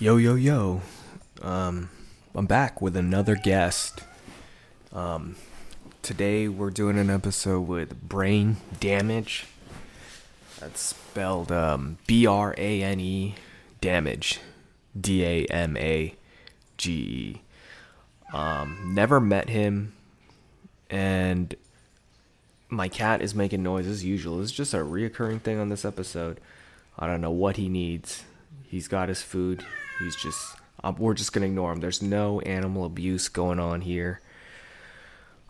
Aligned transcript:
Yo, 0.00 0.16
yo, 0.16 0.34
yo. 0.34 0.82
Um, 1.40 1.88
I'm 2.34 2.46
back 2.46 2.82
with 2.82 2.96
another 2.96 3.36
guest. 3.36 4.02
Um, 4.92 5.36
today 6.02 6.48
we're 6.48 6.70
doing 6.70 6.98
an 6.98 7.10
episode 7.10 7.68
with 7.68 8.02
Brane 8.02 8.56
Damage. 8.80 9.46
That's 10.58 10.80
spelled 10.80 11.52
um, 11.52 11.98
B 12.08 12.26
R 12.26 12.56
A 12.58 12.82
N 12.82 12.98
E 12.98 13.36
Damage. 13.80 14.40
D 15.00 15.24
A 15.24 15.44
M 15.44 15.76
A 15.76 16.16
G 16.76 16.90
E. 16.92 17.42
Um, 18.36 18.90
never 18.94 19.20
met 19.20 19.48
him, 19.48 19.92
and 20.90 21.54
my 22.68 22.88
cat 22.88 23.22
is 23.22 23.32
making 23.32 23.62
noise 23.62 23.86
as 23.86 24.04
usual. 24.04 24.42
It's 24.42 24.50
just 24.50 24.74
a 24.74 24.78
reoccurring 24.78 25.42
thing 25.42 25.60
on 25.60 25.68
this 25.68 25.84
episode. 25.84 26.40
I 26.98 27.06
don't 27.06 27.20
know 27.20 27.30
what 27.30 27.58
he 27.58 27.68
needs. 27.68 28.24
He's 28.64 28.88
got 28.88 29.08
his 29.08 29.22
food. 29.22 29.64
He's 29.98 30.16
just. 30.16 30.56
Um, 30.82 30.96
we're 30.98 31.14
just 31.14 31.32
gonna 31.32 31.46
ignore 31.46 31.72
him. 31.72 31.80
There's 31.80 32.02
no 32.02 32.40
animal 32.40 32.84
abuse 32.84 33.28
going 33.28 33.58
on 33.58 33.80
here. 33.80 34.20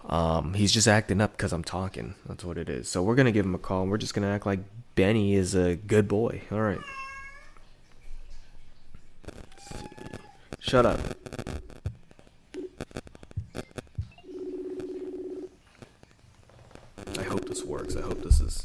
Um, 0.09 0.55
he's 0.55 0.71
just 0.73 0.87
acting 0.87 1.21
up 1.21 1.33
because 1.33 1.53
I'm 1.53 1.65
talking. 1.65 2.15
That's 2.27 2.45
what 2.45 2.59
it 2.59 2.69
is. 2.69 2.89
So 2.89 3.03
we're 3.03 3.15
gonna 3.17 3.33
give 3.33 3.47
him 3.47 3.55
a 3.55 3.59
call. 3.59 3.83
and 3.83 3.91
We're 3.91 3.99
just 3.99 4.15
gonna 4.15 4.29
act 4.31 4.47
like 4.47 4.61
Benny 4.95 5.35
is 5.35 5.55
a 5.55 5.77
good 5.77 6.07
boy. 6.07 6.43
All 6.53 6.61
right. 6.61 6.79
Shut 10.61 10.87
up. 10.87 11.01
I 17.19 17.23
hope 17.23 17.49
this 17.49 17.65
works. 17.65 17.97
I 17.97 18.01
hope 18.03 18.23
this 18.23 18.41
is. 18.41 18.63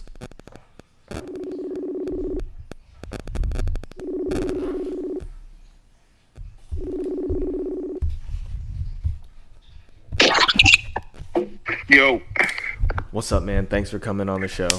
Yo, 11.90 12.22
What's 13.12 13.32
up, 13.32 13.42
man? 13.42 13.66
Thanks 13.66 13.90
for 13.90 13.98
coming 13.98 14.30
on 14.30 14.42
the 14.42 14.48
show. 14.48 14.70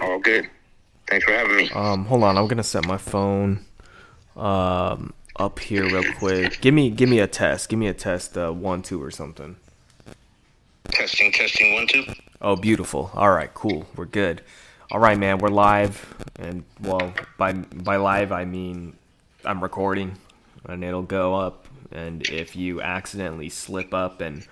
all 0.00 0.20
good. 0.20 0.48
Thanks 1.08 1.24
for 1.24 1.32
having 1.32 1.56
me. 1.56 1.70
Um, 1.70 2.04
hold 2.04 2.22
on. 2.22 2.38
I'm 2.38 2.46
gonna 2.46 2.62
set 2.62 2.86
my 2.86 2.96
phone 2.96 3.64
um 4.36 5.12
up 5.36 5.58
here 5.58 5.82
real 5.84 6.12
quick. 6.14 6.60
Give 6.60 6.72
me 6.72 6.90
give 6.90 7.08
me 7.08 7.18
a 7.18 7.26
test. 7.26 7.68
Give 7.68 7.78
me 7.78 7.88
a 7.88 7.94
test. 7.94 8.38
Uh, 8.38 8.52
one 8.52 8.82
two 8.82 9.02
or 9.02 9.10
something. 9.10 9.56
Testing, 10.92 11.32
testing, 11.32 11.74
one, 11.74 11.86
two. 11.88 12.04
Oh, 12.40 12.54
beautiful. 12.54 13.10
All 13.14 13.30
right, 13.30 13.52
cool. 13.52 13.86
We're 13.96 14.06
good. 14.06 14.42
All 14.92 15.00
right, 15.00 15.18
man. 15.18 15.38
We're 15.38 15.48
live, 15.48 16.14
and 16.38 16.62
well, 16.80 17.12
by 17.36 17.52
by 17.52 17.96
live 17.96 18.30
I 18.30 18.44
mean 18.44 18.96
I'm 19.44 19.60
recording, 19.60 20.18
and 20.66 20.84
it'll 20.84 21.02
go 21.02 21.34
up. 21.34 21.66
And 21.90 22.22
if 22.28 22.54
you 22.54 22.80
accidentally 22.80 23.48
slip 23.48 23.92
up 23.92 24.20
and 24.20 24.46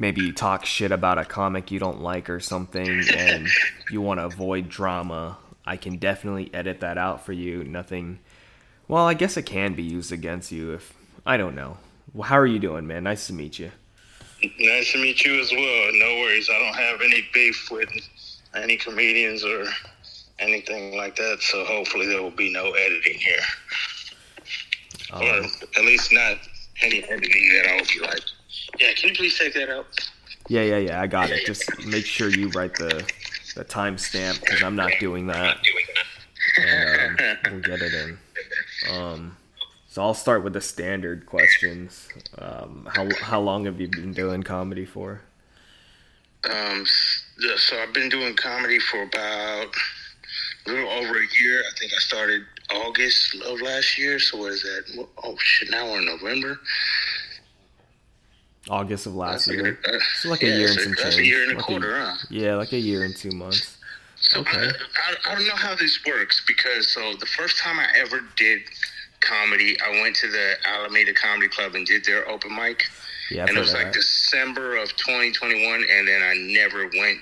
maybe 0.00 0.22
you 0.22 0.32
talk 0.32 0.64
shit 0.64 0.90
about 0.90 1.18
a 1.18 1.24
comic 1.24 1.70
you 1.70 1.78
don't 1.78 2.00
like 2.00 2.28
or 2.28 2.40
something, 2.40 3.04
and 3.14 3.46
you 3.92 4.00
want 4.00 4.18
to 4.18 4.24
avoid 4.24 4.68
drama, 4.68 5.36
I 5.64 5.76
can 5.76 5.98
definitely 5.98 6.50
edit 6.52 6.80
that 6.80 6.98
out 6.98 7.24
for 7.24 7.32
you. 7.32 7.62
Nothing. 7.62 8.18
Well, 8.88 9.06
I 9.06 9.14
guess 9.14 9.36
it 9.36 9.42
can 9.42 9.74
be 9.74 9.84
used 9.84 10.10
against 10.10 10.50
you 10.50 10.72
if 10.72 10.94
I 11.24 11.36
don't 11.36 11.54
know. 11.54 11.76
Well, 12.12 12.26
how 12.26 12.38
are 12.38 12.46
you 12.46 12.58
doing, 12.58 12.86
man? 12.88 13.04
Nice 13.04 13.28
to 13.28 13.32
meet 13.34 13.58
you. 13.58 13.70
Nice 14.58 14.90
to 14.92 14.98
meet 14.98 15.22
you 15.22 15.38
as 15.38 15.52
well. 15.52 15.90
No 15.92 16.06
worries. 16.20 16.48
I 16.50 16.58
don't 16.58 16.74
have 16.74 17.02
any 17.02 17.28
beef 17.32 17.68
with 17.70 17.90
any 18.54 18.78
comedians 18.78 19.44
or 19.44 19.66
anything 20.38 20.96
like 20.96 21.14
that. 21.16 21.42
So 21.42 21.62
hopefully 21.64 22.06
there 22.06 22.22
will 22.22 22.30
be 22.30 22.50
no 22.50 22.72
editing 22.72 23.18
here, 23.18 23.44
or 25.12 25.22
Um, 25.22 25.44
at 25.76 25.84
least 25.84 26.10
not 26.10 26.38
any 26.80 27.04
editing 27.04 27.52
that 27.52 27.68
I'll 27.68 27.84
be 27.84 28.00
like, 28.00 28.22
yeah. 28.78 28.92
Can 28.94 29.10
you 29.10 29.14
please 29.14 29.38
take 29.38 29.54
that 29.54 29.70
out? 29.70 29.86
Yeah, 30.48 30.62
yeah, 30.62 30.78
yeah. 30.78 31.00
I 31.00 31.06
got 31.06 31.30
it. 31.30 31.46
Just 31.46 31.64
make 31.86 32.04
sure 32.04 32.28
you 32.28 32.48
write 32.50 32.74
the 32.74 33.04
the 33.54 33.64
timestamp 33.64 34.40
because 34.40 34.62
I'm 34.62 34.76
not 34.76 34.92
doing 35.00 35.26
that. 35.26 35.58
And, 36.56 37.20
um, 37.20 37.36
we'll 37.52 37.60
get 37.60 37.80
it 37.82 37.94
in. 37.94 38.18
Um, 38.90 39.36
so 39.88 40.02
I'll 40.02 40.14
start 40.14 40.44
with 40.44 40.52
the 40.52 40.60
standard 40.60 41.26
questions. 41.26 42.08
Um, 42.38 42.88
how 42.92 43.08
how 43.20 43.40
long 43.40 43.64
have 43.64 43.80
you 43.80 43.88
been 43.88 44.12
doing 44.12 44.42
comedy 44.42 44.86
for? 44.86 45.20
Um, 46.44 46.86
so 47.56 47.76
I've 47.80 47.92
been 47.92 48.08
doing 48.08 48.34
comedy 48.34 48.78
for 48.78 49.02
about 49.02 49.68
a 50.66 50.70
little 50.70 50.88
over 50.88 51.18
a 51.18 51.42
year. 51.42 51.60
I 51.60 51.78
think 51.78 51.92
I 51.92 51.98
started 51.98 52.42
August 52.70 53.34
of 53.44 53.60
last 53.60 53.98
year. 53.98 54.18
So 54.18 54.38
what 54.38 54.52
is 54.52 54.62
that? 54.62 55.06
Oh 55.22 55.36
shit! 55.38 55.70
Now 55.70 55.90
we're 55.90 55.98
in 55.98 56.06
November. 56.06 56.60
August 58.70 59.06
of 59.06 59.14
last 59.16 59.46
year. 59.48 59.78
uh, 59.86 59.90
It's 59.94 60.24
like 60.24 60.42
a 60.42 60.46
yeah, 60.48 60.54
year 60.56 60.68
and 60.70 60.80
some 60.80 60.94
change. 60.94 61.16
a 61.18 61.24
year 61.24 61.42
and 61.42 61.52
a 61.52 61.54
Like 61.56 61.64
quarter, 61.64 61.98
huh? 61.98 62.14
Yeah, 62.30 62.54
like 62.54 62.72
a 62.72 62.78
year 62.78 63.04
and 63.04 63.14
two 63.16 63.32
months. 63.32 63.76
So 64.20 64.40
Okay. 64.40 64.58
I, 64.58 64.68
I, 64.68 65.32
I 65.32 65.34
don't 65.34 65.46
know 65.48 65.54
how 65.56 65.74
this 65.74 65.98
works 66.06 66.42
because 66.46 66.88
so 66.92 67.14
the 67.18 67.26
first 67.26 67.58
time 67.58 67.78
I 67.80 67.88
ever 67.96 68.20
did 68.36 68.60
comedy, 69.20 69.76
I 69.80 70.00
went 70.02 70.14
to 70.16 70.28
the 70.28 70.54
Alameda 70.66 71.12
Comedy 71.14 71.48
Club 71.48 71.74
and 71.74 71.84
did 71.86 72.04
their 72.04 72.28
open 72.28 72.54
mic, 72.54 72.84
Yeah, 73.30 73.42
I've 73.42 73.48
and 73.50 73.58
it 73.58 73.60
was 73.60 73.72
like 73.74 73.86
that. 73.86 73.94
December 73.94 74.76
of 74.76 74.94
2021, 74.96 75.84
and 75.90 76.06
then 76.08 76.22
I 76.22 76.34
never 76.36 76.84
went 76.96 77.18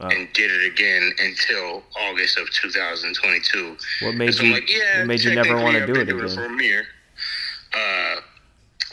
Oh. 0.00 0.06
and 0.06 0.32
did 0.32 0.52
it 0.52 0.64
again 0.72 1.12
until 1.18 1.82
August 2.00 2.38
of 2.38 2.48
2022. 2.52 3.76
What 4.02 4.14
made 4.14 4.32
so 4.32 4.44
you? 4.44 4.52
Like, 4.52 4.70
yeah, 4.72 4.98
what 5.00 5.06
made 5.08 5.22
you 5.24 5.34
never 5.34 5.56
want 5.60 5.76
to 5.76 5.86
do 5.86 5.92
it 6.00 6.08
again? 6.08 6.28
for 6.28 6.48
a. 6.48 6.86
Uh, 7.74 8.20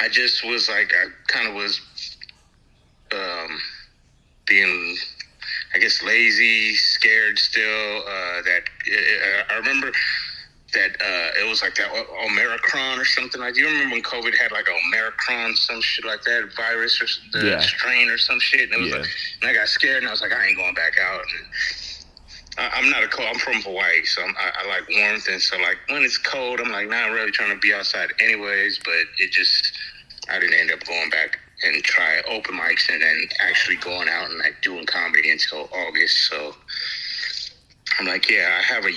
I 0.01 0.09
just 0.09 0.45
was 0.45 0.67
like, 0.69 0.91
I 0.93 1.05
kind 1.27 1.47
of 1.47 1.55
was 1.55 1.79
um, 3.13 3.59
being, 4.47 4.95
I 5.73 5.79
guess, 5.79 6.03
lazy, 6.03 6.73
scared 6.75 7.37
still. 7.37 7.99
Uh, 8.01 8.41
that 8.43 8.61
uh, 8.91 9.53
I 9.53 9.57
remember 9.57 9.91
that 10.73 10.91
uh, 10.99 11.41
it 11.41 11.47
was 11.47 11.61
like 11.61 11.75
that 11.75 11.89
Omicron 12.25 12.99
or 12.99 13.05
something 13.05 13.39
like. 13.39 13.53
Do 13.53 13.61
you 13.61 13.67
remember 13.67 13.93
when 13.95 14.03
COVID 14.03 14.35
had 14.35 14.51
like 14.51 14.67
Omicron, 14.69 15.55
some 15.55 15.81
shit 15.81 16.05
like 16.05 16.23
that, 16.23 16.49
virus 16.57 17.01
or 17.01 17.07
the 17.39 17.45
Yeah. 17.51 17.59
strain 17.59 18.09
or 18.09 18.17
some 18.17 18.39
shit? 18.39 18.61
And 18.61 18.73
it 18.73 18.79
was 18.81 18.89
Yeah. 18.89 18.97
like, 18.97 19.09
and 19.41 19.49
I 19.51 19.53
got 19.53 19.69
scared 19.69 19.99
and 19.99 20.07
I 20.07 20.11
was 20.11 20.21
like, 20.21 20.33
I 20.33 20.45
ain't 20.47 20.57
going 20.57 20.73
back 20.73 20.97
out. 20.99 21.21
And 21.21 21.45
I, 22.57 22.69
I'm 22.75 22.89
not 22.89 23.03
a 23.03 23.07
cold. 23.07 23.29
I'm 23.31 23.39
from 23.39 23.61
Hawaii, 23.61 24.03
so 24.05 24.23
I'm, 24.23 24.35
I, 24.37 24.51
I 24.63 24.67
like 24.67 24.87
warmth, 24.89 25.27
and 25.29 25.41
so 25.41 25.57
like 25.57 25.77
when 25.89 26.03
it's 26.03 26.17
cold, 26.17 26.59
I'm 26.59 26.71
like 26.71 26.89
not 26.89 27.11
really 27.11 27.31
trying 27.31 27.51
to 27.51 27.57
be 27.59 27.73
outside 27.73 28.09
anyways. 28.19 28.79
But 28.83 28.95
it 29.19 29.31
just, 29.31 29.71
I 30.29 30.39
didn't 30.39 30.59
end 30.59 30.71
up 30.71 30.83
going 30.85 31.09
back 31.09 31.39
and 31.63 31.83
try 31.83 32.21
open 32.29 32.55
mics 32.55 32.89
and 32.89 33.01
then 33.01 33.27
actually 33.39 33.77
going 33.77 34.09
out 34.09 34.29
and 34.29 34.39
like 34.39 34.61
doing 34.61 34.85
comedy 34.85 35.31
until 35.31 35.69
August. 35.73 36.29
So 36.29 36.55
I'm 37.99 38.05
like, 38.05 38.29
yeah, 38.29 38.57
I 38.59 38.63
have 38.63 38.85
a, 38.85 38.89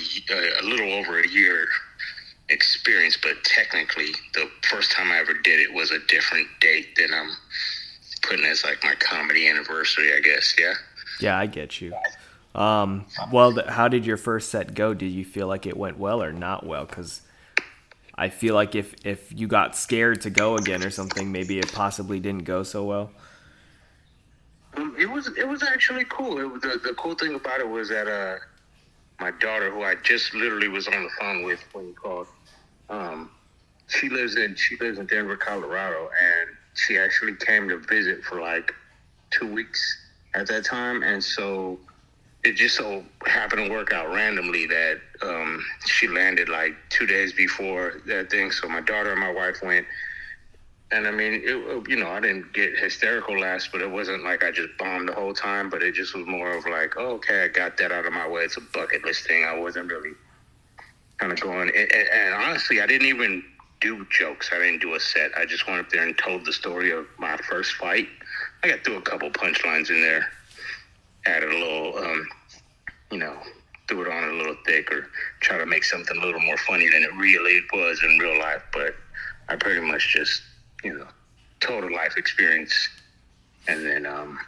a 0.61 0.65
little 0.65 0.93
over 0.93 1.21
a 1.21 1.29
year 1.29 1.67
experience, 2.49 3.17
but 3.21 3.43
technically 3.45 4.09
the 4.35 4.49
first 4.69 4.91
time 4.93 5.13
I 5.13 5.19
ever 5.19 5.35
did 5.35 5.61
it 5.61 5.73
was 5.73 5.91
a 5.91 5.99
different 6.09 6.49
date 6.61 6.97
than 6.97 7.13
I'm 7.13 7.31
putting 8.23 8.45
as 8.45 8.65
like 8.65 8.83
my 8.83 8.95
comedy 8.95 9.49
anniversary, 9.49 10.13
I 10.15 10.21
guess. 10.21 10.55
Yeah. 10.59 10.75
Yeah, 11.21 11.39
I 11.39 11.47
get 11.47 11.81
you. 11.81 11.95
Um, 12.55 13.07
well, 13.33 13.57
how 13.69 13.89
did 13.89 14.07
your 14.07 14.17
first 14.17 14.49
set 14.51 14.75
go? 14.75 14.95
Did 14.95 15.11
you 15.11 15.25
feel 15.25 15.47
like 15.47 15.67
it 15.67 15.77
went 15.77 15.99
well 15.99 16.23
or 16.23 16.33
not 16.33 16.67
well? 16.67 16.85
Because 16.85 17.23
I 18.19 18.31
feel 18.31 18.55
like 18.55 18.75
if 18.75 18.95
if 19.05 19.33
you 19.33 19.47
got 19.47 19.77
scared 19.77 20.23
to 20.23 20.31
go 20.31 20.57
again 20.57 20.83
or 20.83 20.91
something, 20.91 21.31
maybe 21.31 21.59
it 21.61 21.73
possibly 21.73 22.19
didn't 22.19 22.45
go 22.45 22.65
so 22.65 22.85
well. 22.85 23.13
Um, 24.77 24.97
it 24.99 25.09
was 25.09 25.29
it 25.39 25.47
was 25.47 25.63
actually 25.63 26.05
cool. 26.07 26.39
It 26.39 26.63
the 26.63 26.81
the 26.83 26.95
cool 26.95 27.15
thing 27.15 27.37
about 27.37 27.61
it 27.61 27.69
was 27.69 27.89
that 27.91 28.09
uh, 28.09 28.39
my 29.21 29.31
daughter, 29.31 29.71
who 29.71 29.85
I 29.85 29.95
just 29.95 30.35
literally 30.35 30.67
was 30.67 30.89
on 30.89 31.05
the 31.05 31.11
phone 31.21 31.45
with 31.45 31.63
when 31.73 31.87
you 31.87 31.95
called, 31.95 32.27
um, 32.91 33.31
she 33.87 34.09
lives 34.09 34.37
in 34.37 34.57
she 34.57 34.77
lives 34.79 34.99
in 34.99 35.07
Denver, 35.07 35.37
Colorado, 35.37 36.11
and 36.21 36.51
she 36.75 36.99
actually 36.99 37.37
came 37.37 37.69
to 37.69 37.79
visit 37.79 38.25
for 38.25 38.41
like 38.41 38.75
two 39.31 39.47
weeks 39.47 39.81
at 40.35 40.49
that 40.49 40.65
time, 40.65 41.05
and 41.05 41.23
so 41.23 41.79
it 42.45 42.57
just 42.57 42.77
so 42.77 43.05
happened 43.27 43.67
to 43.67 43.71
work 43.71 43.93
out 43.93 44.09
randomly 44.13 44.67
that 44.67 45.01
um, 45.23 45.65
she 45.87 46.07
landed 46.07 46.49
like 46.49 46.75
two 46.89 47.07
days 47.07 47.33
before 47.33 48.01
that 48.07 48.31
thing. 48.31 48.51
So 48.53 48.69
my 48.69 48.81
daughter 48.81 49.11
and 49.11 49.21
my 49.21 49.33
wife 49.33 49.57
went, 49.63 49.87
and 50.91 51.07
I 51.07 51.11
mean, 51.11 51.43
it, 51.45 51.89
you 51.89 51.97
know, 51.97 52.09
I 52.09 52.21
didn't 52.21 52.53
get 52.55 52.79
hysterical 52.79 53.39
last, 53.39 53.71
but 53.73 53.83
it 53.83 53.91
wasn't 53.91 54.25
like 54.25 54.45
I 54.45 54.51
just 54.51 54.71
bombed 54.79 55.09
the 55.09 55.15
whole 55.15 55.35
time. 55.35 55.69
But 55.69 55.83
it 55.83 55.95
just 55.95 56.15
was 56.15 56.27
more 56.27 56.57
of 56.57 56.65
like, 56.65 56.95
oh, 56.97 57.15
okay, 57.15 57.43
I 57.43 57.49
got 57.49 57.77
that 57.79 57.93
out 57.93 58.07
of 58.07 58.13
my 58.13 58.27
way. 58.27 58.43
It's 58.43 58.57
a 58.57 58.63
bucket 58.73 59.05
list 59.05 59.27
thing. 59.27 59.45
I 59.45 59.59
wasn't 59.59 59.91
really 59.91 60.13
kind 61.19 61.33
of 61.33 61.41
going. 61.41 61.71
And, 61.77 61.93
and 61.93 62.35
honestly, 62.35 62.81
I 62.81 62.87
didn't 62.87 63.09
even 63.09 63.43
do 63.81 64.07
jokes. 64.11 64.51
I 64.53 64.59
didn't 64.59 64.81
do 64.81 64.95
a 64.95 65.01
set. 65.01 65.33
I 65.37 65.45
just 65.45 65.67
went 65.67 65.81
up 65.81 65.91
there 65.91 66.07
and 66.07 66.17
told 66.17 66.47
the 66.47 66.53
story 66.53 66.93
of 66.93 67.07
my 67.19 67.37
first 67.37 67.73
fight. 67.75 68.09
I 68.63 68.69
got 68.69 68.85
through 68.85 68.97
a 68.97 69.03
couple 69.03 69.29
punchlines 69.31 69.91
in 69.91 70.01
there 70.01 70.31
added 71.29 71.51
a 71.51 71.59
little, 71.59 71.99
um, 71.99 72.27
you 73.11 73.19
know, 73.19 73.37
threw 73.89 74.03
it 74.03 74.13
on 74.13 74.25
a 74.29 74.33
little 74.33 74.57
thick 74.67 74.93
or 74.93 75.09
try 75.41 75.59
to 75.59 75.67
make 75.67 75.85
something 75.85 76.17
a 76.17 76.25
little 76.25 76.41
more 76.41 76.59
funny 76.59 76.89
than 76.91 77.03
it 77.03 77.15
really 77.17 77.61
was 77.73 78.03
in 78.03 78.19
real 78.19 78.39
life. 78.39 78.63
But 78.73 78.95
I 79.49 79.57
pretty 79.57 79.81
much 79.81 80.13
just, 80.13 80.43
you 80.85 80.97
know, 80.97 81.07
total 81.61 81.93
life 81.93 82.17
experience. 82.17 82.89
And 83.67 83.85
then, 83.85 84.07
um, 84.07 84.39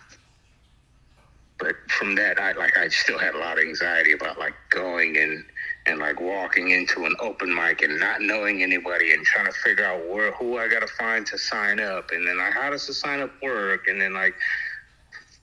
but 1.59 1.75
from 1.89 2.15
that, 2.15 2.41
I 2.41 2.53
like, 2.53 2.77
I 2.77 2.89
still 2.89 3.19
had 3.19 3.35
a 3.35 3.39
lot 3.39 3.59
of 3.59 3.65
anxiety 3.65 4.13
about 4.13 4.39
like 4.39 4.55
going 4.71 5.17
and, 5.19 5.45
and 5.87 5.99
like 5.99 6.21
walking 6.21 6.71
into 6.71 7.05
an 7.05 7.15
open 7.21 7.55
mic 7.55 7.83
and 7.83 7.99
not 7.99 8.23
knowing 8.23 8.63
anybody 8.63 9.13
and 9.13 9.25
trying 9.25 9.47
to 9.47 9.53
figure 9.53 9.85
out 9.85 10.07
where, 10.09 10.33
who 10.33 10.59
I 10.59 10.69
got 10.69 10.81
to 10.81 10.87
find 10.87 11.27
to 11.27 11.39
sign 11.39 11.81
up. 11.81 12.11
And 12.13 12.27
then 12.27 12.39
like, 12.39 12.53
how 12.55 12.71
does 12.71 12.87
the 12.87 12.95
sign 12.95 13.21
up 13.21 13.31
work? 13.43 13.89
And 13.89 14.01
then 14.01 14.15
like, 14.15 14.35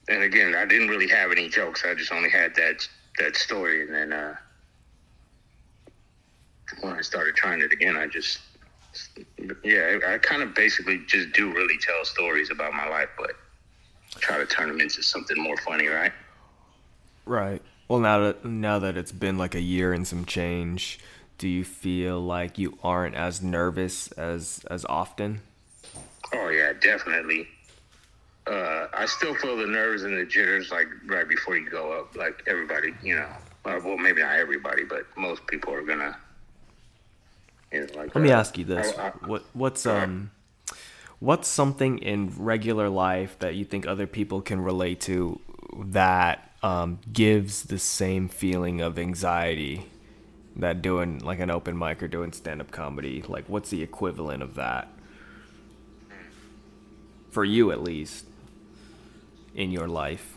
and 0.08 0.24
again, 0.24 0.56
I 0.56 0.66
didn't 0.66 0.88
really 0.88 1.08
have 1.10 1.32
any 1.32 1.50
jokes. 1.50 1.84
I 1.86 1.94
just 1.94 2.12
only 2.12 2.30
had 2.30 2.56
that 2.56 2.88
that 3.18 3.36
story, 3.36 3.82
and 3.82 3.94
then 3.94 4.14
uh, 4.14 4.36
when 6.82 6.94
I 6.94 7.02
started 7.02 7.36
trying 7.36 7.62
it 7.62 7.74
again, 7.74 7.98
I 7.98 8.08
just 8.08 8.40
yeah, 9.64 9.98
I, 10.06 10.14
I 10.14 10.18
kind 10.20 10.42
of 10.42 10.54
basically 10.56 11.02
just 11.08 11.32
do 11.34 11.52
really 11.54 11.78
tell 11.80 12.04
stories 12.06 12.50
about 12.52 12.74
my 12.74 12.88
life, 12.88 13.10
but 13.18 13.32
try 14.20 14.38
to 14.38 14.46
turn 14.46 14.70
them 14.70 14.80
into 14.80 15.02
something 15.04 15.38
more 15.42 15.58
funny, 15.58 15.88
right? 15.88 16.14
Right. 17.26 17.62
Well, 17.88 18.00
now 18.00 18.20
that 18.20 18.46
now 18.46 18.80
that 18.80 18.98
it's 18.98 19.12
been 19.12 19.38
like 19.38 19.56
a 19.56 19.62
year 19.62 19.94
and 19.94 20.08
some 20.08 20.26
change, 20.26 21.00
do 21.38 21.48
you 21.48 21.66
feel 21.66 22.22
like 22.22 22.58
you 22.58 22.78
aren't 22.82 23.16
as 23.16 23.42
nervous 23.42 24.12
as 24.14 24.66
as 24.70 24.86
often? 24.86 25.42
Oh 26.34 26.50
yeah, 26.50 26.74
definitely 26.74 27.48
uh, 28.48 28.88
I 28.94 29.06
still 29.06 29.36
feel 29.36 29.58
the 29.58 29.68
nerves 29.68 30.04
and 30.04 30.18
the 30.18 30.26
jitters 30.26 30.72
like 30.72 30.88
right 31.06 31.28
before 31.28 31.58
you 31.58 31.70
go 31.70 31.92
up. 31.92 32.16
Like 32.16 32.44
everybody, 32.48 32.94
you 33.04 33.16
know, 33.16 33.30
uh, 33.66 33.80
well, 33.84 33.98
maybe 33.98 34.22
not 34.22 34.36
everybody, 34.36 34.84
but 34.84 35.06
most 35.18 35.46
people 35.48 35.74
are 35.74 35.82
gonna. 35.82 36.18
You 37.72 37.82
know, 37.82 37.88
like, 37.96 38.16
Let 38.16 38.24
me 38.24 38.32
ask 38.32 38.58
you 38.58 38.66
this: 38.66 38.98
I, 38.98 39.08
I, 39.08 39.12
what 39.26 39.44
what's 39.54 39.86
um 39.86 40.32
what's 41.20 41.48
something 41.48 42.00
in 42.00 42.32
regular 42.38 42.90
life 42.90 43.38
that 43.40 43.56
you 43.56 43.66
think 43.66 43.86
other 43.88 44.08
people 44.08 44.42
can 44.42 44.62
relate 44.62 45.02
to 45.02 45.40
that 45.78 46.52
um, 46.64 47.00
gives 47.12 47.64
the 47.64 47.80
same 47.80 48.30
feeling 48.30 48.82
of 48.82 48.98
anxiety 48.98 49.86
that 50.56 50.82
doing 50.82 51.20
like 51.20 51.40
an 51.40 51.52
open 51.52 51.78
mic 51.78 52.02
or 52.02 52.08
doing 52.08 52.32
stand 52.32 52.62
up 52.62 52.72
comedy? 52.72 53.24
Like, 53.28 53.46
what's 53.48 53.70
the 53.70 53.82
equivalent 53.84 54.42
of 54.42 54.56
that? 54.56 54.88
For 57.32 57.44
you, 57.44 57.72
at 57.72 57.84
least 57.84 58.26
in 59.58 59.72
your 59.72 59.88
life? 59.88 60.36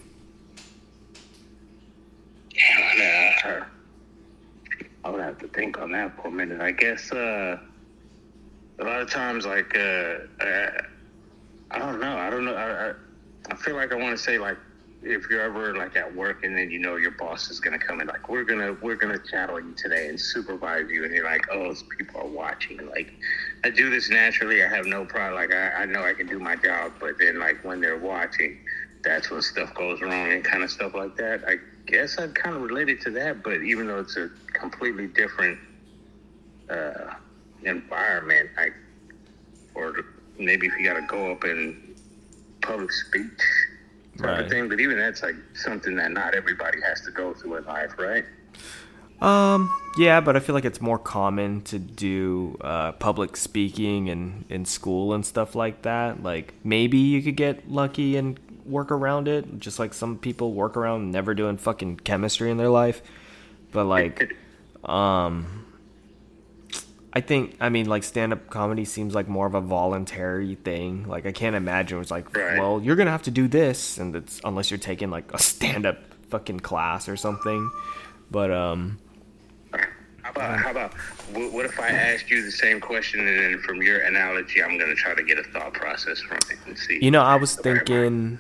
Yeah, 2.52 3.64
I 5.05 5.11
would 5.11 5.20
have 5.20 5.38
to 5.38 5.49
think 5.49 5.78
on 5.78 5.93
that 5.93 6.17
for 6.17 6.28
a 6.28 6.31
minute. 6.31 6.61
I 6.61 6.72
guess 6.72 7.12
uh, 7.12 7.58
a 8.78 8.84
lot 8.84 9.00
of 9.00 9.11
times, 9.11 9.46
like, 9.46 9.76
uh, 9.76 10.17
uh, 10.40 10.70
I 11.70 11.78
don't 11.78 12.00
know. 12.00 12.17
I 12.19 12.28
don't 12.28 12.44
know. 12.44 12.55
I, 12.55 12.88
I, 12.88 12.93
I 13.50 13.56
feel 13.56 13.76
like 13.76 13.93
I 13.93 13.96
want 13.96 14.17
to 14.17 14.22
say, 14.22 14.38
like, 14.38 14.58
if 15.02 15.31
you're 15.31 15.40
ever 15.40 15.75
like 15.75 15.96
at 15.96 16.14
work 16.14 16.44
and 16.44 16.56
then 16.56 16.70
you 16.70 16.78
know 16.78 16.96
your 16.96 17.12
boss 17.12 17.50
is 17.50 17.58
gonna 17.58 17.78
come 17.78 18.00
in 18.00 18.06
like 18.06 18.28
we're 18.28 18.44
gonna 18.44 18.76
we're 18.82 18.96
gonna 18.96 19.19
chat 19.31 19.49
on 19.49 19.69
you 19.69 19.75
today 19.75 20.08
and 20.08 20.20
supervise 20.20 20.90
you 20.90 21.05
and 21.05 21.14
you're 21.14 21.25
like 21.25 21.46
oh 21.50 21.75
people 21.96 22.20
are 22.20 22.26
watching 22.26 22.76
like 22.88 23.11
I 23.64 23.70
do 23.70 23.88
this 23.88 24.11
naturally 24.11 24.62
I 24.62 24.69
have 24.69 24.84
no 24.84 25.06
problem 25.06 25.37
like 25.37 25.55
I, 25.55 25.70
I 25.70 25.84
know 25.87 26.02
I 26.02 26.12
can 26.12 26.26
do 26.26 26.38
my 26.38 26.55
job 26.55 26.93
but 27.00 27.19
then 27.19 27.38
like 27.38 27.64
when 27.64 27.81
they're 27.81 27.99
watching 27.99 28.58
that's 29.02 29.31
when 29.31 29.43
stuff 29.43 29.75
goes 29.75 30.00
wrong 30.00 30.32
and 30.32 30.44
kind 30.44 30.62
of 30.62 30.70
stuff 30.70 30.94
like 30.94 31.17
that. 31.17 31.43
I 31.47 31.56
guess 31.87 32.19
I'd 32.19 32.35
kind 32.35 32.56
of 32.56 32.62
related 32.62 33.00
to 33.02 33.11
that, 33.12 33.43
but 33.43 33.62
even 33.62 33.87
though 33.87 34.00
it's 34.00 34.17
a 34.17 34.31
completely 34.52 35.06
different 35.06 35.58
uh, 36.69 37.14
environment, 37.62 38.50
I 38.58 38.70
or 39.75 39.94
maybe 40.38 40.67
if 40.67 40.73
you 40.79 40.85
got 40.85 40.94
to 40.94 41.06
go 41.06 41.32
up 41.32 41.44
in 41.44 41.94
public 42.62 42.93
speech 42.93 43.31
type 44.19 44.26
right. 44.26 44.41
of 44.41 44.50
thing, 44.50 44.69
but 44.69 44.81
even 44.81 44.99
that's 44.99 45.23
like 45.23 45.37
something 45.55 45.97
that 45.97 46.11
not 46.12 46.35
everybody 46.35 46.79
has 46.82 47.00
to 47.02 47.11
go 47.11 47.35
through 47.35 47.56
in 47.56 47.64
life, 47.64 47.93
right? 47.99 48.25
Um, 49.20 49.70
yeah, 49.99 50.20
but 50.20 50.37
I 50.37 50.41
feel 50.41 50.55
like 50.55 50.64
it's 50.64 50.81
more 50.81 50.99
common 50.99 51.61
to 51.62 51.79
do 51.79 52.56
uh, 52.62 52.93
public 52.93 53.37
speaking 53.37 54.08
and 54.08 54.44
in 54.49 54.64
school 54.64 55.12
and 55.12 55.25
stuff 55.25 55.55
like 55.55 55.82
that. 55.82 56.23
Like 56.23 56.55
maybe 56.64 56.99
you 56.99 57.23
could 57.23 57.37
get 57.37 57.70
lucky 57.70 58.17
and 58.17 58.38
work 58.70 58.90
around 58.90 59.28
it, 59.28 59.58
just 59.58 59.78
like 59.78 59.94
some 59.94 60.19
people 60.19 60.52
work 60.52 60.76
around 60.76 61.11
never 61.11 61.34
doing 61.34 61.56
fucking 61.56 61.99
chemistry 61.99 62.50
in 62.50 62.56
their 62.56 62.69
life. 62.69 63.02
But 63.72 63.84
like, 63.84 64.37
um, 64.84 65.67
I 67.12 67.20
think 67.20 67.56
I 67.61 67.69
mean 67.69 67.87
like 67.87 68.05
stand 68.05 68.32
up 68.32 68.50
comedy 68.50 68.84
seems 68.84 69.14
like 69.14 69.28
more 69.28 69.46
of 69.46 69.55
a 69.55 69.61
voluntary 69.61 70.55
thing. 70.55 71.06
Like 71.08 71.26
I 71.26 71.32
can't 71.32 71.56
imagine 71.56 72.00
it's 72.00 72.11
like, 72.11 72.37
right. 72.37 72.58
well, 72.58 72.81
you're 72.82 72.96
gonna 72.96 73.11
have 73.11 73.22
to 73.25 73.31
do 73.31 73.49
this, 73.49 73.99
and 73.99 74.14
it's 74.14 74.40
unless 74.44 74.70
you're 74.70 74.78
taking 74.78 75.11
like 75.11 75.32
a 75.32 75.38
stand 75.38 75.87
up 75.87 75.99
fucking 76.28 76.61
class 76.61 77.08
or 77.08 77.16
something. 77.16 77.70
But 78.31 78.50
um. 78.50 78.99
How 80.23 80.32
about, 80.32 80.58
how 80.61 80.70
about 80.70 80.94
what 81.52 81.64
if 81.64 81.81
I 81.81 81.88
ask 81.88 82.31
you 82.31 82.44
the 82.44 82.52
same 82.52 82.81
question 82.81 83.26
and 83.26 83.38
then 83.38 83.58
from 83.61 83.82
your 83.82 84.00
analogy, 84.00 84.62
I'm 84.62 84.78
going 84.78 84.90
to 84.90 84.94
try 84.94 85.14
to 85.14 85.23
get 85.25 85.38
a 85.38 85.43
thought 85.44 85.73
process 85.73 86.20
from 86.20 86.37
it 86.50 86.58
and 86.66 86.78
see. 86.78 86.99
You 87.02 87.11
know, 87.11 87.23
I 87.23 87.37
was 87.37 87.56
thinking, 87.56 88.38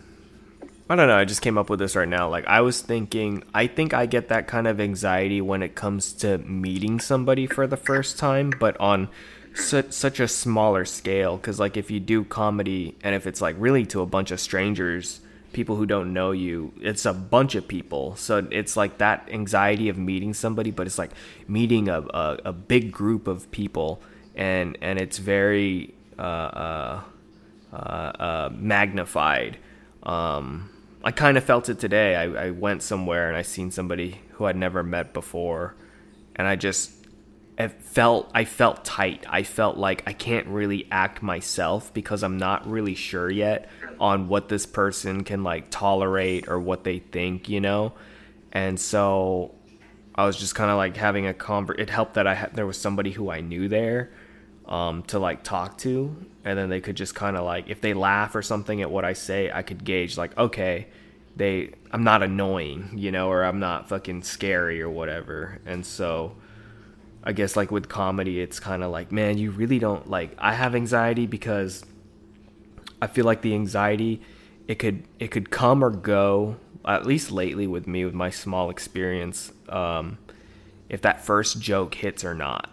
I 0.90 0.96
don't 0.96 1.06
know. 1.06 1.16
I 1.16 1.24
just 1.24 1.40
came 1.40 1.56
up 1.56 1.70
with 1.70 1.78
this 1.78 1.94
right 1.94 2.08
now. 2.08 2.28
Like 2.28 2.48
I 2.48 2.62
was 2.62 2.80
thinking, 2.80 3.44
I 3.54 3.68
think 3.68 3.94
I 3.94 4.06
get 4.06 4.26
that 4.26 4.48
kind 4.48 4.66
of 4.66 4.80
anxiety 4.80 5.40
when 5.40 5.62
it 5.62 5.76
comes 5.76 6.12
to 6.14 6.38
meeting 6.38 6.98
somebody 6.98 7.46
for 7.46 7.68
the 7.68 7.76
first 7.76 8.18
time, 8.18 8.50
but 8.58 8.76
on 8.80 9.08
such 9.54 9.92
such 9.92 10.18
a 10.18 10.26
smaller 10.26 10.84
scale. 10.84 11.36
Because 11.36 11.60
like 11.60 11.76
if 11.76 11.92
you 11.92 12.00
do 12.00 12.24
comedy 12.24 12.96
and 13.04 13.14
if 13.14 13.28
it's 13.28 13.40
like 13.40 13.54
really 13.56 13.86
to 13.86 14.00
a 14.00 14.06
bunch 14.06 14.32
of 14.32 14.40
strangers, 14.40 15.20
people 15.52 15.76
who 15.76 15.86
don't 15.86 16.12
know 16.12 16.32
you, 16.32 16.72
it's 16.80 17.06
a 17.06 17.14
bunch 17.14 17.54
of 17.54 17.68
people. 17.68 18.16
So 18.16 18.48
it's 18.50 18.76
like 18.76 18.98
that 18.98 19.28
anxiety 19.30 19.90
of 19.90 19.96
meeting 19.96 20.34
somebody, 20.34 20.72
but 20.72 20.88
it's 20.88 20.98
like 20.98 21.12
meeting 21.46 21.88
a 21.88 22.00
a, 22.00 22.38
a 22.46 22.52
big 22.52 22.90
group 22.90 23.28
of 23.28 23.48
people, 23.52 24.02
and 24.34 24.76
and 24.82 24.98
it's 24.98 25.18
very 25.18 25.94
uh, 26.18 26.22
uh, 26.22 27.02
uh, 27.72 27.76
uh 27.76 28.50
magnified. 28.52 29.56
Um, 30.02 30.70
I 31.02 31.12
kind 31.12 31.38
of 31.38 31.44
felt 31.44 31.68
it 31.68 31.78
today. 31.78 32.14
I, 32.14 32.46
I 32.46 32.50
went 32.50 32.82
somewhere 32.82 33.28
and 33.28 33.36
I 33.36 33.42
seen 33.42 33.70
somebody 33.70 34.20
who 34.32 34.44
I'd 34.44 34.56
never 34.56 34.82
met 34.82 35.14
before, 35.14 35.74
and 36.36 36.46
I 36.46 36.56
just 36.56 36.92
it 37.58 37.82
felt 37.82 38.30
I 38.34 38.44
felt 38.44 38.84
tight. 38.84 39.24
I 39.28 39.42
felt 39.42 39.76
like 39.76 40.02
I 40.06 40.12
can't 40.12 40.46
really 40.46 40.86
act 40.90 41.22
myself 41.22 41.92
because 41.92 42.22
I'm 42.22 42.38
not 42.38 42.68
really 42.68 42.94
sure 42.94 43.30
yet 43.30 43.68
on 43.98 44.28
what 44.28 44.48
this 44.48 44.66
person 44.66 45.24
can 45.24 45.42
like 45.42 45.70
tolerate 45.70 46.48
or 46.48 46.58
what 46.58 46.84
they 46.84 46.98
think, 46.98 47.48
you 47.48 47.60
know. 47.60 47.92
And 48.52 48.78
so 48.80 49.54
I 50.14 50.26
was 50.26 50.36
just 50.36 50.54
kind 50.54 50.70
of 50.70 50.76
like 50.76 50.96
having 50.96 51.26
a 51.26 51.34
convert. 51.34 51.80
It 51.80 51.90
helped 51.90 52.14
that 52.14 52.26
I 52.26 52.34
had 52.34 52.54
there 52.54 52.66
was 52.66 52.78
somebody 52.78 53.10
who 53.10 53.30
I 53.30 53.40
knew 53.40 53.68
there 53.68 54.10
um, 54.70 55.02
to 55.04 55.18
like 55.18 55.42
talk 55.42 55.76
to, 55.78 56.14
and 56.44 56.58
then 56.58 56.70
they 56.70 56.80
could 56.80 56.96
just 56.96 57.14
kind 57.14 57.36
of 57.36 57.44
like 57.44 57.68
if 57.68 57.80
they 57.80 57.92
laugh 57.92 58.34
or 58.34 58.42
something 58.42 58.80
at 58.80 58.90
what 58.90 59.04
I 59.04 59.12
say, 59.12 59.50
I 59.52 59.62
could 59.62 59.84
gauge 59.84 60.16
like 60.16 60.36
okay, 60.38 60.86
they 61.36 61.72
I'm 61.90 62.04
not 62.04 62.22
annoying, 62.22 62.92
you 62.94 63.10
know, 63.10 63.28
or 63.28 63.44
I'm 63.44 63.58
not 63.58 63.88
fucking 63.88 64.22
scary 64.22 64.80
or 64.80 64.88
whatever. 64.88 65.58
And 65.66 65.84
so 65.84 66.36
I 67.24 67.32
guess 67.32 67.56
like 67.56 67.70
with 67.70 67.88
comedy, 67.88 68.40
it's 68.40 68.60
kind 68.60 68.84
of 68.84 68.92
like 68.92 69.10
man, 69.10 69.38
you 69.38 69.50
really 69.50 69.80
don't 69.80 70.08
like. 70.08 70.34
I 70.38 70.54
have 70.54 70.74
anxiety 70.76 71.26
because 71.26 71.84
I 73.02 73.08
feel 73.08 73.24
like 73.24 73.42
the 73.42 73.54
anxiety 73.54 74.22
it 74.68 74.76
could 74.78 75.02
it 75.18 75.28
could 75.32 75.50
come 75.50 75.84
or 75.84 75.90
go. 75.90 76.56
At 76.82 77.04
least 77.04 77.30
lately 77.30 77.66
with 77.66 77.86
me, 77.86 78.06
with 78.06 78.14
my 78.14 78.30
small 78.30 78.70
experience, 78.70 79.52
um, 79.68 80.16
if 80.88 81.02
that 81.02 81.22
first 81.22 81.60
joke 81.60 81.94
hits 81.94 82.24
or 82.24 82.34
not 82.34 82.70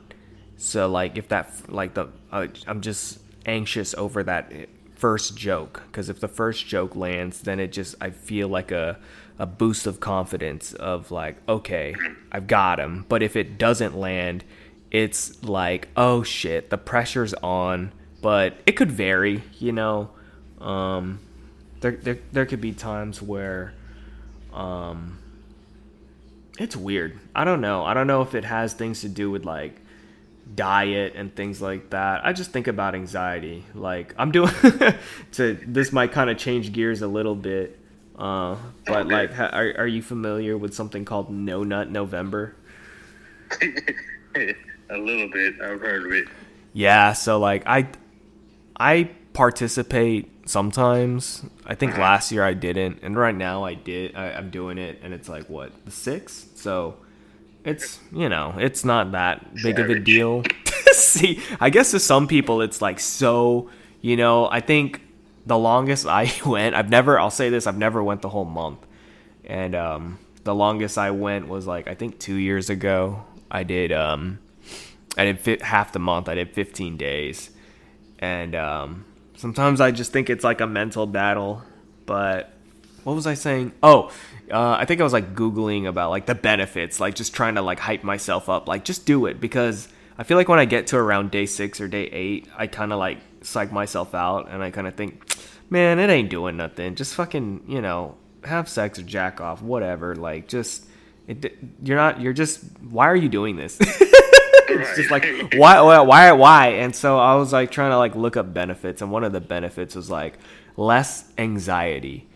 so 0.57 0.89
like 0.89 1.17
if 1.17 1.27
that 1.29 1.51
like 1.69 1.93
the 1.93 2.09
uh, 2.31 2.47
I'm 2.65 2.81
just 2.81 3.19
anxious 3.45 3.93
over 3.93 4.23
that 4.23 4.51
first 4.95 5.37
joke 5.37 5.83
because 5.87 6.09
if 6.09 6.19
the 6.19 6.27
first 6.27 6.67
joke 6.67 6.95
lands, 6.95 7.41
then 7.41 7.59
it 7.59 7.71
just 7.71 7.95
I 8.01 8.09
feel 8.09 8.47
like 8.47 8.71
a 8.71 8.99
a 9.39 9.45
boost 9.45 9.85
of 9.85 9.99
confidence 9.99 10.73
of 10.73 11.11
like 11.11 11.37
okay, 11.47 11.95
I've 12.31 12.47
got 12.47 12.79
him. 12.79 13.05
But 13.07 13.21
if 13.21 13.35
it 13.35 13.57
doesn't 13.57 13.95
land, 13.95 14.43
it's 14.91 15.43
like 15.43 15.89
oh 15.95 16.23
shit, 16.23 16.69
the 16.69 16.77
pressure's 16.77 17.33
on. 17.35 17.93
But 18.19 18.57
it 18.65 18.71
could 18.71 18.91
vary, 18.91 19.43
you 19.59 19.71
know. 19.71 20.09
Um, 20.59 21.19
there 21.81 21.91
there 21.91 22.17
there 22.31 22.45
could 22.47 22.61
be 22.61 22.73
times 22.73 23.21
where 23.21 23.73
um 24.51 25.19
it's 26.57 26.75
weird. 26.75 27.19
I 27.35 27.43
don't 27.43 27.61
know. 27.61 27.85
I 27.85 27.93
don't 27.93 28.07
know 28.07 28.23
if 28.23 28.33
it 28.33 28.43
has 28.43 28.73
things 28.73 29.01
to 29.01 29.09
do 29.09 29.29
with 29.29 29.45
like 29.45 29.79
diet 30.56 31.13
and 31.16 31.36
things 31.36 31.62
like 31.62 31.89
that. 31.92 32.25
I 32.25 32.34
just 32.34 32.51
think 32.51 32.68
about 32.68 32.96
anxiety. 32.96 33.63
Like 33.74 34.13
I'm 34.18 34.32
doing 34.32 34.51
to 35.34 35.60
this 35.68 35.92
might 35.92 36.12
kind 36.12 36.30
of 36.30 36.38
change 36.38 36.72
gears 36.74 37.01
a 37.01 37.08
little 37.08 37.36
bit. 37.36 37.80
Uh, 38.18 38.56
but 38.86 39.06
Okay. 39.06 39.12
like, 39.16 39.34
ha- 39.34 39.50
are 39.54 39.74
are 39.77 39.88
you 39.88 40.01
familiar 40.01 40.58
with 40.58 40.74
something 40.74 41.06
called 41.06 41.30
No 41.30 41.63
Nut 41.63 41.92
November? 41.92 42.56
a 44.89 44.98
little 44.98 45.30
bit. 45.30 45.56
I've 45.62 45.80
heard 45.82 46.06
of 46.06 46.12
it. 46.12 46.27
Yeah, 46.74 47.13
so 47.13 47.39
like 47.39 47.63
I 47.66 47.88
I 48.80 49.12
participate 49.34 50.30
sometimes. 50.48 51.44
I 51.66 51.75
think 51.75 51.98
last 51.98 52.32
year 52.32 52.44
I 52.44 52.54
didn't, 52.54 53.00
and 53.01 53.16
right 53.18 53.36
now 53.36 53.63
I 53.63 53.74
did. 53.74 54.16
I, 54.16 54.32
I'm 54.32 54.50
doing 54.50 54.77
it, 54.77 55.00
and 55.04 55.13
it's 55.13 55.30
like 55.30 55.50
what 55.50 55.72
the 55.86 55.92
sixth. 55.92 56.58
So 56.58 56.98
it's 57.67 58.00
you 58.12 58.29
know 58.29 58.55
it's 58.57 58.83
not 58.86 59.12
that 59.12 59.53
big 59.62 59.77
of 59.79 59.86
a 59.86 59.89
Savage. 59.89 60.05
deal. 60.05 60.43
See, 60.93 61.41
I 61.59 61.69
guess 61.69 61.91
to 61.91 62.00
some 62.00 62.27
people 62.27 62.62
it's 62.62 62.81
like 62.81 63.00
so. 63.00 63.69
You 64.01 64.15
know, 64.15 64.47
I 64.50 64.62
think 64.62 65.01
the 65.45 65.57
longest 65.57 66.05
I 66.07 66.31
went, 66.45 66.75
I've 66.75 66.89
never. 66.89 67.19
I'll 67.19 67.29
say 67.29 67.50
this: 67.50 67.67
I've 67.67 67.77
never 67.77 68.01
went 68.03 68.21
the 68.21 68.29
whole 68.29 68.45
month, 68.45 68.79
and 69.45 69.75
um, 69.75 70.19
the 70.43 70.55
longest 70.55 70.97
I 70.97 71.12
went 71.12 71.47
was 71.47 71.67
like 71.67 71.88
I 71.88 71.93
think 71.93 72.19
two 72.19 72.36
years 72.36 72.69
ago. 72.69 73.24
I 73.50 73.63
did 73.63 73.91
um, 73.91 74.39
I 75.17 75.25
did 75.25 75.39
fi- 75.39 75.63
half 75.63 75.91
the 75.93 76.00
month. 76.00 76.27
I 76.29 76.36
did 76.36 76.51
15 76.53 76.97
days, 76.97 77.50
and 78.19 78.55
um, 78.55 79.05
sometimes 79.36 79.79
I 79.81 79.91
just 79.91 80.12
think 80.12 80.29
it's 80.29 80.43
like 80.43 80.62
a 80.62 80.67
mental 80.67 81.05
battle. 81.07 81.63
But 82.05 82.51
what 83.03 83.13
was 83.15 83.25
I 83.25 83.33
saying? 83.36 83.71
Oh, 83.81 84.12
uh, 84.51 84.77
I 84.80 84.86
think 84.86 85.01
I 85.01 85.04
was 85.04 85.13
like 85.13 85.36
googling 85.36 85.88
about 85.88 86.10
like 86.10 86.25
the 86.25 86.36
benefits, 86.36 87.00
like 87.00 87.16
just 87.16 87.34
trying 87.34 87.56
to 87.56 87.62
like 87.62 87.80
hype 87.80 88.04
myself 88.04 88.50
up, 88.50 88.68
like 88.68 88.84
just 88.84 89.06
do 89.06 89.25
it 89.25 89.39
because 89.39 89.88
I 90.18 90.24
feel 90.24 90.38
like 90.38 90.48
when 90.48 90.60
I 90.60 90.66
get 90.66 90.88
to 90.88 90.98
around 90.98 91.32
day 91.32 91.46
six 91.46 91.80
or 91.82 91.88
day 91.88 92.06
eight, 92.06 92.48
I 92.58 92.68
kind 92.68 92.92
of 92.92 93.00
like 93.00 93.20
psych 93.42 93.72
myself 93.72 94.16
out, 94.16 94.50
and 94.50 94.63
I 94.63 94.72
kind 94.72 94.88
of 94.88 94.96
think, 94.96 95.36
man, 95.70 96.00
it 96.00 96.10
ain't 96.10 96.30
doing 96.30 96.58
nothing. 96.58 96.96
Just 96.96 97.13
fucking, 97.16 97.63
you 97.68 97.82
know, 97.82 98.16
have 98.44 98.68
sex 98.70 99.00
or 99.00 99.04
jack 99.04 99.42
off, 99.42 99.62
whatever. 99.62 100.16
Like 100.16 100.48
just. 100.48 100.86
It, 101.27 101.58
you're 101.84 101.98
not. 101.98 102.22
You're 102.22 102.34
just. 102.34 102.63
Why 102.89 103.08
are 103.08 103.16
you 103.16 103.27
doing 103.27 103.58
this? 103.58 103.77
it's 104.70 104.96
just 104.96 105.12
like 105.12 105.25
why, 105.56 105.82
why 105.82 106.00
why 106.01 106.32
why 106.34 106.68
and 106.68 106.96
so 106.96 107.18
i 107.18 107.36
was 107.36 107.54
like 107.54 107.72
trying 107.72 107.89
to 107.89 107.98
like 107.98 108.16
look 108.16 108.36
up 108.36 108.54
benefits 108.54 109.01
and 109.01 109.12
one 109.12 109.24
of 109.24 109.32
the 109.32 109.39
benefits 109.39 109.96
was 109.96 110.10
like 110.10 110.38
less 110.75 111.32
anxiety 111.38 112.27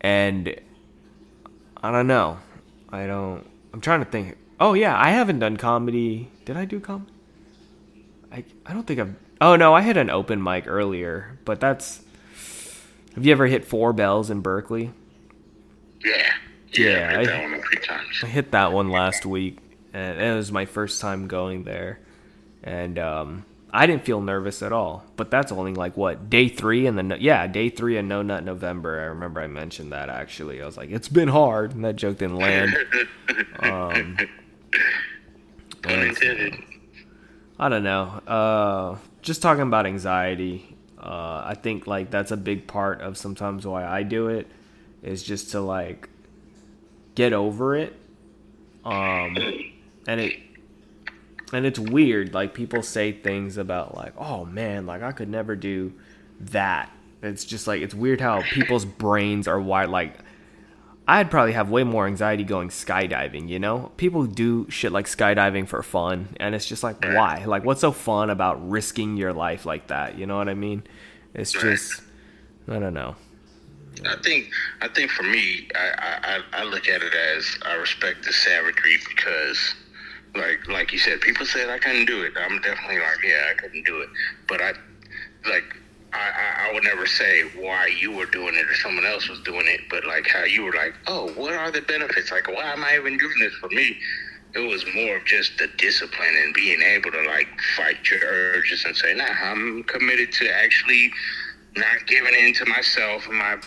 and 0.00 0.54
i 1.82 1.90
don't 1.90 2.06
know. 2.06 2.38
I 2.90 3.06
don't 3.06 3.46
i'm 3.72 3.80
trying 3.80 4.00
to 4.04 4.10
think. 4.10 4.36
Oh 4.60 4.74
yeah 4.74 4.98
i 4.98 5.10
haven't 5.10 5.38
done 5.38 5.56
comedy. 5.56 6.30
Did 6.44 6.56
i 6.56 6.64
do 6.64 6.80
comedy 6.80 7.12
i 8.32 8.44
i 8.66 8.72
don't 8.72 8.86
think 8.86 9.00
i've 9.00 9.14
oh 9.40 9.56
no 9.56 9.74
i 9.74 9.80
had 9.80 9.96
an 9.96 10.10
open 10.10 10.42
mic 10.42 10.66
earlier 10.66 11.38
but 11.44 11.60
that's 11.60 12.02
have 13.14 13.24
you 13.24 13.32
ever 13.32 13.46
hit 13.46 13.64
four 13.64 13.92
bells 13.92 14.30
in 14.30 14.40
berkeley? 14.40 14.90
Yeah. 16.04 16.32
Yeah, 16.72 17.12
Yeah, 17.12 17.18
I 17.20 17.24
heard 17.24 17.28
I- 17.28 17.42
one 17.42 17.54
a 17.54 17.62
few 17.62 17.80
times. 17.80 18.20
I 18.22 18.26
hit 18.26 18.50
that 18.52 18.72
one 18.72 18.90
last 18.90 19.24
week, 19.26 19.58
and 19.94 20.20
it 20.20 20.34
was 20.36 20.52
my 20.52 20.66
first 20.66 21.00
time 21.00 21.26
going 21.26 21.64
there, 21.64 21.98
and 22.62 22.98
um, 22.98 23.44
I 23.70 23.86
didn't 23.86 24.04
feel 24.04 24.20
nervous 24.20 24.62
at 24.62 24.72
all. 24.72 25.04
But 25.16 25.30
that's 25.30 25.52
only 25.52 25.74
like 25.74 25.96
what 25.96 26.30
day 26.30 26.48
three, 26.48 26.86
and 26.86 26.96
then 26.96 27.16
yeah, 27.20 27.46
day 27.46 27.68
three 27.68 27.96
and 27.96 28.08
no 28.08 28.22
nut 28.22 28.44
November. 28.44 29.00
I 29.00 29.04
remember 29.04 29.40
I 29.40 29.46
mentioned 29.46 29.92
that 29.92 30.08
actually. 30.08 30.62
I 30.62 30.66
was 30.66 30.76
like, 30.76 30.90
it's 30.90 31.08
been 31.08 31.28
hard, 31.28 31.74
and 31.74 31.84
that 31.84 31.96
joke 31.96 32.18
didn't 32.18 32.36
land. 32.36 32.76
Um, 33.60 34.16
Unintended. 35.84 36.54
I 37.58 37.68
don't 37.68 37.82
know. 37.82 38.04
Uh, 38.26 38.96
just 39.20 39.42
talking 39.42 39.62
about 39.62 39.84
anxiety. 39.86 40.76
Uh, 40.98 41.42
I 41.44 41.54
think 41.60 41.86
like 41.86 42.10
that's 42.10 42.30
a 42.30 42.36
big 42.36 42.66
part 42.66 43.00
of 43.00 43.16
sometimes 43.16 43.66
why 43.66 43.84
I 43.84 44.02
do 44.02 44.28
it 44.28 44.46
is 45.02 45.22
just 45.22 45.52
to 45.52 45.60
like 45.60 46.08
get 47.14 47.32
over 47.32 47.76
it. 47.76 47.94
Um, 48.84 49.36
and 50.06 50.20
it 50.20 50.40
and 51.52 51.66
it's 51.66 51.78
weird. 51.78 52.34
Like 52.34 52.54
people 52.54 52.82
say 52.82 53.12
things 53.12 53.56
about 53.56 53.96
like, 53.96 54.14
oh 54.16 54.44
man, 54.44 54.86
like 54.86 55.02
I 55.02 55.12
could 55.12 55.28
never 55.28 55.56
do 55.56 55.92
that. 56.40 56.90
It's 57.22 57.44
just 57.44 57.66
like 57.66 57.82
it's 57.82 57.94
weird 57.94 58.20
how 58.20 58.42
people's 58.42 58.84
brains 58.84 59.48
are 59.48 59.60
wired. 59.60 59.90
Like 59.90 60.14
I'd 61.08 61.30
probably 61.30 61.52
have 61.54 61.70
way 61.70 61.84
more 61.84 62.06
anxiety 62.06 62.44
going 62.44 62.68
skydiving, 62.68 63.48
you 63.48 63.58
know? 63.58 63.90
People 63.96 64.26
do 64.26 64.68
shit 64.68 64.92
like 64.92 65.06
skydiving 65.06 65.66
for 65.66 65.82
fun, 65.82 66.28
and 66.38 66.54
it's 66.54 66.66
just 66.66 66.82
like, 66.82 67.02
why? 67.02 67.46
Like, 67.46 67.64
what's 67.64 67.80
so 67.80 67.92
fun 67.92 68.28
about 68.28 68.68
risking 68.68 69.16
your 69.16 69.32
life 69.32 69.64
like 69.64 69.86
that? 69.86 70.18
You 70.18 70.26
know 70.26 70.36
what 70.36 70.50
I 70.50 70.54
mean? 70.54 70.82
It's 71.32 71.50
just, 71.50 72.02
I 72.68 72.78
don't 72.78 72.92
know. 72.92 73.16
I 74.04 74.16
think 74.22 74.50
I 74.82 74.88
think 74.88 75.10
for 75.10 75.22
me, 75.22 75.68
I, 75.74 76.40
I, 76.52 76.60
I 76.60 76.64
look 76.64 76.88
at 76.88 77.02
it 77.02 77.14
as 77.14 77.58
I 77.64 77.74
respect 77.76 78.26
the 78.26 78.32
savagery 78.32 78.98
because, 79.08 79.74
like 80.34 80.66
like 80.68 80.92
you 80.92 80.98
said, 80.98 81.20
people 81.20 81.46
said 81.46 81.68
I 81.68 81.78
couldn't 81.78 82.06
do 82.06 82.22
it. 82.22 82.32
I'm 82.36 82.60
definitely 82.60 82.98
like, 82.98 83.22
yeah, 83.24 83.44
I 83.50 83.54
couldn't 83.54 83.84
do 83.84 84.00
it. 84.00 84.08
But 84.46 84.60
I 84.60 84.72
like 85.48 85.64
I, 86.12 86.16
I, 86.16 86.68
I 86.68 86.74
would 86.74 86.84
never 86.84 87.06
say 87.06 87.42
why 87.56 87.86
you 87.86 88.12
were 88.12 88.26
doing 88.26 88.54
it 88.54 88.68
or 88.68 88.74
someone 88.76 89.04
else 89.04 89.28
was 89.28 89.40
doing 89.40 89.66
it, 89.66 89.80
but 89.90 90.06
like 90.06 90.26
how 90.26 90.44
you 90.44 90.62
were 90.64 90.72
like, 90.72 90.94
oh, 91.06 91.28
what 91.32 91.54
are 91.54 91.70
the 91.70 91.82
benefits? 91.82 92.30
Like, 92.30 92.48
why 92.48 92.72
am 92.72 92.82
I 92.82 92.96
even 92.96 93.18
doing 93.18 93.38
this? 93.40 93.52
For 93.54 93.68
me, 93.68 93.98
it 94.54 94.60
was 94.60 94.84
more 94.94 95.16
of 95.16 95.24
just 95.26 95.58
the 95.58 95.68
discipline 95.76 96.34
and 96.42 96.54
being 96.54 96.80
able 96.80 97.10
to 97.10 97.22
like 97.26 97.48
fight 97.76 98.10
your 98.10 98.20
urges 98.22 98.84
and 98.84 98.96
say, 98.96 99.14
nah, 99.14 99.24
I'm 99.24 99.82
committed 99.84 100.32
to 100.32 100.50
actually 100.50 101.12
not 101.76 102.06
giving 102.06 102.34
in 102.34 102.54
to 102.54 102.66
myself 102.66 103.26
and 103.28 103.36
my 103.36 103.58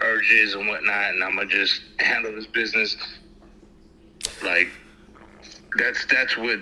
urges 0.00 0.54
and 0.54 0.68
whatnot, 0.68 1.14
and 1.14 1.24
I'm 1.24 1.34
gonna 1.34 1.48
just 1.48 1.82
handle 1.98 2.32
this 2.32 2.46
business. 2.46 2.96
Like 4.42 4.68
that's 5.78 6.04
that's 6.06 6.36
what 6.36 6.58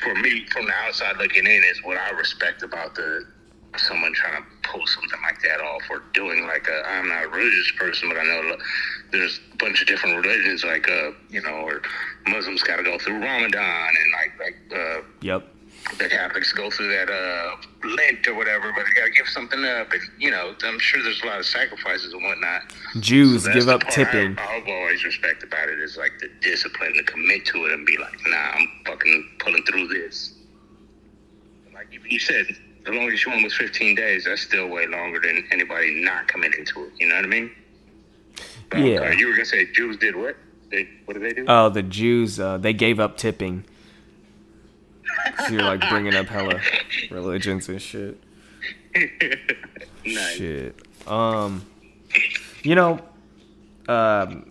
for 0.00 0.14
me 0.14 0.46
from 0.52 0.66
the 0.66 0.72
outside 0.86 1.16
looking 1.16 1.44
in 1.44 1.62
is 1.64 1.82
what 1.82 1.98
I 1.98 2.10
respect 2.10 2.62
about 2.62 2.94
the 2.94 3.24
someone 3.76 4.12
trying 4.14 4.42
to 4.42 4.48
pull 4.70 4.86
something 4.86 5.20
like 5.22 5.40
that 5.42 5.60
off 5.60 5.82
or 5.90 6.02
doing 6.14 6.46
like 6.46 6.68
I'm 6.86 7.08
not 7.08 7.24
a 7.24 7.28
religious 7.28 7.70
person, 7.78 8.08
but 8.08 8.18
I 8.18 8.24
know 8.24 8.56
there's 9.12 9.40
a 9.52 9.56
bunch 9.56 9.80
of 9.80 9.86
different 9.86 10.24
religions 10.24 10.64
like 10.64 10.88
uh 10.88 11.10
you 11.28 11.42
know 11.42 11.56
or 11.56 11.82
Muslims 12.28 12.62
got 12.62 12.76
to 12.76 12.82
go 12.82 12.98
through 12.98 13.20
Ramadan 13.20 13.88
and 13.88 14.12
like 14.12 14.32
like 14.38 14.80
uh 14.80 15.02
Yep. 15.22 15.46
The 15.96 16.08
Catholics 16.08 16.52
go 16.52 16.70
through 16.70 16.88
that 16.88 17.08
uh, 17.10 17.56
Lent 17.88 18.26
or 18.28 18.34
whatever, 18.34 18.72
but 18.74 18.84
they 18.84 19.00
got 19.00 19.06
to 19.06 19.10
give 19.12 19.28
something 19.28 19.64
up. 19.64 19.90
And, 19.92 20.02
you 20.18 20.30
know, 20.30 20.54
I'm 20.62 20.78
sure 20.78 21.02
there's 21.02 21.22
a 21.22 21.26
lot 21.26 21.38
of 21.38 21.46
sacrifices 21.46 22.12
and 22.12 22.22
whatnot. 22.22 22.62
Jews 23.00 23.44
So 23.44 23.52
give 23.52 23.68
up 23.68 23.82
tipping. 23.88 24.38
I, 24.38 24.56
I've 24.56 24.68
always 24.68 25.04
respect 25.04 25.42
about 25.42 25.68
it 25.68 25.78
is 25.78 25.96
like 25.96 26.12
the 26.20 26.28
discipline 26.40 26.94
to 26.94 27.02
commit 27.04 27.46
to 27.46 27.64
it 27.66 27.72
and 27.72 27.86
be 27.86 27.96
like, 27.96 28.14
nah, 28.26 28.36
I'm 28.36 28.68
fucking 28.86 29.30
pulling 29.38 29.62
through 29.64 29.88
this. 29.88 30.34
Like 31.72 31.88
you 32.08 32.18
said, 32.18 32.46
the 32.84 32.92
longest 32.92 33.26
one 33.26 33.42
was 33.42 33.54
15 33.56 33.94
days. 33.94 34.24
That's 34.24 34.42
still 34.42 34.68
way 34.68 34.86
longer 34.86 35.20
than 35.20 35.44
anybody 35.52 36.02
not 36.02 36.28
committing 36.28 36.64
to 36.66 36.84
it. 36.84 36.92
You 36.98 37.08
know 37.08 37.16
what 37.16 37.24
I 37.24 37.28
mean? 37.28 37.50
But, 38.70 38.80
Yeah. 38.80 39.00
uh, 39.00 39.10
you 39.12 39.26
were 39.28 39.32
gonna 39.32 39.44
say 39.44 39.66
Jews 39.72 39.96
did 39.96 40.16
what? 40.16 40.36
They, 40.70 40.88
what 41.06 41.14
did 41.14 41.22
they 41.22 41.32
do? 41.32 41.46
Oh, 41.48 41.70
the 41.70 41.82
Jews, 41.82 42.38
uh, 42.38 42.58
they 42.58 42.72
gave 42.74 43.00
up 43.00 43.16
tipping. 43.16 43.64
So 45.46 45.52
you're 45.52 45.62
like 45.62 45.88
bringing 45.88 46.14
up 46.14 46.26
hella 46.26 46.60
religions 47.10 47.68
and 47.68 47.80
shit. 47.80 48.22
nice. 50.04 50.34
Shit. 50.34 50.80
Um, 51.06 51.64
you 52.62 52.74
know, 52.74 53.00
um, 53.88 54.50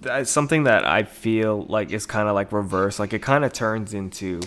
that's 0.00 0.30
something 0.30 0.64
that 0.64 0.86
I 0.86 1.02
feel 1.02 1.64
like 1.64 1.92
is 1.92 2.06
kind 2.06 2.28
of 2.28 2.34
like 2.34 2.52
reverse. 2.52 2.98
Like 2.98 3.12
it 3.12 3.22
kind 3.22 3.44
of 3.44 3.52
turns 3.52 3.92
into, 3.94 4.40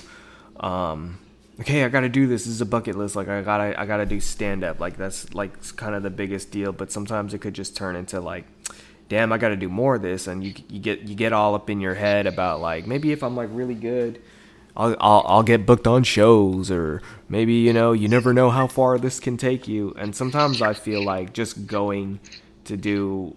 um, 0.60 1.20
okay, 1.60 1.84
I 1.84 1.90
gotta 1.90 2.10
do 2.10 2.28
this. 2.28 2.46
This 2.46 2.54
is 2.54 2.62
a 2.62 2.66
bucket 2.66 2.96
list. 2.96 3.16
Like 3.16 3.28
I 3.28 3.42
gotta, 3.42 3.80
I 3.80 3.86
gotta 3.86 4.06
do 4.06 4.20
stand 4.20 4.64
up. 4.64 4.80
Like 4.80 4.98
that's 4.98 5.34
like 5.34 5.76
kind 5.76 5.96
of 5.96 6.04
the 6.04 6.10
biggest 6.10 6.52
deal. 6.52 6.72
But 6.72 6.92
sometimes 6.92 7.34
it 7.34 7.40
could 7.40 7.54
just 7.54 7.76
turn 7.76 7.96
into 7.96 8.20
like, 8.20 8.46
damn, 9.10 9.32
I 9.32 9.38
gotta 9.38 9.56
do 9.56 9.70
more 9.70 9.96
of 9.96 10.02
this. 10.02 10.28
And 10.28 10.44
you, 10.44 10.54
you 10.70 10.80
get, 10.80 11.02
you 11.02 11.16
get 11.16 11.34
all 11.34 11.56
up 11.56 11.70
in 11.70 11.80
your 11.80 11.96
head 11.96 12.26
about 12.26 12.62
like 12.62 12.88
maybe 12.88 13.12
if 13.12 13.24
I'm 13.24 13.36
like 13.36 13.50
really 13.52 13.76
good. 13.76 14.22
I'll, 14.76 14.96
I'll 15.00 15.24
I'll 15.26 15.44
get 15.44 15.66
booked 15.66 15.88
on 15.88 16.04
shows 16.04 16.72
or 16.72 17.02
maybe 17.30 17.54
you 17.54 17.74
know 17.74 17.92
you 17.92 18.08
never 18.08 18.34
know 18.34 18.50
how 18.50 18.68
far 18.68 18.98
this 18.98 19.20
can 19.20 19.38
take 19.38 19.68
you. 19.68 19.94
And 19.98 20.16
sometimes 20.16 20.62
I 20.62 20.74
feel 20.74 21.04
like 21.04 21.34
just 21.34 21.68
going 21.68 22.20
to 22.66 22.78
do 22.78 23.36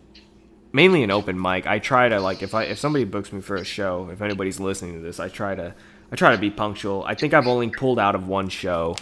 mainly 0.72 1.02
an 1.02 1.10
open 1.10 1.40
mic 1.40 1.66
I 1.66 1.78
try 1.78 2.08
to 2.08 2.20
like 2.20 2.42
if 2.42 2.54
I 2.54 2.64
if 2.64 2.78
somebody 2.78 3.04
books 3.04 3.32
me 3.32 3.40
for 3.40 3.56
a 3.56 3.64
show 3.64 4.08
if 4.12 4.20
anybody's 4.20 4.60
listening 4.60 4.94
to 4.94 5.00
this 5.00 5.18
I 5.18 5.28
try 5.28 5.54
to 5.54 5.74
I 6.12 6.16
try 6.16 6.32
to 6.32 6.38
be 6.38 6.50
punctual. 6.50 7.02
I 7.04 7.14
think 7.14 7.34
I've 7.34 7.48
only 7.48 7.68
pulled 7.68 7.98
out 7.98 8.14
of 8.14 8.28
one 8.28 8.48
show 8.48 8.94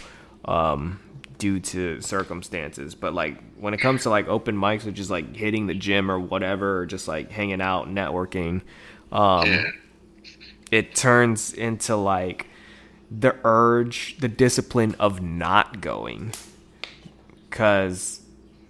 um, 0.45 0.99
due 1.37 1.59
to 1.59 2.01
circumstances. 2.01 2.95
But 2.95 3.13
like 3.13 3.41
when 3.59 3.73
it 3.73 3.77
comes 3.77 4.03
to 4.03 4.09
like 4.09 4.27
open 4.27 4.57
mics 4.57 4.83
which 4.83 4.99
is 4.99 5.09
like 5.09 5.35
hitting 5.35 5.67
the 5.67 5.73
gym 5.73 6.11
or 6.11 6.19
whatever 6.19 6.79
or 6.79 6.85
just 6.85 7.07
like 7.07 7.31
hanging 7.31 7.61
out 7.61 7.87
networking 7.87 8.61
um. 9.13 9.65
It 10.71 10.95
turns 10.95 11.53
into 11.53 11.95
like 11.95 12.47
the 13.11 13.35
urge, 13.43 14.17
the 14.19 14.27
discipline 14.27 14.95
of 14.99 15.21
not 15.21 15.81
going. 15.81 16.33
Cause 17.51 18.21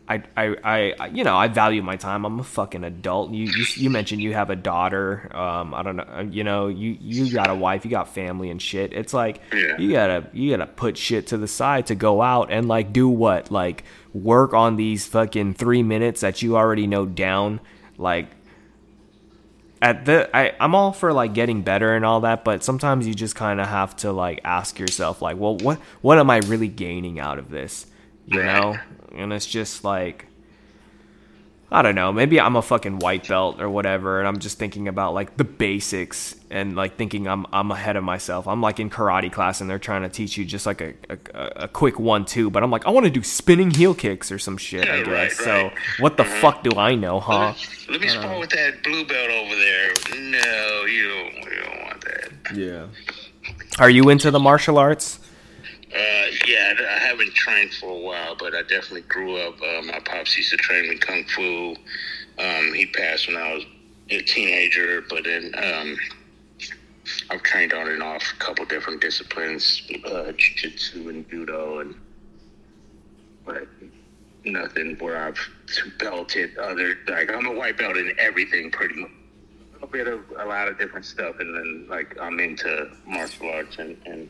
I, 0.07 0.21
I, 0.37 0.93
I, 0.99 1.07
you 1.07 1.23
know, 1.23 1.35
I 1.35 1.47
value 1.47 1.81
my 1.81 1.95
time. 1.95 2.25
I'm 2.25 2.39
a 2.39 2.43
fucking 2.43 2.83
adult. 2.83 3.31
You, 3.31 3.45
you, 3.45 3.65
you 3.75 3.89
mentioned 3.89 4.21
you 4.21 4.33
have 4.33 4.51
a 4.51 4.55
daughter. 4.55 5.35
Um, 5.35 5.73
I 5.73 5.81
don't 5.81 5.95
know. 5.95 6.29
You 6.31 6.43
know, 6.43 6.67
you, 6.67 6.95
you 7.01 7.33
got 7.33 7.49
a 7.49 7.55
wife. 7.55 7.85
You 7.85 7.89
got 7.91 8.13
family 8.13 8.51
and 8.51 8.61
shit. 8.61 8.93
It's 8.93 9.13
like 9.15 9.41
Yeah. 9.51 9.77
you 9.79 9.91
gotta, 9.91 10.27
you 10.31 10.51
gotta 10.51 10.67
put 10.67 10.95
shit 10.97 11.25
to 11.27 11.37
the 11.37 11.47
side 11.47 11.87
to 11.87 11.95
go 11.95 12.21
out 12.21 12.51
and 12.51 12.67
like 12.67 12.93
do 12.93 13.09
what? 13.09 13.49
Like 13.49 13.83
work 14.13 14.53
on 14.53 14.75
these 14.75 15.07
fucking 15.07 15.55
three 15.55 15.81
minutes 15.81 16.21
that 16.21 16.43
you 16.43 16.55
already 16.55 16.85
know 16.85 17.07
down. 17.07 17.59
Like 17.97 18.27
at 19.81 20.05
the 20.05 20.29
I, 20.35 20.53
I'm 20.59 20.75
all 20.75 20.91
for 20.91 21.13
like 21.13 21.33
getting 21.33 21.61
better 21.61 21.95
and 21.95 22.05
all 22.05 22.21
that, 22.21 22.43
but 22.43 22.63
sometimes 22.63 23.07
you 23.07 23.13
just 23.13 23.35
kind 23.35 23.59
of 23.59 23.67
have 23.67 23.95
to 23.97 24.11
like 24.11 24.41
ask 24.43 24.79
yourself 24.79 25.21
like, 25.21 25.37
well, 25.37 25.57
what 25.57 25.79
what 26.01 26.17
am 26.19 26.29
I 26.29 26.37
really 26.39 26.67
gaining 26.67 27.19
out 27.19 27.39
of 27.39 27.49
this? 27.49 27.85
You 28.25 28.43
know? 28.43 28.77
And 29.13 29.31
it's 29.31 29.45
just 29.45 29.83
like 29.83 30.27
I 31.71 31.81
don't 31.81 31.95
know, 31.95 32.11
maybe 32.13 32.39
I'm 32.39 32.55
a 32.55 32.61
fucking 32.61 32.99
white 32.99 33.27
belt 33.27 33.59
or 33.59 33.69
whatever 33.69 34.19
and 34.19 34.27
I'm 34.27 34.39
just 34.39 34.59
thinking 34.59 34.87
about 34.87 35.13
like 35.13 35.35
the 35.37 35.43
basics 35.43 36.35
and 36.51 36.75
like 36.75 36.95
thinking 36.95 37.27
I'm 37.27 37.45
I'm 37.51 37.71
ahead 37.71 37.95
of 37.95 38.03
myself. 38.03 38.47
I'm 38.47 38.61
like 38.61 38.79
in 38.79 38.89
karate 38.89 39.31
class 39.31 39.61
and 39.61 39.69
they're 39.69 39.79
trying 39.79 40.03
to 40.03 40.09
teach 40.09 40.37
you 40.37 40.45
just 40.45 40.65
like 40.65 40.81
a 40.81 40.93
a, 41.09 41.63
a 41.63 41.67
quick 41.67 41.99
one 41.99 42.23
two, 42.25 42.49
but 42.49 42.63
I'm 42.63 42.71
like 42.71 42.85
I 42.85 42.91
want 42.91 43.05
to 43.05 43.09
do 43.09 43.23
spinning 43.23 43.71
heel 43.71 43.95
kicks 43.95 44.31
or 44.31 44.37
some 44.37 44.57
shit, 44.57 44.87
I 44.87 44.99
guess. 44.99 45.07
right, 45.07 45.31
So, 45.31 45.71
what 45.99 46.17
the 46.17 46.23
mm-hmm. 46.23 46.41
fuck 46.41 46.63
do 46.63 46.77
I 46.77 46.95
know, 46.95 47.19
huh? 47.19 47.53
Let 47.89 48.01
me 48.01 48.07
spar 48.07 48.39
with 48.39 48.51
that 48.51 48.83
blue 48.83 49.05
belt 49.05 49.29
over 49.29 49.55
there. 49.55 49.93
No, 50.13 50.85
you 50.85 51.07
don't, 51.09 51.33
you 51.35 51.63
don't 51.63 51.81
want 51.83 52.01
that. 52.01 52.55
Yeah. 52.55 52.87
Are 53.79 53.89
you 53.89 54.09
into 54.09 54.31
the 54.31 54.39
martial 54.39 54.77
arts? 54.77 55.19
Uh, 55.95 56.25
yeah, 56.45 56.73
I 56.77 56.99
haven't 56.99 57.33
trained 57.35 57.73
for 57.73 57.89
a 57.89 57.97
while, 57.97 58.35
but 58.35 58.53
I 58.53 58.63
definitely 58.63 59.03
grew 59.03 59.37
up. 59.37 59.55
Uh, 59.61 59.81
my 59.83 59.99
pops 59.99 60.35
used 60.35 60.49
to 60.49 60.57
train 60.57 60.89
me 60.89 60.97
kung 60.97 61.23
fu. 61.23 61.73
Um, 62.37 62.73
he 62.73 62.85
passed 62.87 63.27
when 63.27 63.37
I 63.37 63.53
was 63.53 63.63
a 64.09 64.21
teenager, 64.21 65.01
but 65.09 65.23
then 65.23 65.53
um, 65.55 65.97
I've 67.29 67.43
trained 67.43 67.71
on 67.71 67.87
and 67.87 68.03
off 68.03 68.23
a 68.35 68.39
couple 68.43 68.65
different 68.65 68.99
disciplines, 68.99 69.83
uh, 70.05 70.33
jiu-jitsu 70.33 71.07
and 71.07 71.29
judo, 71.29 71.79
and 71.79 71.95
but 73.45 73.65
nothing 74.43 74.97
where 74.99 75.17
I've 75.17 75.39
belted 75.97 76.57
other. 76.57 76.97
Like 77.07 77.31
I'm 77.31 77.45
a 77.45 77.53
white 77.53 77.77
belt 77.77 77.95
in 77.95 78.13
everything, 78.19 78.69
pretty 78.69 78.95
much. 78.95 79.11
A 79.81 79.87
bit 79.87 80.07
of 80.07 80.19
a 80.37 80.45
lot 80.45 80.67
of 80.67 80.77
different 80.77 81.05
stuff, 81.05 81.39
and 81.39 81.55
then 81.55 81.87
like 81.87 82.17
I'm 82.19 82.37
into 82.41 82.91
martial 83.07 83.49
arts 83.49 83.77
and. 83.77 83.95
and 84.05 84.29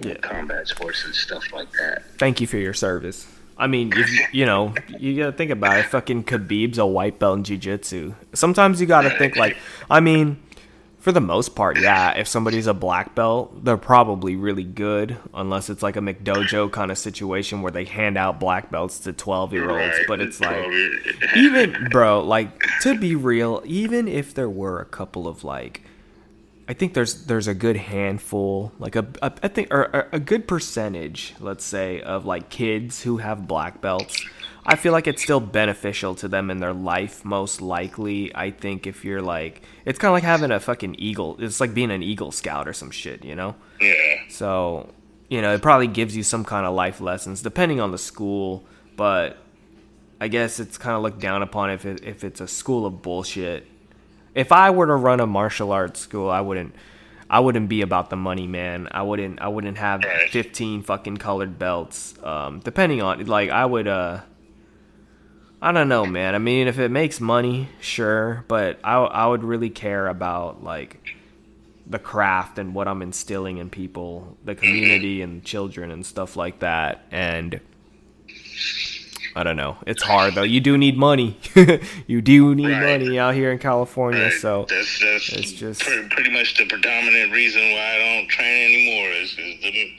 Yeah. 0.00 0.14
combat 0.14 0.68
sports 0.68 1.04
and 1.04 1.14
stuff 1.14 1.52
like 1.52 1.70
that. 1.72 2.04
Thank 2.18 2.40
you 2.40 2.46
for 2.46 2.58
your 2.58 2.74
service. 2.74 3.26
I 3.56 3.66
mean, 3.66 3.90
you, 3.90 4.04
you 4.32 4.46
know, 4.46 4.74
you 4.98 5.16
gotta 5.16 5.32
think 5.32 5.50
about 5.50 5.78
it. 5.78 5.86
Fucking 5.86 6.24
Khabib's 6.24 6.78
a 6.78 6.86
white 6.86 7.18
belt 7.18 7.38
in 7.38 7.44
jiu-jitsu. 7.44 8.14
Sometimes 8.32 8.80
you 8.80 8.86
gotta 8.86 9.10
think 9.10 9.34
like, 9.34 9.56
I 9.90 9.98
mean, 9.98 10.40
for 11.00 11.10
the 11.10 11.20
most 11.20 11.56
part, 11.56 11.80
yeah. 11.80 12.12
If 12.12 12.28
somebody's 12.28 12.66
a 12.66 12.74
black 12.74 13.14
belt, 13.14 13.64
they're 13.64 13.76
probably 13.76 14.36
really 14.36 14.64
good, 14.64 15.16
unless 15.32 15.70
it's 15.70 15.82
like 15.82 15.96
a 15.96 16.00
McDojo 16.00 16.70
kind 16.70 16.90
of 16.90 16.98
situation 16.98 17.62
where 17.62 17.72
they 17.72 17.84
hand 17.84 18.18
out 18.18 18.38
black 18.38 18.70
belts 18.70 18.98
to 19.00 19.12
twelve-year-olds. 19.12 19.98
Right. 19.98 20.06
But 20.06 20.20
it's 20.20 20.40
like, 20.40 20.66
even 21.36 21.88
bro, 21.90 22.20
like 22.20 22.62
to 22.82 22.98
be 22.98 23.14
real, 23.14 23.62
even 23.64 24.06
if 24.06 24.34
there 24.34 24.50
were 24.50 24.80
a 24.80 24.84
couple 24.84 25.26
of 25.26 25.44
like, 25.44 25.82
I 26.68 26.74
think 26.74 26.92
there's 26.92 27.24
there's 27.24 27.48
a 27.48 27.54
good 27.54 27.76
handful, 27.76 28.72
like 28.78 28.94
a, 28.94 29.06
a 29.22 29.32
I 29.42 29.48
think 29.48 29.72
or 29.72 30.06
a, 30.12 30.20
good 30.20 30.46
percentage, 30.46 31.34
let's 31.40 31.64
say, 31.64 32.02
of 32.02 32.26
like 32.26 32.50
kids 32.50 33.02
who 33.02 33.16
have 33.16 33.48
black 33.48 33.80
belts. 33.80 34.22
I 34.66 34.76
feel 34.76 34.92
like 34.92 35.06
it's 35.06 35.22
still 35.22 35.40
beneficial 35.40 36.14
to 36.16 36.28
them 36.28 36.50
in 36.50 36.58
their 36.58 36.74
life. 36.74 37.24
Most 37.24 37.62
likely, 37.62 38.36
I 38.36 38.50
think 38.50 38.86
if 38.86 39.02
you're 39.02 39.22
like, 39.22 39.62
it's 39.86 39.98
kind 39.98 40.10
of 40.10 40.12
like 40.12 40.24
having 40.24 40.50
a 40.50 40.60
fucking 40.60 40.96
eagle. 40.98 41.36
It's 41.38 41.58
like 41.58 41.72
being 41.72 41.90
an 41.90 42.02
eagle 42.02 42.32
scout 42.32 42.68
or 42.68 42.74
some 42.74 42.90
shit, 42.90 43.24
you 43.24 43.34
know. 43.34 43.54
yeah, 43.80 44.16
So, 44.28 44.92
you 45.30 45.40
know, 45.40 45.54
it 45.54 45.62
probably 45.62 45.86
gives 45.86 46.14
you 46.14 46.22
some 46.22 46.44
kind 46.44 46.66
of 46.66 46.74
life 46.74 47.00
lessons 47.00 47.40
depending 47.40 47.80
on 47.80 47.92
the 47.92 47.98
school, 47.98 48.62
but 48.94 49.38
I 50.20 50.28
guess 50.28 50.60
it's 50.60 50.76
kind 50.76 50.94
of 50.94 51.02
looked 51.02 51.20
down 51.20 51.40
upon 51.40 51.70
if 51.70 51.86
it, 51.86 52.04
if 52.04 52.22
it's 52.22 52.42
a 52.42 52.48
school 52.48 52.84
of 52.84 53.00
bullshit. 53.00 53.66
If 54.34 54.52
I 54.52 54.70
were 54.70 54.86
to 54.86 54.94
run 54.94 55.20
a 55.20 55.26
martial 55.26 55.72
arts 55.72 56.00
school, 56.00 56.30
I 56.30 56.40
wouldn't 56.40 56.74
I 57.30 57.40
wouldn't 57.40 57.68
be 57.68 57.82
about 57.82 58.10
the 58.10 58.16
money, 58.16 58.46
man. 58.46 58.88
I 58.90 59.02
wouldn't 59.02 59.40
I 59.40 59.48
wouldn't 59.48 59.78
have 59.78 60.02
15 60.30 60.82
fucking 60.82 61.16
colored 61.18 61.58
belts. 61.58 62.14
Um 62.22 62.60
depending 62.60 63.02
on 63.02 63.24
like 63.26 63.50
I 63.50 63.64
would 63.64 63.88
uh 63.88 64.20
I 65.60 65.72
don't 65.72 65.88
know, 65.88 66.06
man. 66.06 66.34
I 66.36 66.38
mean, 66.38 66.68
if 66.68 66.78
it 66.78 66.90
makes 66.90 67.20
money, 67.20 67.68
sure, 67.80 68.44
but 68.48 68.78
I 68.84 68.96
I 68.96 69.26
would 69.26 69.42
really 69.44 69.70
care 69.70 70.06
about 70.06 70.62
like 70.62 71.00
the 71.86 71.98
craft 71.98 72.58
and 72.58 72.74
what 72.74 72.86
I'm 72.86 73.02
instilling 73.02 73.58
in 73.58 73.70
people, 73.70 74.36
the 74.44 74.54
community 74.54 75.22
and 75.22 75.42
children 75.42 75.90
and 75.90 76.04
stuff 76.04 76.36
like 76.36 76.60
that. 76.60 77.06
And 77.10 77.60
I 79.36 79.42
don't 79.44 79.56
know. 79.56 79.76
It's 79.86 80.02
hard 80.02 80.34
though. 80.34 80.42
You 80.42 80.60
do 80.60 80.76
need 80.78 80.96
money. 80.96 81.38
you 82.06 82.20
do 82.20 82.54
need 82.54 82.68
Right. 82.72 83.00
money 83.00 83.18
out 83.18 83.34
here 83.34 83.52
in 83.52 83.58
California. 83.58 84.30
So 84.32 84.66
that's 84.68 84.98
that's 85.00 85.28
it's 85.30 85.52
just- 85.52 85.80
pretty, 85.82 86.08
pretty 86.08 86.30
much 86.30 86.56
the 86.56 86.66
predominant 86.66 87.32
reason 87.32 87.60
why 87.72 87.94
I 87.94 87.98
don't 87.98 88.28
train 88.28 88.64
anymore 88.74 89.10
is, 89.12 89.30
is 89.32 89.60
the 89.62 89.92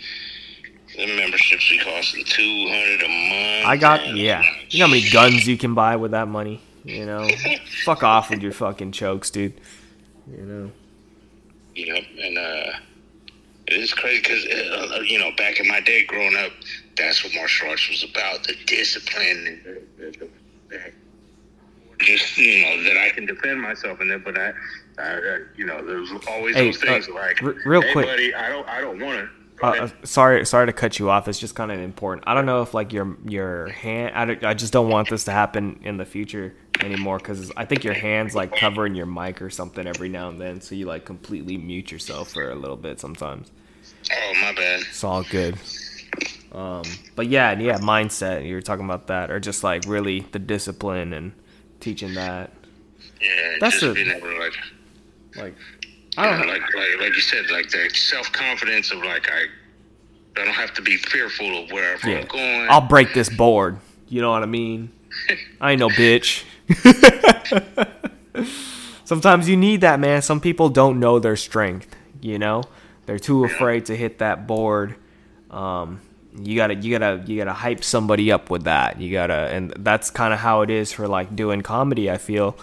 the 0.98 1.16
memberships 1.16 1.70
be 1.70 1.78
costing 1.80 2.26
two 2.26 2.68
hundred 2.68 3.04
a 3.04 3.08
month. 3.08 3.66
I 3.68 3.78
got 3.80 4.16
yeah. 4.16 4.44
You 4.70 4.80
know 4.80 4.88
how 4.88 4.92
many 4.92 5.10
guns 5.10 5.48
you 5.48 5.58
can 5.58 5.74
buy 5.74 5.96
with 5.96 6.12
that 6.12 6.28
money? 6.28 6.62
You 6.84 7.06
know, 7.06 7.30
fuck 7.86 8.04
off 8.04 8.30
with 8.30 8.42
your 8.42 8.52
fucking 8.54 8.92
chokes, 8.94 9.30
dude. 9.30 9.60
You 10.30 10.38
know. 10.46 10.72
Yep, 11.76 12.04
and 12.22 12.38
uh, 12.38 12.72
it 13.68 13.74
is 13.80 13.94
crazy 13.94 14.22
because 14.22 14.46
uh, 14.46 15.00
you 15.06 15.20
know 15.20 15.30
back 15.38 15.60
in 15.60 15.68
my 15.68 15.80
day 15.82 16.04
growing 16.06 16.36
up, 16.38 16.52
that's 17.00 17.24
what 17.24 17.34
martial 17.36 17.70
arts 17.70 17.90
was 17.90 18.04
about—the 18.04 18.56
discipline 18.66 19.46
and 19.48 19.64
the, 19.64 19.82
the, 19.98 20.30
the, 20.70 20.92
just 22.00 22.38
you 22.38 22.64
know 22.64 22.84
that 22.84 22.98
I 22.98 23.10
can 23.10 23.26
defend 23.26 23.62
myself 23.62 24.02
in 24.02 24.12
it. 24.12 24.24
But 24.24 24.38
I, 24.38 24.54
I, 24.98 25.04
I 25.04 25.40
you 25.56 25.66
know, 25.66 25.86
there's 25.86 26.12
always 26.28 26.56
Hey, 26.56 26.66
those 26.66 26.78
things 26.78 27.08
uh, 27.10 27.14
like, 27.14 27.42
r- 27.44 27.56
real 27.66 27.82
hey, 27.82 27.92
quick. 27.92 28.06
buddy, 28.06 28.34
I 28.34 28.50
don't, 28.50 28.68
I 28.68 28.82
don't 28.82 29.00
want 29.00 29.20
to. 29.20 29.30
Uh, 29.62 29.72
uh, 29.72 29.90
sorry, 30.06 30.46
sorry 30.46 30.68
to 30.68 30.74
cut 30.74 31.00
you 31.00 31.10
off. 31.10 31.28
It's 31.28 31.38
just 31.40 31.54
kind 31.54 31.70
of 31.72 31.80
important. 31.80 32.26
I 32.28 32.34
don't 32.34 32.46
know 32.46 32.62
if 32.62 32.74
like 32.74 32.94
your 32.94 33.18
your 33.26 33.68
hand. 33.68 34.42
I, 34.42 34.50
I 34.50 34.54
just 34.54 34.72
don't 34.72 34.90
want 34.90 35.10
this 35.10 35.26
to 35.26 35.32
happen 35.32 35.82
in 35.84 35.98
the 35.98 36.06
future 36.06 36.56
anymore 36.80 37.18
because 37.18 37.52
I 37.58 37.66
think 37.66 37.84
your 37.84 37.94
hands 37.94 38.36
like 38.36 38.56
covering 38.56 38.96
your 38.96 39.06
mic 39.06 39.42
or 39.42 39.50
something 39.50 39.86
every 39.86 40.08
now 40.08 40.30
and 40.30 40.40
then, 40.40 40.62
so 40.62 40.76
you 40.76 40.86
like 40.86 41.04
completely 41.04 41.58
mute 41.58 41.92
yourself 41.92 42.32
for 42.32 42.50
a 42.50 42.56
little 42.56 42.78
bit 42.78 43.02
sometimes. 43.02 43.52
oh 44.14 44.34
my 44.42 44.54
bad. 44.54 44.80
It's 44.90 45.04
all 45.04 45.24
good. 45.24 45.58
Um, 46.52 46.84
but 47.16 47.28
yeah, 47.28 47.58
yeah, 47.60 47.78
mindset. 47.78 48.46
You 48.48 48.56
were 48.56 48.62
talking 48.62 48.86
about 48.86 49.08
that, 49.08 49.30
or 49.32 49.40
just 49.40 49.64
like 49.64 49.84
really 49.88 50.22
the 50.32 50.40
discipline 50.40 51.14
and 51.14 51.34
teaching 51.80 52.14
that. 52.16 52.52
Yeah, 53.22 53.58
That's 53.60 53.80
just 53.80 53.86
a- 53.86 53.94
being 53.94 54.10
able 54.10 54.28
to 54.28 54.40
like, 54.40 54.54
Like, 55.36 55.56
I 56.18 56.30
don't 56.30 56.40
know. 56.48 56.54
like, 56.54 56.62
like, 56.62 57.02
like 57.02 57.16
you 57.16 57.22
said, 57.22 57.50
like 57.52 57.70
the 57.70 57.90
self 57.90 58.32
confidence 58.32 58.92
of 58.92 59.00
like 59.00 59.30
I, 59.30 60.42
I 60.42 60.46
don't 60.46 60.54
have 60.54 60.74
to 60.76 60.82
be 60.82 60.98
fearful 60.98 61.64
of 61.66 61.72
where 61.72 61.98
Yeah, 62.06 62.20
I'm 62.20 62.28
going. 62.28 62.68
I'll 62.70 62.88
break 62.88 63.14
this 63.14 63.30
board. 63.30 63.78
You 64.08 64.22
know 64.22 64.32
what 64.32 64.42
I 64.42 64.46
mean? 64.48 64.92
I 65.62 65.72
ain't 65.74 65.80
no 65.80 65.90
bitch. 65.90 66.44
Sometimes 69.06 69.50
you 69.50 69.58
need 69.58 69.82
that, 69.82 70.00
man. 70.00 70.22
Some 70.22 70.40
people 70.40 70.70
don't 70.70 71.00
know 71.00 71.20
their 71.20 71.36
strength. 71.36 71.96
You 72.22 72.38
know, 72.40 72.64
they're 73.06 73.20
too 73.20 73.44
afraid 73.44 73.86
to 73.88 73.96
hit 73.96 74.20
that 74.20 74.46
board. 74.48 74.96
Um, 75.50 76.02
you 76.38 76.56
gotta, 76.56 76.76
you 76.76 76.98
gotta, 76.98 77.24
you 77.26 77.38
gotta 77.38 77.54
hype 77.54 77.84
somebody 77.84 78.32
up 78.32 78.50
with 78.50 78.64
that. 78.64 79.00
You 79.00 79.12
gotta, 79.12 79.50
and 79.52 79.72
that's 79.80 80.10
kind 80.10 80.34
of 80.34 80.40
how 80.40 80.62
it 80.62 80.70
is 80.70 80.92
for 80.92 81.08
like 81.08 81.36
doing 81.36 81.62
comedy. 81.62 82.10
I 82.10 82.18
feel 82.18 82.58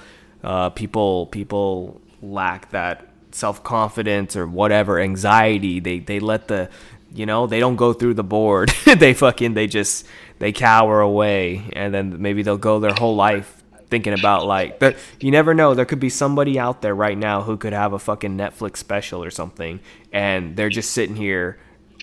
uh, 0.44 0.70
people, 0.70 1.26
people 1.26 2.00
lack 2.22 2.70
that 2.70 3.08
self 3.36 3.62
confidence 3.62 4.36
or 4.36 4.46
whatever 4.46 4.98
anxiety. 4.98 5.80
They 5.80 5.98
they 5.98 6.20
let 6.20 6.48
the 6.48 6.70
you 7.14 7.26
know 7.26 7.46
they 7.46 7.60
don't 7.60 7.76
go 7.76 7.92
through 7.92 8.14
the 8.14 8.24
board. 8.24 8.72
they 8.98 9.14
fucking 9.14 9.54
they 9.54 9.66
just 9.66 10.06
they 10.38 10.52
cower 10.52 11.00
away, 11.00 11.64
and 11.72 11.94
then 11.94 12.20
maybe 12.20 12.42
they'll 12.42 12.58
go 12.58 12.80
their 12.80 12.94
whole 12.94 13.14
life 13.14 13.62
thinking 13.88 14.12
about 14.12 14.44
like 14.44 14.80
but 14.80 14.96
you 15.20 15.30
never 15.30 15.54
know 15.54 15.72
there 15.72 15.84
could 15.84 16.00
be 16.00 16.08
somebody 16.08 16.58
out 16.58 16.82
there 16.82 16.92
right 16.92 17.16
now 17.16 17.42
who 17.42 17.56
could 17.56 17.72
have 17.72 17.92
a 17.92 17.98
fucking 18.00 18.36
netflix 18.36 18.78
special 18.78 19.22
or 19.22 19.30
something 19.30 19.78
and 20.12 20.56
they're 20.56 20.68
just 20.68 20.90
sitting 20.90 21.14
here 21.14 21.56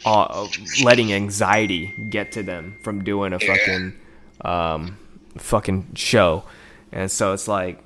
uh, 0.05 0.47
letting 0.83 1.13
anxiety 1.13 1.93
get 2.09 2.31
to 2.33 2.43
them 2.43 2.77
from 2.81 3.03
doing 3.03 3.33
a 3.33 3.39
fucking 3.39 3.93
um, 4.41 4.97
fucking 5.37 5.87
show. 5.95 6.43
And 6.91 7.09
so 7.09 7.33
it's 7.33 7.47
like 7.47 7.79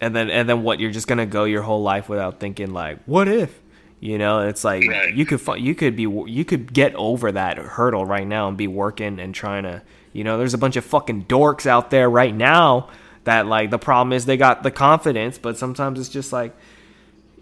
and 0.00 0.14
then 0.14 0.30
and 0.30 0.48
then 0.48 0.62
what? 0.62 0.80
You're 0.80 0.90
just 0.90 1.06
gonna 1.08 1.26
go 1.26 1.44
your 1.44 1.62
whole 1.62 1.82
life 1.82 2.08
without 2.08 2.40
thinking 2.40 2.72
like 2.72 2.98
what 3.04 3.28
if? 3.28 3.58
You 4.00 4.16
know 4.18 4.46
it's 4.46 4.62
like 4.62 4.86
Right. 4.86 5.12
you 5.14 5.26
could 5.26 5.40
you 5.58 5.74
could 5.74 5.96
be 5.96 6.02
you 6.02 6.44
could 6.44 6.72
get 6.72 6.94
over 6.94 7.32
that 7.32 7.58
hurdle 7.58 8.06
right 8.06 8.26
now 8.26 8.46
and 8.48 8.56
be 8.56 8.68
working 8.68 9.18
and 9.18 9.34
trying 9.34 9.64
to 9.64 9.82
you 10.12 10.22
know 10.22 10.38
there's 10.38 10.54
a 10.54 10.58
bunch 10.58 10.76
of 10.76 10.84
fucking 10.84 11.24
dorks 11.24 11.66
out 11.66 11.90
there 11.90 12.08
right 12.08 12.32
now 12.34 12.90
that 13.24 13.46
like 13.48 13.70
the 13.70 13.78
problem 13.78 14.12
is 14.12 14.24
they 14.24 14.36
got 14.36 14.62
the 14.62 14.70
confidence 14.70 15.36
but 15.36 15.58
sometimes 15.58 15.98
it's 15.98 16.08
just 16.08 16.32
like 16.32 16.54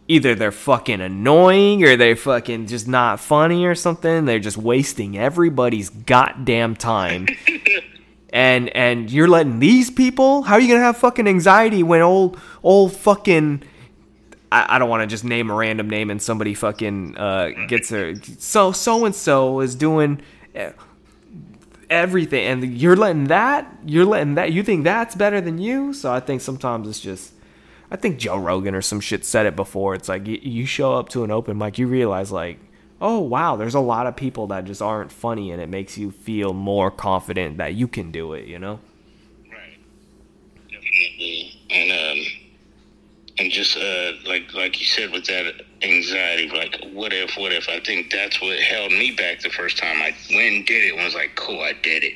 either 0.09 0.35
they're 0.35 0.53
fucking 0.53 1.01
annoying 1.01 1.83
or 1.85 1.97
they're 1.97 2.17
fucking 2.17 2.67
just 2.67 2.87
not 2.87 3.21
funny 3.21 3.65
or 3.65 3.75
something. 3.75 4.25
They're 4.25 4.39
just 4.39 4.57
wasting 4.57 5.19
everybody's 5.19 5.91
goddamn 5.91 6.77
time. 6.77 7.27
And 8.31 8.69
and 8.77 9.11
you're 9.11 9.29
letting 9.29 9.61
these 9.61 9.91
people 9.91 10.43
how 10.43 10.57
are 10.57 10.61
you 10.61 10.69
gonna 10.69 10.81
have 10.85 10.99
fucking 10.99 11.27
anxiety 11.27 11.83
when 11.83 12.03
old 12.03 12.39
old 12.63 12.95
fucking 12.95 13.63
I, 14.53 14.77
I 14.77 14.79
don't 14.79 14.91
want 14.91 15.05
to 15.05 15.07
just 15.07 15.25
name 15.25 15.49
a 15.49 15.55
random 15.55 15.89
name 15.89 16.11
and 16.11 16.21
somebody 16.21 16.53
fucking 16.53 17.17
uh, 17.17 17.51
gets 17.69 17.93
a 17.93 18.15
so 18.39 18.73
so 18.73 19.07
and 19.07 19.15
so 19.15 19.61
is 19.61 19.75
doing 19.75 20.21
everything. 21.91 22.47
And 22.47 22.79
you're 22.79 22.97
letting 22.97 23.25
that 23.25 23.73
you're 23.85 24.05
letting 24.05 24.35
that 24.35 24.53
you 24.53 24.63
think 24.63 24.85
that's 24.85 25.15
better 25.15 25.41
than 25.41 25.59
you? 25.59 25.93
So 25.93 26.13
I 26.13 26.21
think 26.21 26.41
sometimes 26.41 26.89
it's 26.89 27.01
just 27.01 27.33
I 27.91 27.97
think 27.97 28.19
Joe 28.19 28.37
Rogan 28.39 28.75
or 28.75 28.83
some 28.83 29.01
shit 29.01 29.25
said 29.25 29.47
it 29.47 29.55
before 29.57 29.95
it's 29.95 30.09
like 30.09 30.27
you, 30.27 30.39
you 30.43 30.67
show 30.67 30.95
up 30.95 31.09
to 31.11 31.25
an 31.25 31.31
open 31.31 31.57
mic 31.59 31.79
you 31.79 31.87
realize 31.87 32.33
like 32.33 32.59
oh 33.01 33.21
wow 33.21 33.57
there's 33.57 33.75
a 33.75 33.81
lot 33.81 34.07
of 34.07 34.17
people 34.17 34.47
that 34.49 34.65
just 34.65 34.83
aren't 34.83 35.13
funny 35.13 35.51
and 35.51 35.61
it 35.63 35.69
makes 35.69 35.97
you 35.99 36.11
feel 36.11 36.53
more 36.53 36.91
confident 36.91 37.59
that 37.59 37.75
you 37.75 37.87
can 37.87 38.11
do 38.11 38.33
it 38.33 38.47
you 38.47 38.59
know 38.59 38.81
Right. 39.51 39.79
Definitely. 40.71 41.61
And 41.71 41.93
um 41.93 42.25
and 43.39 43.53
just 43.53 43.77
uh 43.77 44.13
like 44.27 44.53
like 44.55 44.81
you 44.81 44.87
said 44.87 45.13
with 45.13 45.27
that 45.27 45.63
anxiety, 45.83 46.49
like 46.49 46.81
what 46.93 47.13
if, 47.13 47.37
what 47.37 47.53
if? 47.53 47.69
I 47.69 47.81
think 47.81 48.11
that's 48.11 48.41
what 48.41 48.59
held 48.61 48.91
me 48.93 49.13
back 49.13 49.41
the 49.41 49.51
first 49.51 49.77
time 49.77 49.97
I 50.01 50.15
went 50.31 50.55
and 50.55 50.67
did 50.67 50.85
it 50.85 50.95
and 50.95 51.05
was 51.05 51.15
like, 51.15 51.37
Cool, 51.37 51.61
I 51.61 51.73
did 51.83 52.03
it. 52.03 52.15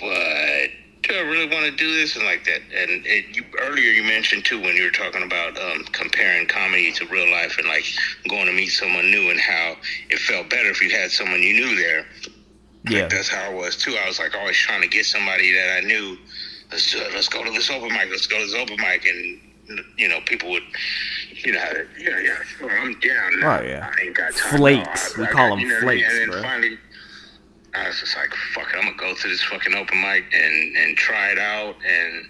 But 0.00 0.70
do 1.08 1.14
I 1.14 1.20
really 1.20 1.46
want 1.48 1.64
to 1.66 1.70
do 1.72 1.94
this 1.94 2.16
and 2.16 2.24
like 2.24 2.44
that? 2.44 2.60
And 2.74 3.04
it, 3.06 3.36
you 3.36 3.44
earlier 3.60 3.90
you 3.90 4.02
mentioned 4.02 4.44
too 4.44 4.60
when 4.60 4.76
you 4.76 4.84
were 4.84 4.90
talking 4.90 5.22
about 5.22 5.56
um, 5.58 5.84
comparing 5.92 6.46
comedy 6.46 6.92
to 6.92 7.06
real 7.06 7.30
life 7.30 7.56
and 7.58 7.66
like 7.68 7.84
going 8.28 8.46
to 8.46 8.52
meet 8.52 8.68
someone 8.68 9.10
new 9.10 9.30
and 9.30 9.40
how 9.40 9.76
it 10.10 10.18
felt 10.20 10.50
better 10.50 10.68
if 10.70 10.82
you 10.82 10.90
had 10.90 11.10
someone 11.10 11.42
you 11.42 11.54
knew 11.54 11.76
there. 11.76 12.06
yeah 12.88 13.00
Like, 13.02 13.10
that's 13.10 13.28
how 13.28 13.50
I 13.50 13.54
was 13.54 13.76
too. 13.76 13.96
I 14.02 14.06
was 14.08 14.18
like 14.18 14.34
always 14.36 14.56
trying 14.56 14.82
to 14.82 14.88
get 14.88 15.06
somebody 15.06 15.52
that 15.52 15.78
I 15.78 15.80
knew. 15.86 16.16
Let's 16.70 16.90
do 16.92 16.98
it. 16.98 17.12
Let's 17.14 17.28
go 17.28 17.44
to 17.44 17.50
this 17.50 17.70
open 17.70 17.88
mic. 17.92 18.08
Let's 18.10 18.26
go 18.26 18.38
to 18.38 18.44
this 18.44 18.54
open 18.54 18.76
mic, 18.78 19.04
and 19.06 19.40
you 19.98 20.08
know, 20.08 20.20
people 20.26 20.50
would, 20.50 20.62
you 21.44 21.52
know, 21.52 21.64
yeah, 21.98 22.18
yeah, 22.20 22.36
sure, 22.58 22.70
I'm 22.70 22.92
down. 23.00 23.32
Oh, 23.42 23.62
yeah. 23.64 23.90
I 23.96 24.02
ain't 24.04 24.16
got 24.16 24.32
time. 24.34 24.58
Flakes. 24.58 25.16
No, 25.16 25.22
I- 25.24 25.26
We 25.26 25.28
I 25.28 25.32
call 25.32 25.48
got- 25.48 25.56
them 25.56 25.60
you 25.60 25.68
know 25.68 25.74
what 25.74 25.82
I 25.82 25.86
mean? 25.94 26.04
flakes, 26.04 26.12
And 26.12 26.20
then 26.22 26.30
bro. 26.30 26.42
finally, 26.42 26.78
I 27.76 27.88
was 27.88 28.00
just 28.00 28.16
like, 28.16 28.32
fuck 28.54 28.68
it, 28.72 28.76
I'm 28.76 28.84
gonna 28.84 28.96
go 28.96 29.14
to 29.14 29.28
this 29.28 29.42
fucking 29.44 29.74
open 29.74 30.00
mic 30.00 30.24
and 30.32 30.76
and 30.76 30.96
try 30.96 31.30
it 31.30 31.38
out 31.38 31.76
and. 31.86 32.26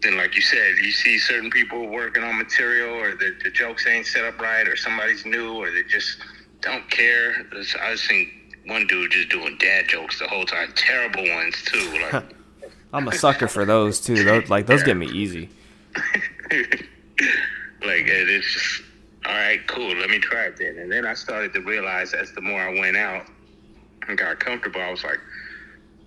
Then, 0.00 0.16
like 0.16 0.36
you 0.36 0.42
said, 0.42 0.76
you 0.80 0.92
see 0.92 1.18
certain 1.18 1.50
people 1.50 1.88
working 1.88 2.22
on 2.22 2.38
material, 2.38 2.94
or 2.94 3.16
the, 3.16 3.34
the 3.42 3.50
jokes 3.50 3.84
ain't 3.84 4.06
set 4.06 4.22
up 4.24 4.38
right, 4.40 4.68
or 4.68 4.76
somebody's 4.76 5.26
new, 5.26 5.54
or 5.54 5.72
they 5.72 5.82
just 5.82 6.18
don't 6.60 6.88
care. 6.88 7.44
I 7.82 7.90
was 7.90 8.00
seeing 8.02 8.30
one 8.66 8.86
dude 8.86 9.10
just 9.10 9.28
doing 9.28 9.56
dad 9.58 9.88
jokes 9.88 10.20
the 10.20 10.28
whole 10.28 10.44
time, 10.44 10.72
terrible 10.76 11.28
ones 11.28 11.60
too. 11.64 11.98
Like, 12.12 12.24
I'm 12.92 13.08
a 13.08 13.12
sucker 13.12 13.48
for 13.48 13.64
those 13.64 13.98
too 14.00 14.22
those, 14.22 14.48
like 14.48 14.66
those 14.66 14.84
get 14.84 14.96
me 14.96 15.08
easy 15.08 15.48
like 17.82 18.06
it- 18.06 18.28
it's 18.30 18.52
just 18.52 18.82
all 19.26 19.34
right, 19.34 19.66
cool. 19.66 19.94
Let 19.96 20.08
me 20.10 20.20
try 20.20 20.44
it 20.44 20.56
then. 20.58 20.78
And 20.78 20.90
then 20.90 21.04
I 21.04 21.12
started 21.14 21.52
to 21.54 21.60
realize 21.60 22.14
as 22.14 22.30
the 22.32 22.40
more 22.40 22.60
I 22.62 22.78
went 22.78 22.96
out 22.96 23.26
and 24.08 24.18
got 24.18 24.40
comfortable, 24.40 24.80
I 24.80 24.90
was 24.90 25.04
like, 25.04 25.20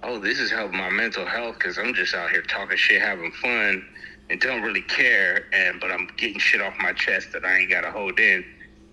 oh, 0.04 0.20
this 0.20 0.40
is 0.40 0.52
helping 0.52 0.78
my 0.78 0.90
mental 0.90 1.26
health 1.26 1.56
because 1.56 1.78
I'm 1.78 1.94
just 1.94 2.14
out 2.14 2.32
here 2.32 2.42
talking 2.42 2.78
shit, 2.78 3.02
having 3.02 3.32
fun, 3.34 3.86
and 4.30 4.40
don't 4.40 4.62
really 4.62 4.82
care. 4.82 5.46
And 5.54 5.80
but 5.80 5.92
I'm 5.92 6.10
getting 6.18 6.40
shit 6.40 6.62
off 6.62 6.74
my 6.80 6.94
chest 6.94 7.32
that 7.34 7.46
I 7.46 7.60
ain't 7.60 7.70
got 7.70 7.82
to 7.82 7.92
hold 7.92 8.20
in. 8.20 8.44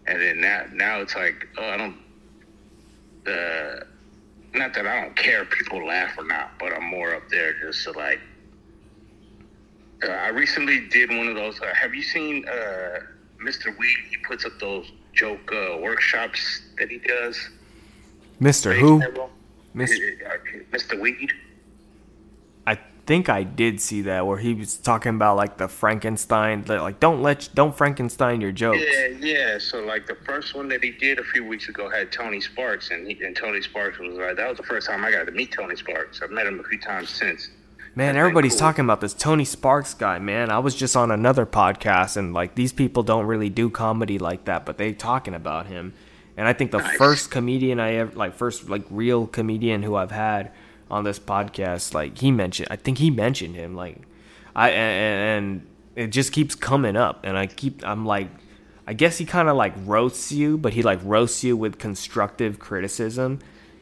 And 0.07 0.21
then 0.21 0.41
now, 0.41 0.65
now 0.73 1.01
it's 1.01 1.15
like, 1.15 1.47
oh, 1.57 1.69
I 1.69 1.77
don't. 1.77 1.97
Uh, 3.27 3.85
not 4.55 4.73
that 4.75 4.87
I 4.87 5.03
don't 5.03 5.17
care 5.17 5.43
if 5.43 5.51
people 5.51 5.87
laugh 5.87 6.17
or 6.17 6.25
not, 6.25 6.53
but 6.59 6.73
I'm 6.73 6.85
more 6.85 7.15
up 7.15 7.29
there 7.29 7.53
just 7.61 7.85
to 7.85 7.93
like. 7.93 8.21
Uh, 10.03 10.11
I 10.11 10.29
recently 10.29 10.89
did 10.89 11.11
one 11.11 11.29
of 11.29 11.35
those. 11.35 11.61
Uh, 11.61 11.75
have 11.75 11.95
you 11.95 12.03
seen 12.03 12.47
uh, 12.49 13.01
Mr. 13.45 13.77
Weed? 13.79 13.97
He 14.11 14.17
puts 14.27 14.45
up 14.47 14.53
those 14.61 14.91
joke 15.13 15.51
workshops 15.51 16.63
that 16.79 16.89
he 16.89 16.99
does. 16.99 17.51
Mr 18.41 18.79
who 18.79 19.03
Mr. 19.79 21.01
Weed. 21.01 21.33
I 22.67 22.79
think 23.07 23.29
I 23.29 23.43
did 23.43 23.81
see 23.81 24.03
that 24.03 24.27
where 24.27 24.39
he 24.39 24.55
was 24.55 24.77
talking 24.77 25.15
about 25.15 25.37
like 25.37 25.57
the 25.57 25.69
Frankenstein, 25.69 26.65
like 26.67 27.01
don't 27.01 27.23
let 27.23 27.49
don't 27.55 27.77
Frankenstein 27.77 28.41
your 28.41 28.53
jokes. 28.53 28.83
Yeah, 28.83 29.07
yeah. 29.21 29.59
So 29.59 29.81
like 29.81 30.07
the 30.07 30.17
first 30.27 30.55
one 30.55 30.69
that 30.69 30.83
he 30.83 30.91
did 30.91 31.19
a 31.19 31.25
few 31.25 31.45
weeks 31.45 31.69
ago 31.69 31.89
had 31.89 32.13
Tony 32.13 32.41
Sparks, 32.41 32.91
and 32.91 33.07
he, 33.07 33.23
and 33.25 33.37
Tony 33.37 33.63
Sparks 33.63 33.99
was 33.99 34.15
like 34.15 34.37
that 34.37 34.49
was 34.49 34.59
the 34.59 34.65
first 34.65 34.89
time 34.89 35.05
I 35.05 35.11
got 35.11 35.25
to 35.27 35.33
meet 35.33 35.53
Tony 35.53 35.77
Sparks. 35.77 36.21
I've 36.23 36.31
met 36.31 36.47
him 36.47 36.61
a 36.61 36.65
few 36.65 36.79
times 36.79 37.11
since. 37.11 37.51
Man, 37.95 38.15
That's 38.15 38.19
everybody's 38.21 38.53
cool. 38.53 38.61
talking 38.61 38.85
about 38.85 39.01
this 39.01 39.15
Tony 39.15 39.45
Sparks 39.45 39.95
guy, 39.95 40.19
man. 40.19 40.51
I 40.51 40.59
was 40.59 40.75
just 40.75 40.95
on 40.97 41.11
another 41.11 41.47
podcast 41.47 42.17
and 42.17 42.33
like 42.33 42.55
these 42.55 42.73
people 42.73 43.03
don't 43.03 43.27
really 43.27 43.49
do 43.49 43.71
comedy 43.71 44.19
like 44.19 44.45
that, 44.45 44.65
but 44.67 44.77
they 44.79 44.93
talking 44.93 45.35
about 45.35 45.67
him. 45.67 45.95
And 46.39 46.47
I 46.49 46.53
think 46.55 46.71
the 46.71 46.79
Nice. 46.79 46.97
first 46.97 47.31
comedian 47.31 47.81
I 47.81 47.95
ever 47.97 48.17
like 48.17 48.35
first 48.35 48.71
like 48.71 48.85
real 48.91 49.27
comedian 49.27 49.83
who 49.83 49.95
I've 49.97 50.13
had 50.13 50.53
on 50.91 51.05
this 51.05 51.19
podcast, 51.19 51.93
like 51.93 52.17
he 52.19 52.31
mentioned 52.31 52.69
I 52.71 52.77
think 52.77 52.99
he 52.99 53.11
mentioned 53.11 53.57
him 53.57 53.75
like 53.75 53.97
I 54.57 54.71
and, 54.71 55.45
and 55.47 55.67
it 55.97 56.07
just 56.09 56.33
keeps 56.33 56.55
coming 56.55 56.97
up 56.97 57.21
and 57.25 57.37
I 57.37 57.47
keep 57.47 57.87
I'm 57.87 58.07
like 58.07 58.29
I 58.87 58.95
guess 58.95 59.19
he 59.19 59.27
kind 59.27 59.49
of 59.51 59.57
like 59.57 59.75
roasts 59.85 60.33
you, 60.33 60.57
but 60.57 60.73
he 60.73 60.83
like 60.83 61.01
roasts 61.03 61.45
you 61.45 61.57
with 61.59 61.79
constructive 61.79 62.59
criticism 62.59 63.41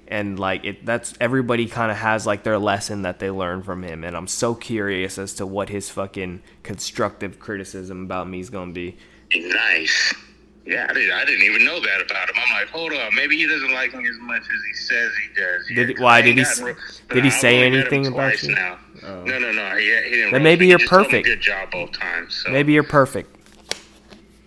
and 0.08 0.38
like 0.38 0.64
it 0.64 0.86
that's 0.86 1.14
everybody 1.20 1.66
kind 1.66 1.90
of 1.90 1.96
has 1.98 2.26
like 2.26 2.42
their 2.44 2.58
lesson 2.58 3.02
that 3.02 3.18
they 3.18 3.28
learn 3.28 3.60
from 3.60 3.82
him 3.82 4.04
and 4.04 4.16
i'm 4.16 4.28
so 4.28 4.54
curious 4.54 5.18
as 5.18 5.34
to 5.34 5.44
what 5.44 5.68
his 5.68 5.90
fucking 5.90 6.40
constructive 6.62 7.40
criticism 7.40 8.04
about 8.04 8.28
me 8.28 8.38
is 8.38 8.48
gonna 8.48 8.70
be 8.72 8.96
Nice. 9.34 10.14
Yeah, 10.66 10.86
I 10.90 10.94
didn't. 10.94 11.12
I 11.12 11.24
didn't 11.24 11.44
even 11.44 11.64
know 11.64 11.78
that 11.78 12.02
about 12.02 12.28
him. 12.28 12.34
I'm 12.44 12.52
like, 12.52 12.68
hold 12.68 12.92
on, 12.92 13.14
maybe 13.14 13.36
he 13.36 13.46
doesn't 13.46 13.72
like 13.72 13.94
me 13.94 14.08
as 14.08 14.18
much 14.18 14.42
as 14.42 14.64
he 14.66 14.74
says 14.74 15.12
he 15.22 15.40
does. 15.40 15.66
Did 15.68 15.96
Yeah, 15.96 16.04
why, 16.04 16.22
did 16.22 16.36
he 16.36 16.42
gotten 16.42 16.76
did 17.10 17.24
he 17.24 17.30
say 17.30 17.64
only 17.64 17.78
met 17.78 17.86
him 17.86 17.94
anything 17.94 18.12
about 18.12 18.42
you? 18.42 18.54
Now. 18.54 18.78
Oh. 19.04 19.22
No, 19.22 19.38
no, 19.38 19.52
no. 19.52 19.76
He, 19.76 19.84
he 19.84 20.10
didn't. 20.10 20.32
Then 20.32 20.42
maybe. 20.42 20.66
You're 20.66 20.78
just 20.78 20.90
told 20.90 21.02
me 21.02 21.08
perfect. 21.08 21.26
Good 21.26 21.40
job 21.40 21.70
both 21.70 21.92
times. 21.92 22.42
So. 22.44 22.50
maybe 22.50 22.72
you're 22.72 22.82
perfect 22.82 23.36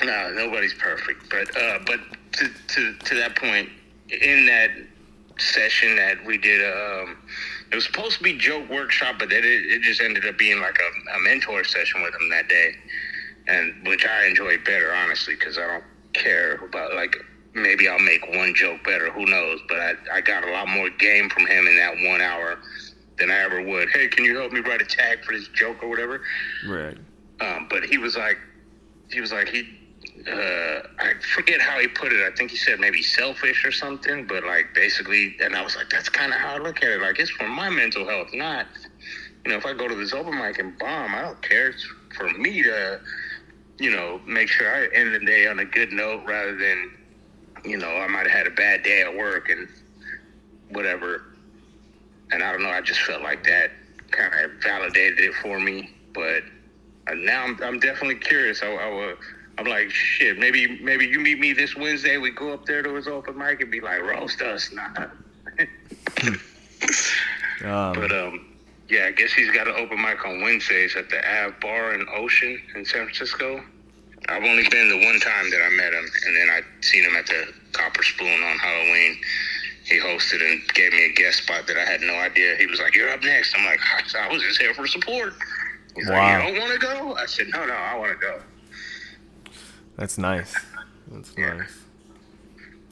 No, 0.04 0.32
nobody's 0.34 0.74
perfect, 0.74 1.30
but 1.30 1.56
uh, 1.56 1.80
but 1.86 2.02
to, 2.34 2.50
to 2.68 2.94
to 2.94 3.16
that 3.16 3.38
point, 3.38 3.70
in 4.10 4.46
that 4.48 4.72
session 5.38 5.96
that 5.96 6.26
we 6.26 6.38
did, 6.38 6.62
um, 6.66 7.16
it 7.72 7.76
was 7.76 7.86
supposed 7.86 8.18
to 8.18 8.24
be 8.24 8.38
joke 8.38 8.70
workshop, 8.70 9.16
but 9.20 9.30
then 9.30 9.46
it, 9.46 9.72
it 9.72 9.82
just 9.84 10.02
ended 10.02 10.26
up 10.26 10.38
being 10.38 10.60
like 10.60 10.78
a, 10.80 11.16
a 11.16 11.20
mentor 11.22 11.64
session 11.64 12.02
with 12.02 12.14
him 12.14 12.30
that 12.30 12.50
day, 12.50 12.76
and 13.48 13.88
which 13.88 14.06
I 14.06 14.26
enjoyed 14.26 14.66
better, 14.66 14.94
honestly, 14.94 15.36
because 15.36 15.58
I 15.58 15.66
don't 15.66 15.84
care 16.14 16.56
about 16.56 16.96
like 16.96 17.16
maybe 17.54 17.88
I'll 17.88 18.00
make 18.00 18.28
one 18.36 18.54
joke 18.56 18.84
better, 18.84 19.12
who 19.12 19.26
knows? 19.26 19.60
But 19.68 19.80
I 19.80 19.94
I 20.14 20.22
got 20.22 20.48
a 20.48 20.52
lot 20.52 20.68
more 20.68 20.90
game 20.90 21.30
from 21.30 21.46
him 21.46 21.68
in 21.68 21.76
that 21.78 21.94
one 22.10 22.22
hour 22.22 22.60
than 23.18 23.32
I 23.32 23.40
ever 23.40 23.62
would. 23.62 23.90
Hey, 23.90 24.08
can 24.08 24.24
you 24.26 24.38
help 24.38 24.52
me 24.52 24.62
write 24.62 24.82
a 24.82 24.86
tag 24.86 25.24
for 25.24 25.34
this 25.34 25.48
joke 25.50 25.84
or 25.84 25.90
whatever? 25.90 26.22
right 26.68 26.98
Um, 27.42 27.68
but 27.70 27.84
he 27.84 27.98
was 27.98 28.16
like, 28.16 28.38
he 29.12 29.22
was 29.22 29.32
like, 29.32 29.50
he, 29.50 29.68
uh, 30.28 30.82
I 31.00 31.14
forget 31.36 31.62
how 31.62 31.80
he 31.80 31.88
put 31.88 32.12
it. 32.14 32.22
I 32.22 32.36
think 32.36 32.52
he 32.52 32.58
said 32.58 32.80
maybe 32.80 33.02
selfish 33.04 33.66
or 33.66 33.72
something, 33.72 34.26
but 34.28 34.44
like 34.46 34.74
basically, 34.74 35.36
and 35.42 35.56
I 35.56 35.62
was 35.62 35.76
like, 35.76 35.90
that's 35.90 36.10
kind 36.10 36.34
of 36.34 36.40
how 36.40 36.56
I 36.56 36.58
look 36.58 36.84
at 36.84 36.90
it. 36.90 37.02
Like, 37.02 37.20
it's 37.20 37.32
for 37.32 37.48
my 37.48 37.70
mental 37.70 38.08
health, 38.08 38.30
not, 38.34 38.68
you 39.46 39.52
know, 39.52 39.58
if 39.58 39.66
I 39.66 39.74
go 39.74 39.88
to 39.88 39.96
this 39.96 40.14
open 40.14 40.38
mic 40.38 40.60
and 40.60 40.78
bomb, 40.78 41.16
I 41.16 41.22
don't 41.22 41.42
care. 41.42 41.70
It's 41.70 41.86
for 42.16 42.30
me 42.30 42.64
to 42.64 43.00
you 43.80 43.92
know, 43.92 44.20
make 44.26 44.50
sure 44.50 44.70
I 44.70 44.88
end 44.94 45.16
the 45.16 45.20
day 45.20 45.48
on 45.48 45.60
a 45.60 45.66
good 45.66 45.92
note 45.92 46.24
rather 46.26 46.56
than, 46.56 46.92
you 47.64 47.78
know, 47.78 47.90
I 47.90 48.08
might 48.08 48.28
have 48.28 48.32
had 48.32 48.48
a 48.48 48.52
bad 48.52 48.84
day 48.84 49.02
at 49.02 49.16
work 49.16 49.50
and 49.50 49.68
whatever. 50.70 51.24
And 52.32 52.44
I 52.44 52.52
don't 52.52 52.62
know, 52.62 52.70
I 52.70 52.82
just 52.82 53.02
felt 53.02 53.22
like 53.24 53.44
that 53.46 53.72
kind 54.12 54.34
of 54.34 54.52
validated 54.62 55.20
it 55.20 55.34
for 55.36 55.60
me. 55.60 55.92
But 56.14 56.44
uh, 57.08 57.14
now 57.16 57.44
I'm, 57.46 57.58
I'm 57.64 57.80
definitely 57.80 58.16
curious. 58.16 58.62
I, 58.62 58.68
I, 58.68 59.16
I'm 59.58 59.66
like, 59.66 59.90
shit, 59.92 60.38
maybe 60.38 60.80
maybe 60.82 61.06
you 61.06 61.20
meet 61.20 61.40
me 61.40 61.54
this 61.54 61.76
Wednesday. 61.76 62.18
We 62.18 62.32
go 62.32 62.54
up 62.54 62.66
there 62.66 62.82
to 62.82 62.94
his 62.96 63.08
open 63.08 63.38
mic 63.38 63.62
and 63.62 63.72
be 63.72 63.82
like, 63.82 64.02
roast 64.02 64.42
us. 64.42 64.72
Nah. 64.72 64.90
um, 67.66 67.94
but 67.94 68.12
um, 68.12 68.49
yeah, 68.90 69.06
I 69.06 69.12
guess 69.12 69.32
he's 69.32 69.52
got 69.52 69.68
an 69.68 69.76
open 69.78 70.02
mic 70.02 70.26
on 70.26 70.42
Wednesdays 70.42 70.96
at 70.96 71.10
the 71.10 71.18
Ave 71.18 71.56
Bar 71.62 71.94
in 71.94 72.08
Ocean 72.16 72.60
in 72.76 72.86
San 72.86 73.04
Francisco. 73.04 73.64
I've 74.28 74.44
only 74.44 74.68
been 74.70 74.90
the 74.90 75.06
one 75.06 75.20
time 75.20 75.50
that 75.52 75.62
I 75.64 75.70
met 75.70 75.94
him, 75.94 76.06
and 76.26 76.36
then 76.36 76.50
I 76.50 76.62
seen 76.82 77.04
him 77.04 77.16
at 77.16 77.26
the 77.28 77.54
Copper 77.72 78.04
Spoon 78.04 78.44
on 78.44 78.58
Halloween. 78.58 79.18
He 79.86 79.98
hosted 79.98 80.42
and 80.42 80.62
gave 80.74 80.92
me 80.92 81.06
a 81.06 81.14
guest 81.14 81.44
spot 81.44 81.68
that 81.68 81.78
I 81.78 81.86
had 81.86 82.02
no 82.02 82.14
idea. 82.16 82.56
He 82.58 82.66
was 82.66 82.80
like, 82.80 82.96
"You're 82.96 83.10
up 83.10 83.24
next." 83.24 83.56
I'm 83.58 83.66
like, 83.66 83.80
"I 84.16 84.32
was 84.32 84.44
just 84.44 84.60
here 84.60 84.74
for 84.74 84.86
support." 84.88 85.34
He's 85.96 86.08
wow. 86.08 86.16
like, 86.16 86.48
"You 86.48 86.60
don't 86.60 86.62
want 86.62 86.80
to 86.82 86.86
go?" 86.86 87.16
I 87.16 87.26
said, 87.26 87.48
"No, 87.50 87.66
no, 87.66 87.74
I 87.74 87.98
want 87.98 88.12
to 88.12 88.18
go." 88.18 88.40
That's 89.96 90.18
nice. 90.18 90.54
That's 91.08 91.34
yeah. 91.38 91.54
nice. 91.54 91.80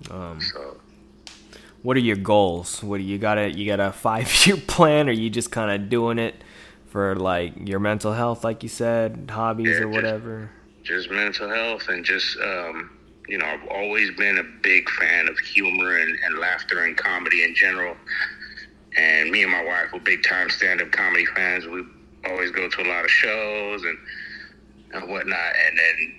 Um, 0.10 0.42
so 0.42 0.78
what 1.84 1.98
are 1.98 2.02
your 2.02 2.16
goals? 2.16 2.84
What 2.84 2.98
do 2.98 3.04
you 3.04 3.18
got? 3.18 3.38
A 3.38 3.50
you 3.50 3.66
got 3.66 3.80
a 3.80 3.92
five 3.92 4.46
year 4.46 4.58
plan, 4.68 5.10
or 5.10 5.14
you 5.14 5.30
just 5.30 5.52
kind 5.52 5.72
of 5.72 5.90
doing 5.90 6.20
it 6.20 6.36
for 6.88 7.16
like 7.16 7.54
your 7.68 7.80
mental 7.80 8.14
health, 8.14 8.44
like 8.44 8.64
you 8.64 8.70
said, 8.70 9.30
hobbies 9.32 9.68
yeah, 9.68 9.84
or 9.84 9.90
whatever? 9.90 10.50
Just, 10.84 11.10
just, 11.10 11.12
mental 11.12 11.50
health, 11.50 11.88
and 11.90 12.04
just 12.04 12.38
um, 12.40 12.90
you 13.28 13.38
know, 13.38 13.46
I've 13.46 13.68
always 13.68 14.12
been 14.12 14.38
a 14.38 14.44
big 14.64 14.90
fan 14.90 15.28
of 15.28 15.38
humor 15.40 15.98
and, 15.98 16.18
and 16.26 16.40
laughter 16.40 16.86
and 16.86 16.96
comedy 16.96 17.44
in 17.44 17.54
general. 17.54 17.96
And 18.96 19.30
me 19.30 19.44
and 19.44 19.52
my 19.52 19.64
wife 19.64 19.92
were 19.94 20.00
big 20.00 20.24
time 20.24 20.50
stand 20.50 20.82
up 20.82 20.92
comedy 20.92 21.26
fans. 21.26 21.68
We 21.68 21.84
always 22.26 22.52
go 22.52 22.68
to 22.68 22.82
a 22.82 22.88
lot 22.88 23.06
of 23.06 23.12
shows 23.12 23.84
and 23.84 23.98
and 24.94 25.10
whatnot. 25.10 25.54
And 25.68 25.78
then 25.78 26.14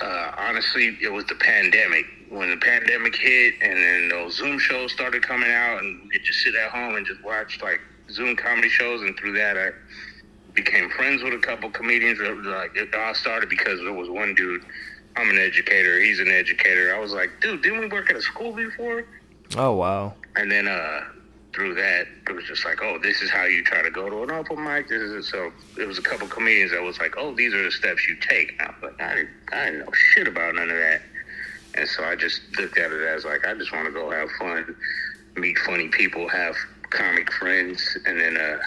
uh, 0.00 0.32
honestly, 0.38 0.96
it 1.02 1.12
was 1.12 1.24
the 1.26 1.34
pandemic 1.36 2.06
when 2.28 2.50
the 2.50 2.56
pandemic 2.56 3.14
hit 3.16 3.54
and 3.60 3.78
then 3.78 4.08
those 4.08 4.36
Zoom 4.36 4.58
shows 4.58 4.92
started 4.92 5.22
coming 5.22 5.50
out 5.50 5.82
and 5.82 6.10
you 6.12 6.18
just 6.20 6.40
sit 6.40 6.54
at 6.54 6.70
home 6.70 6.96
and 6.96 7.06
just 7.06 7.22
watch 7.24 7.60
like 7.62 7.80
Zoom 8.10 8.36
comedy 8.36 8.68
shows 8.68 9.02
and 9.02 9.16
through 9.16 9.32
that 9.32 9.56
I 9.56 9.70
became 10.54 10.90
friends 10.90 11.22
with 11.22 11.34
a 11.34 11.38
couple 11.38 11.70
comedians. 11.70 12.18
Like 12.18 12.74
it 12.74 12.94
all 12.94 13.14
started 13.14 13.48
because 13.48 13.78
there 13.80 13.92
was 13.92 14.08
one 14.08 14.34
dude. 14.34 14.64
I'm 15.16 15.30
an 15.30 15.38
educator. 15.38 16.00
He's 16.00 16.18
an 16.18 16.28
educator. 16.28 16.94
I 16.94 16.98
was 16.98 17.12
like, 17.12 17.30
dude, 17.40 17.62
didn't 17.62 17.80
we 17.80 17.86
work 17.86 18.10
at 18.10 18.16
a 18.16 18.22
school 18.22 18.52
before? 18.52 19.04
Oh 19.56 19.72
wow. 19.72 20.14
And 20.34 20.50
then 20.50 20.66
uh 20.68 21.00
through 21.56 21.74
that, 21.74 22.06
it 22.28 22.32
was 22.32 22.44
just 22.44 22.66
like, 22.66 22.82
oh, 22.82 22.98
this 23.02 23.22
is 23.22 23.30
how 23.30 23.44
you 23.44 23.64
try 23.64 23.80
to 23.80 23.90
go 23.90 24.10
to 24.10 24.22
an 24.24 24.30
open 24.30 24.62
mic. 24.62 24.88
This 24.88 25.00
is 25.00 25.12
it. 25.12 25.22
so. 25.24 25.50
It 25.78 25.88
was 25.88 25.98
a 25.98 26.02
couple 26.02 26.28
comedians 26.28 26.70
that 26.72 26.82
was 26.82 26.98
like, 26.98 27.14
oh, 27.16 27.34
these 27.34 27.54
are 27.54 27.62
the 27.64 27.70
steps 27.70 28.06
you 28.06 28.16
take. 28.20 28.58
Now, 28.58 28.74
but 28.78 29.00
I 29.00 29.14
didn't, 29.14 29.30
I 29.52 29.64
didn't 29.64 29.78
know 29.80 29.92
shit 29.92 30.28
about 30.28 30.54
none 30.54 30.68
of 30.68 30.76
that. 30.76 31.00
And 31.76 31.88
so 31.88 32.04
I 32.04 32.16
just 32.16 32.40
looked 32.58 32.78
at 32.78 32.90
it 32.90 33.02
as 33.02 33.24
like 33.24 33.46
I 33.46 33.54
just 33.54 33.72
want 33.72 33.86
to 33.86 33.92
go 33.92 34.10
have 34.10 34.30
fun, 34.38 34.74
meet 35.36 35.58
funny 35.58 35.88
people, 35.88 36.28
have 36.28 36.56
comic 36.90 37.30
friends, 37.32 37.98
and 38.06 38.18
then 38.20 38.36
uh, 38.36 38.58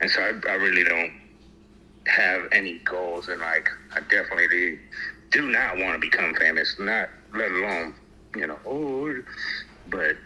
and 0.00 0.10
so 0.10 0.20
I, 0.20 0.50
I 0.50 0.54
really 0.54 0.84
don't 0.84 1.12
have 2.06 2.44
any 2.52 2.78
goals, 2.78 3.28
and 3.28 3.40
like 3.40 3.68
I 3.94 4.00
definitely 4.00 4.78
do 5.32 5.50
not 5.50 5.78
want 5.78 5.94
to 5.94 5.98
become 5.98 6.34
famous, 6.34 6.76
not 6.78 7.08
let 7.34 7.50
alone 7.50 7.94
you 8.36 8.46
know 8.46 8.58
old, 8.64 9.16
but 9.88 10.16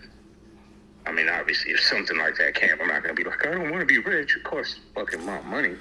I 1.07 1.13
mean 1.13 1.29
obviously 1.29 1.73
if 1.73 1.81
something 1.81 2.19
like 2.19 2.37
that 2.37 2.55
came, 2.55 2.71
I'm 2.81 2.89
not 2.89 3.03
gonna 3.03 3.15
be 3.15 3.25
like 3.25 3.47
I 3.47 3.53
don't 3.53 3.71
want 3.71 3.81
to 3.81 3.87
be 3.87 3.99
rich. 3.99 4.37
Of 4.37 4.45
course, 4.45 4.79
fucking 4.95 5.25
my 5.25 5.41
money. 5.43 5.75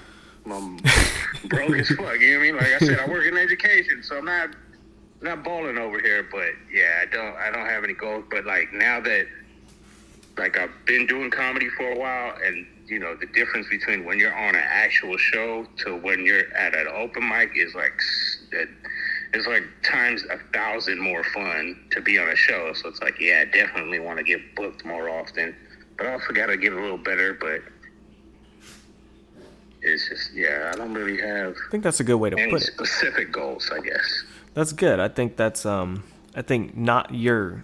I'm 0.46 0.78
broke 1.46 1.78
as 1.78 1.90
fuck. 1.90 2.00
You 2.00 2.00
know 2.00 2.08
what 2.08 2.18
I 2.18 2.38
mean? 2.38 2.56
Like 2.56 2.74
I 2.74 2.80
said, 2.80 3.00
I 3.00 3.08
work 3.08 3.26
in 3.26 3.38
education, 3.38 4.02
so 4.02 4.18
I'm 4.18 4.26
not 4.26 4.50
not 5.22 5.44
balling 5.44 5.78
over 5.78 6.00
here, 6.00 6.28
but 6.32 6.52
yeah, 6.72 7.02
I 7.02 7.06
don't 7.06 7.36
I 7.36 7.52
don't 7.52 7.66
have 7.66 7.84
any 7.84 7.94
goals. 7.94 8.26
But 8.30 8.46
like 8.46 8.72
now 8.74 9.00
that 9.02 9.28
like 10.38 10.58
I've 10.58 10.72
been 10.86 11.06
doing 11.06 11.30
comedy 11.30 11.70
for 11.70 11.92
a 11.92 11.98
while, 11.98 12.36
and 12.44 12.66
you 12.88 13.00
know 13.00 13.16
the 13.16 13.28
difference 13.28 13.68
between 13.70 14.06
when 14.06 14.20
you're 14.20 14.36
on 14.36 14.56
an 14.56 14.64
actual 14.66 15.18
show 15.18 15.66
to 15.84 15.98
when 15.98 16.26
you're 16.26 16.52
at 16.56 16.74
an 16.74 16.88
open 16.88 17.28
mic 17.28 17.52
is 17.56 17.76
like 17.76 18.00
it's 19.34 19.48
like 19.48 19.64
times 19.84 20.24
a 20.32 20.38
thousand 20.54 21.00
more 21.00 21.24
fun 21.24 21.80
to 21.92 22.02
be 22.02 22.18
on 22.18 22.30
a 22.30 22.36
show. 22.36 22.74
So 22.74 22.90
it's 22.90 23.02
like 23.02 23.20
yeah, 23.20 23.44
I 23.46 23.52
definitely 23.52 24.00
want 24.00 24.18
to 24.20 24.24
get 24.24 24.56
booked 24.56 24.86
more 24.86 25.10
often. 25.10 25.56
But 25.98 26.08
I 26.08 26.14
also 26.14 26.34
got 26.34 26.46
to 26.46 26.56
get 26.56 26.72
a 26.72 26.80
little 26.80 26.98
better. 26.98 27.34
But 27.34 27.62
it's 29.82 30.08
just 30.08 30.34
yeah, 30.34 30.72
I 30.74 30.78
don't 30.78 30.94
really 30.94 31.20
have. 31.22 31.56
I 31.68 31.72
think 31.72 31.84
that's 31.84 32.00
a 32.00 32.04
good 32.04 32.18
way 32.18 32.30
to 32.30 32.36
put 32.50 32.62
it. 32.62 32.74
Specific 32.74 33.32
goals, 33.32 33.70
I 33.74 33.82
guess. 33.82 34.24
That's 34.60 34.74
good. 34.74 35.00
I 35.00 35.08
think 35.08 35.38
that's 35.38 35.66
um 35.66 36.04
I 36.36 36.42
think 36.42 36.76
not 36.76 37.16
your 37.16 37.64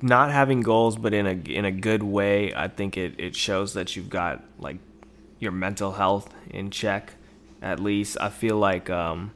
not 0.00 0.30
having 0.30 0.62
goals 0.62 0.96
but 0.96 1.12
in 1.12 1.26
a 1.26 1.32
in 1.32 1.66
a 1.66 1.70
good 1.70 2.02
way, 2.02 2.54
I 2.54 2.68
think 2.68 2.96
it, 2.96 3.16
it 3.18 3.36
shows 3.36 3.74
that 3.74 3.94
you've 3.94 4.08
got 4.08 4.42
like 4.58 4.78
your 5.38 5.52
mental 5.52 5.92
health 5.92 6.32
in 6.48 6.70
check 6.70 7.12
at 7.60 7.78
least. 7.78 8.16
I 8.22 8.30
feel 8.30 8.56
like 8.56 8.88
um 8.88 9.32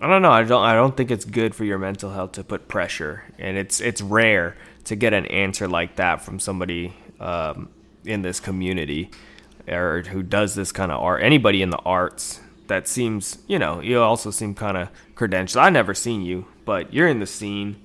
I 0.00 0.08
don't 0.08 0.22
know, 0.22 0.32
I 0.32 0.42
don't 0.42 0.64
I 0.64 0.74
don't 0.74 0.96
think 0.96 1.12
it's 1.12 1.24
good 1.24 1.54
for 1.54 1.64
your 1.64 1.78
mental 1.78 2.10
health 2.10 2.32
to 2.32 2.42
put 2.42 2.66
pressure 2.66 3.22
and 3.38 3.56
it's 3.56 3.80
it's 3.80 4.02
rare 4.02 4.56
to 4.86 4.96
get 4.96 5.12
an 5.12 5.26
answer 5.26 5.68
like 5.68 5.94
that 5.94 6.20
from 6.20 6.40
somebody 6.40 6.96
um, 7.20 7.68
in 8.04 8.22
this 8.22 8.40
community 8.40 9.12
or 9.68 10.02
who 10.02 10.24
does 10.24 10.56
this 10.56 10.72
kind 10.72 10.90
of 10.90 11.00
art 11.00 11.22
anybody 11.22 11.62
in 11.62 11.70
the 11.70 11.78
arts 11.78 12.40
that 12.74 12.88
seems, 12.88 13.38
you 13.46 13.58
know, 13.58 13.80
you 13.80 14.00
also 14.02 14.30
seem 14.32 14.52
kind 14.54 14.76
of 14.76 14.88
credentialed. 15.14 15.62
I 15.62 15.70
never 15.70 15.94
seen 15.94 16.22
you, 16.22 16.46
but 16.64 16.92
you're 16.92 17.06
in 17.06 17.20
the 17.20 17.26
scene, 17.26 17.76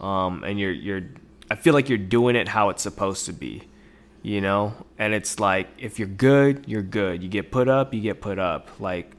um, 0.00 0.42
and 0.44 0.58
you're 0.58 0.72
you're. 0.72 1.02
I 1.50 1.56
feel 1.56 1.74
like 1.74 1.88
you're 1.88 1.98
doing 1.98 2.36
it 2.36 2.48
how 2.48 2.70
it's 2.70 2.82
supposed 2.82 3.26
to 3.26 3.32
be, 3.34 3.64
you 4.22 4.40
know. 4.40 4.74
And 4.98 5.12
it's 5.12 5.38
like 5.38 5.68
if 5.76 5.98
you're 5.98 6.08
good, 6.08 6.64
you're 6.66 6.82
good. 6.82 7.22
You 7.22 7.28
get 7.28 7.50
put 7.50 7.68
up, 7.68 7.92
you 7.92 8.00
get 8.00 8.22
put 8.22 8.38
up. 8.38 8.80
Like 8.80 9.12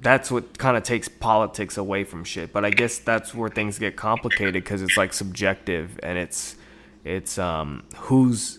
that's 0.00 0.30
what 0.30 0.58
kind 0.58 0.76
of 0.76 0.82
takes 0.82 1.08
politics 1.08 1.76
away 1.76 2.02
from 2.02 2.24
shit. 2.24 2.52
But 2.52 2.64
I 2.64 2.70
guess 2.70 2.98
that's 2.98 3.32
where 3.32 3.48
things 3.48 3.78
get 3.78 3.94
complicated 3.94 4.54
because 4.54 4.82
it's 4.82 4.96
like 4.96 5.12
subjective 5.12 5.98
and 6.02 6.18
it's 6.18 6.56
it's 7.04 7.38
um 7.38 7.84
who's 7.96 8.58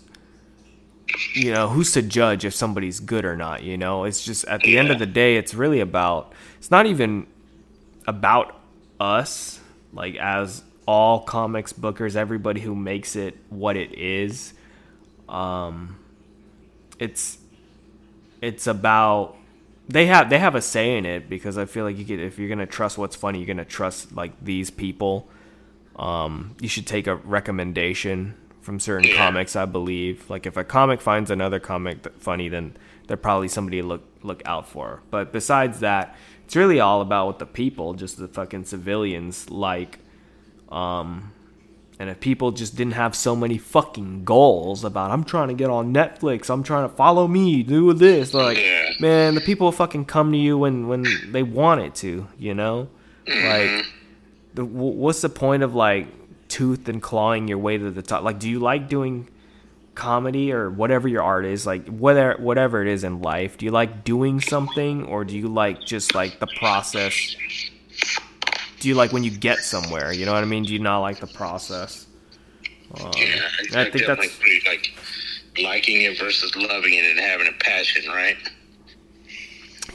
you 1.33 1.51
know 1.51 1.67
who's 1.67 1.91
to 1.91 2.01
judge 2.01 2.45
if 2.45 2.53
somebody's 2.53 2.99
good 2.99 3.25
or 3.25 3.35
not 3.35 3.63
you 3.63 3.77
know 3.77 4.03
it's 4.03 4.23
just 4.23 4.45
at 4.45 4.61
the 4.61 4.71
yeah. 4.71 4.79
end 4.79 4.89
of 4.89 4.99
the 4.99 5.05
day 5.05 5.37
it's 5.37 5.53
really 5.53 5.79
about 5.79 6.33
it's 6.57 6.71
not 6.71 6.85
even 6.85 7.25
about 8.07 8.59
us 8.99 9.59
like 9.93 10.15
as 10.15 10.63
all 10.85 11.21
comics 11.21 11.73
bookers 11.73 12.15
everybody 12.15 12.61
who 12.61 12.75
makes 12.75 13.15
it 13.15 13.37
what 13.49 13.75
it 13.75 13.93
is 13.97 14.53
um 15.27 15.97
it's 16.99 17.37
it's 18.41 18.67
about 18.67 19.35
they 19.87 20.05
have 20.05 20.29
they 20.29 20.37
have 20.37 20.55
a 20.55 20.61
say 20.61 20.97
in 20.97 21.05
it 21.05 21.29
because 21.29 21.57
I 21.57 21.65
feel 21.65 21.83
like 21.83 21.97
you 21.97 22.05
could 22.05 22.19
if 22.19 22.37
you're 22.37 22.49
gonna 22.49 22.67
trust 22.67 22.97
what's 22.97 23.15
funny, 23.15 23.39
you're 23.39 23.47
gonna 23.47 23.65
trust 23.65 24.11
like 24.13 24.31
these 24.43 24.69
people. 24.69 25.27
Um, 25.95 26.55
you 26.61 26.69
should 26.69 26.87
take 26.87 27.07
a 27.07 27.15
recommendation 27.15 28.35
from 28.61 28.79
certain 28.79 29.09
yeah. 29.09 29.17
comics, 29.17 29.55
I 29.55 29.65
believe. 29.65 30.29
Like 30.29 30.45
if 30.45 30.57
a 30.57 30.63
comic 30.63 31.01
finds 31.01 31.31
another 31.31 31.59
comic 31.59 32.05
funny, 32.19 32.49
then 32.49 32.75
they're 33.07 33.17
probably 33.17 33.47
somebody 33.47 33.81
to 33.81 33.87
look 33.87 34.03
look 34.21 34.41
out 34.45 34.67
for. 34.67 35.01
But 35.09 35.31
besides 35.31 35.79
that, 35.79 36.15
it's 36.45 36.55
really 36.55 36.79
all 36.79 37.01
about 37.01 37.27
what 37.27 37.39
the 37.39 37.45
people, 37.45 37.93
just 37.93 38.17
the 38.17 38.27
fucking 38.27 38.65
civilians, 38.65 39.49
like. 39.49 39.99
Um, 40.69 41.33
and 41.97 42.09
if 42.09 42.21
people 42.21 42.51
just 42.51 42.77
didn't 42.77 42.93
have 42.93 43.13
so 43.13 43.35
many 43.35 43.57
fucking 43.57 44.23
goals 44.23 44.85
about 44.85 45.11
I'm 45.11 45.25
trying 45.25 45.49
to 45.49 45.53
get 45.53 45.69
on 45.69 45.93
Netflix, 45.93 46.49
I'm 46.49 46.63
trying 46.63 46.87
to 46.87 46.95
follow 46.95 47.27
me, 47.27 47.61
do 47.63 47.91
this, 47.93 48.33
like 48.33 48.57
man, 48.99 49.35
the 49.35 49.41
people 49.41 49.69
fucking 49.71 50.05
come 50.05 50.31
to 50.31 50.37
you 50.37 50.57
when 50.57 50.87
when 50.87 51.05
they 51.31 51.43
want 51.43 51.81
it 51.81 51.95
to, 51.95 52.27
you 52.37 52.53
know, 52.53 52.87
mm-hmm. 53.25 53.77
like. 53.77 53.85
The, 54.51 54.65
what's 54.65 55.21
the 55.21 55.29
point 55.29 55.61
of 55.61 55.75
like 55.75 56.07
tooth 56.49 56.89
and 56.89 57.01
clawing 57.01 57.47
your 57.47 57.57
way 57.57 57.77
to 57.77 57.89
the 57.89 58.01
top. 58.01 58.23
Like, 58.23 58.39
do 58.39 58.49
you 58.49 58.59
like 58.59 58.89
doing 58.89 59.29
comedy 59.95 60.51
or 60.51 60.69
whatever 60.69 61.07
your 61.07 61.23
art 61.23 61.45
is? 61.45 61.65
Like, 61.65 61.87
whether 61.87 62.33
whatever 62.33 62.81
it 62.81 62.87
is 62.87 63.03
in 63.03 63.21
life, 63.21 63.57
do 63.57 63.65
you 63.65 63.71
like 63.71 64.03
doing 64.03 64.41
something 64.41 65.05
or 65.05 65.23
do 65.23 65.37
you 65.37 65.47
like 65.47 65.81
just 65.81 66.13
like 66.13 66.39
the 66.39 66.47
process? 66.47 67.35
Do 68.79 68.87
you 68.87 68.95
like 68.95 69.11
when 69.11 69.23
you 69.23 69.31
get 69.31 69.59
somewhere? 69.59 70.11
You 70.11 70.25
know 70.25 70.33
what 70.33 70.43
I 70.43 70.47
mean? 70.47 70.63
Do 70.63 70.73
you 70.73 70.79
not 70.79 70.99
like 70.99 71.19
the 71.19 71.27
process? 71.27 72.07
Um, 72.99 73.11
yeah, 73.15 73.41
I, 73.75 73.81
I 73.81 73.91
think 73.91 74.05
that's 74.07 74.37
pretty, 74.37 74.61
like 74.65 74.91
liking 75.61 76.01
it 76.01 76.17
versus 76.17 76.55
loving 76.55 76.93
it 76.93 77.05
and 77.05 77.19
having 77.19 77.47
a 77.47 77.63
passion, 77.63 78.09
right? 78.09 78.37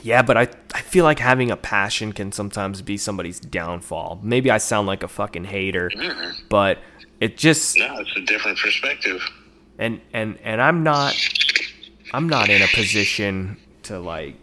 Yeah, 0.05 0.21
but 0.21 0.37
I 0.37 0.47
I 0.73 0.81
feel 0.81 1.03
like 1.03 1.19
having 1.19 1.49
a 1.51 1.57
passion 1.57 2.11
can 2.13 2.31
sometimes 2.31 2.81
be 2.83 2.95
somebody's 2.97 3.39
downfall. 3.39 4.19
Maybe 4.21 4.51
I 4.51 4.59
sound 4.59 4.87
like 4.87 5.01
a 5.03 5.07
fucking 5.07 5.45
hater, 5.45 5.89
Mm-hmm. 5.93 6.45
but 6.49 6.77
it 7.19 7.37
just 7.37 7.77
No, 7.79 7.97
it's 7.99 8.15
a 8.15 8.21
different 8.21 8.59
perspective. 8.59 9.19
and 9.79 9.99
and 10.13 10.37
and 10.43 10.61
I'm 10.61 10.83
not 10.83 11.15
I'm 12.13 12.29
not 12.29 12.49
in 12.49 12.61
a 12.61 12.67
position 12.67 13.57
to 13.83 13.99
like 13.99 14.35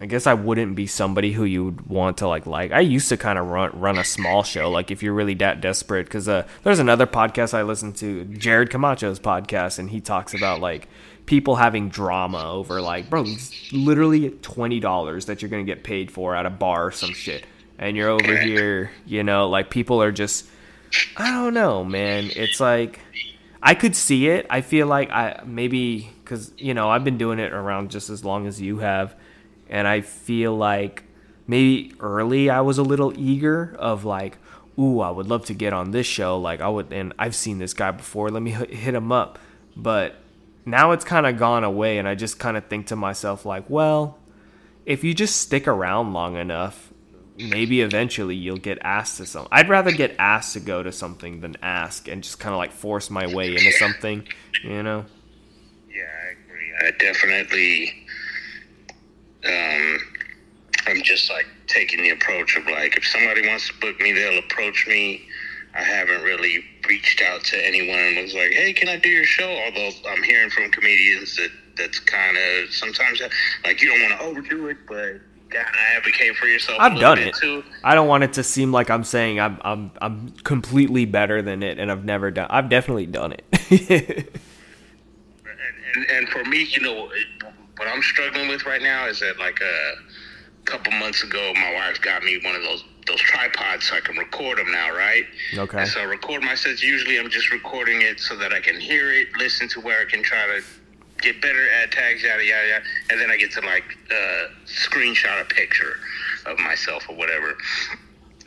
I 0.00 0.06
guess 0.06 0.26
I 0.26 0.34
wouldn't 0.34 0.74
be 0.74 0.86
somebody 0.86 1.32
who 1.32 1.44
you 1.44 1.64
would 1.66 1.86
want 1.86 2.18
to 2.18 2.28
like 2.28 2.46
like 2.46 2.72
I 2.72 2.80
used 2.80 3.08
to 3.10 3.16
kind 3.16 3.38
of 3.38 3.46
run 3.46 3.70
run 3.78 3.98
a 3.98 4.04
small 4.04 4.42
show 4.42 4.68
like 4.70 4.90
if 4.90 5.02
you're 5.02 5.14
really 5.14 5.34
that 5.34 5.60
desperate 5.60 6.10
cuz 6.10 6.28
uh 6.28 6.42
there's 6.64 6.80
another 6.80 7.06
podcast 7.06 7.54
I 7.54 7.62
listen 7.62 7.92
to 8.02 8.24
Jared 8.24 8.70
Camacho's 8.70 9.20
podcast 9.20 9.78
and 9.78 9.90
he 9.90 10.00
talks 10.00 10.34
about 10.34 10.60
like 10.60 10.88
people 11.26 11.56
having 11.56 11.88
drama 11.88 12.52
over 12.52 12.80
like 12.80 13.08
bro 13.08 13.24
it's 13.26 13.72
literally 13.72 14.30
$20 14.30 15.26
that 15.26 15.40
you're 15.40 15.48
going 15.48 15.64
to 15.64 15.72
get 15.72 15.82
paid 15.82 16.10
for 16.10 16.34
at 16.34 16.46
a 16.46 16.50
bar 16.50 16.86
or 16.86 16.90
some 16.90 17.12
shit 17.12 17.44
and 17.78 17.96
you're 17.96 18.10
over 18.10 18.36
here 18.36 18.90
you 19.06 19.22
know 19.22 19.48
like 19.48 19.70
people 19.70 20.02
are 20.02 20.12
just 20.12 20.46
I 21.16 21.30
don't 21.30 21.54
know 21.54 21.84
man 21.84 22.30
it's 22.34 22.60
like 22.60 23.00
I 23.64 23.74
could 23.74 23.96
see 23.96 24.28
it. 24.28 24.46
I 24.50 24.60
feel 24.60 24.86
like 24.86 25.10
I 25.10 25.42
maybe 25.46 26.10
because 26.22 26.52
you 26.58 26.74
know 26.74 26.90
I've 26.90 27.02
been 27.02 27.16
doing 27.16 27.38
it 27.38 27.54
around 27.54 27.90
just 27.90 28.10
as 28.10 28.22
long 28.22 28.46
as 28.46 28.60
you 28.60 28.78
have, 28.78 29.16
and 29.70 29.88
I 29.88 30.02
feel 30.02 30.54
like 30.54 31.04
maybe 31.46 31.94
early 31.98 32.50
I 32.50 32.60
was 32.60 32.76
a 32.76 32.82
little 32.82 33.18
eager 33.18 33.74
of 33.78 34.04
like, 34.04 34.36
ooh, 34.78 35.00
I 35.00 35.10
would 35.10 35.28
love 35.28 35.46
to 35.46 35.54
get 35.54 35.72
on 35.72 35.92
this 35.92 36.06
show. 36.06 36.38
Like 36.38 36.60
I 36.60 36.68
would, 36.68 36.92
and 36.92 37.14
I've 37.18 37.34
seen 37.34 37.56
this 37.56 37.72
guy 37.72 37.90
before. 37.90 38.28
Let 38.28 38.42
me 38.42 38.50
hit 38.50 38.94
him 38.94 39.10
up. 39.10 39.38
But 39.74 40.16
now 40.66 40.92
it's 40.92 41.04
kind 41.04 41.26
of 41.26 41.38
gone 41.38 41.64
away, 41.64 41.98
and 41.98 42.08
I 42.08 42.14
just 42.14 42.38
kind 42.38 42.56
of 42.56 42.66
think 42.66 42.86
to 42.88 42.96
myself 42.96 43.44
like, 43.44 43.68
well, 43.68 44.18
if 44.86 45.04
you 45.04 45.14
just 45.14 45.36
stick 45.36 45.66
around 45.68 46.12
long 46.12 46.36
enough, 46.36 46.92
maybe 47.36 47.80
eventually 47.80 48.36
you'll 48.36 48.56
get 48.56 48.78
asked 48.82 49.16
to 49.18 49.26
something. 49.26 49.48
I'd 49.50 49.68
rather 49.68 49.90
get 49.90 50.14
asked 50.18 50.52
to 50.54 50.60
go 50.60 50.82
to 50.82 50.92
something 50.92 51.40
than 51.40 51.56
ask 51.62 52.08
and 52.08 52.22
just 52.22 52.38
kind 52.38 52.54
of 52.54 52.58
like 52.58 52.72
force 52.72 53.10
my 53.10 53.26
way 53.26 53.50
into 53.50 53.72
something, 53.72 54.26
you 54.62 54.82
know? 54.82 55.04
Yeah, 55.90 56.02
I 56.02 56.32
agree. 56.32 56.72
I 56.86 56.90
definitely, 56.98 58.06
um, 59.46 59.98
I'm 60.86 61.02
just 61.02 61.30
like 61.30 61.46
taking 61.66 62.02
the 62.02 62.10
approach 62.10 62.56
of 62.56 62.66
like, 62.66 62.96
if 62.96 63.06
somebody 63.06 63.46
wants 63.48 63.68
to 63.68 63.74
book 63.80 64.00
me, 64.00 64.12
they'll 64.12 64.38
approach 64.38 64.86
me. 64.86 65.26
I 65.74 65.82
haven't 65.82 66.22
really 66.22 66.64
reached 66.88 67.20
out 67.20 67.42
to 67.44 67.66
anyone 67.66 67.98
and 67.98 68.22
was 68.22 68.34
like, 68.34 68.52
"Hey, 68.52 68.72
can 68.72 68.88
I 68.88 68.96
do 68.96 69.08
your 69.08 69.24
show?" 69.24 69.50
Although 69.50 69.90
I'm 70.08 70.22
hearing 70.22 70.50
from 70.50 70.70
comedians 70.70 71.36
that 71.36 71.50
that's 71.76 71.98
kind 71.98 72.36
of 72.36 72.72
sometimes 72.72 73.20
like 73.64 73.82
you 73.82 73.88
don't 73.88 74.02
want 74.02 74.20
to 74.20 74.26
overdo 74.26 74.68
it, 74.68 74.78
but 74.86 75.20
gotta 75.50 75.78
advocate 75.96 76.36
for 76.36 76.46
yourself. 76.46 76.78
I've 76.80 76.98
done 76.98 77.18
it. 77.18 77.34
too. 77.34 77.64
I 77.82 77.94
don't 77.94 78.08
want 78.08 78.24
it 78.24 78.34
to 78.34 78.42
seem 78.42 78.72
like 78.72 78.90
I'm 78.90 79.04
saying 79.04 79.40
I'm 79.40 79.58
I'm 79.62 79.90
I'm 80.00 80.30
completely 80.44 81.04
better 81.06 81.42
than 81.42 81.62
it 81.62 81.78
and 81.78 81.90
I've 81.90 82.04
never 82.04 82.30
done 82.30 82.48
I've 82.50 82.68
definitely 82.68 83.06
done 83.06 83.32
it. 83.32 83.44
and, 85.94 86.06
and 86.10 86.28
for 86.28 86.44
me, 86.44 86.64
you 86.70 86.82
know, 86.82 87.08
what 87.76 87.88
I'm 87.88 88.02
struggling 88.02 88.48
with 88.48 88.66
right 88.66 88.82
now 88.82 89.06
is 89.06 89.20
that 89.20 89.38
like 89.38 89.60
a 89.60 89.94
couple 90.64 90.92
months 90.92 91.22
ago, 91.22 91.52
my 91.54 91.74
wife 91.74 92.00
got 92.00 92.22
me 92.22 92.38
one 92.42 92.54
of 92.54 92.62
those 92.62 92.84
those 93.06 93.20
tripods 93.20 93.84
so 93.84 93.96
I 93.96 94.00
can 94.00 94.16
record 94.16 94.56
them 94.56 94.70
now, 94.72 94.90
right? 94.96 95.26
Okay. 95.58 95.80
And 95.80 95.88
so 95.88 96.00
I 96.00 96.04
record 96.04 96.42
my 96.42 96.54
sets. 96.54 96.82
Usually, 96.82 97.18
I'm 97.18 97.28
just 97.28 97.52
recording 97.52 98.00
it 98.00 98.18
so 98.18 98.34
that 98.36 98.52
I 98.52 98.60
can 98.60 98.80
hear 98.80 99.12
it, 99.12 99.28
listen 99.38 99.68
to 99.70 99.80
where 99.80 100.00
I 100.00 100.10
can 100.10 100.22
try 100.22 100.46
to 100.46 100.64
get 101.20 101.40
better 101.40 101.68
at 101.70 101.92
tags, 101.92 102.22
yada 102.22 102.44
yada 102.44 102.68
yada, 102.68 102.84
and 103.10 103.20
then 103.20 103.30
I 103.30 103.36
get 103.36 103.52
to 103.52 103.60
like 103.60 103.84
uh, 104.10 104.46
screenshot 104.66 105.40
a 105.40 105.44
picture 105.44 105.96
of 106.46 106.58
myself 106.58 107.04
or 107.08 107.16
whatever. 107.16 107.56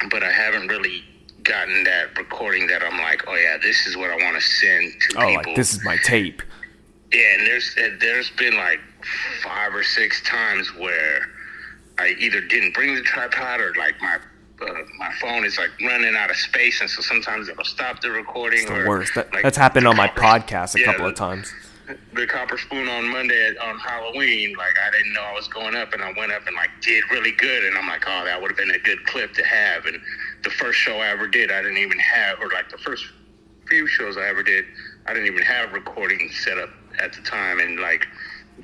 But 0.10 0.23
I 0.23 0.32
haven't 0.32 0.67
really 0.67 1.03
gotten 1.43 1.84
that 1.86 2.17
recording 2.17 2.67
that 2.67 2.84
I'm 2.84 2.99
like, 2.99 3.23
oh 3.27 3.36
yeah, 3.36 3.58
this 3.62 3.88
is 3.88 3.95
what 3.95 4.10
I 4.10 4.15
want 4.15 4.36
to 4.36 4.41
send 4.41 4.91
to 5.10 5.17
oh, 5.17 5.27
people. 5.27 5.43
like 5.43 5.56
this 5.56 5.73
is 5.73 5.84
my 5.84 5.97
tape. 5.97 6.41
Yeah, 7.13 7.36
and 7.38 7.47
there's 7.47 7.75
and 7.77 7.99
there's 7.99 8.30
been 8.32 8.58
like 8.58 8.80
five 9.43 9.73
or 9.73 9.84
six 9.84 10.21
times 10.23 10.67
where 10.75 11.21
I 12.00 12.16
either 12.20 12.42
didn't 12.42 12.74
bring 12.74 12.96
the 12.96 13.02
tripod 13.02 13.60
or 13.60 13.74
like 13.78 13.96
my 14.02 14.18
uh, 14.60 14.74
my 14.98 15.12
phone 15.22 15.46
is 15.46 15.58
like 15.58 15.70
running 15.82 16.16
out 16.16 16.30
of 16.32 16.36
space, 16.36 16.82
and 16.82 16.90
so 16.90 17.02
sometimes 17.02 17.48
it'll 17.48 17.64
stop 17.64 18.02
the 18.02 18.10
recording. 18.10 18.62
It's 18.62 18.70
the 18.70 18.82
or, 18.82 18.88
worst. 18.88 19.14
That, 19.16 19.32
like, 19.32 19.44
that's 19.44 19.58
happened 19.58 19.88
on 19.88 19.96
my 19.96 20.08
podcast 20.08 20.76
a 20.76 20.80
Yeah, 20.80 20.86
couple 20.88 21.06
of 21.08 21.16
the- 21.16 21.20
times. 21.20 21.54
The 22.14 22.28
copper 22.28 22.58
spoon 22.58 22.90
on 22.90 23.08
Monday 23.08 23.48
at, 23.48 23.58
on 23.60 23.80
Halloween, 23.80 24.54
like 24.58 24.78
I 24.78 24.92
didn't 24.92 25.14
know 25.14 25.22
I 25.22 25.32
was 25.34 25.48
going 25.48 25.74
up, 25.74 25.94
and 25.94 26.04
I 26.04 26.12
went 26.18 26.34
up 26.34 26.46
and 26.46 26.54
like 26.56 26.70
did 26.82 27.04
really 27.12 27.32
good, 27.32 27.64
and 27.64 27.78
I'm 27.78 27.88
like, 27.88 28.04
oh, 28.06 28.26
that 28.26 28.42
would 28.42 28.52
have 28.52 28.58
been 28.58 28.72
a 28.72 28.80
good 28.80 29.06
clip 29.06 29.34
to 29.36 29.46
have. 29.46 29.86
And 29.86 29.98
the 30.44 30.50
first 30.50 30.80
show 30.80 30.98
I 30.98 31.08
ever 31.08 31.28
did, 31.30 31.50
I 31.50 31.62
didn't 31.62 31.78
even 31.78 31.98
have, 32.00 32.42
or 32.42 32.50
like 32.50 32.70
the 32.70 32.78
first 32.80 33.06
few 33.70 33.88
shows 33.88 34.18
I 34.18 34.28
ever 34.28 34.44
did, 34.44 34.66
I 35.06 35.14
didn't 35.14 35.28
even 35.28 35.44
have 35.44 35.72
recording 35.72 36.30
set 36.30 36.58
up 36.58 36.72
at 37.00 37.14
the 37.14 37.22
time, 37.22 37.60
and 37.60 37.80
like 37.80 38.06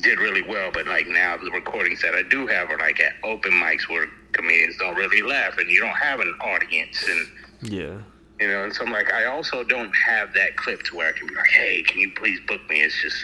did 0.02 0.20
really 0.20 0.42
well. 0.42 0.72
But 0.74 0.88
like 0.88 1.08
now, 1.08 1.38
the 1.38 1.52
recordings 1.52 2.02
that 2.02 2.14
I 2.16 2.24
do 2.24 2.48
have 2.48 2.70
are 2.70 2.78
like 2.78 3.00
at 3.00 3.14
open 3.24 3.52
mics 3.54 3.88
where 3.90 4.08
comedians 4.34 4.78
don't 4.78 4.96
really 4.96 5.22
laugh, 5.22 5.58
and 5.58 5.70
you 5.70 5.80
don't 5.80 5.96
have 5.98 6.20
an 6.20 6.34
audience, 6.42 7.04
and 7.08 7.28
Yeah. 7.72 7.98
you 8.40 8.48
know. 8.48 8.64
And 8.64 8.74
so 8.74 8.86
I'm 8.86 8.92
like, 8.92 9.12
I 9.14 9.26
also 9.26 9.64
don't 9.64 9.94
have 9.96 10.34
that 10.34 10.58
clip 10.58 10.84
to 10.84 10.96
where 10.96 11.10
I 11.10 11.12
can 11.18 11.28
be 11.28 11.36
like, 11.36 11.48
hey, 11.48 11.84
can 11.84 12.00
you 12.00 12.12
please 12.16 12.40
book 12.48 12.62
me? 12.70 12.82
It's 12.82 13.00
just 13.02 13.24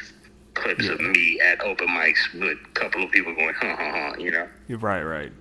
clips 0.56 0.88
of 0.90 1.00
me 1.00 1.40
at 1.40 1.62
open 1.62 1.88
mics 1.88 2.34
with 2.34 2.58
a 2.64 2.70
couple 2.80 3.04
of 3.04 3.12
people 3.12 3.34
going, 3.34 3.54
huh, 3.60 3.76
huh, 3.78 3.92
huh, 3.94 4.14
you 4.20 4.30
know. 4.32 4.48
You're 4.68 4.80
right, 4.80 5.04
right. 5.04 5.32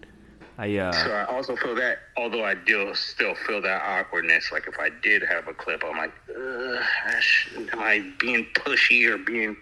I 0.61 0.77
uh 0.77 0.93
So 0.93 1.13
I 1.13 1.25
also 1.25 1.55
feel 1.57 1.75
that, 1.77 1.99
although 2.17 2.45
I 2.45 2.55
do 2.55 2.93
still 2.95 3.35
feel 3.47 3.61
that 3.63 3.83
awkwardness, 3.83 4.51
like 4.51 4.67
if 4.67 4.79
I 4.79 4.91
did 5.03 5.23
have 5.23 5.47
a 5.49 5.55
clip, 5.55 5.85
I'm 5.85 5.97
like, 5.97 6.13
Ugh, 6.31 6.83
I 7.07 7.21
sh- 7.21 7.51
am 7.73 7.79
I 7.81 8.11
being 8.19 8.45
pushy 8.55 9.09
or 9.09 9.19
being, 9.19 9.57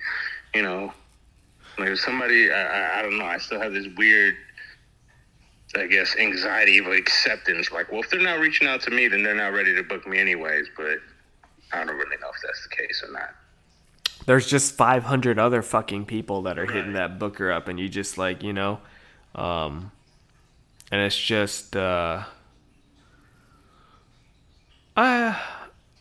you 0.54 0.62
know, 0.62 0.92
like 1.78 1.88
if 1.90 2.00
somebody, 2.00 2.50
I, 2.50 2.62
I, 2.62 2.98
I 2.98 3.02
don't 3.02 3.18
know, 3.18 3.26
I 3.26 3.38
still 3.38 3.60
have 3.60 3.72
this 3.72 3.86
weird, 3.96 4.34
I 5.76 5.86
guess, 5.86 6.16
anxiety 6.16 6.78
of 6.78 6.86
acceptance. 6.86 7.70
Like, 7.72 7.90
well, 7.92 8.00
if 8.02 8.10
they're 8.10 8.20
not 8.20 8.38
reaching 8.40 8.66
out 8.68 8.80
to 8.82 8.90
me, 8.90 9.08
then 9.08 9.22
they're 9.22 9.34
not 9.34 9.52
ready 9.52 9.74
to 9.74 9.82
book 9.82 10.06
me 10.06 10.18
anyways. 10.18 10.68
But 10.76 10.98
I 11.72 11.84
don't 11.84 11.96
really 11.96 12.16
know 12.20 12.28
if 12.34 12.40
that's 12.42 12.66
the 12.68 12.76
case 12.76 13.02
or 13.06 13.12
not. 13.12 13.30
there's 14.26 14.46
just 14.46 14.74
500 14.74 15.38
other 15.38 15.62
fucking 15.62 16.06
people 16.06 16.42
that 16.42 16.58
are 16.58 16.66
hitting 16.66 16.94
that 16.94 17.18
booker 17.18 17.50
up 17.52 17.68
and 17.68 17.78
you 17.78 17.88
just 17.88 18.16
like 18.18 18.42
you 18.42 18.52
know 18.52 18.80
um 19.34 19.92
and 20.90 21.00
it's 21.02 21.16
just 21.18 21.76
uh 21.76 22.22
I, 24.96 25.38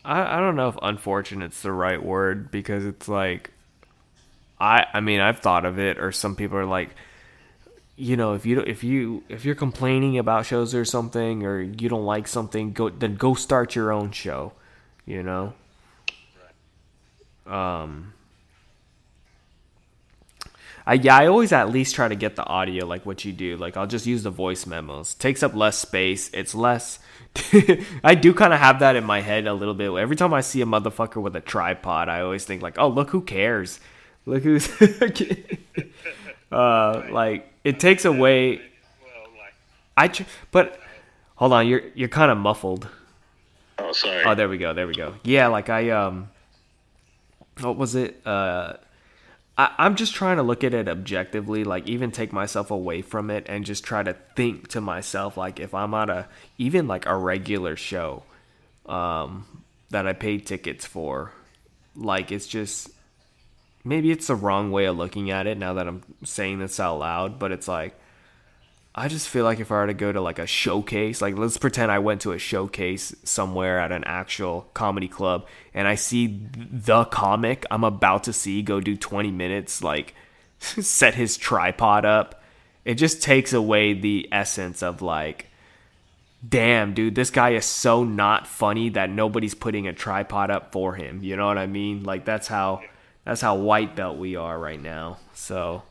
I 0.04 0.36
i 0.38 0.40
don't 0.40 0.56
know 0.56 0.68
if 0.68 0.76
unfortunate's 0.82 1.62
the 1.62 1.72
right 1.72 2.02
word 2.02 2.50
because 2.50 2.84
it's 2.86 3.08
like 3.08 3.52
i 4.60 4.86
i 4.92 5.00
mean 5.00 5.20
i've 5.20 5.40
thought 5.40 5.64
of 5.64 5.78
it 5.78 5.98
or 5.98 6.12
some 6.12 6.34
people 6.36 6.56
are 6.56 6.66
like 6.66 6.90
you 7.96 8.16
know 8.16 8.34
if 8.34 8.44
you 8.44 8.60
if 8.60 8.84
you 8.84 9.22
if 9.28 9.44
you're 9.44 9.54
complaining 9.54 10.18
about 10.18 10.46
shows 10.46 10.74
or 10.74 10.84
something 10.84 11.44
or 11.44 11.60
you 11.60 11.88
don't 11.88 12.04
like 12.04 12.28
something 12.28 12.72
go 12.72 12.88
then 12.88 13.14
go 13.14 13.34
start 13.34 13.74
your 13.74 13.92
own 13.92 14.10
show 14.10 14.52
you 15.04 15.22
know 15.22 15.52
um 17.46 18.12
I 20.88 20.94
yeah, 20.94 21.16
I 21.16 21.26
always 21.26 21.52
at 21.52 21.70
least 21.70 21.96
try 21.96 22.06
to 22.06 22.14
get 22.14 22.36
the 22.36 22.46
audio 22.46 22.86
like 22.86 23.04
what 23.04 23.24
you 23.24 23.32
do. 23.32 23.56
Like 23.56 23.76
I'll 23.76 23.88
just 23.88 24.06
use 24.06 24.22
the 24.22 24.30
voice 24.30 24.66
memos. 24.66 25.14
Takes 25.14 25.42
up 25.42 25.52
less 25.52 25.76
space. 25.76 26.30
It's 26.32 26.54
less 26.54 27.00
I 28.04 28.14
do 28.14 28.32
kind 28.32 28.52
of 28.52 28.60
have 28.60 28.78
that 28.80 28.96
in 28.96 29.04
my 29.04 29.20
head 29.20 29.46
a 29.46 29.54
little 29.54 29.74
bit. 29.74 29.90
Every 29.90 30.16
time 30.16 30.32
I 30.32 30.40
see 30.40 30.62
a 30.62 30.66
motherfucker 30.66 31.20
with 31.20 31.34
a 31.36 31.40
tripod, 31.40 32.08
I 32.08 32.20
always 32.20 32.44
think 32.44 32.62
like, 32.62 32.78
"Oh, 32.78 32.88
look 32.88 33.10
who 33.10 33.20
cares. 33.20 33.80
Look 34.26 34.42
who's 34.42 34.68
uh 36.52 37.02
like 37.10 37.50
it 37.64 37.80
takes 37.80 38.04
away 38.04 38.60
I 39.96 40.08
tr- 40.08 40.24
but 40.50 40.78
hold 41.36 41.52
on, 41.52 41.66
you're 41.66 41.82
you're 41.94 42.08
kind 42.08 42.30
of 42.30 42.36
muffled. 42.38 42.88
oh, 43.78 43.92
sorry. 43.92 44.24
Oh, 44.24 44.34
there 44.34 44.48
we 44.48 44.58
go. 44.58 44.74
There 44.74 44.86
we 44.86 44.94
go. 44.94 45.14
Yeah, 45.24 45.46
like 45.46 45.70
I 45.70 45.90
um, 45.90 46.28
what 47.60 47.76
was 47.76 47.94
it? 47.94 48.20
Uh, 48.26 48.74
I, 49.56 49.74
I'm 49.78 49.96
just 49.96 50.14
trying 50.14 50.36
to 50.36 50.42
look 50.42 50.64
at 50.64 50.74
it 50.74 50.88
objectively, 50.88 51.64
like 51.64 51.88
even 51.88 52.10
take 52.10 52.32
myself 52.32 52.70
away 52.70 53.00
from 53.00 53.30
it 53.30 53.46
and 53.48 53.64
just 53.64 53.84
try 53.84 54.02
to 54.02 54.14
think 54.34 54.68
to 54.68 54.80
myself, 54.82 55.38
like 55.38 55.60
if 55.60 55.72
I'm 55.72 55.94
on 55.94 56.10
a 56.10 56.28
even 56.58 56.86
like 56.86 57.06
a 57.06 57.16
regular 57.16 57.74
show, 57.76 58.22
um, 58.84 59.46
that 59.90 60.06
I 60.06 60.12
paid 60.12 60.46
tickets 60.46 60.84
for, 60.84 61.32
like 61.94 62.30
it's 62.30 62.46
just 62.46 62.90
maybe 63.86 64.10
it's 64.10 64.26
the 64.26 64.34
wrong 64.34 64.70
way 64.70 64.86
of 64.86 64.96
looking 64.96 65.30
at 65.30 65.46
it 65.46 65.56
now 65.56 65.74
that 65.74 65.86
I'm 65.86 66.02
saying 66.24 66.58
this 66.58 66.80
out 66.80 66.98
loud, 66.98 67.38
but 67.38 67.52
it's 67.52 67.68
like 67.68 67.98
I 68.94 69.08
just 69.08 69.28
feel 69.28 69.44
like 69.44 69.60
if 69.60 69.70
I 69.70 69.76
were 69.76 69.86
to 69.86 69.94
go 69.94 70.10
to 70.10 70.20
like 70.20 70.38
a 70.38 70.46
showcase, 70.46 71.22
like 71.22 71.36
let's 71.36 71.58
pretend 71.58 71.92
I 71.92 71.98
went 72.00 72.22
to 72.22 72.32
a 72.32 72.38
showcase 72.38 73.14
somewhere 73.24 73.78
at 73.78 73.92
an 73.92 74.04
actual 74.04 74.68
comedy 74.74 75.08
club 75.08 75.46
and 75.72 75.86
I 75.86 75.94
see 75.94 76.40
the 76.56 77.04
comic 77.04 77.64
I'm 77.70 77.84
about 77.84 78.24
to 78.24 78.32
see 78.32 78.62
go 78.62 78.80
do 78.80 78.96
20 78.96 79.30
minutes, 79.30 79.82
like 79.82 80.14
set 80.58 81.14
his 81.14 81.36
tripod 81.36 82.04
up 82.04 82.42
it 82.84 82.94
just 82.94 83.20
takes 83.20 83.52
away 83.52 83.92
the 83.92 84.28
essence 84.32 84.82
of 84.82 85.02
like 85.02 85.46
damn 86.48 86.94
dude 86.94 87.14
this 87.14 87.30
guy 87.30 87.50
is 87.50 87.66
so 87.66 88.04
not 88.04 88.46
funny 88.46 88.88
that 88.90 89.10
nobody's 89.10 89.54
putting 89.54 89.88
a 89.88 89.92
tripod 89.92 90.50
up 90.50 90.70
for 90.72 90.94
him 90.94 91.20
you 91.22 91.36
know 91.36 91.46
what 91.46 91.58
i 91.58 91.66
mean? 91.66 92.04
Like 92.04 92.24
that's 92.24 92.46
how 92.46 92.82
that's 93.26 93.42
how 93.42 93.54
white 93.56 93.94
belt 93.94 94.16
we 94.16 94.36
are 94.36 94.58
right 94.58 94.80
now 94.80 95.18
so 95.34 95.82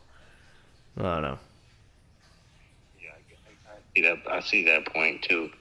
i 0.97 1.03
don't 1.03 1.21
know 1.21 1.37
Yeah, 2.99 3.09
I, 3.67 3.73
I 3.73 3.77
see 3.93 4.01
that. 4.01 4.17
I 4.27 4.39
see 4.39 4.65
that 4.65 4.85
point 4.87 5.21
too, 5.21 5.51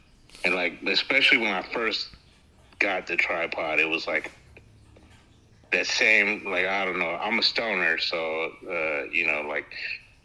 and 0.45 0.55
like 0.55 0.81
especially 0.87 1.39
when 1.39 1.53
I 1.53 1.63
first 1.63 2.09
got 2.79 3.07
the 3.07 3.17
tripod, 3.17 3.79
it 3.81 3.89
was 3.89 4.07
like 4.07 4.31
that 5.73 5.87
same 5.87 6.45
like 6.45 6.67
I 6.67 6.85
don't 6.85 6.99
know. 6.99 7.11
I'm 7.21 7.39
a 7.39 7.43
stoner, 7.43 7.99
so 7.99 8.51
uh, 8.69 9.05
you 9.13 9.27
know, 9.27 9.43
like 9.49 9.67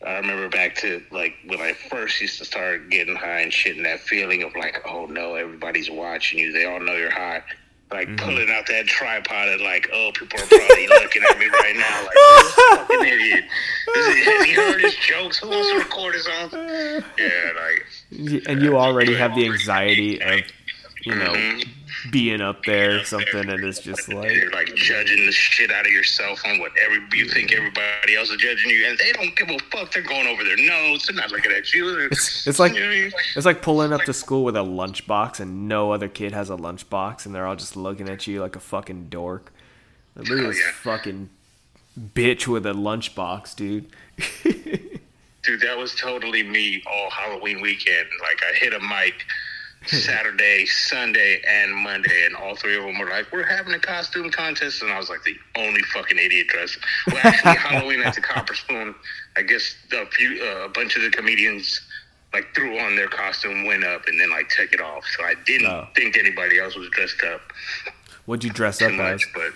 I 0.05 0.13
remember 0.17 0.47
back 0.49 0.75
to 0.77 1.01
like 1.11 1.33
when 1.47 1.59
I 1.59 1.73
first 1.73 2.21
used 2.21 2.37
to 2.39 2.45
start 2.45 2.89
getting 2.89 3.15
high 3.15 3.41
and 3.41 3.51
shit, 3.53 3.75
and 3.77 3.85
that 3.85 3.99
feeling 3.99 4.43
of 4.43 4.55
like, 4.55 4.81
oh 4.87 5.05
no, 5.07 5.35
everybody's 5.35 5.89
watching 5.89 6.39
you. 6.39 6.51
They 6.51 6.65
all 6.65 6.79
know 6.79 6.95
you're 6.95 7.11
high. 7.11 7.43
Like 7.91 8.17
pulling 8.17 8.49
out 8.51 8.67
that 8.67 8.85
tripod 8.85 9.47
and 9.49 9.61
like, 9.61 9.89
oh, 9.91 10.11
people 10.13 10.39
are 10.39 10.45
probably 10.45 10.87
looking 10.87 11.23
at 11.27 11.39
me 11.39 11.47
right 11.47 11.75
now. 11.75 12.05
Like, 12.05 12.87
fucking 12.87 13.03
idiot. 13.13 13.45
Is, 13.97 14.25
has 14.25 14.45
he 14.45 14.53
heard 14.53 14.81
his 14.81 14.95
jokes? 14.95 15.39
Who 15.39 15.49
wants 15.49 15.69
to 15.71 15.77
record 15.79 16.13
his 16.13 16.27
own? 16.27 16.49
Yeah, 17.17 17.51
like. 17.55 18.45
And 18.47 18.61
you 18.61 18.77
already 18.77 19.15
have 19.15 19.33
the 19.33 19.45
anxiety 19.45 20.21
of 20.21 20.41
you 21.03 21.15
know 21.15 21.33
Mhm. 21.33 21.67
Being 22.11 22.41
up 22.41 22.63
there 22.65 22.99
or 22.99 23.03
something 23.03 23.49
and 23.49 23.63
it's 23.63 23.79
just 23.79 24.11
like 24.11 24.31
You're 24.33 24.51
like 24.51 24.73
judging 24.75 25.25
the 25.25 25.31
shit 25.31 25.71
out 25.71 25.85
of 25.85 25.91
yourself 25.91 26.39
on 26.45 26.59
what 26.59 26.71
every 26.77 26.99
you 27.17 27.27
think 27.29 27.51
everybody 27.51 28.15
else 28.15 28.29
is 28.29 28.37
judging 28.37 28.69
you, 28.69 28.85
and 28.87 28.97
they 28.97 29.11
don't 29.13 29.35
give 29.35 29.49
a 29.49 29.57
fuck. 29.71 29.91
They're 29.91 30.01
going 30.03 30.27
over 30.27 30.43
their 30.43 30.57
notes. 30.57 31.07
They're 31.07 31.15
not 31.15 31.31
looking 31.31 31.51
at 31.51 31.73
you. 31.73 32.05
It's- 32.05 32.45
it's 32.47 32.59
like- 32.59 32.73
you 32.73 32.79
know 32.81 32.87
I 32.87 32.89
mean? 32.89 33.11
It's 33.35 33.45
like 33.45 33.61
pulling 33.61 33.91
up 33.93 34.01
to 34.03 34.13
school 34.13 34.43
with 34.43 34.55
a 34.55 34.59
lunchbox 34.59 35.39
and 35.39 35.67
no 35.67 35.91
other 35.91 36.07
kid 36.07 36.31
has 36.31 36.49
a 36.49 36.55
lunchbox 36.57 37.25
and 37.25 37.33
they're 37.35 37.45
all 37.47 37.55
just 37.55 37.75
looking 37.75 38.07
at 38.09 38.27
you 38.27 38.41
like 38.41 38.55
a 38.55 38.59
fucking 38.59 39.07
dork. 39.09 39.51
Like, 40.15 40.27
look 40.29 40.39
at 40.39 40.45
Oh, 40.45 40.47
this 40.49 40.57
yeah. 40.59 40.71
fucking 40.73 41.29
bitch 42.15 42.47
with 42.47 42.65
a 42.65 42.73
lunchbox, 42.73 43.55
dude. 43.55 43.87
dude, 45.43 45.61
that 45.61 45.77
was 45.77 45.95
totally 45.95 46.43
me 46.43 46.81
all 46.85 47.09
Halloween 47.09 47.61
weekend. 47.61 48.07
Like 48.21 48.41
I 48.43 48.53
hit 48.55 48.73
a 48.73 48.79
mic 48.79 49.25
Saturday, 49.89 50.65
Sunday, 50.65 51.41
and 51.47 51.73
Monday, 51.75 52.25
and 52.25 52.35
all 52.35 52.55
three 52.55 52.75
of 52.77 52.83
them 52.83 52.97
were 52.99 53.09
like, 53.09 53.31
"We're 53.31 53.43
having 53.45 53.73
a 53.73 53.79
costume 53.79 54.29
contest," 54.31 54.81
and 54.81 54.91
I 54.91 54.97
was 54.97 55.09
like 55.09 55.23
the 55.23 55.35
only 55.55 55.81
fucking 55.93 56.17
idiot 56.17 56.47
dressed. 56.47 56.77
Well, 57.07 57.17
actually, 57.23 57.55
Halloween 57.57 58.01
at 58.01 58.15
the 58.15 58.21
Copper 58.21 58.53
Spoon, 58.55 58.93
I 59.37 59.41
guess 59.41 59.75
a 59.91 60.05
few, 60.07 60.41
uh, 60.43 60.65
a 60.65 60.69
bunch 60.69 60.95
of 60.95 61.01
the 61.03 61.09
comedians 61.09 61.81
like 62.33 62.53
threw 62.53 62.77
on 62.77 62.95
their 62.95 63.07
costume, 63.07 63.65
went 63.65 63.83
up, 63.83 64.03
and 64.07 64.19
then 64.19 64.29
like 64.29 64.49
took 64.49 64.71
it 64.71 64.81
off. 64.81 65.03
So 65.17 65.23
I 65.23 65.33
didn't 65.45 65.65
Oh. 65.67 65.87
think 65.95 66.15
anybody 66.17 66.59
else 66.59 66.75
was 66.75 66.87
dressed 66.91 67.23
up 67.23 67.41
What'd 68.25 68.43
you 68.43 68.51
dress 68.51 68.79
up 68.83 68.91
as? 68.91 69.25
but 69.33 69.51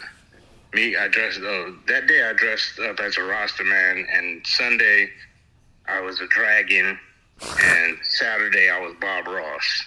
me, 0.74 0.96
I 0.98 1.08
dressed. 1.08 1.40
Uh, 1.40 1.70
that 1.88 2.08
day, 2.08 2.24
I 2.28 2.34
dressed 2.34 2.80
up 2.80 3.00
as 3.00 3.16
a 3.18 3.24
Rasta 3.24 3.64
man, 3.64 4.08
and 4.12 4.42
Sunday, 4.48 5.12
I 5.88 6.00
was 6.00 6.20
a 6.22 6.26
dragon, 6.28 6.98
and 7.62 7.98
Saturday, 8.10 8.70
I 8.72 8.80
was 8.80 8.96
Bob 9.00 9.28
Ross. 9.28 9.84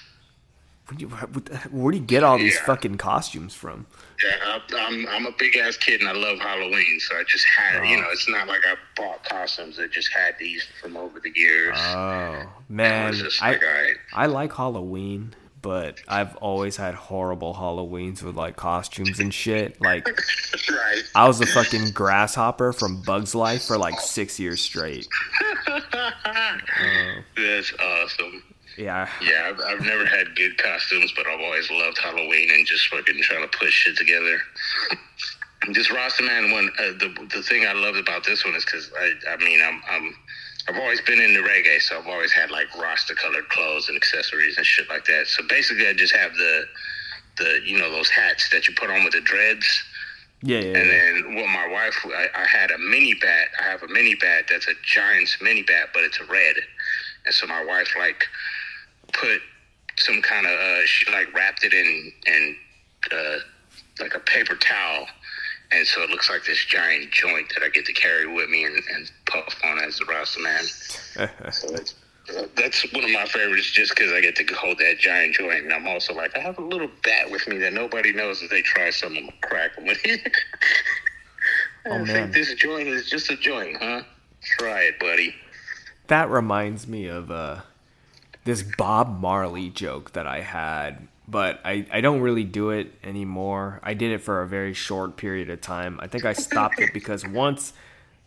Where'd 0.88 1.00
you, 1.00 1.08
where 1.08 1.92
do 1.92 1.98
you 1.98 2.04
get 2.04 2.22
all 2.22 2.38
these 2.38 2.54
Yeah. 2.54 2.64
fucking 2.64 2.96
costumes 2.98 3.54
from? 3.54 3.86
Yeah, 4.24 4.36
I, 4.44 4.60
I'm 4.86 5.06
I'm 5.08 5.26
a 5.26 5.32
big 5.36 5.56
ass 5.56 5.76
kid, 5.76 6.00
and 6.00 6.08
I 6.08 6.12
love 6.12 6.38
Halloween, 6.38 7.00
so 7.00 7.16
I 7.16 7.24
just 7.24 7.44
had. 7.44 7.84
You 7.88 7.96
Oh. 7.96 8.00
know, 8.02 8.06
it's 8.10 8.28
not 8.28 8.46
like 8.46 8.60
I 8.64 8.76
bought 8.94 9.24
costumes. 9.24 9.78
I 9.80 9.88
just 9.88 10.12
had 10.12 10.36
these 10.38 10.64
from 10.80 10.96
over 10.96 11.18
the 11.18 11.32
years. 11.34 11.76
Oh 11.78 12.44
man, 12.68 13.14
I 13.42 13.50
like, 13.50 13.62
right. 13.62 13.96
I 14.14 14.26
like 14.26 14.54
Halloween, 14.54 15.34
but 15.60 16.00
I've 16.06 16.36
always 16.36 16.76
had 16.76 16.94
horrible 16.94 17.52
Halloweens 17.54 18.22
with 18.22 18.36
like 18.36 18.54
costumes 18.54 19.18
and 19.18 19.34
shit. 19.34 19.80
Like 19.80 20.06
right. 20.70 21.02
I 21.16 21.26
was 21.26 21.40
a 21.40 21.46
fucking 21.46 21.90
grasshopper 21.90 22.72
from 22.72 23.02
Bugs 23.02 23.34
Life 23.34 23.64
for 23.64 23.76
like 23.76 23.98
six 23.98 24.38
years 24.38 24.60
straight. 24.62 25.08
That's 27.36 27.72
awesome. 27.80 28.42
Yeah, 28.76 29.08
Yeah, 29.22 29.50
I've, 29.52 29.60
I've 29.60 29.84
never 29.84 30.04
had 30.04 30.34
good 30.36 30.58
costumes, 30.58 31.12
but 31.16 31.26
I've 31.26 31.40
always 31.40 31.70
loved 31.70 31.98
Halloween 31.98 32.50
and 32.50 32.66
just 32.66 32.88
fucking 32.88 33.20
trying 33.22 33.48
to 33.48 33.58
push 33.58 33.72
shit 33.72 33.96
together. 33.96 34.38
this 35.72 35.90
Rasta 35.90 36.22
man 36.22 36.50
one, 36.50 36.70
uh, 36.78 36.92
the 36.98 37.28
the 37.34 37.42
thing 37.42 37.66
I 37.66 37.72
loved 37.72 37.98
about 37.98 38.24
this 38.24 38.44
one 38.44 38.54
is 38.54 38.64
because 38.64 38.90
I 38.98 39.12
I 39.32 39.36
mean 39.38 39.60
I'm 39.62 39.82
I'm 39.88 40.14
I've 40.68 40.78
always 40.78 41.00
been 41.00 41.20
into 41.20 41.40
reggae, 41.42 41.80
so 41.80 41.98
I've 41.98 42.06
always 42.06 42.32
had 42.32 42.50
like 42.50 42.66
Rasta 42.78 43.14
colored 43.14 43.48
clothes 43.48 43.88
and 43.88 43.96
accessories 43.96 44.56
and 44.56 44.66
shit 44.66 44.88
like 44.88 45.04
that. 45.06 45.28
So 45.28 45.44
basically, 45.48 45.86
I 45.86 45.94
just 45.94 46.14
have 46.14 46.34
the 46.34 46.64
the 47.38 47.60
you 47.64 47.78
know 47.78 47.90
those 47.90 48.08
hats 48.08 48.50
that 48.50 48.66
you 48.68 48.74
put 48.74 48.90
on 48.90 49.04
with 49.04 49.12
the 49.12 49.20
dreads. 49.20 49.66
yeah, 50.42 50.58
yeah. 50.58 50.78
And 50.78 50.90
then 50.90 51.34
what 51.36 51.48
my 51.48 51.68
wife, 51.68 51.96
I, 52.04 52.28
I 52.34 52.44
had 52.46 52.70
a 52.70 52.78
mini 52.78 53.14
bat. 53.14 53.48
I 53.60 53.64
have 53.64 53.82
a 53.82 53.88
mini 53.88 54.14
bat 54.16 54.44
that's 54.48 54.66
a 54.66 54.74
Giants 54.84 55.36
mini 55.40 55.62
bat, 55.62 55.90
but 55.94 56.02
it's 56.02 56.18
a 56.20 56.24
red. 56.24 56.56
And 57.24 57.34
so 57.34 57.46
my 57.46 57.64
wife 57.64 57.94
like 57.98 58.26
put 59.20 59.40
some 59.98 60.20
kind 60.22 60.46
of 60.46 60.52
uh, 60.52 60.84
she 60.86 61.10
like 61.12 61.32
wrapped 61.34 61.64
it 61.64 61.72
in 61.72 62.12
in 62.26 62.56
uh, 63.12 63.36
like 64.00 64.14
a 64.14 64.20
paper 64.20 64.54
towel, 64.56 65.06
and 65.72 65.86
so 65.86 66.02
it 66.02 66.10
looks 66.10 66.28
like 66.30 66.44
this 66.44 66.64
giant 66.66 67.10
joint 67.10 67.50
that 67.54 67.62
I 67.64 67.68
get 67.70 67.86
to 67.86 67.92
carry 67.92 68.26
with 68.26 68.48
me 68.50 68.64
and, 68.64 68.76
and 68.94 69.10
puff 69.30 69.54
on 69.64 69.78
as 69.78 69.98
the 69.98 70.04
Rasta 70.06 70.40
man. 70.40 70.64
So 71.52 72.44
that's 72.56 72.92
one 72.92 73.04
of 73.04 73.10
my 73.10 73.24
favorites, 73.26 73.70
just 73.70 73.94
because 73.94 74.10
I 74.12 74.20
get 74.20 74.34
to 74.34 74.44
hold 74.56 74.78
that 74.78 74.98
giant 74.98 75.34
joint, 75.34 75.62
and 75.62 75.72
I'm 75.72 75.86
also 75.86 76.12
like 76.12 76.36
I 76.36 76.40
have 76.40 76.58
a 76.58 76.62
little 76.62 76.90
bat 77.04 77.30
with 77.30 77.46
me 77.46 77.56
that 77.58 77.72
nobody 77.72 78.12
knows 78.12 78.42
if 78.42 78.50
they 78.50 78.62
try 78.62 78.90
something, 78.90 79.28
I'm 79.28 79.48
crack 79.48 79.76
them 79.76 79.86
with 79.86 80.00
it. 80.04 80.20
I 81.86 81.90
Oh, 81.90 82.04
think 82.04 82.32
this 82.34 82.52
joint 82.54 82.88
is 82.88 83.08
just 83.08 83.30
a 83.30 83.36
joint, 83.36 83.76
huh? 83.80 84.02
Try 84.58 84.80
it, 84.82 84.98
buddy. 84.98 85.36
that 86.08 86.28
reminds 86.28 86.88
me 86.88 87.06
of 87.06 87.30
uh, 87.30 87.60
this 88.46 88.62
Bob 88.62 89.20
Marley 89.20 89.70
joke 89.70 90.12
that 90.12 90.26
I 90.26 90.40
had, 90.40 91.08
but 91.28 91.60
I, 91.64 91.84
I 91.92 92.00
don't 92.00 92.20
really 92.20 92.44
do 92.44 92.70
it 92.70 92.94
anymore. 93.02 93.80
I 93.82 93.92
did 93.94 94.12
it 94.12 94.18
for 94.22 94.40
a 94.40 94.46
very 94.46 94.72
short 94.72 95.16
period 95.16 95.50
of 95.50 95.60
time. 95.60 95.98
I 96.00 96.06
think 96.06 96.24
I 96.24 96.32
stopped 96.32 96.78
it 96.78 96.94
because 96.94 97.26
once, 97.28 97.72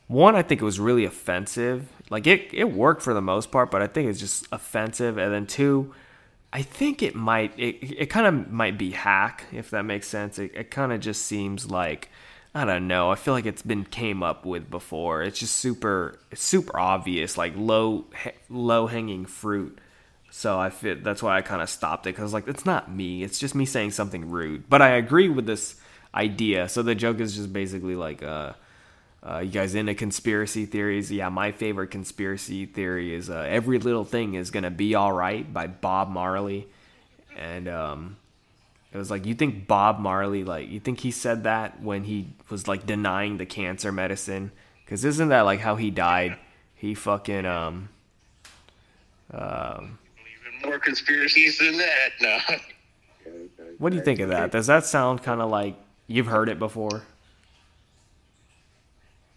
one, 0.08 0.36
I 0.36 0.42
think 0.42 0.62
it 0.62 0.66
was 0.66 0.78
really 0.78 1.06
offensive. 1.06 1.88
Like 2.10 2.28
it, 2.28 2.54
it 2.54 2.74
worked 2.74 3.02
for 3.02 3.14
the 3.14 3.22
most 3.22 3.50
part, 3.50 3.72
but 3.72 3.82
I 3.82 3.88
think 3.88 4.10
it's 4.10 4.20
just 4.20 4.46
offensive. 4.52 5.18
And 5.18 5.34
then 5.34 5.48
two, 5.48 5.94
I 6.52 6.64
think 6.64 7.02
it 7.02 7.16
might, 7.16 7.58
it, 7.58 7.78
it 7.82 8.06
kind 8.08 8.28
of 8.28 8.52
might 8.52 8.78
be 8.78 8.92
hack, 8.92 9.46
if 9.54 9.70
that 9.70 9.84
makes 9.84 10.10
sense. 10.10 10.38
It, 10.38 10.52
it 10.54 10.70
kind 10.70 10.92
of 10.92 11.00
just 11.00 11.22
seems 11.26 11.72
like, 11.72 12.10
I 12.54 12.66
don't 12.66 12.90
know. 12.90 13.10
I 13.10 13.16
feel 13.16 13.34
like 13.34 13.46
it's 13.46 13.62
been 13.62 13.86
came 13.86 14.22
up 14.22 14.46
with 14.46 14.70
before. 14.70 15.24
It's 15.24 15.40
just 15.40 15.56
super, 15.56 16.20
super 16.34 16.78
obvious, 16.78 17.38
like 17.38 17.54
low, 17.56 18.08
low 18.50 18.88
hanging 18.88 19.26
fruit. 19.26 19.80
So 20.32 20.60
I 20.60 20.70
feel 20.70 20.98
that's 21.02 21.24
why 21.24 21.38
I 21.38 21.42
kind 21.42 21.62
of 21.62 21.70
stopped 21.70 22.06
it 22.06 22.16
because 22.16 22.34
like 22.34 22.48
it's 22.48 22.66
not 22.66 22.92
me. 22.92 23.24
It's 23.24 23.40
just 23.40 23.56
me 23.56 23.66
saying 23.66 23.92
something 23.92 24.30
rude. 24.30 24.70
But 24.70 24.82
I 24.82 24.90
agree 24.90 25.30
with 25.30 25.46
this 25.46 25.76
idea. 26.14 26.70
So 26.70 26.84
the 26.84 26.96
joke 26.96 27.20
is 27.20 27.36
just 27.36 27.52
basically 27.52 27.96
like, 27.96 28.22
uh, 28.22 28.54
uh, 29.22 29.40
you 29.40 29.52
guys 29.52 29.76
into 29.76 29.96
conspiracy 29.96 30.66
theories? 30.66 31.12
Yeah, 31.12 31.30
my 31.30 31.52
favorite 31.52 31.88
conspiracy 31.88 32.66
theory 32.66 33.14
is 33.14 33.30
uh, 33.30 33.46
"Every 33.48 33.80
Little 33.80 34.06
Thing 34.06 34.36
Is 34.36 34.52
Gonna 34.52 34.72
Be 34.72 34.96
All 34.96 35.12
Right" 35.12 35.52
by 35.52 35.68
Bob 35.68 36.10
Marley, 36.10 36.68
and 37.36 37.68
um, 37.68 38.18
it 38.94 38.98
was 38.98 39.12
like 39.12 39.26
you 39.26 39.36
think 39.36 39.68
Bob 39.68 40.00
Marley 40.00 40.44
like 40.44 40.70
you 40.70 40.80
think 40.80 41.02
he 41.02 41.12
said 41.12 41.44
that 41.44 41.82
when 41.82 42.04
he 42.06 42.28
was 42.50 42.68
like 42.68 42.86
denying 42.86 43.38
the 43.38 43.46
cancer 43.46 43.92
medicine 43.92 44.52
because 44.86 45.04
isn't 45.04 45.30
that 45.30 45.42
like 45.42 45.60
how 45.60 45.76
he 45.76 45.92
died? 45.92 46.38
He 46.76 46.94
fucking 46.94 47.46
um 47.46 47.90
Even 49.34 49.98
more 50.70 50.80
conspiracies 50.80 51.58
than 51.58 51.78
that. 51.78 52.10
No. 52.22 52.38
What 53.80 53.90
do 53.90 53.98
you 53.98 54.04
think 54.04 54.20
of 54.20 54.30
that? 54.30 54.52
Does 54.52 54.68
that 54.68 54.86
sound 54.86 55.24
kind 55.24 55.42
of 55.42 55.50
like 55.50 55.76
you've 56.08 56.28
heard 56.28 56.50
it 56.50 56.60
before? 56.60 57.04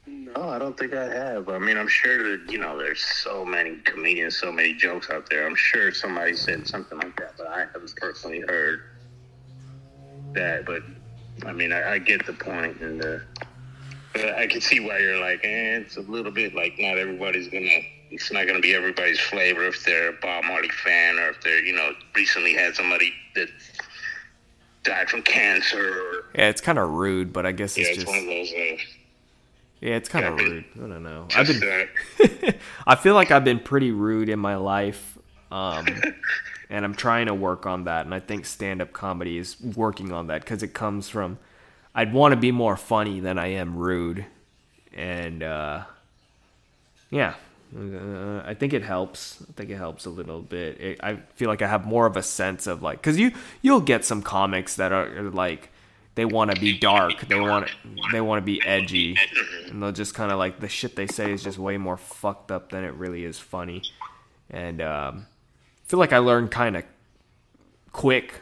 No, 0.06 0.48
I 0.48 0.58
don't 0.58 0.76
think 0.78 0.94
I 0.94 1.04
have. 1.04 1.48
I 1.48 1.58
mean, 1.58 1.76
I'm 1.76 1.88
sure 1.88 2.36
that 2.36 2.50
you 2.50 2.58
know, 2.58 2.76
there's 2.78 3.02
so 3.02 3.44
many 3.44 3.76
comedians, 3.84 4.36
so 4.36 4.50
many 4.50 4.74
jokes 4.74 5.10
out 5.10 5.28
there. 5.28 5.46
I'm 5.46 5.54
sure 5.54 5.92
somebody 5.92 6.34
said 6.34 6.66
something 6.66 6.98
like 6.98 7.16
that, 7.18 7.34
but 7.36 7.46
I 7.46 7.60
haven't 7.60 7.94
personally 7.96 8.40
heard 8.40 8.82
that. 10.32 10.64
But 10.64 10.82
I 11.46 11.52
mean, 11.52 11.72
I, 11.72 11.92
I 11.92 11.98
get 11.98 12.24
the 12.26 12.32
point, 12.32 12.80
and 12.80 13.00
the, 13.00 13.22
but 14.12 14.34
I 14.34 14.46
can 14.46 14.60
see 14.60 14.80
why 14.80 14.98
you're 14.98 15.20
like, 15.20 15.40
eh, 15.44 15.78
it's 15.78 15.96
a 15.96 16.02
little 16.02 16.32
bit 16.32 16.54
like 16.54 16.74
not 16.78 16.98
everybody's 16.98 17.48
gonna. 17.48 17.80
It's 18.12 18.30
not 18.30 18.46
gonna 18.46 18.60
be 18.60 18.74
everybody's 18.74 19.18
flavor 19.18 19.64
if 19.66 19.84
they're 19.84 20.10
a 20.10 20.12
Bob 20.12 20.44
Marley 20.44 20.68
fan 20.68 21.18
or 21.18 21.30
if 21.30 21.40
they're, 21.40 21.64
you 21.64 21.74
know, 21.74 21.92
recently 22.14 22.54
had 22.54 22.74
somebody 22.74 23.12
that 23.34 23.48
died 24.84 25.08
from 25.08 25.22
cancer. 25.22 25.78
Or, 25.78 26.24
Yeah, 26.34 26.48
it's 26.48 26.60
kind 26.60 26.78
of 26.78 26.90
rude, 26.90 27.32
but 27.32 27.46
I 27.46 27.52
guess 27.52 27.76
yeah, 27.76 27.86
it's 27.86 27.98
it's 27.98 28.04
just 28.04 28.08
one 28.08 28.18
of 28.18 28.26
those. 28.26 28.52
Uh, 28.52 28.82
yeah, 29.80 29.96
it's 29.96 30.08
kind 30.08 30.26
of 30.26 30.38
rude. 30.38 30.64
I 30.76 30.78
don't 30.78 31.02
know. 31.02 31.26
I've 31.34 31.46
been 31.46 31.88
uh, 32.48 32.52
I 32.86 32.94
feel 32.94 33.14
like 33.14 33.32
I've 33.32 33.44
been 33.44 33.58
pretty 33.58 33.90
rude 33.90 34.28
in 34.28 34.38
my 34.38 34.54
life. 34.56 35.18
Um, 35.50 35.86
and 36.70 36.84
I'm 36.84 36.94
trying 36.94 37.26
to 37.26 37.34
work 37.34 37.66
on 37.66 37.84
that. 37.84 38.06
And 38.06 38.14
I 38.14 38.20
think 38.20 38.46
stand 38.46 38.80
up 38.80 38.92
comedy 38.92 39.38
is 39.38 39.60
working 39.60 40.12
on 40.12 40.28
that 40.28 40.40
because 40.42 40.62
it 40.62 40.72
comes 40.72 41.08
from 41.08 41.38
I'd 41.94 42.12
want 42.12 42.32
to 42.32 42.36
be 42.36 42.52
more 42.52 42.76
funny 42.76 43.20
than 43.20 43.38
I 43.38 43.48
am 43.48 43.76
rude. 43.76 44.24
And 44.94 45.42
uh, 45.42 45.82
yeah, 47.10 47.34
uh, 47.74 48.42
I 48.44 48.54
think 48.54 48.74
it 48.74 48.82
helps. 48.82 49.42
I 49.48 49.52
think 49.52 49.70
it 49.70 49.76
helps 49.76 50.04
a 50.04 50.10
little 50.10 50.42
bit. 50.42 50.80
It, 50.80 51.00
I 51.02 51.16
feel 51.36 51.48
like 51.48 51.62
I 51.62 51.68
have 51.68 51.86
more 51.86 52.06
of 52.06 52.16
a 52.16 52.22
sense 52.22 52.66
of 52.66 52.82
like, 52.82 53.02
cause 53.02 53.16
you 53.16 53.32
you'll 53.62 53.80
get 53.80 54.04
some 54.04 54.22
comics 54.22 54.76
that 54.76 54.92
are, 54.92 55.06
are 55.18 55.30
like 55.30 55.70
they 56.14 56.26
want 56.26 56.54
to 56.54 56.60
be 56.60 56.78
dark, 56.78 57.26
they 57.28 57.40
want 57.40 57.70
they 58.12 58.20
want 58.20 58.42
to 58.42 58.44
be 58.44 58.62
edgy, 58.66 59.16
and 59.68 59.82
they'll 59.82 59.92
just 59.92 60.14
kind 60.14 60.30
of 60.30 60.38
like 60.38 60.60
the 60.60 60.68
shit 60.68 60.96
they 60.96 61.06
say 61.06 61.32
is 61.32 61.42
just 61.42 61.58
way 61.58 61.78
more 61.78 61.96
fucked 61.96 62.50
up 62.50 62.70
than 62.70 62.84
it 62.84 62.92
really 62.94 63.24
is 63.24 63.38
funny. 63.38 63.82
And 64.50 64.82
um, 64.82 65.26
I 65.86 65.88
feel 65.88 65.98
like 65.98 66.12
I 66.12 66.18
learned 66.18 66.50
kind 66.50 66.76
of 66.76 66.84
quick 67.92 68.34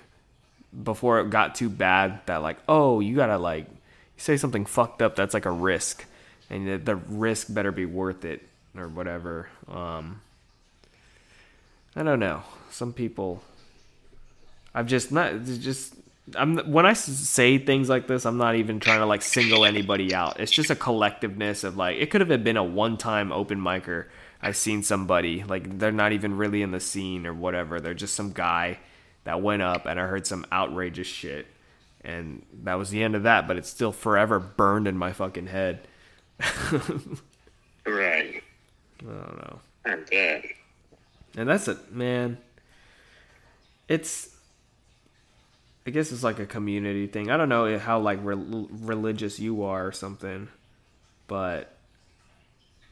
before 0.82 1.20
it 1.20 1.30
got 1.30 1.54
too 1.54 1.68
bad 1.68 2.20
that 2.26 2.42
like, 2.42 2.58
oh, 2.68 2.98
you 2.98 3.14
gotta 3.14 3.38
like 3.38 3.66
say 4.16 4.36
something 4.36 4.66
fucked 4.66 5.02
up 5.02 5.14
that's 5.14 5.34
like 5.34 5.46
a 5.46 5.52
risk, 5.52 6.04
and 6.48 6.66
the, 6.66 6.78
the 6.78 6.96
risk 6.96 7.46
better 7.54 7.70
be 7.70 7.86
worth 7.86 8.24
it 8.24 8.42
or 8.76 8.88
whatever. 8.88 9.48
Um, 9.68 10.20
I 11.96 12.02
don't 12.02 12.20
know. 12.20 12.42
Some 12.70 12.92
people, 12.92 13.42
I've 14.74 14.86
just 14.86 15.12
not 15.12 15.44
just. 15.44 15.94
I'm 16.36 16.58
when 16.70 16.86
I 16.86 16.92
say 16.92 17.58
things 17.58 17.88
like 17.88 18.06
this, 18.06 18.24
I'm 18.24 18.36
not 18.36 18.54
even 18.54 18.78
trying 18.78 19.00
to 19.00 19.06
like 19.06 19.22
single 19.22 19.64
anybody 19.64 20.14
out. 20.14 20.38
It's 20.38 20.52
just 20.52 20.70
a 20.70 20.76
collectiveness 20.76 21.64
of 21.64 21.76
like 21.76 21.96
it 21.96 22.10
could 22.10 22.20
have 22.20 22.44
been 22.44 22.56
a 22.56 22.64
one-time 22.64 23.32
open 23.32 23.58
micer. 23.58 24.06
I 24.42 24.52
seen 24.52 24.82
somebody 24.82 25.42
like 25.42 25.78
they're 25.78 25.92
not 25.92 26.12
even 26.12 26.36
really 26.36 26.62
in 26.62 26.70
the 26.70 26.80
scene 26.80 27.26
or 27.26 27.34
whatever. 27.34 27.80
They're 27.80 27.94
just 27.94 28.14
some 28.14 28.32
guy 28.32 28.78
that 29.24 29.42
went 29.42 29.62
up 29.62 29.86
and 29.86 29.98
I 29.98 30.06
heard 30.06 30.26
some 30.26 30.46
outrageous 30.52 31.06
shit. 31.06 31.46
And 32.02 32.44
that 32.62 32.74
was 32.74 32.90
the 32.90 33.02
end 33.02 33.14
of 33.14 33.24
that, 33.24 33.46
but 33.46 33.58
it's 33.58 33.68
still 33.68 33.92
forever 33.92 34.38
burned 34.38 34.88
in 34.88 34.96
my 34.96 35.12
fucking 35.12 35.48
head. 35.48 35.86
right. 37.86 38.42
I 39.02 39.04
don't 39.12 39.38
know. 39.38 39.60
And 39.84 40.06
that. 40.08 40.44
And 41.36 41.48
that's 41.48 41.68
it, 41.68 41.92
man. 41.92 42.38
It's, 43.88 44.34
I 45.86 45.90
guess 45.90 46.12
it's 46.12 46.22
like 46.22 46.38
a 46.38 46.46
community 46.46 47.06
thing. 47.06 47.30
I 47.30 47.36
don't 47.36 47.48
know 47.48 47.78
how 47.78 47.98
like 48.00 48.18
re- 48.22 48.66
religious 48.70 49.38
you 49.40 49.62
are 49.64 49.86
or 49.86 49.92
something, 49.92 50.48
but 51.26 51.76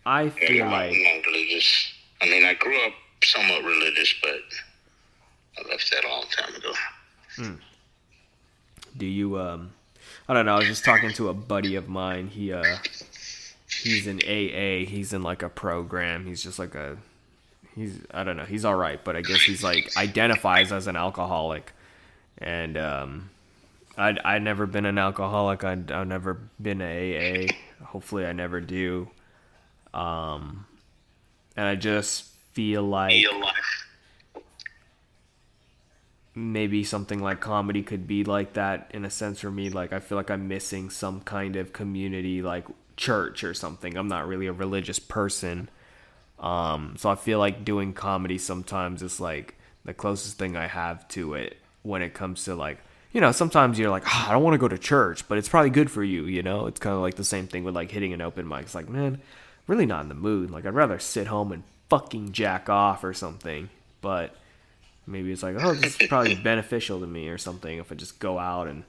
I 0.06 0.30
feel 0.30 0.56
Yeah, 0.56 0.70
like 0.70 0.92
I'm 0.92 1.02
not 1.02 1.26
religious. 1.26 1.92
I 2.20 2.26
mean, 2.26 2.44
I 2.44 2.54
grew 2.54 2.80
up 2.86 2.92
somewhat 3.22 3.62
religious, 3.64 4.14
but 4.22 4.40
I 5.58 5.68
left 5.68 5.90
that 5.90 6.04
a 6.04 6.08
long 6.08 6.24
time 6.30 6.54
ago. 6.54 6.72
Hmm. 7.36 7.54
do 8.96 9.06
you 9.06 9.38
um 9.38 9.70
I 10.28 10.34
don't 10.34 10.46
know, 10.46 10.54
I 10.54 10.58
was 10.58 10.66
just 10.66 10.84
talking 10.84 11.12
to 11.14 11.28
a 11.28 11.34
buddy 11.34 11.74
of 11.76 11.88
mine. 11.88 12.28
He 12.28 12.52
uh 12.52 12.64
he's 13.82 14.06
in 14.06 14.18
AA, 14.18 14.86
he's 14.88 15.12
in 15.12 15.22
like 15.22 15.42
a 15.42 15.48
program. 15.48 16.26
He's 16.26 16.42
just 16.42 16.58
like 16.58 16.74
a 16.74 16.98
he's 17.74 18.00
I 18.12 18.24
don't 18.24 18.36
know, 18.36 18.44
he's 18.44 18.64
all 18.64 18.74
right, 18.74 19.02
but 19.02 19.16
I 19.16 19.22
guess 19.22 19.40
he's 19.40 19.62
like 19.62 19.96
identifies 19.96 20.72
as 20.72 20.86
an 20.86 20.96
alcoholic. 20.96 21.72
And 22.38 22.76
um 22.76 23.30
I 23.96 24.16
I 24.24 24.38
never 24.38 24.66
been 24.66 24.86
an 24.86 24.98
alcoholic. 24.98 25.64
I 25.64 25.72
I've 25.72 26.06
never 26.06 26.40
been 26.60 26.80
a 26.80 27.46
AA. 27.46 27.84
Hopefully 27.84 28.26
I 28.26 28.32
never 28.32 28.60
do. 28.60 29.08
Um 29.94 30.66
and 31.56 31.66
I 31.66 31.74
just 31.74 32.24
feel 32.52 32.82
like 32.82 33.24
maybe 36.34 36.84
something 36.84 37.20
like 37.20 37.40
comedy 37.40 37.82
could 37.82 38.06
be 38.06 38.22
like 38.24 38.52
that 38.52 38.90
in 38.94 39.04
a 39.04 39.10
sense 39.10 39.40
for 39.40 39.50
me 39.50 39.70
like 39.70 39.92
i 39.92 39.98
feel 39.98 40.16
like 40.16 40.30
i'm 40.30 40.46
missing 40.46 40.88
some 40.88 41.20
kind 41.20 41.56
of 41.56 41.72
community 41.72 42.42
like 42.42 42.64
church 42.98 43.42
or 43.42 43.54
something. 43.54 43.96
I'm 43.96 44.08
not 44.08 44.28
really 44.28 44.46
a 44.46 44.52
religious 44.52 44.98
person. 44.98 45.70
Um 46.38 46.94
so 46.98 47.10
i 47.10 47.16
feel 47.16 47.38
like 47.40 47.64
doing 47.64 47.92
comedy 47.92 48.38
sometimes 48.38 49.02
is 49.02 49.18
like 49.18 49.56
the 49.84 49.92
closest 49.92 50.38
thing 50.38 50.56
i 50.56 50.68
have 50.68 51.08
to 51.08 51.34
it 51.34 51.56
when 51.82 52.00
it 52.00 52.14
comes 52.14 52.44
to 52.44 52.54
like 52.54 52.78
you 53.12 53.20
know 53.20 53.32
sometimes 53.32 53.76
you're 53.76 53.90
like 53.90 54.04
"Ah, 54.06 54.28
i 54.28 54.32
don't 54.32 54.44
want 54.44 54.54
to 54.54 54.58
go 54.58 54.68
to 54.68 54.78
church 54.78 55.26
but 55.26 55.36
it's 55.38 55.48
probably 55.48 55.70
good 55.70 55.90
for 55.90 56.04
you 56.04 56.26
you 56.26 56.42
know? 56.44 56.66
It's 56.68 56.78
kind 56.78 56.94
of 56.94 57.02
like 57.02 57.16
the 57.16 57.24
same 57.24 57.48
thing 57.48 57.64
with 57.64 57.74
like 57.74 57.90
hitting 57.90 58.12
an 58.12 58.20
open 58.20 58.46
mic. 58.46 58.62
It's 58.66 58.74
like 58.76 58.88
man 58.88 59.20
really 59.66 59.86
not 59.86 60.02
in 60.02 60.08
the 60.08 60.14
mood. 60.14 60.50
Like 60.52 60.64
i'd 60.64 60.74
rather 60.74 61.00
sit 61.00 61.26
home 61.26 61.50
and 61.50 61.64
fucking 61.88 62.30
jack 62.30 62.68
off 62.68 63.02
or 63.02 63.14
something. 63.14 63.68
But 64.00 64.36
maybe 65.08 65.32
it's 65.32 65.42
like 65.42 65.56
oh 65.58 65.74
this 65.74 65.98
is 65.98 66.06
probably 66.06 66.36
beneficial 66.36 67.00
to 67.00 67.06
me 67.06 67.28
or 67.28 67.38
something 67.38 67.78
if 67.78 67.90
i 67.90 67.94
just 67.94 68.18
go 68.20 68.38
out 68.38 68.68
and 68.68 68.84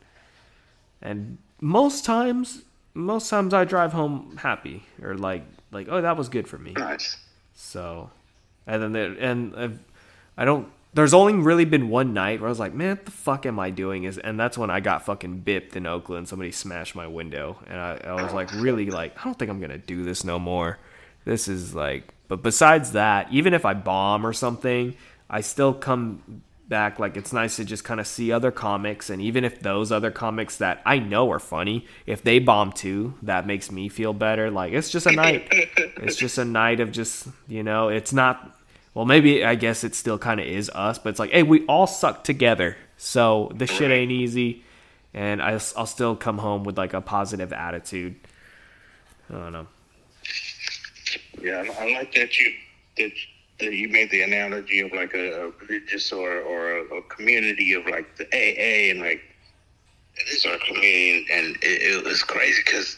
and 1.02 1.38
most 1.62 2.06
times 2.06 2.62
most 2.94 3.30
times 3.30 3.54
i 3.54 3.64
drive 3.64 3.94
home 3.94 4.38
happy 4.42 4.84
or 5.02 5.16
like 5.16 5.44
like 5.72 5.88
oh 5.90 6.02
that 6.02 6.18
was 6.18 6.30
good 6.30 6.48
for 6.48 6.58
me. 6.58 6.74
Nice. 6.74 7.18
so 7.54 8.10
and 8.66 8.82
then 8.82 8.92
there, 8.92 9.12
and 9.20 9.56
I've, 9.56 9.80
i 10.38 10.46
don't 10.46 10.68
there's 10.94 11.14
only 11.14 11.34
really 11.34 11.66
been 11.66 11.90
one 11.90 12.14
night 12.14 12.40
where 12.40 12.48
i 12.48 12.50
was 12.50 12.60
like 12.60 12.74
man 12.74 12.98
what 12.98 13.06
the 13.06 13.12
fuck 13.12 13.46
am 13.46 13.60
i 13.60 13.70
doing 13.70 14.04
is 14.04 14.18
and 14.18 14.40
that's 14.40 14.58
when 14.58 14.70
i 14.70 14.80
got 14.80 15.06
fucking 15.06 15.40
bipped 15.42 15.76
in 15.76 15.86
oakland. 15.86 16.28
Somebody 16.28 16.52
smashed 16.52 16.96
my 16.96 17.08
window. 17.08 17.58
And 17.68 17.80
i, 17.80 18.02
I 18.06 18.24
was 18.24 18.34
like 18.34 18.52
really 18.54 18.90
like 18.90 19.18
i 19.20 19.24
don't 19.24 19.38
think 19.38 19.52
i'm 19.52 19.62
gonna 19.62 19.78
do 19.78 20.04
this 20.04 20.24
no 20.24 20.40
more. 20.40 20.80
This 21.26 21.48
is 21.48 21.76
like 21.76 22.14
but 22.28 22.42
besides 22.42 22.94
that 22.94 23.32
even 23.32 23.54
if 23.54 23.66
i 23.66 23.74
bomb 23.74 24.26
or 24.26 24.34
something 24.34 24.96
i 25.30 25.42
still 25.42 25.74
come 25.74 26.42
back 26.70 27.00
like 27.00 27.18
it's 27.18 27.34
nice 27.34 27.56
to 27.56 27.66
just 27.66 27.84
kind 27.84 28.00
of 28.00 28.06
see 28.06 28.32
other 28.32 28.52
comics 28.52 29.10
and 29.10 29.22
even 29.22 29.44
if 29.44 29.60
those 29.60 29.92
other 29.92 30.12
comics 30.12 30.58
that 30.58 30.82
i 30.86 31.00
know 31.00 31.32
are 31.32 31.40
funny 31.40 31.84
if 32.06 32.22
they 32.22 32.38
bomb 32.38 32.72
too 32.72 33.16
that 33.24 33.48
makes 33.48 33.72
me 33.72 33.90
feel 33.90 34.14
better. 34.14 34.52
Like 34.52 34.72
it's 34.72 34.90
just 34.90 35.08
a 35.08 35.12
night. 35.12 35.48
It's 35.98 36.16
just 36.16 36.38
a 36.38 36.46
night 36.46 36.80
of 36.80 36.92
just 36.92 37.28
you 37.48 37.64
know 37.64 37.90
it's 37.90 38.14
not 38.14 38.56
well 38.94 39.06
maybe 39.06 39.44
i 39.44 39.56
guess 39.56 39.84
it 39.84 39.96
still 39.96 40.18
kind 40.18 40.40
of 40.40 40.46
is 40.46 40.70
us 40.70 41.00
but 41.00 41.10
it's 41.10 41.20
like 41.20 41.32
hey 41.32 41.44
we 41.44 41.66
all 41.66 41.88
suck 41.88 42.24
together 42.24 42.78
so 42.98 43.52
this 43.56 43.70
shit 43.70 43.92
ain't 43.92 44.12
easy 44.12 44.64
and 45.14 45.42
I, 45.42 45.54
will 45.54 45.86
still 45.86 46.16
come 46.16 46.38
home 46.38 46.64
with 46.64 46.78
like 46.78 46.94
a 46.94 47.02
positive 47.02 47.52
attitude. 47.52 48.16
I 49.30 49.34
don't 49.34 49.54
know. 49.54 49.68
Yeah, 51.42 51.66
I 51.80 51.94
like 51.94 52.14
that 52.14 52.38
you 52.38 52.54
that 52.98 53.12
you 53.62 53.90
made 53.90 54.10
the 54.12 54.22
analogy 54.22 54.80
of 54.80 54.92
like 54.94 55.14
a, 55.14 55.48
a 55.48 55.52
religious 55.62 56.12
or 56.12 56.42
or 56.42 56.78
a, 56.78 56.84
a 56.96 57.02
community 57.04 57.74
of 57.74 57.86
like 57.88 58.16
the 58.18 58.26
AA 58.34 58.92
and 58.92 59.00
like 59.00 59.22
it 60.16 60.28
is 60.30 60.46
our 60.46 60.58
community 60.60 61.26
and 61.32 61.56
it, 61.62 61.82
it 61.82 62.04
was 62.04 62.24
crazy 62.24 62.62
because 62.66 62.98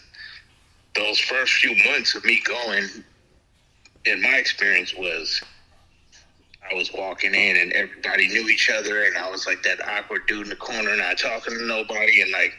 those 0.96 1.20
first 1.20 1.54
few 1.54 1.76
months 1.90 2.16
of 2.16 2.26
me 2.26 2.42
going, 2.46 2.86
in 4.06 4.22
my 4.22 4.36
experience 4.36 4.94
was. 4.96 5.42
I 6.70 6.76
was 6.76 6.94
walking 6.94 7.34
in 7.34 7.58
and 7.58 7.74
everybody 7.74 8.28
knew 8.30 8.48
each 8.48 8.70
other, 8.70 9.04
and 9.04 9.18
I 9.18 9.30
was 9.30 9.46
like 9.46 9.62
that 9.64 9.86
awkward 9.86 10.26
dude 10.28 10.44
in 10.44 10.50
the 10.50 10.56
corner, 10.56 10.96
not 10.96 11.18
talking 11.18 11.58
to 11.58 11.66
nobody, 11.66 12.22
and 12.22 12.32
like 12.32 12.54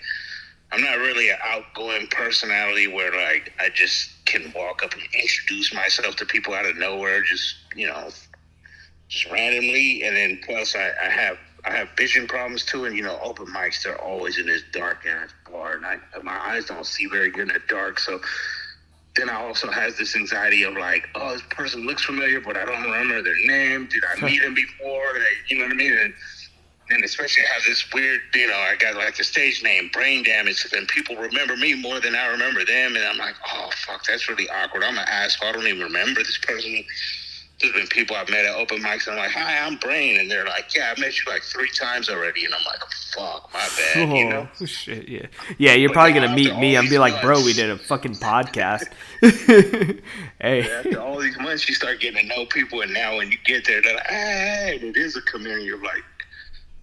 I'm 0.73 0.81
not 0.81 0.99
really 0.99 1.29
an 1.31 1.37
outgoing 1.45 2.09
personality 2.09 2.89
where 2.89 3.13
like 3.13 3.53
I 3.61 3.69
just 3.69 4.22
can 4.33 4.53
walk 4.55 4.83
up 4.83 4.93
and 4.95 5.03
introduce 5.15 5.73
myself 5.75 6.17
to 6.17 6.27
people 6.27 6.55
out 6.55 6.67
of 6.67 6.77
nowhere, 6.77 7.23
just 7.23 7.57
you 7.77 7.87
know, 7.87 8.09
just 9.09 9.31
randomly. 9.31 10.03
And 10.05 10.17
then 10.17 10.41
plus 10.45 10.75
I, 10.75 10.91
I 11.03 11.11
have 11.11 11.39
I 11.65 11.71
have 11.71 11.89
vision 11.97 12.27
problems 12.27 12.65
too, 12.65 12.87
and 12.87 12.97
you 12.97 13.03
know, 13.03 13.19
open 13.23 13.47
mics 13.47 13.83
they're 13.83 14.01
always 14.01 14.39
in 14.39 14.47
this 14.47 14.63
dark 14.73 15.07
ass 15.07 15.31
bar, 15.51 15.77
and 15.77 15.87
I, 15.87 15.99
my 16.23 16.39
eyes 16.51 16.65
don't 16.65 16.87
see 16.87 17.07
very 17.07 17.31
good 17.31 17.49
in 17.49 17.55
the 17.55 17.63
dark, 17.69 17.99
so. 18.01 18.21
Then 19.15 19.29
I 19.29 19.43
also 19.43 19.71
has 19.71 19.99
this 19.99 20.17
anxiety 20.17 20.63
of 20.63 20.73
like, 20.73 21.07
oh, 21.15 21.35
this 21.35 21.43
person 21.51 21.85
looks 21.85 22.03
familiar, 22.03 22.41
but 22.41 22.57
I 22.57 22.65
don't 22.65 22.83
remember 22.83 23.21
their 23.21 23.37
name. 23.45 23.87
Did 23.93 24.03
I 24.11 24.25
meet 24.25 24.41
him 24.41 24.55
before? 24.55 25.05
You 25.49 25.59
know 25.59 25.65
what 25.65 25.73
I 25.73 25.77
mean? 25.77 25.93
And, 25.93 26.15
and 26.93 27.05
especially 27.05 27.45
have 27.45 27.63
this 27.67 27.93
weird, 27.93 28.21
you 28.35 28.47
know, 28.47 28.57
I 28.57 28.77
got 28.77 28.95
like 28.97 29.17
the 29.17 29.25
stage 29.25 29.63
name, 29.63 29.91
Brane 29.93 30.23
Damage, 30.23 30.67
and 30.77 30.87
people 30.89 31.17
remember 31.17 31.57
me 31.57 31.75
more 31.75 32.01
than 32.01 32.15
I 32.15 32.27
remember 32.27 32.65
them, 32.65 32.97
and 32.97 33.05
I'm 33.05 33.19
like, 33.19 33.35
oh 33.53 33.71
fuck, 33.87 34.05
that's 34.05 34.29
really 34.29 34.49
awkward. 34.51 34.85
I'm 34.85 34.99
an 34.99 35.05
asshole. 35.09 35.49
I 35.49 35.53
don't 35.53 35.67
even 35.67 35.83
remember 35.83 36.23
this 36.23 36.39
person. 36.39 36.85
There's 37.61 37.75
been 37.75 37.87
people 37.87 38.17
I've 38.17 38.29
met 38.29 38.45
at 38.45 38.57
open 38.57 38.79
mics, 38.79 39.07
and 39.07 39.17
I'm 39.17 39.19
like, 39.19 39.31
hi, 39.31 39.59
I'm 39.59 39.77
Brain, 39.77 40.19
and 40.19 40.29
they're 40.29 40.45
like, 40.45 40.75
yeah, 40.75 40.91
I've 40.91 40.99
met 40.99 41.17
you 41.17 41.31
like 41.31 41.43
three 41.43 41.71
times 41.71 42.09
already, 42.09 42.45
and 42.45 42.53
I'm 42.53 42.65
like, 42.65 42.81
fuck, 43.15 43.51
my 43.53 43.69
bad, 43.77 44.09
you 44.09 44.27
oh, 44.27 44.29
know. 44.29 44.49
Oh 44.61 44.65
shit, 44.67 45.09
yeah, 45.09 45.27
yeah. 45.59 45.75
You're 45.75 45.93
probably 45.93 46.13
gonna 46.13 46.35
meet 46.35 46.57
me. 46.57 46.77
I'm 46.77 46.89
be 46.89 46.99
like, 46.99 47.23
bro, 47.23 47.43
we 47.43 47.53
did 47.53 47.71
a 47.71 47.79
fucking 47.79 48.15
podcast. 48.15 48.87
hey, 50.41 50.73
After 50.73 51.01
all 51.01 51.21
these 51.21 51.39
months, 51.39 51.69
you 51.69 51.75
start 51.75 52.01
getting 52.01 52.29
to 52.29 52.35
know 52.35 52.47
people, 52.47 52.81
and 52.81 52.93
now 52.93 53.17
when 53.17 53.31
you 53.31 53.39
get 53.45 53.65
there, 53.65 53.81
they're 53.81 53.95
like, 53.95 54.07
hey, 54.09 54.79
it 54.83 54.97
is 54.97 55.17
a 55.17 55.23
community. 55.23 55.65
You're 55.65 55.83
like, 55.83 56.03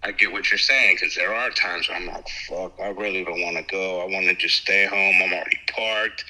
I 0.02 0.12
get 0.12 0.32
what 0.32 0.50
you're 0.50 0.58
saying 0.58 0.96
because 0.98 1.14
there 1.14 1.34
are 1.34 1.50
times 1.50 1.88
where 1.88 1.98
I'm 1.98 2.06
like, 2.06 2.26
fuck, 2.48 2.72
I 2.82 2.88
really 2.88 3.22
don't 3.24 3.42
want 3.42 3.56
to 3.58 3.62
go. 3.64 4.00
I 4.00 4.04
want 4.06 4.26
to 4.26 4.34
just 4.34 4.56
stay 4.62 4.86
home. 4.86 5.22
I'm 5.22 5.32
already 5.32 5.58
parked. 5.74 6.24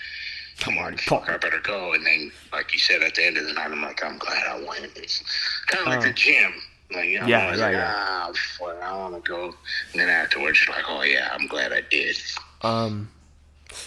on, 0.66 0.96
fuck, 0.98 1.28
I 1.30 1.36
better 1.36 1.60
go. 1.62 1.92
And 1.94 2.04
then, 2.04 2.32
like 2.52 2.72
you 2.72 2.78
said, 2.78 3.02
at 3.02 3.14
the 3.14 3.24
end 3.24 3.36
of 3.38 3.46
the 3.46 3.52
night, 3.52 3.70
I'm 3.70 3.80
like, 3.80 4.02
I'm 4.04 4.18
glad 4.18 4.46
I 4.46 4.56
went. 4.56 4.90
It's 4.96 5.22
kind 5.68 5.82
of 5.82 5.86
like 5.86 6.02
the 6.02 6.12
gym. 6.12 6.52
Like, 6.92 7.06
you 7.06 7.20
know, 7.20 7.26
Yeah, 7.26 7.46
I 7.46 7.50
was 7.52 7.60
yeah, 7.60 7.66
like, 7.66 7.74
yeah. 7.74 7.94
ah, 7.96 8.32
fuck, 8.58 8.82
I 8.82 8.96
want 8.96 9.24
to 9.24 9.28
go. 9.30 9.44
And 9.92 10.00
then 10.00 10.08
afterwards, 10.08 10.66
you're 10.66 10.74
like, 10.74 10.84
oh 10.88 11.02
yeah, 11.02 11.30
I'm 11.32 11.46
glad 11.46 11.72
I 11.72 11.82
did. 11.88 12.16
Um, 12.62 13.10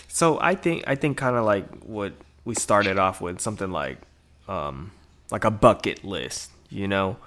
so 0.08 0.40
I 0.40 0.56
think 0.56 0.86
I 0.88 0.96
think 0.96 1.18
kind 1.18 1.36
of 1.36 1.44
like 1.44 1.68
what 1.84 2.14
we 2.46 2.56
started 2.56 2.98
off 2.98 3.20
with, 3.20 3.42
something 3.42 3.72
like, 3.72 3.98
um, 4.48 4.92
like 5.30 5.44
a 5.44 5.52
bucket 5.52 6.06
list. 6.06 6.50
You 6.70 6.88
know, 6.88 7.18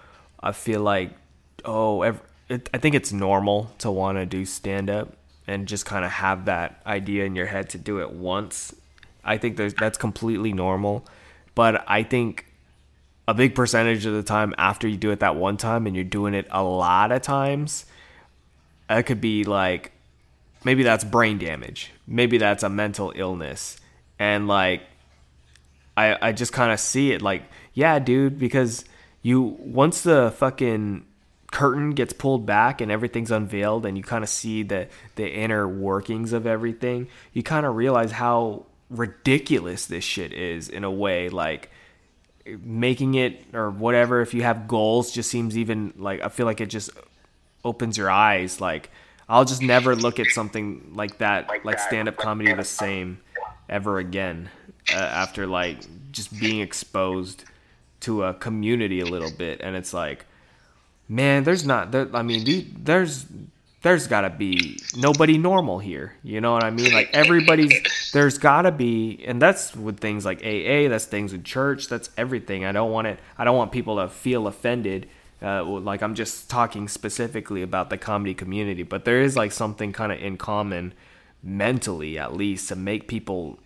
I 0.40 0.52
feel 0.52 0.80
like, 0.80 1.10
oh, 1.64 2.00
ev 2.02 2.20
it, 2.48 2.68
I 2.72 2.78
think 2.78 2.94
it's 2.94 3.12
normal 3.12 3.70
to 3.78 3.90
want 3.90 4.18
to 4.18 4.26
do 4.26 4.44
stand 4.44 4.90
up 4.90 5.16
and 5.46 5.66
just 5.66 5.86
kind 5.86 6.04
of 6.04 6.10
have 6.10 6.46
that 6.46 6.80
idea 6.86 7.24
in 7.24 7.36
your 7.36 7.46
head 7.46 7.70
to 7.70 7.78
do 7.78 8.00
it 8.00 8.10
once. 8.12 8.74
I 9.24 9.38
think 9.38 9.56
that's 9.56 9.98
completely 9.98 10.52
normal, 10.52 11.06
but 11.54 11.84
I 11.88 12.02
think 12.02 12.46
a 13.28 13.34
big 13.34 13.54
percentage 13.54 14.06
of 14.06 14.14
the 14.14 14.22
time 14.22 14.54
after 14.56 14.86
you 14.86 14.96
do 14.96 15.10
it 15.10 15.20
that 15.20 15.36
one 15.36 15.56
time 15.56 15.86
and 15.86 15.96
you're 15.96 16.04
doing 16.04 16.34
it 16.34 16.46
a 16.50 16.62
lot 16.62 17.10
of 17.10 17.22
times, 17.22 17.86
it 18.88 19.02
could 19.04 19.20
be 19.20 19.44
like 19.44 19.92
maybe 20.64 20.82
that's 20.82 21.04
brain 21.04 21.38
damage 21.38 21.92
maybe 22.06 22.38
that's 22.38 22.62
a 22.62 22.68
mental 22.68 23.12
illness 23.14 23.78
and 24.18 24.48
like 24.48 24.82
i 25.96 26.28
i 26.28 26.32
just 26.32 26.52
kind 26.52 26.72
of 26.72 26.80
see 26.80 27.12
it 27.12 27.22
like 27.22 27.42
yeah 27.74 27.98
dude 27.98 28.38
because 28.38 28.84
you 29.22 29.40
once 29.60 30.02
the 30.02 30.32
fucking 30.36 31.04
curtain 31.56 31.92
gets 31.92 32.12
pulled 32.12 32.44
back 32.44 32.82
and 32.82 32.92
everything's 32.92 33.30
unveiled 33.30 33.86
and 33.86 33.96
you 33.96 34.02
kind 34.02 34.22
of 34.22 34.28
see 34.28 34.62
the 34.62 34.86
the 35.14 35.26
inner 35.26 35.66
workings 35.66 36.34
of 36.34 36.46
everything 36.46 37.08
you 37.32 37.42
kind 37.42 37.64
of 37.64 37.74
realize 37.74 38.12
how 38.12 38.66
ridiculous 38.90 39.86
this 39.86 40.04
shit 40.04 40.34
is 40.34 40.68
in 40.68 40.84
a 40.84 40.90
way 40.90 41.30
like 41.30 41.70
making 42.60 43.14
it 43.14 43.42
or 43.54 43.70
whatever 43.70 44.20
if 44.20 44.34
you 44.34 44.42
have 44.42 44.68
goals 44.68 45.12
just 45.12 45.30
seems 45.30 45.56
even 45.56 45.94
like 45.96 46.20
i 46.20 46.28
feel 46.28 46.44
like 46.44 46.60
it 46.60 46.66
just 46.66 46.90
opens 47.64 47.96
your 47.96 48.10
eyes 48.10 48.60
like 48.60 48.90
i'll 49.26 49.46
just 49.46 49.62
never 49.62 49.96
look 49.96 50.20
at 50.20 50.26
something 50.26 50.92
like 50.94 51.16
that 51.18 51.48
like 51.64 51.80
stand-up 51.80 52.18
comedy 52.18 52.52
the 52.52 52.64
same 52.64 53.18
ever 53.68 53.98
again 53.98 54.50
uh, 54.92 54.96
after 54.96 55.46
like 55.46 55.78
just 56.12 56.38
being 56.38 56.60
exposed 56.60 57.44
to 58.00 58.22
a 58.22 58.34
community 58.34 59.00
a 59.00 59.06
little 59.06 59.30
bit. 59.30 59.60
And 59.60 59.74
it's 59.76 59.92
like 59.92 60.26
man 61.08 61.44
there's 61.44 61.64
not 61.64 61.92
there, 61.92 62.08
i 62.14 62.22
mean 62.22 62.44
the- 62.44 62.66
there's 62.78 63.26
there's 63.82 64.06
gotta 64.08 64.30
be 64.30 64.76
nobody 64.96 65.38
normal 65.38 65.78
here 65.78 66.14
you 66.24 66.40
know 66.40 66.52
what 66.52 66.64
i 66.64 66.70
mean? 66.70 66.92
Like 66.92 67.10
everybody's 67.12 67.72
there's 68.12 68.36
gotta 68.38 68.72
be 68.72 69.22
and 69.26 69.40
that's 69.40 69.76
with 69.76 70.00
things 70.00 70.24
like 70.24 70.38
aa 70.44 70.88
that's 70.88 71.04
things 71.06 71.32
with 71.32 71.44
church 71.44 71.86
that's 71.88 72.10
everything. 72.16 72.64
I 72.64 72.72
don't 72.72 72.90
want 72.90 73.06
it 73.06 73.20
i 73.38 73.44
don't 73.44 73.56
want 73.56 73.70
people 73.70 73.96
to 73.96 74.08
feel 74.08 74.46
offended 74.48 75.08
uh, 75.42 75.62
like 75.62 76.02
i'm 76.02 76.14
just 76.14 76.48
talking 76.50 76.88
specifically 76.88 77.62
about 77.62 77.90
the 77.90 77.98
comedy 77.98 78.34
community 78.34 78.82
but 78.82 79.04
there 79.04 79.20
is 79.20 79.36
like 79.36 79.52
something 79.52 79.92
kind 79.92 80.10
of 80.10 80.18
in 80.18 80.36
common 80.36 80.92
mentally 81.42 82.18
at 82.18 82.34
least 82.34 82.68
to 82.68 82.74
make 82.76 83.06
people 83.06 83.58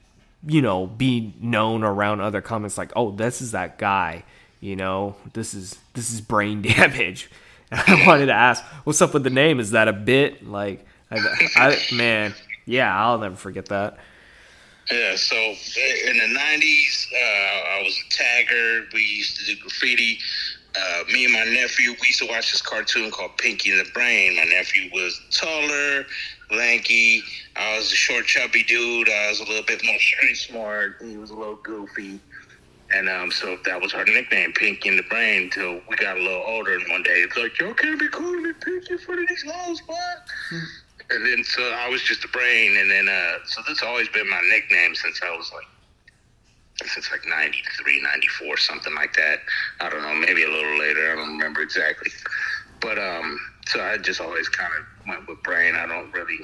you 0.46 0.60
know 0.60 0.86
be 0.86 1.32
known 1.40 1.82
around 1.84 2.20
other 2.20 2.40
comics 2.40 2.76
like 2.76 2.92
oh 2.96 3.10
this 3.12 3.40
is 3.40 3.52
that 3.52 3.78
guy 3.78 4.22
you 4.60 4.76
know 4.76 5.16
this 5.32 5.54
is 5.54 5.78
this 5.94 6.12
is 6.12 6.20
Brane 6.20 6.62
damage 6.76 7.30
i 7.72 8.04
wanted 8.06 8.26
to 8.26 8.32
ask 8.32 8.64
what's 8.84 9.00
up 9.00 9.14
with 9.14 9.24
the 9.24 9.30
name 9.30 9.60
is 9.60 9.70
that 9.72 9.88
a 9.88 9.92
bit 9.92 10.46
like 10.46 10.84
i, 11.10 11.18
I 11.56 11.78
man 11.92 12.34
yeah 12.66 12.96
i'll 12.96 13.18
never 13.18 13.36
forget 13.36 13.66
that 13.66 13.98
Yeah, 14.90 15.14
so 15.14 15.36
in 15.36 16.16
the 16.18 16.36
'90s, 16.36 17.06
uh, 17.12 17.78
I 17.78 17.82
was 17.84 17.96
a 17.96 18.08
tagger. 18.10 18.92
We 18.92 19.02
used 19.02 19.36
to 19.38 19.44
do 19.46 19.60
graffiti. 19.62 20.18
Uh, 20.74 21.04
me 21.12 21.24
and 21.24 21.32
my 21.32 21.44
nephew, 21.44 21.90
we 22.00 22.08
used 22.08 22.18
to 22.20 22.26
watch 22.26 22.50
this 22.50 22.62
cartoon 22.62 23.10
called 23.10 23.36
Pinky 23.38 23.70
and 23.70 23.86
the 23.86 23.90
Brain. 23.92 24.36
My 24.36 24.44
nephew 24.44 24.90
was 24.92 25.20
taller, 25.30 26.06
lanky. 26.50 27.22
I 27.54 27.76
was 27.76 27.92
a 27.92 27.94
short, 27.96 28.26
chubby 28.26 28.64
dude. 28.64 29.08
I 29.08 29.28
was 29.28 29.38
a 29.40 29.44
little 29.44 29.62
bit 29.64 29.84
more 29.84 29.98
street 30.10 30.34
smart. 30.36 30.96
He 31.04 31.16
was 31.16 31.30
a 31.30 31.34
little 31.34 31.56
goofy. 31.62 32.18
And 32.92 33.08
um, 33.08 33.30
so 33.30 33.56
that 33.64 33.80
was 33.80 33.94
our 33.94 34.04
nickname, 34.04 34.52
Pinky 34.52 34.88
and 34.88 34.98
the 34.98 35.04
Brain, 35.04 35.44
until 35.44 35.80
we 35.88 35.96
got 35.96 36.16
a 36.16 36.20
little 36.20 36.42
older. 36.46 36.74
And 36.74 36.88
one 36.88 37.02
day 37.02 37.22
it's 37.22 37.36
like, 37.36 37.58
y'all 37.58 37.74
can't 37.74 38.00
be 38.00 38.08
calling 38.08 38.42
me 38.42 38.52
Pinky 38.60 38.94
in 38.94 38.98
front 38.98 39.22
of 39.22 39.28
these 39.28 39.44
laws, 39.44 39.80
what? 39.86 39.98
And 41.10 41.26
then 41.26 41.42
so 41.44 41.62
I 41.62 41.88
was 41.88 42.02
just 42.02 42.22
the 42.22 42.28
brain, 42.28 42.76
and 42.76 42.90
then 42.90 43.08
uh, 43.08 43.38
so 43.44 43.62
that's 43.66 43.82
always 43.82 44.08
been 44.10 44.28
my 44.30 44.40
nickname 44.48 44.94
since 44.94 45.20
I 45.22 45.36
was 45.36 45.50
like 45.52 45.66
since 46.88 47.10
like 47.10 47.26
93, 47.28 48.00
94, 48.02 48.56
something 48.56 48.94
like 48.94 49.14
that. 49.14 49.40
I 49.80 49.90
don't 49.90 50.02
know, 50.02 50.14
maybe 50.14 50.44
a 50.44 50.48
little 50.48 50.78
later. 50.78 51.12
I 51.12 51.16
don't 51.16 51.36
remember 51.36 51.60
exactly. 51.60 52.10
But 52.80 52.98
um, 52.98 53.38
so 53.66 53.82
I 53.82 53.98
just 53.98 54.20
always 54.20 54.48
kind 54.48 54.72
of 54.78 55.06
went 55.06 55.28
with 55.28 55.42
brain. 55.42 55.74
I 55.74 55.86
don't 55.86 56.10
really 56.12 56.38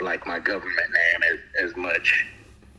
like 0.00 0.26
my 0.26 0.38
government 0.38 0.76
name 0.78 1.32
as, 1.32 1.70
as 1.70 1.76
much. 1.76 2.26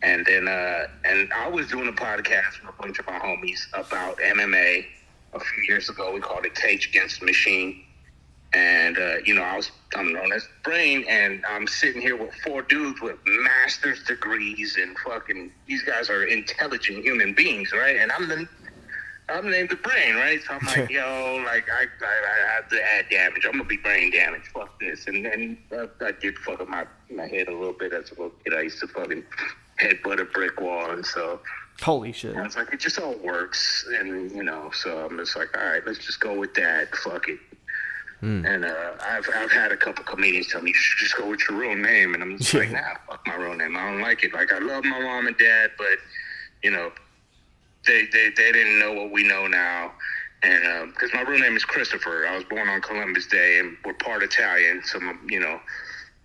And 0.04 0.26
then 0.26 0.48
uh, 0.48 0.88
and 1.06 1.32
I 1.34 1.48
was 1.48 1.68
doing 1.68 1.88
a 1.88 1.94
podcast 1.94 2.62
with 2.62 2.74
a 2.78 2.82
bunch 2.82 3.00
of 3.00 3.06
my 3.06 3.20
homies 3.20 3.68
about 3.74 4.18
MMA 4.18 4.86
a 5.34 5.40
few 5.40 5.64
years 5.68 5.90
ago. 5.90 6.12
We 6.14 6.20
called 6.20 6.46
it 6.46 6.56
Cage 6.56 6.88
Against 6.88 7.20
the 7.20 7.26
Machine 7.28 7.84
and 8.54 8.98
uh, 8.98 9.18
you 9.26 9.34
know 9.34 9.44
I 9.44 9.56
was 9.56 9.72
I'm 9.96 10.14
known 10.14 10.32
as 10.34 10.48
Brain, 10.64 11.06
and 11.08 11.44
I'm 11.48 11.68
sitting 11.68 12.02
here 12.02 12.16
with 12.16 12.34
four 12.46 12.62
dudes 12.62 13.02
with 13.02 13.18
master's 13.26 14.04
degrees, 14.04 14.78
and 14.80 14.98
fucking 15.00 15.52
these 15.68 15.84
guys 15.84 16.10
are 16.10 16.24
intelligent 16.24 17.04
human 17.04 17.34
beings, 17.34 17.72
right? 17.72 17.98
And 17.98 18.12
I'm 18.12 18.28
the 18.28 18.48
I'm 19.30 19.50
named 19.50 19.70
the 19.70 19.78
Brain, 19.78 20.16
right? 20.16 20.42
So 20.46 20.54
I'm 20.54 20.66
like, 20.66 20.90
yo, 20.90 21.42
like 21.46 21.70
I, 21.70 21.84
I 21.84 22.06
I 22.06 22.56
have 22.56 22.70
to 22.70 22.84
add 22.84 23.06
damage. 23.10 23.46
I'm 23.46 23.54
gonna 23.54 23.64
be 23.64 23.78
Brane 23.78 24.12
Damage. 24.12 24.44
Fuck 24.54 24.80
this, 24.80 25.08
and 25.08 25.26
then 25.26 25.58
uh, 25.72 25.88
I 26.02 26.12
did 26.12 26.38
fuck 26.40 26.60
up 26.60 26.68
my 26.68 26.86
my 27.10 27.28
head 27.28 27.48
a 27.48 27.56
little 27.56 27.74
bit 27.74 27.94
as 27.94 28.12
a 28.12 28.16
little 28.16 28.34
kid. 28.44 28.54
I 28.54 28.62
used 28.62 28.80
to 28.82 28.88
fucking 28.88 29.24
headbutt 29.82 30.20
a 30.22 30.26
brick 30.26 30.60
wall, 30.62 30.92
and 30.92 31.06
so. 31.06 31.40
holy 31.82 32.12
shit 32.12 32.36
I 32.36 32.44
was 32.44 32.56
like, 32.56 32.74
it 32.74 32.80
just 32.80 33.00
all 33.00 33.16
works, 33.16 33.86
and 34.00 34.32
you 34.32 34.44
know, 34.44 34.70
so 34.74 35.06
I'm 35.06 35.18
just 35.18 35.36
like, 35.36 35.58
all 35.58 35.66
right, 35.66 35.86
let's 35.86 36.00
just 36.06 36.20
go 36.20 36.38
with 36.38 36.54
that. 36.56 36.96
Fuck 36.96 37.28
it. 37.30 37.40
And 38.46 38.66
uh, 38.66 38.92
I've 39.04 39.28
I've 39.34 39.52
had 39.52 39.72
a 39.72 39.78
couple 39.78 40.04
comedians 40.04 40.48
tell 40.48 40.62
me 40.62 40.70
you 40.70 40.76
should 40.76 41.00
just 41.00 41.18
go 41.18 41.28
with 41.28 41.40
your 41.50 41.58
real 41.58 41.76
name, 41.76 42.14
and 42.14 42.22
I'm 42.22 42.38
just 42.38 42.54
like, 42.54 42.72
nah, 42.72 42.96
fuck 43.10 43.26
my 43.26 43.36
real 43.36 43.56
name. 43.56 43.76
I 43.76 43.90
don't 43.90 44.02
like 44.02 44.24
it. 44.24 44.32
Like 44.32 44.54
I 44.54 44.60
love 44.60 44.84
my 44.84 45.00
mom 45.00 45.26
and 45.26 45.36
dad, 45.38 45.72
but 45.76 45.98
you 46.64 46.70
know, 46.70 46.92
they 47.88 48.06
they 48.14 48.30
they 48.38 48.52
didn't 48.52 48.78
know 48.80 48.94
what 48.94 49.12
we 49.12 49.24
know 49.24 49.48
now. 49.48 49.92
And 50.44 50.94
because 50.94 51.12
my 51.14 51.22
real 51.22 51.40
name 51.40 51.56
is 51.56 51.66
Christopher, 51.66 52.26
I 52.28 52.36
was 52.36 52.44
born 52.46 52.68
on 52.68 52.82
Columbus 52.82 53.26
Day, 53.28 53.60
and 53.60 53.76
we're 53.86 53.94
part 53.94 54.22
Italian. 54.22 54.84
So 54.84 55.00
you 55.28 55.40
know, 55.40 55.60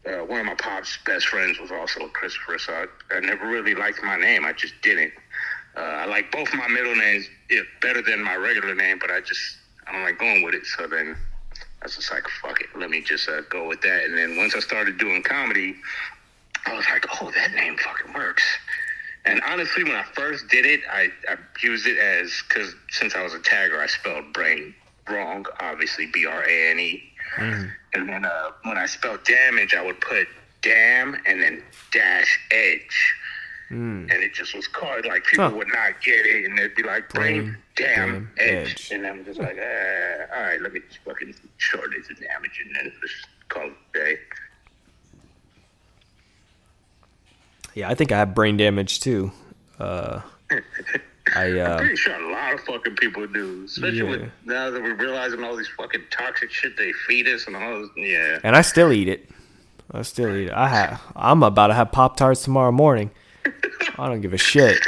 uh, 0.06 0.24
one 0.24 0.40
of 0.40 0.46
my 0.46 0.54
pop's 0.54 0.98
best 1.04 1.26
friends 1.26 1.58
was 1.58 1.70
also 1.70 2.00
a 2.00 2.08
Christopher. 2.10 2.58
So 2.58 2.72
I, 2.72 3.16
I 3.16 3.20
never 3.20 3.46
really 3.46 3.74
liked 3.74 4.02
my 4.02 4.16
name. 4.16 4.44
I 4.44 4.52
just 4.52 4.74
didn't. 4.82 5.12
Uh, 5.76 5.80
I 5.80 6.06
like 6.06 6.32
both 6.32 6.52
my 6.54 6.68
middle 6.68 6.94
names 6.96 7.28
better 7.82 8.02
than 8.02 8.22
my 8.22 8.36
regular 8.36 8.74
name, 8.74 8.98
but 8.98 9.10
I 9.10 9.20
just 9.20 9.58
I 9.86 9.92
don't 9.92 10.02
like 10.02 10.18
going 10.18 10.42
with 10.42 10.54
it. 10.54 10.64
So 10.66 10.86
then 10.86 11.16
I 11.54 11.84
was 11.84 11.96
just 11.96 12.10
like, 12.10 12.26
fuck 12.42 12.60
it, 12.60 12.68
let 12.76 12.90
me 12.90 13.02
just 13.02 13.28
uh, 13.28 13.42
go 13.50 13.68
with 13.68 13.82
that. 13.82 14.04
And 14.04 14.16
then 14.16 14.36
once 14.36 14.54
I 14.54 14.60
started 14.60 14.98
doing 14.98 15.22
comedy, 15.22 15.76
I 16.64 16.74
was 16.74 16.84
like, 16.90 17.04
oh, 17.20 17.30
that 17.30 17.52
name 17.52 17.76
fucking 17.76 18.14
works. 18.14 18.42
And 19.24 19.40
honestly, 19.42 19.84
when 19.84 19.96
I 19.96 20.04
first 20.14 20.48
did 20.48 20.64
it, 20.64 20.80
I, 20.90 21.10
I 21.28 21.36
used 21.62 21.86
it 21.86 21.98
as 21.98 22.32
because 22.48 22.74
since 22.90 23.14
I 23.14 23.22
was 23.22 23.34
a 23.34 23.40
tagger, 23.40 23.78
I 23.78 23.86
spelled 23.86 24.32
brain 24.32 24.74
wrong, 25.08 25.46
obviously 25.60 26.06
B 26.06 26.26
R 26.26 26.42
A 26.42 26.70
N 26.70 26.78
E. 26.78 27.02
And 27.38 28.08
then 28.08 28.24
uh, 28.24 28.50
when 28.64 28.76
I 28.78 28.86
spelled 28.86 29.24
damage, 29.24 29.74
I 29.74 29.82
would 29.84 30.00
put 30.00 30.28
damn 30.62 31.14
and 31.26 31.42
then 31.42 31.62
dash 31.92 32.38
edge. 32.50 33.14
And 33.68 34.10
it 34.12 34.32
just 34.32 34.54
was 34.54 34.68
called 34.68 35.06
like 35.06 35.24
people 35.24 35.48
Huh. 35.50 35.56
would 35.56 35.66
not 35.68 36.00
get 36.04 36.24
it, 36.24 36.44
and 36.44 36.56
they'd 36.56 36.74
be 36.76 36.84
like 36.84 37.08
brain, 37.08 37.56
damn, 37.74 37.96
damn, 38.12 38.30
edge. 38.38 38.70
edge. 38.70 38.90
and 38.92 39.04
I'm 39.04 39.24
just 39.24 39.40
like, 39.40 39.58
uh, 39.58 40.34
all 40.36 40.42
right, 40.42 40.60
let 40.62 40.72
me 40.72 40.80
just 40.86 41.00
fucking 41.04 41.34
shorten 41.56 41.94
it 42.00 42.06
to 42.06 42.14
damage, 42.14 42.62
and 42.64 42.76
then 42.76 42.92
just 43.02 43.26
call 43.48 43.66
it 43.66 43.72
day. 43.92 44.18
yeah 47.74 47.88
i 47.90 47.94
think 47.94 48.10
i 48.12 48.18
have 48.18 48.34
brain 48.34 48.56
damage 48.56 49.00
too 49.00 49.30
uh 49.78 50.20
i 51.34 51.50
uh 51.58 51.78
Pretty 51.78 51.96
sure 51.96 52.14
a 52.14 52.32
lot 52.32 52.54
of 52.54 52.60
fucking 52.60 52.96
people 52.96 53.26
do, 53.26 53.64
especially 53.64 53.98
Yeah. 53.98 54.04
with 54.10 54.30
now 54.44 54.70
that 54.70 54.80
we're 54.82 54.94
realizing 54.94 55.42
all 55.42 55.56
these 55.56 55.68
fucking 55.76 56.02
toxic 56.10 56.50
shit 56.52 56.76
they 56.76 56.92
feed 57.08 57.26
us 57.28 57.46
and 57.46 57.56
all. 57.56 57.80
This, 57.80 57.90
yeah, 57.96 58.38
and 58.44 58.54
I 58.54 58.62
still 58.62 58.92
eat 58.92 59.08
it. 59.08 59.28
I 59.92 60.02
still 60.02 60.34
eat 60.36 60.48
it. 60.48 60.52
I 60.52 60.68
have. 60.68 61.00
I'm 61.16 61.42
about 61.42 61.68
to 61.68 61.74
have 61.74 61.90
Pop 61.92 62.16
Tarts 62.16 62.42
tomorrow 62.44 62.72
morning. 62.72 63.10
I 63.98 64.08
don't 64.08 64.20
give 64.20 64.32
a 64.34 64.38
shit. 64.38 64.78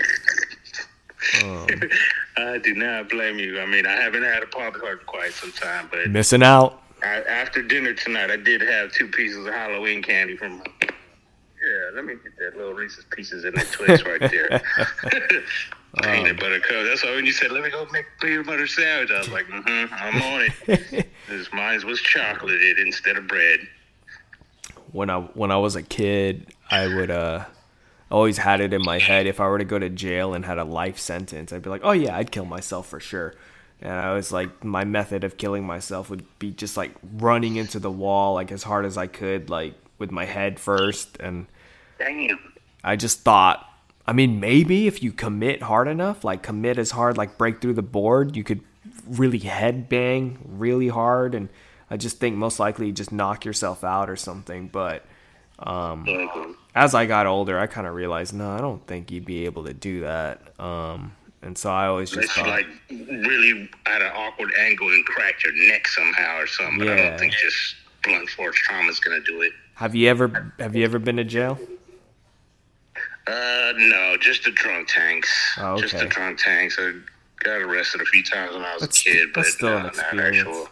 I 2.36 2.58
do 2.58 2.74
not 2.74 3.08
blame 3.10 3.38
you. 3.38 3.60
I 3.60 3.66
mean, 3.66 3.86
I 3.86 3.92
haven't 3.92 4.22
had 4.22 4.42
a 4.42 4.46
pop 4.46 4.74
tart 4.78 5.00
in 5.00 5.06
quite 5.06 5.32
some 5.32 5.52
time, 5.52 5.88
but 5.90 6.08
Missing 6.08 6.42
out. 6.42 6.82
I, 7.02 7.22
after 7.22 7.62
dinner 7.62 7.92
tonight, 7.94 8.30
I 8.30 8.36
did 8.36 8.60
have 8.60 8.92
two 8.92 9.08
pieces 9.08 9.46
of 9.46 9.52
Halloween 9.52 10.02
candy 10.02 10.36
from. 10.36 10.62
Yeah, 10.82 11.90
let 11.94 12.04
me 12.04 12.14
get 12.14 12.36
that 12.38 12.56
little 12.56 12.72
Reese's 12.74 13.04
Pieces 13.10 13.44
in 13.44 13.54
that 13.54 13.66
Twix 13.72 14.02
right 14.04 14.30
there. 14.30 14.62
peanut 16.02 16.38
butter 16.38 16.60
cup. 16.60 16.84
That's 16.84 17.02
why 17.04 17.14
when 17.14 17.26
you 17.26 17.32
said, 17.32 17.50
"Let 17.52 17.62
me 17.64 17.70
go 17.70 17.86
make 17.92 18.06
peanut 18.20 18.46
butter 18.46 18.66
sandwich," 18.66 19.10
I 19.10 19.18
was 19.18 19.28
like, 19.30 19.46
"Mm-hmm, 19.46 19.94
I'm 19.94 20.22
on 20.22 20.50
it." 20.66 21.06
This 21.28 21.52
mine 21.52 21.86
was 21.86 22.00
chocolated 22.00 22.78
instead 22.78 23.16
of 23.18 23.26
bread. 23.28 23.60
when 24.92 25.10
I 25.10 25.20
when 25.20 25.50
I 25.50 25.56
was 25.58 25.76
a 25.76 25.82
kid, 25.82 26.46
I 26.70 26.86
would 26.86 27.10
uh 27.10 27.44
always 28.10 28.38
had 28.38 28.62
it 28.62 28.72
in 28.72 28.82
my 28.82 28.98
head 28.98 29.26
if 29.26 29.38
I 29.38 29.46
were 29.48 29.58
to 29.58 29.64
go 29.66 29.78
to 29.78 29.90
jail 29.90 30.32
and 30.32 30.44
had 30.44 30.56
a 30.56 30.64
life 30.64 30.98
sentence, 30.98 31.52
I'd 31.52 31.62
be 31.62 31.68
like, 31.70 31.82
"Oh 31.84 31.92
yeah, 31.92 32.16
I'd 32.16 32.30
kill 32.30 32.46
myself 32.46 32.88
for 32.88 33.00
sure." 33.00 33.34
And 33.82 33.92
I 33.92 34.14
was 34.14 34.32
like 34.32 34.64
my 34.64 34.84
method 34.84 35.22
of 35.24 35.36
killing 35.36 35.64
myself 35.66 36.08
would 36.10 36.24
be 36.38 36.50
just 36.50 36.76
like 36.76 36.92
running 37.18 37.56
into 37.56 37.78
the 37.78 37.90
wall 37.90 38.34
like 38.34 38.50
as 38.50 38.62
hard 38.62 38.86
as 38.86 38.96
I 38.96 39.06
could 39.06 39.50
like 39.50 39.74
with 39.98 40.10
my 40.10 40.24
head 40.24 40.58
first 40.58 41.16
and 41.20 41.46
dang 41.98 42.26
Damn. 42.28 42.38
I 42.82 42.96
just 42.96 43.20
thought 43.20 43.64
I 44.08 44.12
mean 44.14 44.40
maybe 44.40 44.86
if 44.86 45.02
you 45.02 45.12
commit 45.12 45.62
hard 45.62 45.86
enough, 45.86 46.24
like 46.24 46.42
commit 46.42 46.78
as 46.78 46.90
hard 46.92 47.18
like 47.18 47.36
break 47.36 47.60
through 47.60 47.74
the 47.74 47.82
board, 47.82 48.36
you 48.36 48.42
could 48.42 48.62
really 49.06 49.38
head 49.38 49.88
bang 49.88 50.38
really 50.44 50.88
hard 50.88 51.34
and 51.34 51.48
I 51.90 51.96
just 51.98 52.18
think 52.18 52.34
most 52.36 52.58
likely 52.58 52.86
you 52.86 52.92
just 52.92 53.12
knock 53.12 53.44
yourself 53.44 53.84
out 53.84 54.08
or 54.10 54.16
something, 54.16 54.68
but 54.68 55.04
Mhm. 55.60 56.54
as 56.74 56.94
I 56.94 57.06
got 57.06 57.26
older, 57.26 57.58
I 57.58 57.66
kind 57.66 57.86
of 57.86 57.94
realized, 57.94 58.32
no, 58.34 58.50
I 58.50 58.58
don't 58.58 58.86
think 58.86 59.10
you'd 59.10 59.24
be 59.24 59.44
able 59.44 59.64
to 59.64 59.74
do 59.74 60.00
that. 60.00 60.58
Um, 60.60 61.12
and 61.42 61.56
so 61.58 61.70
I 61.70 61.86
always 61.86 62.10
just 62.10 62.30
thought, 62.32 62.46
like 62.48 62.66
really 62.90 63.68
at 63.86 64.00
an 64.02 64.12
awkward 64.14 64.52
angle 64.58 64.88
and 64.88 65.04
cracked 65.04 65.44
your 65.44 65.52
neck 65.68 65.86
somehow 65.88 66.38
or 66.38 66.46
something. 66.46 66.78
But 66.78 66.88
I 66.88 66.96
don't 66.96 67.18
think 67.18 67.32
just 67.32 67.74
blunt 68.04 68.28
force 68.30 68.56
trauma 68.56 68.88
is 68.90 69.00
gonna 69.00 69.20
do 69.20 69.42
it. 69.42 69.52
have 69.74 69.94
you 69.94 70.08
ever 70.08 70.52
have 70.58 70.74
you 70.76 70.84
ever 70.84 70.98
been 70.98 71.16
to 71.16 71.24
jail? 71.24 71.58
Uh, 73.28 73.72
no, 73.76 74.16
just 74.20 74.44
the 74.44 74.50
drunk 74.52 74.88
tanks. 74.88 75.28
Oh, 75.58 75.76
Just 75.78 75.96
the 75.98 76.06
drunk 76.06 76.38
tanks. 76.38 76.78
I 76.80 76.92
got 77.44 77.60
arrested 77.60 78.00
a 78.00 78.04
few 78.06 78.22
times 78.24 78.54
when 78.54 78.62
I 78.62 78.72
was 78.74 78.80
That's- 78.82 79.00
a 79.00 79.04
kid, 79.04 79.28
but 79.34 79.44
still 79.46 79.68
an 79.76 79.82
no, 79.82 79.90
not 79.90 80.20
actual. 80.24 80.68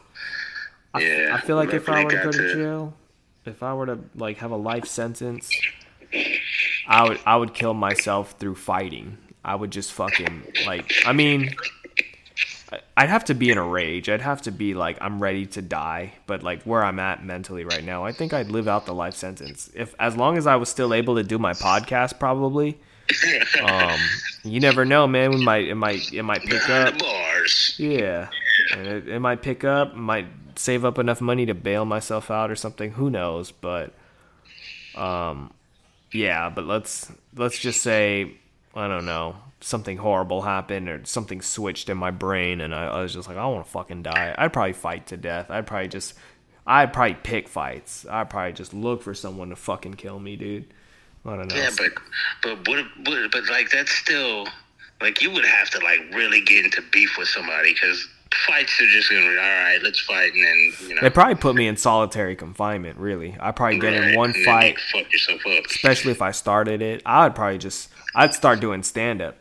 I, 0.94 1.00
Yeah, 1.02 1.34
I 1.36 1.40
feel 1.40 1.56
like 1.56 1.74
if 1.74 1.88
I 1.88 2.04
were 2.04 2.10
to 2.10 2.16
go 2.16 2.30
to 2.32 2.38
to- 2.38 2.54
jail, 2.54 2.94
if 3.44 3.62
I 3.62 3.74
were 3.74 3.86
to 3.86 3.98
like 4.14 4.38
have 4.38 4.50
a 4.50 4.56
life 4.56 4.86
sentence, 4.86 5.50
I 6.88 7.06
would 7.08 7.20
I 7.26 7.36
would 7.36 7.52
kill 7.54 7.74
myself 7.74 8.34
through 8.38 8.54
fighting. 8.56 9.18
I 9.44 9.54
would 9.54 9.70
just 9.70 9.92
fucking 9.92 10.42
like 10.66 10.92
I 11.04 11.12
mean 11.12 11.54
I'd 12.96 13.08
have 13.08 13.24
to 13.26 13.34
be 13.34 13.50
in 13.50 13.58
a 13.58 13.66
rage. 13.66 14.08
I'd 14.08 14.22
have 14.22 14.42
to 14.42 14.50
be 14.50 14.74
like 14.74 14.98
I'm 15.00 15.22
ready 15.22 15.46
to 15.46 15.62
die, 15.62 16.14
but 16.26 16.42
like 16.42 16.62
where 16.62 16.82
I'm 16.82 16.98
at 16.98 17.24
mentally 17.24 17.64
right 17.64 17.84
now, 17.84 18.04
I 18.04 18.12
think 18.12 18.32
I'd 18.32 18.50
live 18.50 18.66
out 18.66 18.86
the 18.86 18.94
life 18.94 19.14
sentence. 19.14 19.70
If 19.74 19.94
as 20.00 20.16
long 20.16 20.36
as 20.36 20.46
I 20.46 20.56
was 20.56 20.68
still 20.68 20.92
able 20.92 21.16
to 21.16 21.22
do 21.22 21.38
my 21.38 21.52
podcast 21.52 22.18
probably. 22.18 22.78
Um 23.62 23.98
you 24.42 24.58
never 24.60 24.84
know, 24.84 25.06
man. 25.06 25.30
We 25.30 25.44
might 25.44 25.66
it 25.68 25.76
might 25.76 26.12
it 26.12 26.22
might 26.22 26.42
pick 26.42 26.68
up. 26.68 26.94
Yeah, 27.78 28.28
it, 28.72 29.08
it 29.08 29.20
might 29.20 29.42
pick 29.42 29.62
up, 29.62 29.94
might 29.94 30.26
save 30.56 30.84
up 30.84 30.98
enough 30.98 31.20
money 31.20 31.46
to 31.46 31.54
bail 31.54 31.84
myself 31.84 32.30
out 32.30 32.50
or 32.50 32.56
something. 32.56 32.92
Who 32.92 33.10
knows? 33.10 33.52
But, 33.52 33.92
um, 34.96 35.52
yeah. 36.12 36.50
But 36.50 36.66
let's 36.66 37.12
let's 37.36 37.58
just 37.58 37.82
say 37.82 38.32
I 38.74 38.88
don't 38.88 39.06
know 39.06 39.36
something 39.60 39.96
horrible 39.96 40.42
happened 40.42 40.88
or 40.88 41.04
something 41.04 41.40
switched 41.40 41.88
in 41.88 41.96
my 41.96 42.10
brain, 42.10 42.60
and 42.60 42.74
I, 42.74 42.86
I 42.86 43.02
was 43.02 43.14
just 43.14 43.28
like, 43.28 43.36
I 43.36 43.46
want 43.46 43.64
to 43.64 43.70
fucking 43.70 44.02
die. 44.02 44.34
I'd 44.36 44.52
probably 44.52 44.74
fight 44.74 45.06
to 45.08 45.16
death. 45.16 45.50
I'd 45.50 45.66
probably 45.66 45.88
just, 45.88 46.14
I'd 46.66 46.92
probably 46.92 47.14
pick 47.14 47.48
fights. 47.48 48.06
I'd 48.08 48.30
probably 48.30 48.52
just 48.52 48.74
look 48.74 49.02
for 49.02 49.14
someone 49.14 49.50
to 49.50 49.56
fucking 49.56 49.94
kill 49.94 50.18
me, 50.18 50.36
dude. 50.36 50.66
I 51.24 51.36
don't 51.36 51.48
know. 51.48 51.56
Yeah, 51.56 51.70
but 51.76 52.64
but 52.64 52.64
but 53.32 53.48
like 53.50 53.70
that's 53.70 53.90
still 53.90 54.46
like 55.00 55.20
you 55.20 55.30
would 55.30 55.44
have 55.44 55.70
to 55.70 55.78
like 55.80 56.00
really 56.12 56.40
get 56.40 56.64
into 56.64 56.82
beef 56.92 57.16
with 57.18 57.28
somebody 57.28 57.72
because 57.72 58.06
fights 58.46 58.80
are 58.80 58.86
just 58.86 59.10
gonna 59.10 59.22
be 59.22 59.28
all 59.28 59.34
right. 59.34 59.78
Let's 59.82 60.00
fight 60.00 60.32
and 60.34 60.44
then 60.44 60.88
you 60.88 60.94
know. 60.94 61.00
they 61.00 61.10
probably 61.10 61.34
put 61.34 61.56
me 61.56 61.66
in 61.66 61.76
solitary 61.76 62.36
confinement. 62.36 62.98
Really, 62.98 63.36
I 63.40 63.50
probably 63.50 63.78
get 63.78 63.94
in 63.94 64.16
one 64.16 64.32
fight. 64.44 64.78
fuck 64.92 65.12
yourself 65.12 65.40
up. 65.46 65.64
especially 65.66 66.12
if 66.12 66.22
I 66.22 66.30
started 66.30 66.80
it, 66.80 67.02
I'd 67.04 67.34
probably 67.34 67.58
just 67.58 67.88
I'd 68.14 68.34
start 68.34 68.60
doing 68.60 68.82
stand 68.82 69.20
up. 69.20 69.36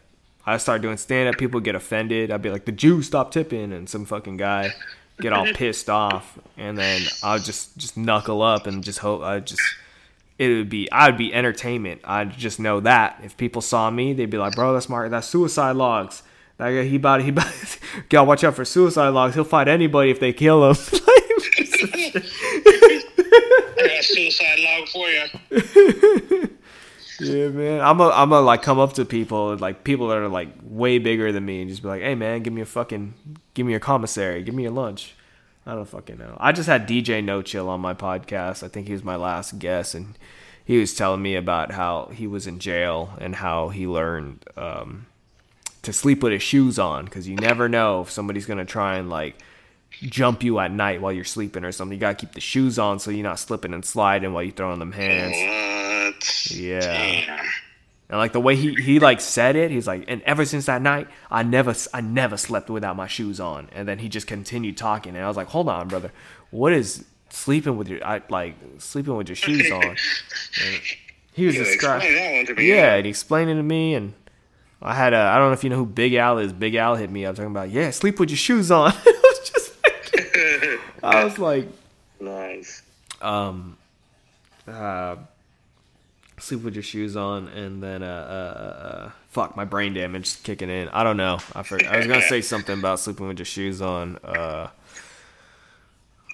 I'd 0.46 0.62
start 0.62 0.82
doing 0.82 0.98
stand 0.98 1.30
up, 1.30 1.38
people 1.38 1.60
get 1.60 1.76
offended. 1.76 2.32
I'd 2.32 2.42
be 2.42 2.50
like, 2.52 2.66
the 2.66 2.72
Jew 2.72 3.02
stop 3.02 3.32
tipping 3.32 3.74
and 3.74 3.90
some 3.90 4.06
fucking 4.06 4.38
guy 4.38 4.74
get 5.20 5.34
all 5.34 5.46
pissed 5.54 5.90
off 5.90 6.38
and 6.58 6.78
then 6.78 7.02
I'll 7.24 7.40
just 7.40 7.78
just 7.78 7.98
knuckle 7.98 8.42
up 8.42 8.68
and 8.68 8.84
just 8.84 9.00
hope 9.00 9.22
I 9.22 9.40
just 9.40 9.62
it 10.38 10.50
would 10.50 10.70
be 10.70 10.92
I'd 10.92 11.18
be 11.18 11.34
entertainment. 11.34 12.02
I'd 12.04 12.38
just 12.38 12.60
know 12.60 12.80
that. 12.82 13.20
If 13.24 13.38
people 13.38 13.62
saw 13.62 13.90
me, 13.90 14.14
they'd 14.14 14.30
be 14.30 14.38
like, 14.38 14.56
Bro, 14.56 14.74
that's 14.74 14.90
Mark 14.90 15.10
that's 15.10 15.28
suicide 15.28 15.76
logs. 15.76 16.24
That 16.58 16.72
guy 16.72 16.84
he 16.84 16.98
bought, 16.98 17.22
he 17.22 17.32
bought, 17.32 17.80
gotta 18.10 18.26
watch 18.26 18.44
out 18.44 18.56
for 18.56 18.66
suicide 18.66 19.10
logs. 19.10 19.36
He'll 19.36 19.44
fight 19.44 19.68
anybody 19.68 20.12
if 20.12 20.20
they 20.20 20.34
kill 20.34 20.70
him. 20.70 20.76
I 20.94 22.22
got 23.78 24.00
a 24.00 24.04
suicide 24.04 24.60
log 24.60 24.88
for 24.90 25.10
you. 25.10 26.50
Yeah, 27.20 27.50
man. 27.50 27.82
I'm 27.82 28.00
a, 28.00 28.10
I'm 28.10 28.32
a 28.32 28.42
like 28.42 28.62
come 28.62 28.80
up 28.80 28.94
to 28.94 29.06
people 29.06 29.56
like 29.58 29.84
people 29.84 30.10
that 30.10 30.18
are 30.18 30.28
like 30.28 30.50
way 30.64 31.00
bigger 31.00 31.32
than 31.32 31.46
me 31.46 31.62
and 31.62 31.70
just 31.70 31.82
be 31.82 31.88
like, 31.88 32.02
"Hey, 32.02 32.16
man, 32.16 32.44
give 32.44 32.54
me 32.54 32.62
a 32.62 32.66
fucking, 32.66 33.14
give 33.54 33.66
me 33.66 33.72
your 33.72 33.80
commissary, 33.80 34.44
give 34.44 34.56
me 34.56 34.64
your 34.64 34.72
lunch." 34.72 35.16
I 35.66 35.74
don't 35.74 35.88
fucking 35.88 36.20
know. 36.20 36.38
I 36.40 36.52
just 36.52 36.68
had 36.68 36.88
DJ 36.88 37.24
No 37.24 37.42
Chill 37.42 37.70
on 37.70 37.82
my 37.82 37.94
podcast. 37.94 38.62
I 38.64 38.68
think 38.68 38.88
he 38.88 38.94
was 38.94 39.04
my 39.04 39.16
last 39.16 39.58
guest, 39.58 39.96
and 39.96 40.18
he 40.64 40.78
was 40.78 40.94
telling 40.94 41.22
me 41.22 41.36
about 41.36 41.72
how 41.72 42.12
he 42.14 42.28
was 42.28 42.48
in 42.48 42.60
jail 42.60 43.14
and 43.20 43.36
how 43.36 43.70
he 43.70 43.88
learned 43.88 44.44
um, 44.58 45.08
to 45.82 45.94
sleep 45.94 46.22
with 46.22 46.34
his 46.34 46.44
shoes 46.44 46.78
on 46.78 47.06
because 47.06 47.28
you 47.28 47.36
never 47.36 47.70
know 47.70 48.02
if 48.02 48.12
somebody's 48.12 48.46
gonna 48.46 48.66
try 48.66 48.98
and 48.98 49.10
like 49.10 49.38
jump 50.02 50.44
you 50.44 50.60
at 50.60 50.72
night 50.72 51.02
while 51.02 51.12
you're 51.12 51.24
sleeping 51.24 51.64
or 51.64 51.72
something. 51.72 51.96
You 51.96 52.00
gotta 52.00 52.16
keep 52.16 52.34
the 52.34 52.42
shoes 52.42 52.80
on 52.80 53.00
so 53.00 53.12
you're 53.12 53.24
not 53.24 53.40
slipping 53.40 53.74
and 53.74 53.84
sliding 53.86 54.34
while 54.34 54.44
you're 54.44 54.54
throwing 54.54 54.80
them 54.80 54.92
hands. 54.92 55.36
What? 55.36 56.52
Yeah. 56.52 56.80
Damn. 56.80 57.46
And 58.08 58.20
like 58.20 58.34
the 58.34 58.40
way 58.40 58.56
he 58.56 58.76
he 58.76 59.00
like 59.00 59.20
said 59.20 59.56
it, 59.56 59.72
he's 59.72 59.88
like, 59.88 60.06
and 60.08 60.22
ever 60.24 60.46
since 60.46 60.68
that 60.68 60.82
night, 60.82 61.08
I 61.32 61.42
never 61.42 61.74
I 61.94 62.02
never 62.02 62.38
slept 62.38 62.70
without 62.70 62.96
my 62.96 63.08
shoes 63.08 63.40
on. 63.40 63.68
And 63.74 63.88
then 63.88 63.98
he 63.98 64.10
just 64.10 64.28
continued 64.28 64.78
talking, 64.78 65.16
and 65.16 65.26
I 65.26 65.28
was 65.28 65.38
like, 65.38 65.48
hold 65.48 65.68
on, 65.70 65.88
brother, 65.88 66.12
what 66.52 66.72
is 66.72 67.04
sleeping 67.30 67.78
with 67.78 67.90
your 67.90 68.06
I 68.06 68.22
like 68.30 68.56
sleeping 68.78 69.16
with 69.16 69.28
your 69.28 69.36
shoes 69.36 69.72
on? 69.72 69.84
And 69.84 70.82
he 71.34 71.48
was 71.48 71.56
describing, 71.56 72.14
that 72.14 72.36
one 72.36 72.46
to 72.46 72.56
me. 72.56 72.70
yeah, 72.70 72.94
and 72.96 73.06
he 73.06 73.10
explained 73.10 73.50
it 73.50 73.56
to 73.56 73.64
me, 73.64 73.96
and 73.96 74.14
I 74.82 74.94
had 74.94 75.14
a 75.14 75.18
I 75.18 75.38
don't 75.40 75.50
know 75.50 75.54
if 75.54 75.64
you 75.64 75.72
know 75.72 75.78
who 75.78 75.88
Big 75.88 76.14
Al 76.14 76.38
is. 76.38 76.54
Big 76.54 76.76
Al 76.76 76.96
hit 76.96 77.10
me 77.10 77.26
up 77.26 77.36
talking 77.36 77.52
about, 77.52 77.72
yeah, 77.72 77.90
sleep 77.90 78.20
with 78.20 78.30
your 78.30 78.38
shoes 78.38 78.70
on. 78.70 78.92
I 79.06 79.22
was 79.24 79.50
just, 79.50 79.84
like, 79.84 80.25
I 81.04 81.24
was 81.24 81.38
like, 81.40 81.68
nice. 82.20 82.82
um, 83.22 83.78
uh, 84.68 85.16
sleep 86.40 86.64
with 86.64 86.74
your 86.76 86.84
shoes 86.84 87.16
on, 87.16 87.48
and 87.50 87.82
then 87.82 88.04
uh, 88.04 88.06
uh, 88.06 88.86
uh, 88.86 89.12
fuck, 89.30 89.56
my 89.56 89.66
brain 89.66 89.94
damage 89.94 90.42
kicking 90.44 90.70
in. 90.70 90.90
I 90.90 91.04
don't 91.04 91.18
know. 91.18 91.40
I 91.54 91.64
forgot. 91.64 91.94
I 91.94 91.98
was 91.98 92.08
gonna 92.08 92.22
say 92.22 92.42
something 92.42 92.78
about 92.80 93.00
sleeping 93.00 93.28
with 93.28 93.40
your 93.40 93.46
shoes 93.46 93.82
on. 93.82 94.18
Uh, 94.24 94.68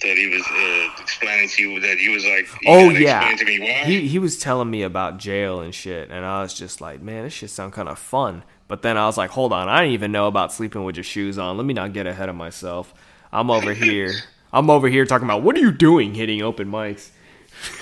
That 0.02 0.18
he 0.18 0.28
was 0.34 0.41
uh, 0.49 1.02
explaining 1.04 1.47
to 1.49 1.62
you 1.62 1.80
that 1.82 1.97
he 1.99 2.10
was 2.10 2.26
like, 2.26 2.47
oh 2.66 2.89
yeah, 2.89 3.36
to 3.36 3.45
me 3.45 3.60
why. 3.60 3.84
he 3.86 4.08
he 4.08 4.18
was 4.18 4.39
telling 4.39 4.70
me 4.72 4.82
about 4.82 5.20
jail 5.20 5.62
and 5.62 5.76
shit, 5.76 6.10
and 6.10 6.26
I 6.26 6.41
was 6.41 6.56
just 6.56 6.82
like, 6.82 7.02
man, 7.04 7.24
this 7.26 7.34
shit 7.34 7.52
sound 7.52 7.74
kind 7.74 7.88
of 7.88 7.99
fun. 7.99 8.43
But 8.68 8.82
then 8.82 8.97
I 8.97 9.06
was 9.06 9.18
like, 9.18 9.30
hold 9.32 9.52
on, 9.54 9.68
I 9.70 9.82
didn't 9.82 9.93
even 9.93 10.12
know 10.14 10.26
about 10.28 10.52
sleeping 10.54 10.84
with 10.86 10.95
your 10.95 11.04
shoes 11.04 11.38
on. 11.38 11.58
Let 11.58 11.66
me 11.68 11.74
not 11.74 11.93
get 11.93 12.08
ahead 12.08 12.30
of 12.30 12.36
myself. 12.36 12.93
I'm 13.32 13.49
over 13.49 13.73
here. 13.73 14.13
I'm 14.53 14.69
over 14.69 14.88
here 14.89 15.05
talking 15.05 15.25
about 15.25 15.43
what 15.43 15.55
are 15.55 15.59
you 15.59 15.71
doing 15.71 16.13
hitting 16.13 16.41
open 16.41 16.69
mics. 16.69 17.09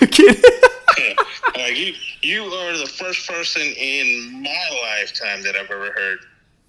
Like 1.56 1.76
you, 1.78 1.92
you 2.22 2.42
are 2.44 2.76
the 2.76 2.86
first 2.86 3.28
person 3.28 3.62
in 3.62 4.42
my 4.42 4.98
lifetime 4.98 5.42
that 5.42 5.56
I've 5.56 5.70
ever 5.70 5.92
heard 5.92 6.20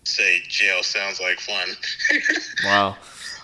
say 0.03 0.41
jail 0.47 0.83
sounds 0.83 1.19
like 1.21 1.39
fun. 1.39 1.67
Wow. 2.65 2.97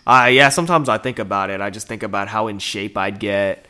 Uh, 0.05 0.27
yeah, 0.31 0.49
sometimes 0.49 0.87
I 0.87 0.97
think 0.99 1.19
about 1.19 1.49
it. 1.49 1.59
I 1.59 1.69
just 1.69 1.87
think 1.87 2.03
about 2.03 2.27
how 2.29 2.47
in 2.47 2.59
shape 2.59 2.97
I'd 2.97 3.19
get. 3.19 3.65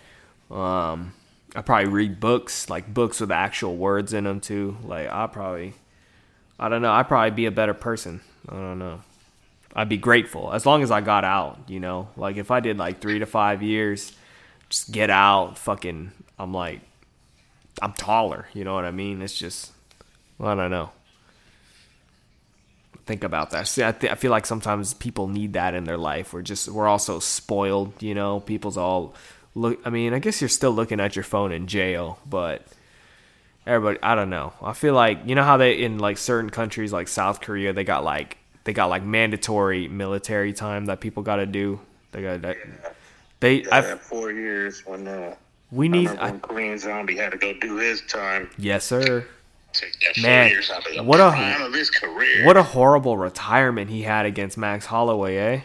Um, 0.52 1.14
I 1.56 1.62
probably 1.62 1.90
read 1.90 2.20
books, 2.20 2.70
like 2.70 2.94
books 2.94 3.20
with 3.20 3.32
actual 3.32 3.76
words 3.76 4.14
in 4.14 4.26
them 4.26 4.40
too. 4.40 4.78
Like 4.84 5.10
I 5.10 5.26
probably, 5.28 5.74
I 6.60 6.70
don't 6.70 6.82
know. 6.82 6.92
I'd 6.92 7.08
probably 7.08 7.32
be 7.32 7.46
a 7.48 7.52
better 7.52 7.74
person. 7.74 8.22
I 8.48 8.54
don't 8.54 8.78
know. 8.78 9.02
I'd 9.78 9.88
be 9.88 9.98
grateful 9.98 10.52
as 10.52 10.66
long 10.66 10.84
as 10.84 10.92
I 10.92 11.00
got 11.00 11.24
out. 11.24 11.60
You 11.68 11.80
know, 11.80 12.10
like 12.18 12.36
if 12.36 12.52
I 12.52 12.60
did 12.60 12.78
like 12.78 13.00
three 13.00 13.20
to 13.20 13.26
five 13.26 13.64
years, 13.64 14.12
just 14.68 14.92
get 14.92 15.10
out. 15.10 15.58
Fucking, 15.58 16.12
I'm 16.38 16.54
like, 16.54 16.82
I'm 17.82 17.94
taller. 17.94 18.48
You 18.54 18.66
know 18.66 18.74
what 18.74 18.84
I 18.84 18.92
mean? 18.92 19.22
It's 19.22 19.38
just, 19.38 19.72
I 20.42 20.54
don't 20.56 20.72
know 20.72 20.90
think 23.08 23.24
about 23.24 23.52
that. 23.52 23.68
See, 23.68 23.84
I, 23.84 23.94
th- 23.94 24.12
I 24.12 24.16
feel 24.16 24.30
like 24.30 24.46
sometimes 24.46 24.94
people 24.94 25.28
need 25.28 25.54
that 25.54 25.74
in 25.74 25.86
their 25.86 25.98
life. 25.98 26.34
We're 26.34 26.42
just 26.44 26.68
we're 26.68 26.88
also 26.88 27.20
spoiled, 27.20 28.04
you 28.04 28.14
know. 28.14 28.42
People's 28.42 28.78
all 28.78 29.16
look. 29.56 29.80
I 29.86 29.90
mean, 29.90 30.14
I 30.14 30.20
guess 30.20 30.42
you're 30.42 30.50
still 30.50 30.72
looking 30.72 31.00
at 31.00 31.16
your 31.16 31.24
phone 31.24 31.52
in 31.52 31.66
jail, 31.66 32.20
but 32.30 32.68
everybody. 33.66 33.98
I 34.04 34.14
don't 34.14 34.30
know. 34.30 34.54
I 34.62 34.74
feel 34.74 34.94
like 34.94 35.22
you 35.26 35.34
know 35.34 35.44
how 35.44 35.58
they 35.58 35.82
in 35.82 35.98
like 35.98 36.18
certain 36.18 36.50
countries 36.50 36.94
like 36.94 37.08
South 37.08 37.42
Korea 37.42 37.74
they 37.74 37.86
got 37.86 38.04
like 38.04 38.37
they 38.68 38.74
got 38.74 38.88
like 38.90 39.02
mandatory 39.02 39.88
military 39.88 40.52
time 40.52 40.88
that 40.88 41.00
people 41.00 41.24
got 41.24 41.38
to 41.38 41.46
do. 41.46 41.80
They 42.12 42.22
got 42.22 42.42
that. 42.42 42.58
They 43.40 43.62
Yeah, 43.64 43.68
I 43.72 43.82
four 43.96 44.30
years 44.32 44.86
when 44.86 45.08
uh, 45.08 45.36
we 45.72 45.88
need. 45.88 46.10
I, 46.10 46.32
when 46.32 46.42
Korean 46.42 46.78
Zombie 46.78 47.16
had 47.16 47.32
to 47.32 47.38
go 47.38 47.54
do 47.60 47.78
his 47.78 48.02
time. 48.02 48.50
yes, 48.58 48.84
sir. 48.84 49.26
Take 49.72 49.94
that 50.02 50.16
four 50.16 50.24
Man, 50.30 50.50
years 50.50 50.70
out 50.70 50.86
of 50.86 50.94
the 50.96 51.02
what 51.04 51.22
a- 51.22 51.64
of 51.66 51.74
his 51.74 51.90
career. 51.90 52.46
What 52.46 52.58
a 52.58 52.64
horrible 52.64 53.16
retirement 53.18 53.90
he 53.90 54.02
had 54.02 54.26
against 54.26 54.58
Max 54.58 54.86
Holloway, 54.86 55.38
eh? 55.38 55.62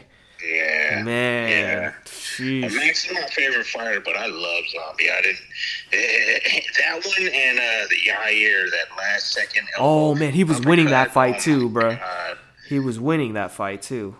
yeah, 0.48 1.02
Man, 1.02 1.48
Yeah. 1.48 1.92
Jeez. 2.04 2.74
Max 2.74 3.04
is 3.06 3.12
my 3.14 3.26
favorite 3.28 3.66
fighter, 3.66 4.00
but 4.00 4.16
I 4.16 4.26
love 4.26 4.64
Zombie. 4.70 5.10
I 5.10 5.20
didn't 5.22 5.40
eh, 5.92 6.60
that 6.78 7.04
one 7.04 7.28
and 7.34 7.58
uh, 7.58 7.88
the 7.90 7.96
Yair 8.08 8.70
that 8.70 8.96
last 8.96 9.32
second. 9.32 9.66
Oh 9.78 10.14
man, 10.14 10.32
he 10.32 10.44
was 10.44 10.60
winning 10.60 10.86
that 10.86 11.12
fight 11.12 11.36
Oh, 11.38 11.40
too, 11.40 11.68
bro. 11.68 11.96
God. 11.96 12.38
He 12.72 12.78
was 12.78 12.98
winning 12.98 13.34
that 13.34 13.50
fight 13.50 13.82
too. 13.82 14.16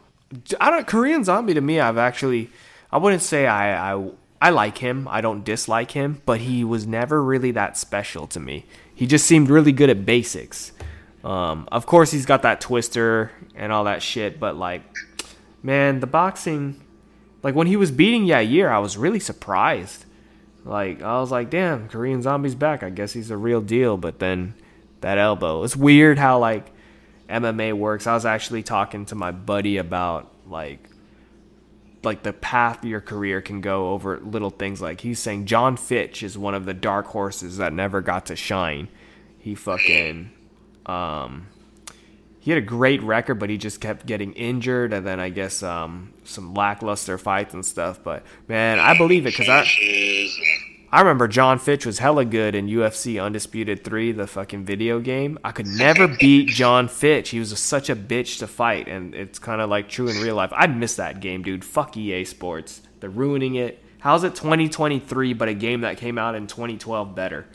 I 0.60 0.68
don't 0.68 0.86
Korean 0.86 1.24
Zombie 1.24 1.54
to 1.54 1.62
me. 1.62 1.80
I've 1.80 1.96
actually, 1.96 2.50
I 2.90 2.98
wouldn't 2.98 3.22
say 3.22 3.46
I 3.46 3.94
I 3.94 4.10
I 4.42 4.50
like 4.50 4.76
him. 4.76 5.08
I 5.10 5.22
don't 5.22 5.42
dislike 5.42 5.92
him, 5.92 6.20
but 6.26 6.40
he 6.40 6.62
was 6.62 6.86
never 6.86 7.24
really 7.24 7.52
that 7.52 7.78
special 7.78 8.26
to 8.26 8.38
me. 8.38 8.66
He 8.94 9.06
just 9.06 9.26
seemed 9.26 9.48
really 9.48 9.72
good 9.72 9.88
at 9.88 10.04
basics. 10.04 10.72
Um, 11.24 11.66
of 11.72 11.86
course, 11.86 12.10
he's 12.10 12.26
got 12.26 12.42
that 12.42 12.60
twister 12.60 13.30
and 13.54 13.72
all 13.72 13.84
that 13.84 14.02
shit, 14.02 14.38
but 14.38 14.54
like, 14.54 14.82
man, 15.62 16.00
the 16.00 16.06
boxing, 16.06 16.78
like 17.42 17.54
when 17.54 17.68
he 17.68 17.76
was 17.76 17.90
beating 17.90 18.26
Yair, 18.26 18.68
I 18.68 18.80
was 18.80 18.98
really 18.98 19.20
surprised. 19.20 20.04
Like 20.62 21.00
I 21.00 21.20
was 21.20 21.30
like, 21.30 21.48
damn, 21.48 21.88
Korean 21.88 22.20
Zombie's 22.20 22.54
back. 22.54 22.82
I 22.82 22.90
guess 22.90 23.14
he's 23.14 23.30
a 23.30 23.36
real 23.38 23.62
deal. 23.62 23.96
But 23.96 24.18
then 24.18 24.52
that 25.00 25.16
elbow, 25.16 25.64
it's 25.64 25.74
weird 25.74 26.18
how 26.18 26.38
like 26.38 26.70
MMA 27.32 27.72
works. 27.72 28.06
I 28.06 28.14
was 28.14 28.26
actually 28.26 28.62
talking 28.62 29.06
to 29.06 29.14
my 29.14 29.30
buddy 29.30 29.78
about 29.78 30.30
like 30.46 30.88
like 32.04 32.22
the 32.24 32.32
path 32.32 32.84
your 32.84 33.00
career 33.00 33.40
can 33.40 33.60
go 33.60 33.90
over 33.90 34.18
little 34.18 34.50
things 34.50 34.82
like 34.82 35.00
he's 35.00 35.18
saying 35.20 35.46
John 35.46 35.76
Fitch 35.76 36.22
is 36.22 36.36
one 36.36 36.54
of 36.54 36.64
the 36.64 36.74
dark 36.74 37.06
horses 37.06 37.58
that 37.58 37.72
never 37.72 38.00
got 38.00 38.26
to 38.26 38.36
shine. 38.36 38.88
He 39.38 39.54
fucking 39.54 40.30
um 40.86 41.46
he 42.40 42.50
had 42.50 42.58
a 42.58 42.66
great 42.66 43.02
record 43.02 43.36
but 43.36 43.50
he 43.50 43.56
just 43.56 43.80
kept 43.80 44.04
getting 44.04 44.32
injured 44.32 44.92
and 44.92 45.06
then 45.06 45.20
I 45.20 45.28
guess 45.28 45.62
um 45.62 46.12
some 46.24 46.54
lackluster 46.54 47.18
fights 47.18 47.54
and 47.54 47.64
stuff 47.64 48.02
but 48.02 48.24
man 48.48 48.80
I 48.80 48.96
believe 48.98 49.26
it 49.26 49.34
cuz 49.34 49.48
I 49.48 49.64
I 50.92 51.00
remember 51.00 51.26
John 51.26 51.58
Fitch 51.58 51.86
was 51.86 52.00
hella 52.00 52.26
good 52.26 52.54
in 52.54 52.66
UFC 52.68 53.22
Undisputed 53.22 53.82
3, 53.82 54.12
the 54.12 54.26
fucking 54.26 54.66
video 54.66 55.00
game. 55.00 55.38
I 55.42 55.50
could 55.50 55.66
never 55.66 56.06
beat 56.20 56.48
John 56.48 56.86
Fitch. 56.86 57.30
He 57.30 57.38
was 57.38 57.58
such 57.58 57.88
a 57.88 57.96
bitch 57.96 58.38
to 58.40 58.46
fight, 58.46 58.88
and 58.88 59.14
it's 59.14 59.38
kind 59.38 59.62
of 59.62 59.70
like 59.70 59.88
true 59.88 60.08
in 60.08 60.20
real 60.20 60.34
life. 60.34 60.52
I'd 60.54 60.76
miss 60.76 60.96
that 60.96 61.20
game, 61.20 61.42
dude. 61.42 61.64
Fuck 61.64 61.96
EA 61.96 62.26
Sports. 62.26 62.82
They're 63.00 63.08
ruining 63.08 63.54
it. 63.54 63.82
How's 64.00 64.22
it 64.22 64.34
2023, 64.34 65.32
but 65.32 65.48
a 65.48 65.54
game 65.54 65.80
that 65.80 65.96
came 65.96 66.18
out 66.18 66.34
in 66.34 66.46
2012 66.46 67.14
better? 67.14 67.46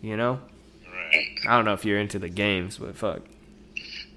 You 0.00 0.16
know? 0.16 0.40
Right. 0.88 1.26
I 1.48 1.56
don't 1.56 1.64
know 1.64 1.72
if 1.72 1.84
you're 1.84 1.98
into 1.98 2.20
the 2.20 2.28
games, 2.28 2.78
but 2.78 2.94
fuck. 2.94 3.22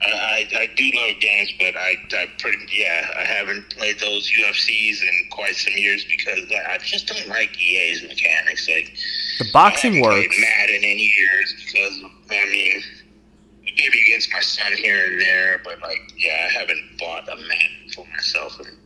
I, 0.02 0.48
I, 0.54 0.60
I 0.60 0.70
do 0.76 0.92
love 0.94 1.20
games, 1.20 1.54
but 1.58 1.76
I, 1.76 1.96
I 2.14 2.28
pretty 2.38 2.58
yeah 2.72 3.10
I 3.18 3.24
haven't 3.24 3.70
played 3.72 4.00
those 4.00 4.30
UFCs 4.30 5.02
in 5.02 5.30
quite 5.32 5.56
some 5.56 5.74
years 5.74 6.06
because 6.06 6.40
I, 6.52 6.74
I 6.74 6.78
just 6.80 7.08
don't 7.08 7.28
like 7.28 7.60
EA's 7.60 8.04
mechanics. 8.04 8.68
Like 8.70 8.94
The 9.40 9.50
boxing 9.52 9.98
I 9.98 10.02
works. 10.02 10.38
Madden 10.40 10.76
in 10.76 10.84
any 10.84 11.12
years 11.18 11.56
because 11.66 12.00
I 12.30 12.46
mean 12.46 12.84
maybe 13.64 14.02
against 14.08 14.32
my 14.34 14.40
son 14.40 14.74
here 14.74 15.04
and 15.06 15.22
there, 15.22 15.62
but 15.64 15.82
like 15.82 16.12
yeah 16.16 16.48
I 16.48 16.60
haven't 16.60 16.98
bought 17.00 17.28
a 17.28 17.36
Madden 17.36 17.92
for 17.96 18.06
myself 18.14 18.60
and. 18.60 18.78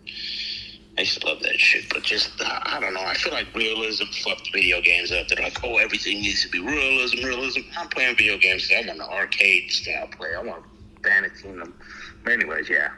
I 0.97 1.01
used 1.01 1.21
to 1.21 1.25
love 1.27 1.41
that 1.41 1.57
shit, 1.57 1.85
but 1.89 2.03
just 2.03 2.31
I 2.41 2.75
I 2.75 2.79
don't 2.81 2.93
know. 2.93 3.01
I 3.01 3.13
feel 3.13 3.31
like 3.31 3.47
realism 3.55 4.03
fucked 4.23 4.51
video 4.51 4.81
games 4.81 5.09
up. 5.13 5.29
They're 5.29 5.41
like, 5.41 5.63
oh, 5.63 5.77
everything 5.77 6.19
needs 6.19 6.41
to 6.43 6.49
be 6.49 6.59
realism, 6.59 7.23
realism. 7.25 7.61
I'm 7.77 7.87
playing 7.87 8.17
video 8.17 8.37
games. 8.37 8.69
I 8.69 8.85
want 8.85 8.99
an 8.99 9.01
arcade 9.01 9.71
style 9.71 10.07
play. 10.07 10.35
I 10.37 10.43
want 10.43 10.65
in 11.05 11.59
them. 11.59 11.73
But 12.23 12.33
anyways, 12.33 12.69
yeah, 12.69 12.89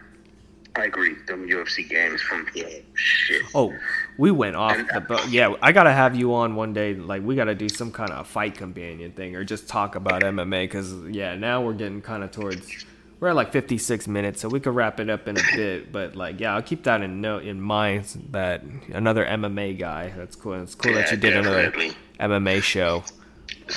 I 0.76 0.86
agree. 0.86 1.16
Them 1.28 1.48
UFC 1.48 1.88
games 1.88 2.22
from 2.22 2.48
yeah, 2.56 2.68
shit. 2.96 3.44
Oh, 3.54 3.74
we 4.18 4.32
went 4.32 4.56
off 4.56 4.78
the 4.94 5.02
boat. 5.02 5.28
Yeah, 5.30 5.54
I 5.62 5.72
gotta 5.72 5.94
have 5.94 6.16
you 6.16 6.34
on 6.34 6.56
one 6.56 6.74
day. 6.74 6.96
Like, 6.96 7.24
we 7.24 7.36
gotta 7.36 7.56
do 7.56 7.70
some 7.70 7.92
kind 7.92 8.12
of 8.12 8.28
fight 8.28 8.56
companion 8.56 9.12
thing, 9.12 9.36
or 9.36 9.44
just 9.44 9.68
talk 9.68 9.96
about 9.96 10.22
MMA. 10.24 10.70
Cause 10.72 10.94
yeah, 11.10 11.36
now 11.36 11.62
we're 11.62 11.74
getting 11.74 12.02
kind 12.02 12.24
of 12.24 12.32
towards. 12.32 12.86
We're 13.20 13.30
at 13.30 13.36
like 13.36 13.54
56 13.54 14.08
minutes, 14.10 14.42
so 14.42 14.50
we 14.50 14.60
could 14.60 14.76
wrap 14.76 15.00
it 15.00 15.10
up 15.10 15.28
in 15.28 15.38
a 15.38 15.42
bit. 15.56 15.92
But 15.92 16.16
like, 16.16 16.40
yeah, 16.40 16.56
I'll 16.56 16.62
keep 16.62 16.84
that 16.84 17.02
in 17.02 17.22
note 17.22 17.44
in 17.44 17.62
mind. 17.62 18.06
That 18.32 18.64
another 18.92 19.26
MMA 19.26 19.78
guy. 19.78 20.12
That's 20.18 20.36
cool. 20.36 20.56
It's 20.56 20.76
cool 20.76 20.94
that 20.94 21.12
you 21.12 21.18
did 21.18 21.38
another. 21.38 21.72
MMA 22.20 22.64
show. 22.64 23.04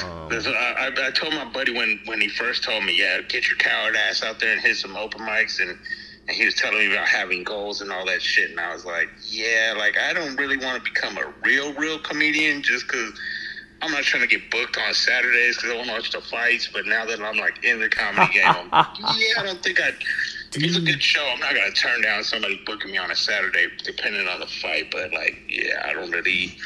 Um, 0.04 0.28
There's- 0.28 0.46
I, 0.46 0.50
I, 0.96 1.06
I 1.06 1.10
told 1.10 1.32
my 1.34 1.44
buddy 1.44 1.72
when 1.72 2.00
when 2.06 2.20
he 2.20 2.28
first 2.28 2.64
told 2.64 2.84
me, 2.84 2.96
yeah, 2.98 3.20
get 3.22 3.48
your 3.48 3.56
coward 3.56 3.96
ass 3.96 4.22
out 4.22 4.40
there 4.40 4.52
and 4.52 4.60
hit 4.60 4.76
some 4.76 4.96
open 4.96 5.20
mics, 5.20 5.60
and 5.60 5.70
and 6.28 6.36
he 6.36 6.44
was 6.44 6.54
telling 6.54 6.78
me 6.78 6.92
about 6.92 7.06
having 7.08 7.44
goals 7.44 7.80
and 7.80 7.92
all 7.92 8.04
that 8.06 8.20
shit, 8.20 8.50
and 8.50 8.58
I 8.58 8.72
was 8.72 8.84
like, 8.84 9.08
yeah, 9.28 9.74
like 9.76 9.96
I 9.98 10.12
don't 10.12 10.36
really 10.36 10.56
want 10.56 10.82
to 10.84 10.90
become 10.92 11.16
a 11.18 11.32
real 11.44 11.72
real 11.74 11.98
comedian 11.98 12.62
just 12.62 12.86
because. 12.86 13.12
I'm 13.82 13.92
not 13.92 14.04
trying 14.04 14.22
to 14.22 14.26
get 14.26 14.50
booked 14.50 14.78
on 14.78 14.94
Saturdays 14.94 15.56
because 15.56 15.70
I 15.70 15.74
want 15.76 15.88
to 15.88 15.92
watch 15.92 16.10
the 16.10 16.22
fights. 16.22 16.66
But 16.72 16.86
now 16.86 17.04
that 17.04 17.20
I'm 17.20 17.36
like 17.36 17.62
in 17.62 17.78
the 17.78 17.90
comedy 17.90 18.32
game, 18.32 18.46
I'm, 18.46 18.68
yeah, 18.72 19.38
I 19.38 19.42
don't 19.44 19.62
think 19.62 19.78
I'd. 19.78 19.92
If 20.54 20.62
it's 20.64 20.78
a 20.78 20.80
good 20.80 21.02
show, 21.02 21.22
I'm 21.30 21.38
not 21.40 21.54
gonna 21.54 21.70
turn 21.72 22.00
down 22.00 22.24
somebody 22.24 22.58
booking 22.64 22.92
me 22.92 22.96
on 22.96 23.10
a 23.10 23.14
Saturday, 23.14 23.66
depending 23.84 24.26
on 24.28 24.40
the 24.40 24.46
fight. 24.46 24.90
But 24.90 25.12
like, 25.12 25.36
yeah, 25.46 25.82
I 25.84 25.92
don't 25.92 26.10
really 26.10 26.56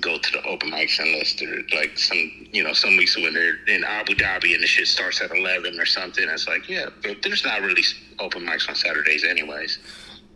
go 0.00 0.18
to 0.18 0.32
the 0.32 0.42
open 0.44 0.70
mics 0.70 0.98
unless 0.98 1.34
they're 1.34 1.62
like 1.78 1.98
some, 1.98 2.46
you 2.52 2.64
know, 2.64 2.72
some 2.72 2.96
weeks 2.96 3.16
when 3.16 3.34
they're 3.34 3.56
in 3.66 3.84
Abu 3.84 4.14
Dhabi 4.14 4.54
and 4.54 4.62
the 4.62 4.66
shit 4.66 4.86
starts 4.88 5.20
at 5.20 5.30
11 5.30 5.78
or 5.78 5.86
something. 5.86 6.28
It's 6.28 6.48
like, 6.48 6.68
yeah, 6.68 6.86
but 7.02 7.22
there's 7.22 7.44
not 7.44 7.60
really 7.62 7.82
open 8.18 8.46
mics 8.46 8.68
on 8.68 8.74
Saturdays, 8.74 9.24
anyways. 9.24 9.78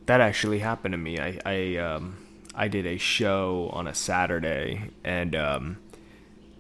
That 0.07 0.21
actually 0.21 0.59
happened 0.59 0.93
to 0.93 0.99
me. 0.99 1.19
I 1.19 1.41
I 1.45 1.77
um 1.77 2.17
I 2.55 2.69
did 2.69 2.87
a 2.87 2.97
show 2.97 3.71
on 3.73 3.87
a 3.87 3.95
Saturday 3.95 4.91
and 5.03 5.35
um 5.35 5.79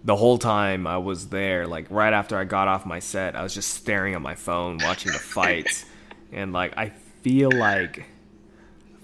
the 0.05 0.17
whole 0.17 0.39
time 0.39 0.87
I 0.87 0.99
was 0.99 1.29
there, 1.29 1.67
like 1.67 1.87
right 1.91 2.13
after 2.13 2.39
I 2.39 2.45
got 2.45 2.69
off 2.69 2.87
my 2.87 3.01
set, 3.01 3.35
I 3.35 3.43
was 3.43 3.53
just 3.53 3.71
staring 3.71 4.15
at 4.15 4.23
my 4.23 4.37
phone 4.37 4.79
watching 4.83 5.13
the 5.13 5.19
fights 5.19 5.85
and 6.33 6.53
like 6.53 6.77
I 6.77 6.91
feel 7.23 7.51
like 7.51 8.05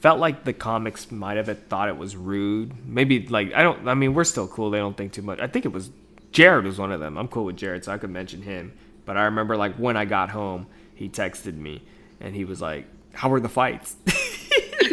felt 0.03 0.21
like 0.21 0.45
the 0.45 0.53
comics 0.53 1.11
might 1.11 1.39
have 1.39 1.49
thought 1.69 1.89
it 1.89 1.97
was 1.97 2.15
rude. 2.17 2.87
Maybe 2.87 3.27
like 3.27 3.55
I 3.55 3.63
don't 3.63 3.89
I 3.89 3.95
mean 3.95 4.13
we're 4.13 4.25
still 4.25 4.47
cool, 4.49 4.71
they 4.71 4.79
don't 4.79 4.97
think 4.97 5.13
too 5.13 5.23
much. 5.23 5.41
I 5.41 5.47
think 5.47 5.65
it 5.65 5.73
was 5.73 5.91
Jared 6.33 6.67
was 6.67 6.79
one 6.79 6.93
of 6.93 7.01
them. 7.01 7.17
I'm 7.17 7.29
cool 7.29 7.45
with 7.45 7.57
Jared, 7.57 7.85
so 7.85 7.93
I 7.93 7.99
could 7.99 8.11
mention 8.11 8.43
him. 8.43 8.73
But 9.07 9.17
I 9.17 9.25
remember 9.25 9.57
like 9.57 9.77
when 9.77 9.97
I 9.97 10.05
got 10.05 10.31
home, 10.31 10.67
he 10.95 11.09
texted 11.09 11.57
me 11.57 11.83
and 12.21 12.35
he 12.35 12.45
was 12.45 12.61
like, 12.61 12.87
How 13.15 13.31
were 13.31 13.41
the 13.41 13.49
fights? 13.49 13.97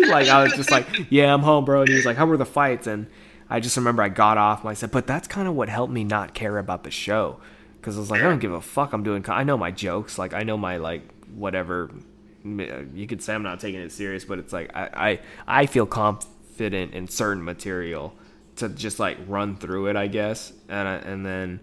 like 0.10 0.28
I 0.28 0.44
was 0.44 0.54
just 0.54 0.72
like, 0.72 0.88
yeah, 1.10 1.34
I'm 1.34 1.42
home, 1.42 1.66
bro. 1.66 1.82
And 1.82 1.90
he 1.90 1.96
was 1.96 2.06
like, 2.06 2.18
how 2.18 2.26
were 2.26 2.38
the 2.38 2.46
fights? 2.46 2.88
And 2.88 3.08
I 3.50 3.60
just 3.60 3.78
remember 3.78 4.04
I 4.04 4.10
got 4.10 4.38
off 4.38 4.62
and 4.62 4.70
I 4.70 4.74
said, 4.74 4.92
but 4.92 5.08
that's 5.08 5.28
kind 5.28 5.48
of 5.48 5.56
what 5.56 5.70
helped 5.70 5.94
me 5.94 6.04
not 6.04 6.34
care 6.34 6.58
about 6.58 6.84
the 6.84 6.92
show, 6.92 7.40
because 7.78 7.98
I 7.98 8.00
was 8.00 8.12
like, 8.12 8.22
I 8.22 8.26
don't 8.26 8.40
give 8.40 8.52
a 8.54 8.62
fuck. 8.62 8.94
I'm 8.94 9.04
doing. 9.04 9.24
co- 9.24 9.34
I 9.34 9.44
know 9.44 9.58
my 9.58 9.72
jokes, 9.72 10.18
like 10.18 10.34
I 10.34 10.44
know 10.44 10.58
my 10.58 10.78
like 10.78 11.02
whatever. 11.34 11.92
You 12.44 13.08
could 13.08 13.22
say 13.22 13.34
I'm 13.34 13.44
not 13.44 13.60
taking 13.60 13.82
it 13.82 13.92
serious, 13.92 14.26
but 14.26 14.40
it's 14.40 14.54
like 14.54 14.76
I 14.76 15.20
I, 15.48 15.62
I 15.62 15.66
feel 15.66 15.86
confident 15.86 16.94
in 16.94 17.08
certain 17.08 17.44
material 17.44 18.14
to 18.58 18.70
just 18.70 19.00
like 19.00 19.18
run 19.28 19.58
through 19.58 19.88
it, 19.88 19.96
I 19.96 20.08
guess, 20.08 20.54
and 20.68 20.88
I, 20.88 20.96
and 20.96 21.26
then. 21.26 21.60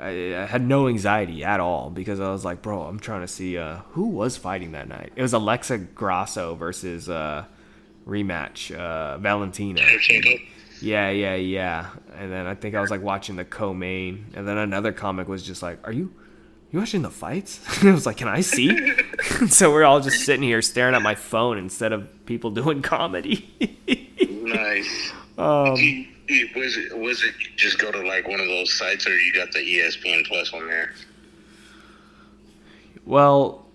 I, 0.00 0.34
I 0.34 0.46
had 0.46 0.66
no 0.66 0.88
anxiety 0.88 1.44
at 1.44 1.60
all 1.60 1.88
because 1.88 2.18
I 2.18 2.32
was 2.32 2.44
like, 2.44 2.60
bro, 2.60 2.82
I'm 2.82 2.98
trying 2.98 3.20
to 3.20 3.28
see 3.28 3.56
uh, 3.56 3.76
who 3.90 4.08
was 4.08 4.36
fighting 4.36 4.72
that 4.72 4.88
night. 4.88 5.12
It 5.14 5.22
was 5.22 5.32
Alexa 5.32 5.78
Grasso 5.78 6.56
versus 6.56 7.08
uh, 7.08 7.44
rematch 8.04 8.74
uh, 8.74 9.18
Valentina. 9.18 9.80
Yeah, 10.80 11.10
yeah, 11.10 11.36
yeah. 11.36 11.90
And 12.16 12.32
then 12.32 12.46
I 12.46 12.56
think 12.56 12.74
I 12.74 12.80
was 12.80 12.90
like 12.90 13.02
watching 13.02 13.36
the 13.36 13.44
co-main, 13.44 14.26
and 14.34 14.48
then 14.48 14.58
another 14.58 14.90
comic 14.92 15.28
was 15.28 15.42
just 15.44 15.62
like, 15.62 15.78
"Are 15.86 15.92
you, 15.92 16.12
you 16.72 16.78
watching 16.80 17.02
the 17.02 17.10
fights?" 17.10 17.60
I 17.84 17.90
was 17.92 18.06
like, 18.06 18.16
"Can 18.16 18.28
I 18.28 18.40
see?" 18.40 18.76
so 19.48 19.70
we're 19.70 19.84
all 19.84 20.00
just 20.00 20.24
sitting 20.24 20.42
here 20.42 20.60
staring 20.62 20.94
at 20.94 21.02
my 21.02 21.14
phone 21.14 21.58
instead 21.58 21.92
of 21.92 22.08
people 22.26 22.50
doing 22.50 22.82
comedy. 22.82 23.48
Nice. 24.28 25.12
um, 25.38 25.76
You- 25.76 26.06
you- 26.28 26.48
was 26.56 26.76
it 26.76 26.96
was 26.98 27.22
it 27.24 27.34
you 27.40 27.46
just 27.56 27.78
go 27.78 27.90
to 27.92 28.00
like 28.06 28.26
one 28.26 28.40
of 28.40 28.46
those 28.46 28.72
sites 28.72 29.06
or 29.06 29.16
you 29.16 29.32
got 29.34 29.52
the 29.52 29.58
ESPN 29.58 30.24
Plus 30.26 30.52
on 30.54 30.66
there? 30.66 30.92
Well, 33.04 33.66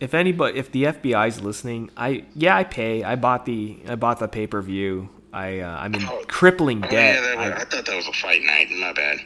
if 0.00 0.14
anybody, 0.14 0.58
if 0.58 0.70
the 0.70 0.84
FBI's 0.84 1.40
listening, 1.40 1.90
I 1.96 2.24
yeah, 2.34 2.56
I 2.56 2.64
pay. 2.64 3.02
I 3.02 3.16
bought 3.16 3.46
the 3.46 3.78
I 3.88 3.94
bought 3.94 4.18
the 4.18 4.28
pay 4.28 4.46
per 4.46 4.60
view. 4.60 5.08
I 5.32 5.60
uh, 5.60 5.76
I'm 5.80 5.94
in 5.94 6.02
crippling 6.28 6.84
Oh 6.84 6.88
debt. 6.90 7.16
yeah, 7.16 7.20
that 7.22 7.36
was, 7.38 7.46
I- 7.52 7.56
I, 7.56 7.64
thought 7.64 7.86
that 7.86 7.96
was 7.96 8.06
a 8.06 8.12
fight 8.12 8.42
night. 8.42 8.68
My 8.78 8.92
bad. 8.92 9.18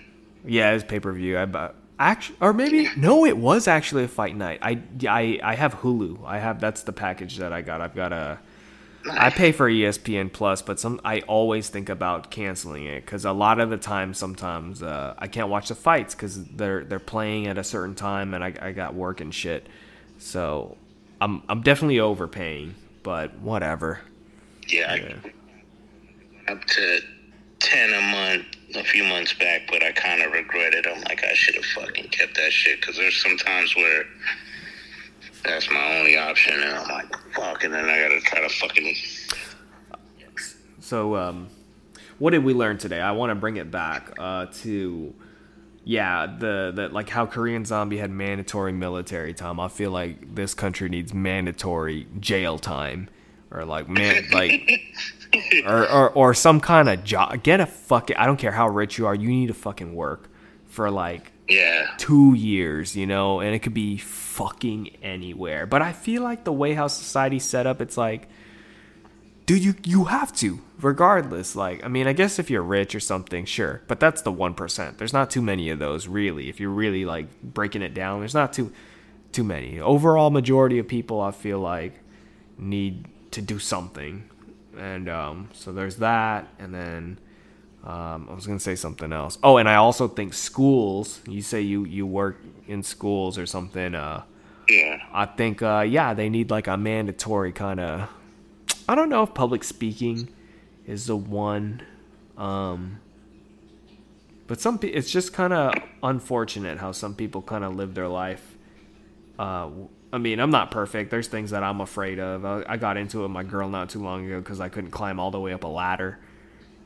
Yeah, 0.46 0.70
it 0.70 0.74
was 0.74 0.84
pay 0.84 1.00
per 1.00 1.12
view. 1.12 1.38
I 1.38 1.44
bought 1.46 1.74
actually, 1.98 2.36
or 2.40 2.52
maybe 2.52 2.88
no, 2.96 3.24
it 3.24 3.36
was 3.36 3.68
actually 3.68 4.04
a 4.04 4.08
fight 4.08 4.36
night. 4.36 4.60
I, 4.62 4.80
I 5.06 5.40
I 5.42 5.54
have 5.54 5.76
Hulu. 5.76 6.24
I 6.24 6.38
have 6.38 6.60
that's 6.60 6.82
the 6.82 6.92
package 6.92 7.38
that 7.38 7.52
I 7.52 7.62
got. 7.62 7.80
I've 7.80 7.94
got 7.94 8.12
a. 8.12 8.38
I 9.10 9.30
pay 9.30 9.52
for 9.52 9.70
ESPN 9.70 10.32
Plus, 10.32 10.60
but 10.60 10.78
some 10.78 11.00
I 11.04 11.20
always 11.20 11.68
think 11.68 11.88
about 11.88 12.30
canceling 12.30 12.84
it 12.84 13.04
because 13.04 13.24
a 13.24 13.32
lot 13.32 13.58
of 13.60 13.70
the 13.70 13.76
time, 13.78 14.12
sometimes 14.12 14.82
uh, 14.82 15.14
I 15.16 15.28
can't 15.28 15.48
watch 15.48 15.68
the 15.68 15.74
fights 15.74 16.14
because 16.14 16.44
they're 16.44 16.84
they're 16.84 16.98
playing 16.98 17.46
at 17.46 17.58
a 17.58 17.64
certain 17.64 17.94
time, 17.94 18.34
and 18.34 18.44
I, 18.44 18.54
I 18.60 18.72
got 18.72 18.94
work 18.94 19.20
and 19.20 19.34
shit. 19.34 19.66
So 20.18 20.76
I'm 21.20 21.42
I'm 21.48 21.62
definitely 21.62 22.00
overpaying, 22.00 22.74
but 23.02 23.38
whatever. 23.38 24.00
Yeah, 24.66 24.92
went 24.92 25.34
up 26.48 26.64
to 26.64 27.00
ten 27.60 27.94
a 27.94 28.00
month 28.00 28.57
a 28.74 28.84
few 28.84 29.04
months 29.04 29.32
back, 29.34 29.62
but 29.70 29.82
I 29.82 29.92
kind 29.92 30.22
of 30.22 30.32
regret 30.32 30.74
it. 30.74 30.86
I'm 30.86 31.00
like, 31.02 31.24
I 31.24 31.34
should 31.34 31.54
have 31.54 31.64
fucking 31.64 32.08
kept 32.08 32.36
that 32.36 32.52
shit 32.52 32.80
because 32.80 32.96
there's 32.96 33.20
some 33.22 33.36
times 33.36 33.74
where 33.74 34.04
that's 35.44 35.70
my 35.70 35.98
only 35.98 36.16
option, 36.16 36.54
and 36.54 36.74
I'm 36.74 36.88
like, 36.88 37.16
fuck, 37.34 37.64
and 37.64 37.72
then 37.72 37.84
I 37.84 38.00
gotta 38.00 38.20
try 38.20 38.40
to 38.40 38.48
fucking. 38.48 38.94
So, 40.80 41.16
um, 41.16 41.48
what 42.18 42.30
did 42.30 42.44
we 42.44 42.54
learn 42.54 42.78
today? 42.78 43.00
I 43.00 43.12
want 43.12 43.30
to 43.30 43.34
bring 43.34 43.56
it 43.56 43.70
back 43.70 44.10
uh, 44.18 44.46
to, 44.62 45.14
yeah, 45.84 46.26
the 46.26 46.72
the 46.74 46.88
like 46.88 47.08
how 47.08 47.26
Korean 47.26 47.64
Zombie 47.64 47.98
had 47.98 48.10
mandatory 48.10 48.72
military 48.72 49.34
time. 49.34 49.60
I 49.60 49.68
feel 49.68 49.90
like 49.90 50.34
this 50.34 50.54
country 50.54 50.88
needs 50.88 51.14
mandatory 51.14 52.06
jail 52.18 52.58
time, 52.58 53.08
or 53.50 53.64
like 53.64 53.88
man, 53.88 54.24
like, 54.32 54.80
or 55.66 55.88
or, 55.88 56.10
or 56.10 56.34
some 56.34 56.60
kind 56.60 56.88
of 56.88 57.04
job. 57.04 57.42
Get 57.42 57.60
a 57.60 57.66
fucking. 57.66 58.16
I 58.16 58.26
don't 58.26 58.38
care 58.38 58.52
how 58.52 58.68
rich 58.68 58.98
you 58.98 59.06
are. 59.06 59.14
You 59.14 59.28
need 59.28 59.48
to 59.48 59.54
fucking 59.54 59.94
work 59.94 60.28
for 60.66 60.90
like 60.90 61.32
Yeah, 61.48 61.90
two 61.96 62.34
years, 62.34 62.94
you 62.94 63.06
know, 63.06 63.40
and 63.40 63.54
it 63.54 63.60
could 63.60 63.74
be 63.74 63.96
fucking 63.96 64.98
anywhere. 65.02 65.66
But 65.66 65.82
I 65.82 65.92
feel 65.92 66.22
like 66.22 66.44
the 66.44 66.52
way 66.52 66.74
how 66.74 66.88
society's 66.88 67.44
set 67.44 67.66
up, 67.66 67.80
it's 67.80 67.96
like, 67.96 68.28
dude, 69.46 69.64
you 69.64 69.74
you 69.84 70.04
have 70.04 70.30
to, 70.36 70.60
regardless. 70.80 71.56
Like, 71.56 71.82
I 71.82 71.88
mean, 71.88 72.06
I 72.06 72.12
guess 72.12 72.38
if 72.38 72.50
you're 72.50 72.62
rich 72.62 72.94
or 72.94 73.00
something, 73.00 73.46
sure, 73.46 73.80
but 73.88 73.98
that's 73.98 74.22
the 74.22 74.30
one 74.30 74.52
percent. 74.54 74.98
There's 74.98 75.14
not 75.14 75.30
too 75.30 75.40
many 75.42 75.70
of 75.70 75.78
those, 75.78 76.06
really. 76.06 76.50
If 76.50 76.60
you're 76.60 76.70
really 76.70 77.06
like 77.06 77.26
breaking 77.42 77.80
it 77.82 77.94
down, 77.94 78.20
there's 78.20 78.34
not 78.34 78.52
too 78.52 78.70
too 79.32 79.44
many. 79.44 79.80
Overall, 79.80 80.30
majority 80.30 80.78
of 80.78 80.86
people, 80.86 81.20
I 81.20 81.30
feel 81.30 81.58
like, 81.60 81.94
need 82.58 83.06
to 83.30 83.42
do 83.42 83.58
something, 83.58 84.28
and 84.76 85.08
um, 85.08 85.48
so 85.52 85.72
there's 85.72 85.96
that, 85.96 86.48
and 86.58 86.74
then. 86.74 87.18
Um, 87.84 88.26
I 88.28 88.34
was 88.34 88.44
gonna 88.44 88.58
say 88.58 88.74
something 88.74 89.12
else. 89.12 89.38
Oh, 89.42 89.56
and 89.56 89.68
I 89.68 89.76
also 89.76 90.08
think 90.08 90.34
schools. 90.34 91.20
You 91.28 91.40
say 91.40 91.62
you 91.62 91.84
you 91.84 92.06
work 92.06 92.42
in 92.66 92.82
schools 92.82 93.38
or 93.38 93.46
something. 93.46 93.94
Uh, 93.94 94.24
yeah. 94.68 94.98
I 95.12 95.26
think 95.26 95.62
uh, 95.62 95.84
yeah, 95.88 96.14
they 96.14 96.28
need 96.28 96.50
like 96.50 96.66
a 96.66 96.76
mandatory 96.76 97.52
kind 97.52 97.80
of. 97.80 98.08
I 98.88 98.94
don't 98.94 99.08
know 99.08 99.22
if 99.22 99.34
public 99.34 99.64
speaking 99.64 100.28
is 100.86 101.06
the 101.06 101.16
one, 101.16 101.82
um, 102.36 103.00
but 104.46 104.60
some 104.60 104.78
it's 104.82 105.10
just 105.10 105.32
kind 105.32 105.52
of 105.52 105.74
unfortunate 106.02 106.78
how 106.78 106.92
some 106.92 107.14
people 107.14 107.42
kind 107.42 107.64
of 107.64 107.76
live 107.76 107.94
their 107.94 108.08
life. 108.08 108.56
Uh, 109.38 109.70
I 110.12 110.18
mean, 110.18 110.40
I'm 110.40 110.50
not 110.50 110.70
perfect. 110.70 111.10
There's 111.10 111.28
things 111.28 111.50
that 111.50 111.62
I'm 111.62 111.80
afraid 111.80 112.18
of. 112.18 112.44
I, 112.44 112.64
I 112.66 112.76
got 112.78 112.96
into 112.96 113.20
it 113.20 113.22
with 113.22 113.30
my 113.30 113.42
girl 113.44 113.68
not 113.68 113.90
too 113.90 114.02
long 114.02 114.24
ago 114.26 114.40
because 114.40 114.58
I 114.60 114.68
couldn't 114.70 114.90
climb 114.90 115.20
all 115.20 115.30
the 115.30 115.40
way 115.40 115.52
up 115.52 115.64
a 115.64 115.68
ladder, 115.68 116.18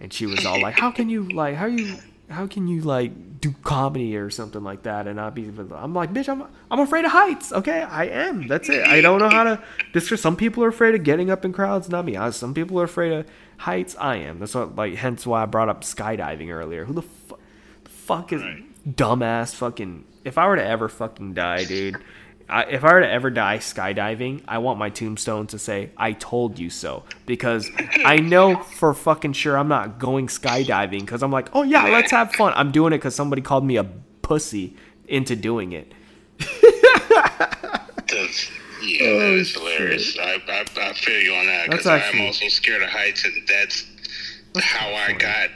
and 0.01 0.12
she 0.12 0.27
was 0.27 0.45
all 0.45 0.61
like, 0.61 0.75
"How 0.79 0.91
can 0.91 1.09
you 1.09 1.29
like 1.29 1.55
how 1.55 1.66
you 1.66 1.97
how 2.31 2.47
can 2.49 2.66
you 2.66 2.81
like 2.81 3.41
do 3.41 3.55
comedy 3.62 4.16
or 4.16 4.29
something 4.31 4.64
like 4.64 4.83
that 4.85 5.07
and 5.07 5.16
not 5.16 5.35
be?" 5.37 5.45
I'm 5.73 5.95
like, 5.95 6.12
"Bitch, 6.12 6.29
I'm 6.29 6.45
I'm 6.70 6.81
afraid 6.81 7.05
of 7.05 7.12
heights. 7.12 7.53
Okay, 7.53 7.83
I 7.83 8.07
am. 8.07 8.49
That's 8.49 8.68
it. 8.68 8.85
I 8.87 9.01
don't 9.01 9.20
know 9.20 9.29
how 9.31 9.45
to." 9.45 9.62
This 9.93 10.09
for 10.09 10.16
some 10.16 10.35
people 10.37 10.64
are 10.64 10.68
afraid 10.68 10.95
of 10.97 11.05
getting 11.05 11.31
up 11.31 11.45
in 11.45 11.53
crowds. 11.53 11.89
Not 11.89 12.05
me. 12.05 12.16
I, 12.16 12.31
some 12.31 12.55
people 12.55 12.81
are 12.81 12.85
afraid 12.85 13.12
of 13.12 13.27
heights. 13.59 13.95
I 14.01 14.16
am. 14.16 14.41
That's 14.41 14.55
what 14.55 14.75
like 14.75 14.95
hence 14.95 15.25
why 15.27 15.43
I 15.45 15.47
brought 15.47 15.68
up 15.68 15.83
skydiving 15.83 16.51
earlier. 16.51 16.85
Who 16.87 16.95
the 16.95 17.03
fuck? 17.03 17.39
fuck 17.85 18.33
is 18.33 18.43
Right. 18.43 18.64
dumbass 18.97 19.55
fucking 19.55 20.05
if 20.25 20.37
I 20.39 20.49
were 20.49 20.57
to 20.57 20.64
ever 20.64 20.89
fucking 20.89 21.35
die, 21.35 21.64
dude. 21.64 21.99
I, 22.49 22.64
if 22.64 22.84
I 22.84 22.93
were 22.93 23.01
to 23.01 23.11
ever 23.11 23.30
die 23.30 23.59
skydiving, 23.59 24.43
I 24.49 24.59
want 24.59 24.78
my 24.78 24.90
tombstone 24.90 25.47
to 25.49 25.59
say 25.59 25.90
"I 25.97 26.12
told 26.12 26.59
you 26.59 26.70
so" 26.70 27.05
because 27.26 27.68
I 28.05 28.16
know 28.16 28.57
for 28.57 28.93
fucking 28.95 29.32
sure 29.34 29.57
I'm 29.57 29.68
not 29.68 29.99
going 29.99 30.26
skydiving 30.26 31.01
because 31.01 31.22
I'm 31.22 31.32
like, 31.32 31.49
oh 31.55 31.62
yeah, 31.62 31.84
let's 31.88 32.11
have 32.11 32.32
fun. 32.34 32.53
I'm 32.57 32.72
doing 32.72 32.93
it 32.93 32.99
because 32.99 33.14
somebody 33.14 33.43
called 33.43 33.64
me 33.64 33.76
a 33.76 33.84
pussy 34.22 34.76
into 35.09 35.36
doing 35.36 35.72
it. 35.72 35.93
That's, 38.09 38.51
yeah, 38.82 39.07
oh, 39.07 39.18
that 39.20 39.32
is 39.38 39.55
hilarious. 39.55 40.18
I, 40.18 40.38
I, 40.49 40.64
I 40.88 40.93
feel 40.93 41.20
you 41.20 41.34
on 41.34 41.47
that 41.47 41.68
Oh, 41.68 41.70
because 41.70 41.86
I 41.86 41.97
am 41.97 42.01
actually- 42.03 42.26
also 42.26 42.49
scared 42.49 42.82
of 42.82 42.88
heights, 42.90 43.24
and 43.24 43.34
that's, 43.49 43.86
how 44.59 44.88
I 44.93 45.12
got 45.14 45.49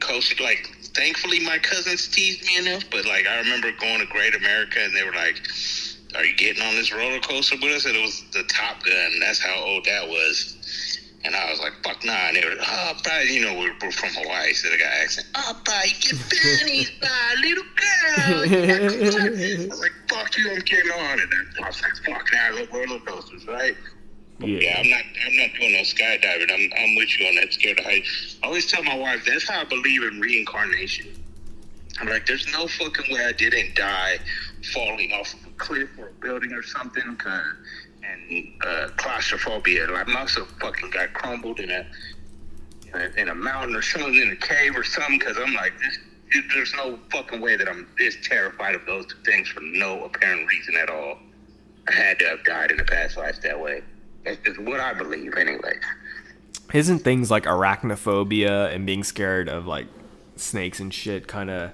coached. 0.00 0.40
Like, 0.40 0.68
thankfully, 0.96 1.38
my 1.40 1.58
cousins 1.58 2.08
teased 2.08 2.44
me 2.44 2.58
enough, 2.58 2.82
but 2.90 3.06
like, 3.06 3.26
I 3.28 3.38
remember 3.38 3.70
going 3.80 4.00
to 4.00 4.06
Great 4.06 4.34
America, 4.34 4.80
and 4.82 4.94
they 4.96 5.04
were 5.04 5.12
like, 5.14 5.46
"Are 6.14 6.24
you 6.24 6.36
getting 6.36 6.62
on 6.62 6.74
this 6.74 6.92
roller 6.92 7.20
coaster 7.20 7.56
with 7.56 7.74
us?" 7.74 7.84
And 7.86 7.96
it 7.96 8.02
was 8.02 8.22
the 8.32 8.44
Top 8.44 8.82
Gun. 8.82 9.20
That's 9.20 9.40
how 9.40 9.62
old 9.62 9.84
that 9.84 10.08
was. 10.08 10.98
And 11.24 11.36
I 11.36 11.50
was 11.50 11.60
like, 11.60 11.72
fuck 11.84 12.04
nah. 12.04 12.28
And 12.28 12.36
they 12.36 12.44
were, 12.44 12.56
oh, 12.60 12.92
probably, 13.04 13.32
you 13.32 13.44
know, 13.44 13.54
we're, 13.54 13.72
we're 13.80 13.92
from 13.92 14.10
Hawaii, 14.10 14.52
so 14.54 14.68
they 14.70 14.76
got 14.76 14.90
accent. 14.90 15.28
Oh, 15.36 15.60
bye, 15.64 15.86
get 16.00 16.18
panties 16.18 16.90
by 17.00 17.34
little 17.40 17.62
girl. 17.62 19.22
I 19.22 19.68
was 19.68 19.80
like, 19.80 19.92
fuck 20.08 20.36
you, 20.36 20.50
I'm 20.50 20.58
getting 20.62 20.90
on. 20.90 21.20
And 21.20 21.30
then 21.30 21.64
I 21.64 21.68
was 21.68 21.80
like, 21.80 21.92
fuck 22.04 22.28
that, 22.32 22.54
look, 22.54 22.72
roller 22.72 22.98
coasters, 23.00 23.46
right? 23.46 23.76
Yeah. 24.40 24.58
Yeah, 24.58 24.80
I'm 24.80 24.90
not. 24.90 25.02
I'm 25.24 25.36
not 25.36 25.50
doing 25.56 25.72
no 25.72 25.82
skydiving. 25.82 26.50
I'm. 26.52 26.72
I'm 26.76 26.96
with 26.96 27.20
you 27.20 27.26
on 27.26 27.36
that 27.36 27.52
scared 27.52 27.78
of 27.78 27.84
heights. 27.84 28.38
I 28.42 28.46
always 28.46 28.68
tell 28.68 28.82
my 28.82 28.96
wife 28.96 29.24
that's 29.24 29.48
how 29.48 29.60
I 29.60 29.64
believe 29.64 30.02
in 30.02 30.18
reincarnation. 30.20 31.06
I'm 32.00 32.08
like, 32.08 32.26
there's 32.26 32.46
no 32.52 32.66
fucking 32.66 33.14
way 33.14 33.24
I 33.24 33.32
didn't 33.32 33.74
die 33.74 34.18
falling 34.72 35.12
off 35.12 35.34
of 35.34 35.46
a 35.46 35.50
cliff 35.56 35.90
or 35.98 36.08
a 36.08 36.12
building 36.12 36.52
or 36.52 36.62
something. 36.62 37.02
and 38.04 38.52
uh, 38.64 38.88
claustrophobia. 38.96 39.86
Like, 39.88 40.08
I 40.08 40.12
must 40.12 40.38
have 40.38 40.48
fucking 40.60 40.90
got 40.90 41.12
crumbled 41.12 41.60
in 41.60 41.70
a 41.70 41.86
in 42.86 43.00
a, 43.00 43.20
in 43.20 43.28
a 43.28 43.34
mountain 43.34 43.76
or 43.76 43.82
something, 43.82 44.14
in 44.14 44.30
a 44.30 44.36
cave 44.36 44.76
or 44.76 44.84
something. 44.84 45.18
Because 45.18 45.36
I'm 45.38 45.54
like, 45.54 45.72
this, 45.78 45.98
there's 46.54 46.74
no 46.74 46.98
fucking 47.10 47.40
way 47.40 47.56
that 47.56 47.68
I'm 47.68 47.86
this 47.98 48.16
terrified 48.22 48.74
of 48.74 48.84
those 48.86 49.06
two 49.06 49.18
things 49.24 49.48
for 49.48 49.60
no 49.60 50.04
apparent 50.04 50.48
reason 50.48 50.76
at 50.76 50.90
all. 50.90 51.18
I 51.88 51.92
had 51.92 52.18
to 52.20 52.26
have 52.26 52.44
died 52.44 52.70
in 52.70 52.80
a 52.80 52.84
past 52.84 53.16
life 53.16 53.40
that 53.42 53.58
way. 53.58 53.82
That's 54.24 54.38
just 54.44 54.60
what 54.60 54.80
I 54.80 54.94
believe, 54.94 55.34
anyway. 55.34 55.74
Isn't 56.72 57.00
things 57.00 57.30
like 57.30 57.44
arachnophobia 57.44 58.72
and 58.74 58.86
being 58.86 59.04
scared 59.04 59.48
of 59.48 59.66
like 59.66 59.88
snakes 60.36 60.80
and 60.80 60.94
shit 60.94 61.26
kind 61.26 61.50
of 61.50 61.72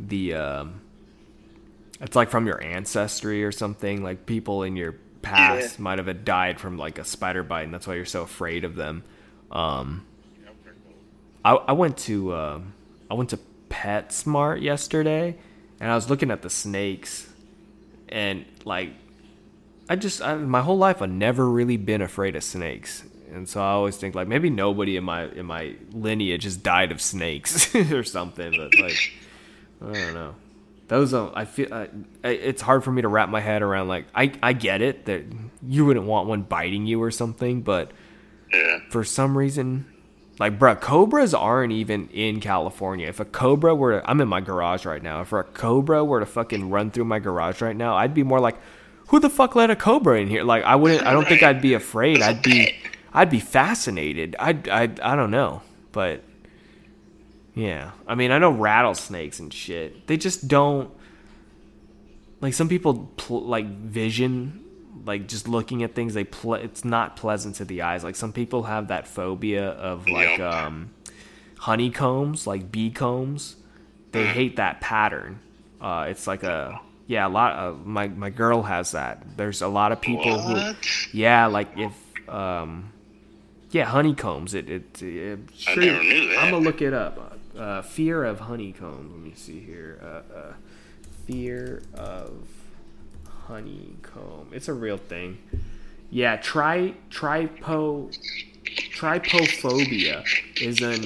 the 0.00 0.34
um 0.34 0.80
it's 2.00 2.16
like 2.16 2.30
from 2.30 2.46
your 2.46 2.62
ancestry 2.62 3.44
or 3.44 3.52
something 3.52 4.02
like 4.02 4.26
people 4.26 4.62
in 4.62 4.76
your 4.76 4.92
past 5.22 5.78
Yeah. 5.78 5.82
might 5.82 5.98
have 5.98 6.24
died 6.24 6.60
from 6.60 6.76
like 6.76 6.98
a 6.98 7.04
spider 7.04 7.42
bite 7.42 7.62
and 7.62 7.72
that's 7.72 7.86
why 7.86 7.94
you're 7.94 8.04
so 8.04 8.22
afraid 8.22 8.64
of 8.64 8.74
them 8.74 9.02
um 9.50 10.04
I, 11.44 11.52
I 11.54 11.72
went 11.72 11.96
to 11.98 12.34
um 12.34 12.74
I 13.10 13.14
went 13.14 13.30
to 13.30 13.38
PetSmart 13.70 14.62
yesterday 14.62 15.36
and 15.80 15.90
I 15.90 15.94
was 15.94 16.08
looking 16.10 16.30
at 16.30 16.42
the 16.42 16.50
snakes 16.50 17.28
and 18.08 18.44
like 18.64 18.90
I 19.88 19.96
just 19.96 20.22
I, 20.22 20.34
my 20.36 20.62
whole 20.62 20.78
life 20.78 21.02
I've 21.02 21.10
never 21.10 21.48
really 21.48 21.76
been 21.76 22.00
afraid 22.00 22.36
of 22.36 22.42
snakes, 22.42 23.04
and 23.32 23.46
so 23.46 23.60
I 23.60 23.66
always 23.72 23.96
think 23.98 24.14
like 24.14 24.26
maybe 24.28 24.48
nobody 24.48 24.96
in 24.96 25.04
my 25.04 25.24
in 25.26 25.44
my 25.44 25.74
lineage 25.92 26.44
has 26.44 26.56
died 26.56 26.90
of 26.90 27.02
snakes 27.02 27.74
or 27.92 28.02
something. 28.02 28.50
But 28.56 28.74
like 28.80 29.12
I 29.88 29.92
don't 29.92 30.14
know. 30.14 30.34
Those 30.88 31.14
I 31.14 31.44
feel 31.46 31.68
uh, 31.72 31.86
it's 32.22 32.60
hard 32.60 32.84
for 32.84 32.92
me 32.92 33.02
to 33.02 33.08
wrap 33.08 33.28
my 33.30 33.40
head 33.40 33.62
around. 33.62 33.88
Like 33.88 34.06
I 34.14 34.32
I 34.42 34.52
get 34.52 34.82
it 34.82 35.06
that 35.06 35.24
you 35.66 35.86
wouldn't 35.86 36.06
want 36.06 36.28
one 36.28 36.42
biting 36.42 36.86
you 36.86 37.02
or 37.02 37.10
something, 37.10 37.62
but 37.62 37.90
Yeah. 38.52 38.78
for 38.90 39.02
some 39.02 39.36
reason, 39.36 39.86
like, 40.38 40.58
bruh, 40.58 40.78
cobras 40.80 41.32
aren't 41.32 41.72
even 41.72 42.08
in 42.08 42.40
California. 42.40 43.08
If 43.08 43.18
a 43.18 43.24
cobra 43.24 43.74
were 43.74 44.00
to, 44.00 44.10
I'm 44.10 44.20
in 44.20 44.28
my 44.28 44.40
garage 44.40 44.84
right 44.84 45.02
now. 45.02 45.22
If 45.22 45.32
a 45.32 45.42
cobra 45.42 46.04
were 46.04 46.20
to 46.20 46.26
fucking 46.26 46.70
run 46.70 46.90
through 46.90 47.04
my 47.06 47.18
garage 47.18 47.62
right 47.62 47.76
now, 47.76 47.96
I'd 47.96 48.14
be 48.14 48.22
more 48.24 48.40
like, 48.40 48.56
who 49.08 49.20
the 49.20 49.30
fuck 49.30 49.54
let 49.54 49.70
a 49.70 49.76
cobra 49.76 50.20
in 50.20 50.28
here? 50.28 50.42
Like, 50.44 50.64
I 50.64 50.74
wouldn't, 50.76 51.06
I 51.06 51.12
don't 51.12 51.26
think 51.26 51.42
I'd 51.42 51.62
be 51.62 51.74
afraid. 51.74 52.20
I'd 52.20 52.42
be, 52.42 52.74
I'd 53.12 53.30
be 53.30 53.40
fascinated. 53.40 54.34
I'd, 54.38 54.68
I'd, 54.68 55.00
I 55.00 55.14
don't 55.16 55.30
know. 55.30 55.62
But, 55.92 56.22
yeah. 57.54 57.92
I 58.06 58.14
mean, 58.14 58.30
I 58.30 58.38
know 58.38 58.50
rattlesnakes 58.50 59.38
and 59.38 59.52
shit. 59.52 60.06
They 60.06 60.16
just 60.16 60.48
don't, 60.48 60.90
like, 62.40 62.54
some 62.54 62.68
people, 62.68 63.10
pl- 63.16 63.42
like, 63.44 63.66
vision 63.66 64.60
like 65.06 65.28
just 65.28 65.46
looking 65.48 65.82
at 65.82 65.94
things 65.94 66.14
they 66.14 66.24
ple- 66.24 66.54
it's 66.54 66.82
not 66.82 67.14
pleasant 67.16 67.56
to 67.56 67.64
the 67.66 67.82
eyes 67.82 68.02
like 68.02 68.16
some 68.16 68.32
people 68.32 68.62
have 68.62 68.88
that 68.88 69.06
phobia 69.06 69.68
of 69.72 70.08
like 70.08 70.40
um 70.40 70.88
honeycombs 71.58 72.46
like 72.46 72.70
bee 72.72 72.90
combs 72.90 73.56
they 74.12 74.24
hate 74.24 74.56
that 74.56 74.80
pattern. 74.80 75.40
Uh, 75.80 76.06
it's 76.08 76.26
like 76.28 76.44
a 76.44 76.80
yeah, 77.08 77.26
a 77.26 77.28
lot 77.28 77.52
of 77.52 77.84
my 77.84 78.06
my 78.08 78.30
girl 78.30 78.62
has 78.62 78.92
that. 78.92 79.36
There's 79.36 79.60
a 79.60 79.66
lot 79.68 79.90
of 79.92 80.00
people 80.00 80.38
What? 80.38 80.76
who 80.76 81.18
yeah, 81.18 81.46
like 81.46 81.68
if 81.76 81.92
um 82.28 82.92
yeah, 83.72 83.84
honeycombs. 83.86 84.54
It 84.54 84.70
it, 84.70 85.02
it 85.02 85.38
I 85.66 85.74
never 85.74 86.02
knew 86.02 86.28
that. 86.28 86.38
I'm 86.38 86.50
gonna 86.52 86.64
look 86.64 86.80
it 86.80 86.94
up. 86.94 87.33
Uh, 87.58 87.82
fear 87.82 88.24
of 88.24 88.40
honeycomb. 88.40 89.10
Let 89.12 89.20
me 89.20 89.32
see 89.36 89.60
here. 89.60 90.00
Uh, 90.02 90.36
uh, 90.36 90.52
fear 91.26 91.82
of 91.94 92.46
honeycomb. 93.46 94.48
It's 94.52 94.68
a 94.68 94.72
real 94.72 94.96
thing. 94.96 95.38
Yeah, 96.10 96.36
tri 96.36 96.94
tripo 97.10 98.16
trypophobia 98.94 100.24
is 100.60 100.80
an 100.80 101.04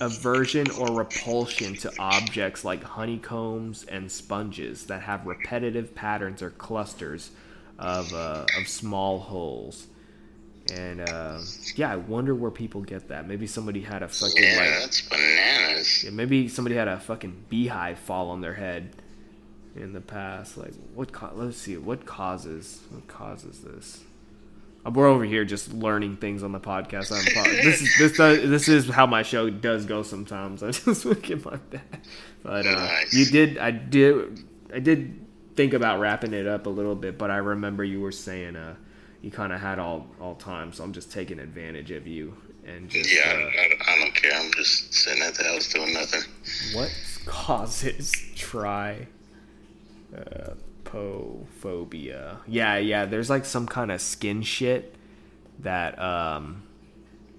aversion 0.00 0.70
or 0.70 0.92
repulsion 0.92 1.74
to 1.74 1.92
objects 1.98 2.64
like 2.64 2.82
honeycombs 2.82 3.84
and 3.84 4.10
sponges 4.10 4.86
that 4.86 5.02
have 5.02 5.26
repetitive 5.26 5.94
patterns 5.94 6.42
or 6.42 6.50
clusters 6.50 7.30
of 7.78 8.12
uh, 8.12 8.46
of 8.58 8.68
small 8.68 9.18
holes. 9.18 9.86
And 10.72 11.00
uh, 11.08 11.40
yeah, 11.76 11.92
I 11.92 11.96
wonder 11.96 12.34
where 12.34 12.50
people 12.50 12.80
get 12.80 13.08
that. 13.08 13.28
Maybe 13.28 13.46
somebody 13.46 13.80
had 13.82 14.02
a 14.02 14.08
fucking 14.08 14.42
Yeah, 14.42 14.56
like 14.58 14.70
that's 14.80 15.02
bananas. 15.08 16.04
yeah, 16.04 16.10
maybe 16.10 16.48
somebody 16.48 16.74
had 16.76 16.88
a 16.88 16.98
fucking 16.98 17.44
beehive 17.50 17.98
fall 17.98 18.30
on 18.30 18.40
their 18.40 18.54
head 18.54 18.90
in 19.76 19.92
the 19.92 20.00
past. 20.00 20.56
Like, 20.56 20.72
what? 20.94 21.12
Co- 21.12 21.32
let's 21.34 21.58
see. 21.58 21.76
What 21.76 22.06
causes? 22.06 22.80
What 22.90 23.06
causes 23.08 23.60
this? 23.60 24.02
Uh, 24.86 24.90
We're 24.90 25.06
over 25.06 25.24
here 25.24 25.44
just 25.44 25.72
learning 25.74 26.16
things 26.16 26.42
on 26.42 26.52
the 26.52 26.60
podcast. 26.60 27.12
I'm 27.12 27.24
po- 27.44 27.50
this 27.62 27.82
is 27.82 27.94
this 27.98 28.16
does, 28.16 28.48
this 28.48 28.68
is 28.68 28.88
how 28.88 29.04
my 29.06 29.22
show 29.22 29.50
does 29.50 29.84
go 29.84 30.02
sometimes. 30.02 30.62
I 30.62 30.70
just 30.70 31.04
look 31.04 31.30
at 31.30 31.44
my 31.44 31.56
back. 31.56 32.00
But 32.42 32.66
uh, 32.66 32.74
Nice. 32.74 33.12
you 33.12 33.26
did. 33.26 33.58
I 33.58 33.70
did. 33.70 34.42
I 34.72 34.78
did 34.78 35.26
think 35.56 35.74
about 35.74 36.00
wrapping 36.00 36.32
it 36.32 36.46
up 36.46 36.64
a 36.66 36.70
little 36.70 36.94
bit, 36.96 37.18
but 37.18 37.30
I 37.30 37.36
remember 37.36 37.84
you 37.84 38.00
were 38.00 38.12
saying 38.12 38.56
uh, 38.56 38.74
you 39.24 39.30
kind 39.30 39.52
of 39.52 39.60
had 39.60 39.78
all 39.78 40.06
all 40.20 40.34
time. 40.34 40.72
So 40.72 40.84
I'm 40.84 40.92
just 40.92 41.10
taking 41.10 41.38
advantage 41.38 41.90
of 41.90 42.06
you 42.06 42.36
and 42.66 42.88
just. 42.88 43.12
Yeah, 43.12 43.22
uh, 43.22 43.36
I, 43.36 43.40
I, 43.40 43.94
I 43.94 43.98
don't 44.00 44.14
care. 44.14 44.32
I'm 44.34 44.52
just 44.52 44.92
sitting 44.92 45.22
at 45.22 45.34
the 45.34 45.44
house 45.44 45.72
doing 45.72 45.94
nothing. 45.94 46.22
What 46.74 46.94
causes 47.26 48.12
try? 48.36 49.06
uh, 50.14 50.54
phobia? 51.58 52.38
Yeah, 52.46 52.76
yeah. 52.76 53.04
There's 53.04 53.28
like 53.28 53.44
some 53.44 53.66
kind 53.66 53.90
of 53.90 54.00
skin 54.00 54.42
shit 54.42 54.94
that 55.60 55.98
um 55.98 56.62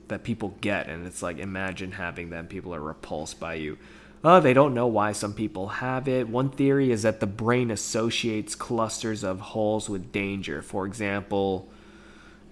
that 0.08 0.24
people 0.24 0.56
get, 0.62 0.88
and 0.88 1.08
it's 1.08 1.22
like 1.22 1.38
imagine 1.38 1.94
having 1.94 2.30
them. 2.32 2.48
People 2.48 2.76
are 2.76 2.82
repulsed 2.82 3.40
by 3.40 3.54
you. 3.56 3.78
Oh, 4.24 4.40
they 4.40 4.54
don't 4.54 4.74
know 4.74 4.88
why 4.88 5.12
some 5.12 5.34
people 5.34 5.68
have 5.68 6.08
it. 6.08 6.28
One 6.28 6.50
theory 6.50 6.92
is 6.92 7.04
that 7.04 7.20
the 7.20 7.28
brain 7.28 7.70
associates 7.70 8.56
clusters 8.56 9.24
of 9.24 9.40
holes 9.40 9.88
with 9.88 10.12
danger. 10.12 10.62
For 10.62 10.86
example, 10.86 11.70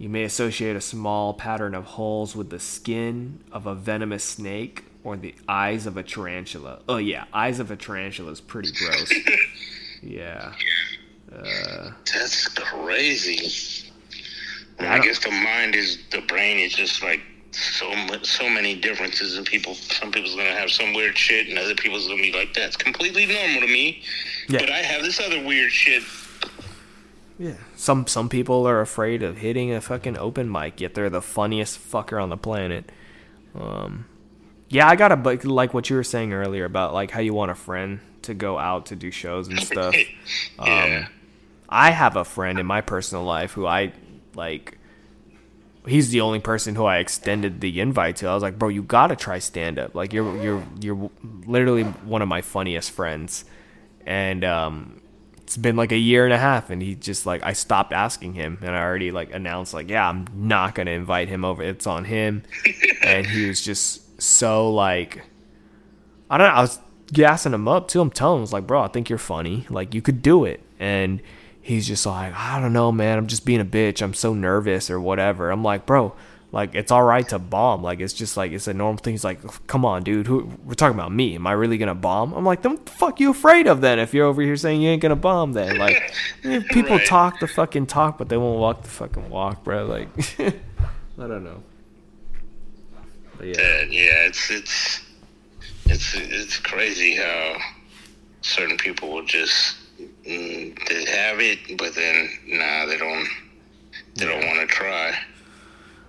you 0.03 0.09
may 0.09 0.23
associate 0.23 0.75
a 0.75 0.81
small 0.81 1.33
pattern 1.33 1.73
of 1.73 1.85
holes 1.85 2.35
with 2.35 2.49
the 2.49 2.59
skin 2.59 3.39
of 3.53 3.65
a 3.65 3.73
venomous 3.73 4.21
snake 4.21 4.83
or 5.01 5.15
the 5.15 5.33
eyes 5.47 5.85
of 5.85 5.95
a 5.95 6.03
tarantula. 6.03 6.81
Oh 6.89 6.97
yeah, 6.97 7.23
eyes 7.33 7.59
of 7.59 7.71
a 7.71 7.77
tarantula 7.77 8.33
is 8.33 8.41
pretty 8.41 8.73
gross. 8.73 9.13
yeah. 10.03 10.51
Uh, 11.33 11.91
That's 12.13 12.49
crazy. 12.49 13.89
I 14.77 14.97
I, 14.97 14.99
guess 14.99 15.23
the 15.23 15.31
mind 15.31 15.73
is 15.73 15.99
the 16.11 16.19
brain 16.19 16.59
is 16.59 16.73
just 16.73 17.01
like 17.01 17.21
so 17.51 17.95
much, 17.95 18.25
so 18.25 18.49
many 18.49 18.75
differences, 18.75 19.37
and 19.37 19.45
people. 19.45 19.73
Some 19.73 20.11
people's 20.11 20.35
gonna 20.35 20.49
have 20.49 20.69
some 20.69 20.93
weird 20.93 21.17
shit, 21.17 21.47
and 21.47 21.57
other 21.57 21.75
people's 21.75 22.09
gonna 22.09 22.21
be 22.21 22.33
like, 22.33 22.53
"That's 22.53 22.75
completely 22.75 23.25
normal 23.25 23.61
to 23.61 23.67
me." 23.67 24.03
Yeah. 24.49 24.59
But 24.59 24.69
I 24.69 24.79
have 24.79 25.01
this 25.01 25.21
other 25.21 25.41
weird 25.41 25.71
shit. 25.71 26.03
Yeah. 27.37 27.55
Some 27.75 28.07
some 28.07 28.29
people 28.29 28.67
are 28.67 28.81
afraid 28.81 29.23
of 29.23 29.37
hitting 29.37 29.71
a 29.73 29.81
fucking 29.81 30.17
open 30.17 30.51
mic, 30.51 30.79
yet 30.79 30.93
they're 30.93 31.09
the 31.09 31.21
funniest 31.21 31.79
fucker 31.79 32.21
on 32.21 32.29
the 32.29 32.37
planet. 32.37 32.91
Um, 33.55 34.05
yeah, 34.69 34.87
I 34.87 34.95
gotta 34.95 35.15
but 35.15 35.43
like 35.45 35.73
what 35.73 35.89
you 35.89 35.95
were 35.95 36.03
saying 36.03 36.33
earlier 36.33 36.65
about 36.65 36.93
like 36.93 37.11
how 37.11 37.19
you 37.19 37.33
want 37.33 37.51
a 37.51 37.55
friend 37.55 37.99
to 38.23 38.33
go 38.33 38.57
out 38.57 38.87
to 38.87 38.95
do 38.95 39.11
shows 39.11 39.47
and 39.47 39.59
stuff. 39.59 39.95
yeah. 40.59 41.07
I 41.69 41.89
have 41.89 42.15
a 42.15 42.23
friend 42.23 42.59
in 42.59 42.65
my 42.67 42.81
personal 42.81 43.23
life 43.23 43.53
who 43.53 43.65
I 43.65 43.93
like. 44.35 44.77
He's 45.87 46.11
the 46.11 46.21
only 46.21 46.39
person 46.39 46.75
who 46.75 46.85
I 46.85 46.97
extended 46.97 47.59
the 47.59 47.81
invite 47.81 48.17
to. 48.17 48.27
I 48.27 48.33
was 48.33 48.43
like, 48.43 48.57
bro, 48.57 48.69
you 48.69 48.83
gotta 48.83 49.15
try 49.15 49.39
stand 49.39 49.79
up. 49.79 49.95
Like 49.95 50.13
you're 50.13 50.37
you're 50.41 50.63
you're 50.79 51.09
literally 51.45 51.83
one 51.83 52.21
of 52.21 52.27
my 52.27 52.41
funniest 52.41 52.91
friends, 52.91 53.43
and 54.05 54.45
um, 54.45 55.01
it's 55.43 55.57
been 55.57 55.75
like 55.75 55.91
a 55.91 55.97
year 55.97 56.25
and 56.25 56.33
a 56.33 56.37
half, 56.37 56.69
and 56.69 56.81
he 56.81 56.95
just 56.95 57.25
like 57.25 57.43
I 57.43 57.53
stopped 57.53 57.93
asking 57.93 58.33
him, 58.33 58.57
and 58.61 58.71
I 58.71 58.81
already 58.81 59.11
like 59.11 59.33
announced 59.33 59.73
like, 59.73 59.89
yeah, 59.89 60.07
I'm 60.07 60.25
not 60.33 60.73
gonna 60.73 60.91
invite 60.91 61.27
him 61.27 61.43
over. 61.43 61.61
It's 61.61 61.85
on 61.85 62.05
him, 62.05 62.43
and 63.03 63.25
he 63.25 63.47
was 63.47 63.61
just 63.61 64.21
so 64.21 64.71
like, 64.71 65.23
I 66.29 66.37
don't 66.37 66.47
know. 66.47 66.53
I 66.53 66.61
was 66.61 66.79
gassing 67.11 67.53
him 67.53 67.67
up 67.67 67.87
too. 67.87 68.01
I'm 68.01 68.09
telling 68.09 68.37
him, 68.37 68.41
I 68.41 68.41
was 68.41 68.53
like, 68.53 68.67
bro, 68.67 68.81
I 68.81 68.87
think 68.87 69.09
you're 69.09 69.19
funny. 69.19 69.67
Like 69.69 69.93
you 69.93 70.01
could 70.01 70.21
do 70.21 70.45
it, 70.45 70.61
and 70.79 71.21
he's 71.61 71.87
just 71.87 72.05
like, 72.05 72.33
I 72.33 72.61
don't 72.61 72.73
know, 72.73 72.91
man. 72.91 73.17
I'm 73.17 73.27
just 73.27 73.45
being 73.45 73.61
a 73.61 73.65
bitch. 73.65 74.01
I'm 74.01 74.13
so 74.13 74.33
nervous 74.33 74.89
or 74.89 74.99
whatever. 74.99 75.51
I'm 75.51 75.63
like, 75.63 75.85
bro, 75.85 76.15
like 76.53 76.75
it's 76.75 76.91
all 76.91 77.03
right 77.03 77.27
to 77.29 77.39
bomb. 77.39 77.81
Like 77.83 77.99
it's 77.99 78.13
just 78.13 78.37
like 78.37 78.51
it's 78.53 78.67
a 78.67 78.73
normal 78.73 78.99
thing. 79.03 79.13
He's 79.15 79.23
like, 79.25 79.41
come 79.67 79.83
on, 79.83 80.03
dude. 80.03 80.27
Who 80.27 80.49
we're 80.63 80.75
talking 80.75 80.97
about 80.97 81.11
me? 81.11 81.35
Am 81.35 81.45
I 81.47 81.51
really 81.51 81.77
gonna 81.77 81.95
bomb? 81.95 82.31
I'm 82.33 82.45
like, 82.45 82.61
then 82.61 82.73
what 82.73 82.85
the 82.85 82.91
fuck 82.91 83.19
you 83.19 83.31
afraid 83.31 83.67
of 83.67 83.81
then? 83.81 83.99
If 83.99 84.13
you're 84.13 84.27
over 84.27 84.41
here 84.41 84.55
saying 84.55 84.81
you 84.81 84.89
ain't 84.89 85.01
gonna 85.01 85.15
bomb, 85.17 85.53
then 85.53 85.77
like 85.77 86.01
eh, 86.45 86.61
people 86.69 86.97
Right. 86.97 87.05
talk 87.07 87.39
the 87.39 87.47
fucking 87.47 87.87
talk, 87.87 88.17
but 88.17 88.29
they 88.29 88.37
won't 88.37 88.59
walk 88.59 88.83
the 88.83 88.89
fucking 88.89 89.29
walk, 89.29 89.63
bro. 89.63 89.85
Like 89.85 90.07
I 90.39 91.27
don't 91.27 91.43
know. 91.43 91.61
But 93.37 93.47
yeah, 93.47 93.57
Uh, 93.57 93.85
yeah, 93.89 94.27
it's 94.27 94.49
it's 94.51 95.01
it's 95.87 96.13
it's 96.15 96.57
crazy 96.59 97.15
how 97.15 97.57
certain 98.41 98.77
people 98.77 99.11
will 99.11 99.25
just 99.25 99.75
mm, 99.99 100.87
they 100.87 101.05
have 101.05 101.39
it, 101.39 101.77
but 101.79 101.95
then 101.95 102.29
nah, 102.47 102.85
they 102.85 102.97
don't 102.97 103.27
they 104.15 104.25
don't 104.25 104.45
want 104.45 104.59
to 104.59 104.67
try. 104.67 105.17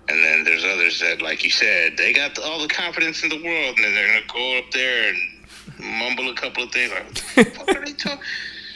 And 0.09 0.23
then 0.23 0.45
there's 0.45 0.65
others 0.65 1.01
that, 1.01 1.23
like 1.23 1.45
you 1.45 1.51
said, 1.51 1.97
they 1.97 2.13
got 2.13 2.39
all 2.39 2.61
the 2.61 2.69
confidence 2.69 3.23
in 3.23 3.31
the 3.31 3.43
world, 3.43 3.77
and 3.77 3.85
then 3.85 3.95
they're 3.95 4.09
gonna 4.09 4.33
go 4.33 4.59
up 4.59 4.71
there 4.71 5.09
and 5.09 5.99
mumble 5.99 6.29
a 6.29 6.35
couple 6.35 6.63
of 6.63 6.71
things. 6.73 6.93
Like, 7.37 7.59
what 7.59 7.77
are 7.77 7.85
they 7.85 7.93
talking? 7.93 8.23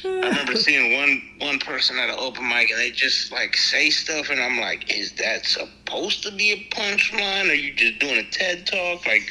I 0.04 0.08
remember 0.08 0.54
seeing 0.56 0.94
one 0.94 1.22
one 1.38 1.58
person 1.58 1.98
at 1.98 2.08
an 2.08 2.16
open 2.18 2.48
mic, 2.48 2.70
and 2.70 2.78
they 2.78 2.90
just 2.90 3.32
like 3.32 3.56
say 3.56 3.90
stuff, 3.90 4.30
and 4.30 4.40
I'm 4.40 4.58
like, 4.58 4.92
is 4.96 5.12
that 5.12 5.44
supposed 5.44 6.22
to 6.24 6.32
be 6.32 6.52
a 6.52 6.74
punchline? 6.74 7.50
Are 7.50 7.54
you 7.54 7.74
just 7.74 7.98
doing 7.98 8.18
a 8.18 8.30
TED 8.30 8.66
talk? 8.66 9.06
Like, 9.06 9.28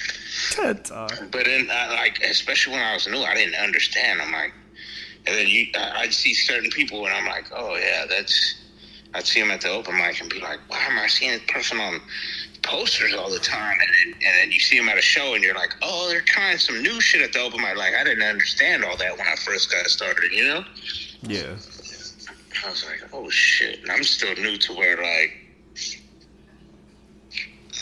TED 0.52 0.86
talk. 0.86 1.12
but 1.32 1.46
then, 1.46 1.70
I, 1.72 1.94
like, 1.96 2.20
especially 2.22 2.74
when 2.74 2.84
I 2.84 2.94
was 2.94 3.08
new, 3.08 3.22
I 3.22 3.34
didn't 3.34 3.56
understand. 3.56 4.22
I'm 4.22 4.32
like, 4.32 4.54
and 5.26 5.36
then 5.36 5.48
you, 5.48 5.68
I, 5.76 6.02
I'd 6.02 6.14
see 6.14 6.34
certain 6.34 6.70
people, 6.70 7.06
and 7.06 7.14
I'm 7.14 7.26
like, 7.26 7.46
oh 7.56 7.76
yeah, 7.76 8.06
that's. 8.08 8.56
I'd 9.14 9.26
see 9.26 9.40
him 9.40 9.52
at 9.52 9.62
the 9.62 9.70
open 9.70 9.96
mic 9.96 10.22
and 10.22 10.30
be 10.30 10.40
like, 10.40 10.60
why 10.68 10.80
am 10.80 11.00
I 11.00 11.08
seeing 11.08 11.32
this 11.32 11.42
person 11.48 11.80
on 11.80 12.02
posters 12.62 13.14
all 13.14 13.30
the 13.32 13.40
time? 13.40 13.78
And 13.80 14.14
then, 14.14 14.22
and 14.22 14.36
then 14.42 14.52
you 14.52 14.60
see 14.60 14.78
him 14.78 14.90
at 14.90 14.98
a 14.98 15.02
show, 15.02 15.34
and 15.34 15.44
you're 15.44 15.56
like, 15.56 15.74
oh, 15.82 16.08
they're 16.10 16.22
trying 16.22 16.58
some 16.58 16.82
new 16.82 17.00
shit 17.00 17.22
at 17.22 17.34
the 17.34 17.40
open 17.40 17.62
mic. 17.62 17.78
Like, 17.78 17.94
I 17.96 18.04
didn't 18.04 18.24
understand 18.24 18.84
all 18.84 18.98
that 18.98 19.18
when 19.18 19.28
I 19.28 19.36
first 19.36 19.72
got 19.72 19.86
started, 19.88 20.32
you 20.32 20.44
know? 20.44 20.64
Yeah. 21.24 21.56
I 22.66 22.70
was 22.70 22.86
like, 22.86 23.10
oh 23.14 23.30
shit. 23.30 23.82
And 23.82 23.92
I'm 23.92 24.04
still 24.04 24.36
new 24.36 24.58
to 24.58 24.74
where, 24.74 24.98
like, 24.98 25.38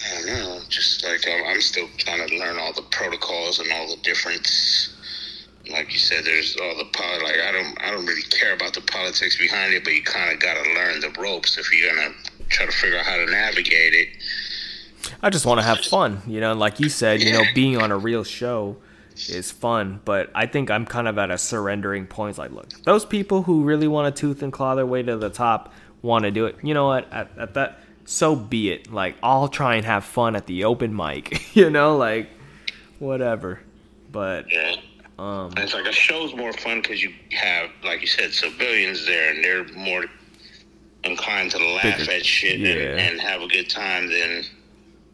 I 0.08 0.22
don't 0.22 0.28
know, 0.28 0.60
just 0.70 1.04
like 1.04 1.28
I'm, 1.28 1.44
I'm 1.46 1.62
still 1.62 1.88
trying 1.98 2.28
to 2.28 2.38
learn 2.38 2.60
all 2.60 2.74
the 2.74 2.84
protocols 2.92 3.60
and 3.60 3.72
all 3.72 3.90
the 3.90 4.02
different. 4.04 4.48
Like 5.70 5.92
you 5.94 6.00
said, 6.00 6.24
there's 6.26 6.56
all 6.58 6.78
the 6.78 6.86
pol- 6.86 7.24
like 7.24 7.36
I 7.40 7.52
don't 7.52 7.82
I 7.82 7.92
don't 7.92 8.06
really 8.06 8.22
care 8.24 8.54
about 8.54 8.74
the 8.74 8.82
politics 8.82 9.38
behind 9.38 9.74
it, 9.74 9.84
but 9.84 9.94
you 9.94 10.04
kind 10.04 10.32
of 10.34 10.40
got 10.40 10.54
to 10.64 10.74
learn 10.74 11.00
the 11.00 11.10
ropes 11.20 11.58
if 11.58 11.72
you're 11.74 11.90
gonna 11.90 12.14
try 12.50 12.66
to 12.66 12.72
figure 12.72 12.98
out 13.00 13.06
how 13.06 13.18
to 13.18 13.26
navigate 13.26 13.94
it. 13.94 14.10
I 15.22 15.30
just 15.30 15.46
want 15.46 15.60
to 15.60 15.64
have 15.64 15.80
fun, 15.80 16.22
you 16.28 16.40
know. 16.40 16.54
Like 16.54 16.80
you 16.80 16.90
said, 16.90 17.22
you 17.22 17.32
know, 17.32 17.44
being 17.54 17.78
on 17.82 17.92
a 17.92 17.98
real 17.98 18.24
show 18.24 18.78
is 19.30 19.52
fun, 19.52 20.02
but 20.04 20.30
I 20.36 20.46
think 20.46 20.70
I'm 20.72 20.86
kind 20.86 21.08
of 21.08 21.18
at 21.18 21.32
a 21.32 21.38
surrendering 21.38 22.06
point. 22.08 22.38
Like, 22.38 22.52
look, 22.52 22.70
those 22.84 23.06
people 23.06 23.44
who 23.44 23.64
really 23.64 23.88
want 23.88 24.14
to 24.16 24.20
tooth 24.20 24.42
and 24.42 24.52
claw 24.52 24.76
their 24.76 24.86
way 24.86 25.04
to 25.04 25.18
the 25.18 25.30
top 25.30 25.74
want 26.02 26.26
to 26.26 26.32
do 26.32 26.46
it. 26.48 26.58
You 26.64 26.74
know 26.74 26.88
what? 26.88 27.12
At, 27.14 27.30
at 27.38 27.54
that, 27.54 27.80
so 28.06 28.36
be 28.36 28.72
it. 28.72 28.92
Like, 28.92 29.16
I'll 29.24 29.48
try 29.48 29.76
and 29.76 29.86
have 29.86 30.06
fun 30.06 30.36
at 30.36 30.48
the 30.48 30.66
open 30.66 30.96
mic. 30.96 31.42
You 31.56 31.70
know, 31.70 31.96
like 31.98 32.30
whatever. 33.00 33.62
But 34.12 34.52
Yeah. 34.52 34.76
Um, 35.18 35.48
And 35.52 35.60
it's 35.60 35.74
like 35.74 35.86
a 35.86 35.92
show's 35.92 36.36
more 36.36 36.54
fun 36.54 36.82
because 36.82 37.02
you 37.02 37.14
have, 37.32 37.70
like 37.84 38.02
you 38.02 38.08
said, 38.08 38.34
civilians 38.34 39.06
there, 39.06 39.34
and 39.34 39.44
they're 39.44 39.64
more 39.74 40.06
inclined 41.04 41.52
to 41.52 41.58
laugh 41.76 41.98
Bigger- 42.00 42.12
at 42.12 42.26
shit 42.26 42.60
yeah. 42.60 42.70
and, 42.74 43.00
and 43.00 43.22
have 43.22 43.42
a 43.42 43.48
good 43.48 43.70
time 43.70 44.10
than 44.10 44.44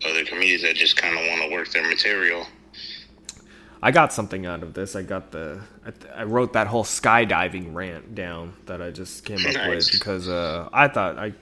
other 0.08 0.26
comedians 0.26 0.64
that 0.64 0.76
just 0.76 0.98
kind 0.98 1.18
of 1.18 1.26
want 1.28 1.42
to 1.44 1.52
work 1.52 1.70
their 1.72 1.88
material. 1.88 2.46
I 3.84 3.92
got 3.92 4.14
something 4.14 4.46
out 4.46 4.62
of 4.62 4.74
this. 4.74 4.96
I 4.96 5.02
got 5.02 5.32
the 5.32 5.60
I, 5.86 6.22
I 6.22 6.24
wrote 6.24 6.54
that 6.54 6.68
whole 6.68 6.84
skydiving 6.84 7.74
rant 7.74 8.14
down 8.14 8.54
that 8.68 8.82
I 8.82 8.92
just 8.92 9.26
came 9.26 9.40
up 9.46 9.54
Nice. 9.56 9.92
with 9.92 9.92
because 10.00 10.28
uh, 10.28 10.70
I 10.72 10.88
thought 10.88 11.18
I 11.18 11.34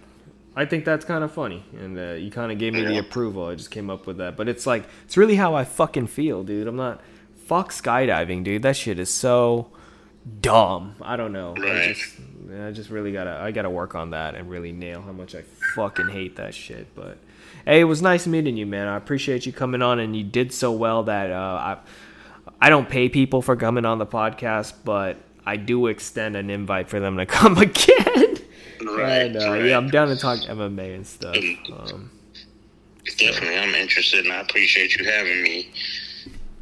I 0.56 0.66
think 0.66 0.84
that's 0.84 1.06
kind 1.06 1.24
of 1.24 1.32
funny, 1.32 1.64
and 1.74 1.98
uh, 1.98 2.12
you 2.14 2.32
kind 2.32 2.52
of 2.52 2.58
gave 2.58 2.74
me 2.74 2.84
the 2.86 2.98
approval. 2.98 3.46
I 3.46 3.56
just 3.56 3.72
came 3.72 3.90
up 3.90 4.08
with 4.08 4.18
that, 4.18 4.36
but 4.36 4.48
it's 4.50 4.66
like 4.66 4.84
it's 5.06 5.16
really 5.18 5.36
how 5.36 5.54
I 5.54 5.64
fucking 5.66 6.08
feel, 6.08 6.44
dude. 6.44 6.68
I'm 6.68 6.76
not 6.78 7.02
fuck 7.50 7.72
skydiving, 7.72 8.44
dude. 8.44 8.62
That 8.62 8.78
shit 8.78 9.00
is 9.00 9.10
so 9.10 9.72
dumb. 10.40 10.96
I 11.02 11.18
don't 11.18 11.34
know. 11.34 11.56
I 11.58 11.94
just 11.94 12.16
I 12.64 12.72
just 12.72 12.92
really 12.92 13.12
gotta 13.12 13.32
I 13.32 13.50
gotta 13.52 13.72
work 13.72 13.96
on 13.96 14.12
that 14.12 14.36
and 14.36 14.50
really 14.50 14.72
nail 14.72 15.02
how 15.02 15.12
much 15.12 15.34
I 15.34 15.42
fucking 15.76 16.10
hate 16.10 16.36
that 16.36 16.54
shit. 16.54 16.94
But 16.96 17.18
hey, 17.66 17.82
it 17.82 17.86
was 17.86 18.04
nice 18.04 18.28
meeting 18.28 18.56
you, 18.56 18.68
man. 18.68 18.88
I 18.88 18.98
appreciate 18.98 19.48
you 19.48 19.52
coming 19.52 19.82
on, 19.82 20.00
and 20.00 20.16
you 20.16 20.24
did 20.24 20.54
so 20.54 20.72
well 20.72 21.04
that 21.04 21.32
uh, 21.32 21.36
I 21.36 21.78
I 22.62 22.70
don't 22.70 22.88
pay 22.88 23.10
people 23.10 23.42
for 23.42 23.56
coming 23.56 23.84
on 23.84 23.98
the 23.98 24.06
podcast, 24.06 24.74
but 24.86 25.18
I 25.44 25.58
do 25.58 25.88
extend 25.88 26.36
an 26.36 26.52
invite 26.52 26.88
for 26.88 27.00
them 27.00 27.18
to 27.18 27.26
come 27.38 27.58
again. 27.58 28.38
Right, 28.82 29.26
and, 29.26 29.38
uh, 29.38 29.50
right. 29.50 29.66
Yeah, 29.66 29.78
I'm 29.78 29.90
down 29.90 30.10
to 30.10 30.16
talk 30.16 30.38
MMA 30.40 30.96
and 30.96 31.08
stuff. 31.08 31.36
Um, 31.36 32.12
Definitely, 33.18 33.58
I'm 33.58 33.74
interested, 33.74 34.26
and 34.26 34.34
I 34.34 34.42
appreciate 34.42 34.96
you 34.96 35.04
having 35.04 35.42
me. 35.42 35.72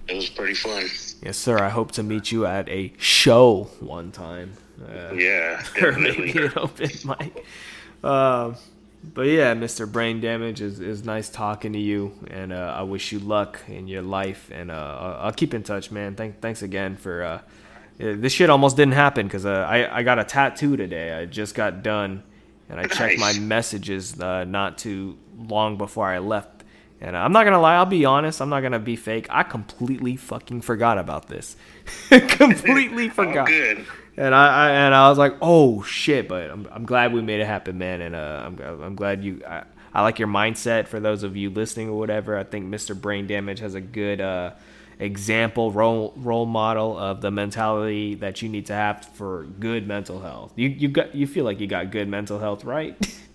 It 0.08 0.16
was 0.16 0.30
pretty 0.30 0.54
fun. 0.54 0.84
yes, 1.22 1.38
sir. 1.38 1.58
I 1.60 1.70
hope 1.70 1.92
to 1.94 2.04
meet 2.04 2.32
you 2.32 2.46
at 2.46 2.70
a 2.70 2.94
show 2.98 3.70
one 3.80 4.12
time. 4.12 4.54
Uh, 4.82 5.14
Yeah, 5.14 5.64
or 5.82 5.92
maybe 5.94 6.32
definitely. 6.34 6.46
an 6.46 6.54
open 6.56 6.90
mic. 7.06 7.46
Um, 8.04 8.56
but 9.14 9.24
yeah, 9.28 9.54
Mr. 9.56 9.90
Brane 9.92 10.22
Damage 10.22 10.62
is 10.62 10.80
is 10.80 11.04
nice 11.04 11.30
talking 11.30 11.74
to 11.74 11.80
you, 11.80 12.14
and 12.30 12.52
uh, 12.54 12.76
I 12.78 12.84
wish 12.84 13.12
you 13.12 13.20
luck 13.20 13.62
in 13.68 13.88
your 13.88 14.02
life, 14.02 14.50
and 14.54 14.72
uh, 14.72 15.20
I'll, 15.22 15.32
keep 15.32 15.54
in 15.54 15.64
touch, 15.64 15.92
man. 15.92 16.16
Thank, 16.16 16.42
thanks 16.42 16.62
again 16.62 16.96
for 16.98 17.24
uh, 17.24 17.40
this 17.98 18.34
shit. 18.34 18.50
Almost 18.50 18.76
didn't 18.76 18.94
happen 18.96 19.28
because 19.28 19.46
uh, 19.46 19.66
I 19.70 20.00
I 20.00 20.04
got 20.04 20.20
a 20.20 20.24
tattoo 20.24 20.78
today. 20.78 21.14
I 21.14 21.26
just 21.26 21.54
got 21.56 21.84
done, 21.84 22.24
and 22.70 22.80
I 22.80 22.86
checked 22.88 23.20
my 23.20 23.34
messages 23.40 24.20
uh, 24.20 24.44
not 24.46 24.78
too 24.78 25.18
long 25.38 25.78
before 25.78 26.08
I 26.08 26.20
left. 26.20 26.57
And 27.00 27.16
I'm 27.16 27.32
not 27.32 27.44
gonna 27.44 27.62
lie, 27.62 27.76
I'll 27.76 27.86
be 27.86 28.06
honest. 28.06 28.42
I'm 28.42 28.50
not 28.50 28.62
gonna 28.62 28.80
be 28.80 28.96
fake. 28.96 29.28
I 29.30 29.44
completely 29.44 30.16
fucking 30.16 30.62
forgot 30.62 30.98
about 30.98 31.28
this. 31.28 31.56
completely 32.10 33.08
Oh, 33.10 33.12
forgot. 33.12 33.48
good. 33.48 33.86
And 34.18 34.34
I, 34.34 34.48
I 34.48 34.70
and 34.72 34.96
I 34.96 35.10
was 35.10 35.20
like, 35.20 35.36
oh 35.42 35.84
shit! 35.84 36.28
But 36.28 36.50
I'm, 36.50 36.68
I'm 36.72 36.86
glad 36.86 37.14
we 37.14 37.22
made 37.22 37.40
it 37.40 37.46
happen, 37.46 37.78
man. 37.78 38.02
And 38.02 38.16
uh, 38.16 38.44
I'm 38.46 38.60
I'm 38.82 38.96
glad 38.96 39.24
you. 39.24 39.42
I, 39.48 39.64
I 39.94 40.02
like 40.02 40.18
your 40.18 40.28
mindset. 40.28 40.88
For 40.88 41.00
those 41.00 41.22
of 41.24 41.38
you 41.38 41.52
listening 41.52 41.90
or 41.90 41.98
whatever, 42.00 42.36
I 42.38 42.44
think 42.44 42.66
Mr. 42.68 43.00
Brane 43.00 43.28
Damage 43.28 43.60
has 43.60 43.76
a 43.76 43.82
good 43.82 44.20
uh, 44.20 44.52
example 45.00 45.72
role 45.72 46.14
role 46.18 46.48
model 46.48 46.98
of 46.98 47.22
the 47.22 47.30
mentality 47.30 48.16
that 48.16 48.42
you 48.42 48.50
need 48.50 48.66
to 48.68 48.74
have 48.74 49.06
for 49.14 49.44
good 49.60 49.88
mental 49.88 50.20
health. 50.20 50.52
You 50.56 50.70
you 50.70 50.88
got 50.88 51.14
you 51.14 51.28
feel 51.28 51.46
like 51.46 51.60
you 51.60 51.68
got 51.68 51.92
good 51.92 52.08
mental 52.10 52.40
health, 52.40 52.64
right? 52.66 52.96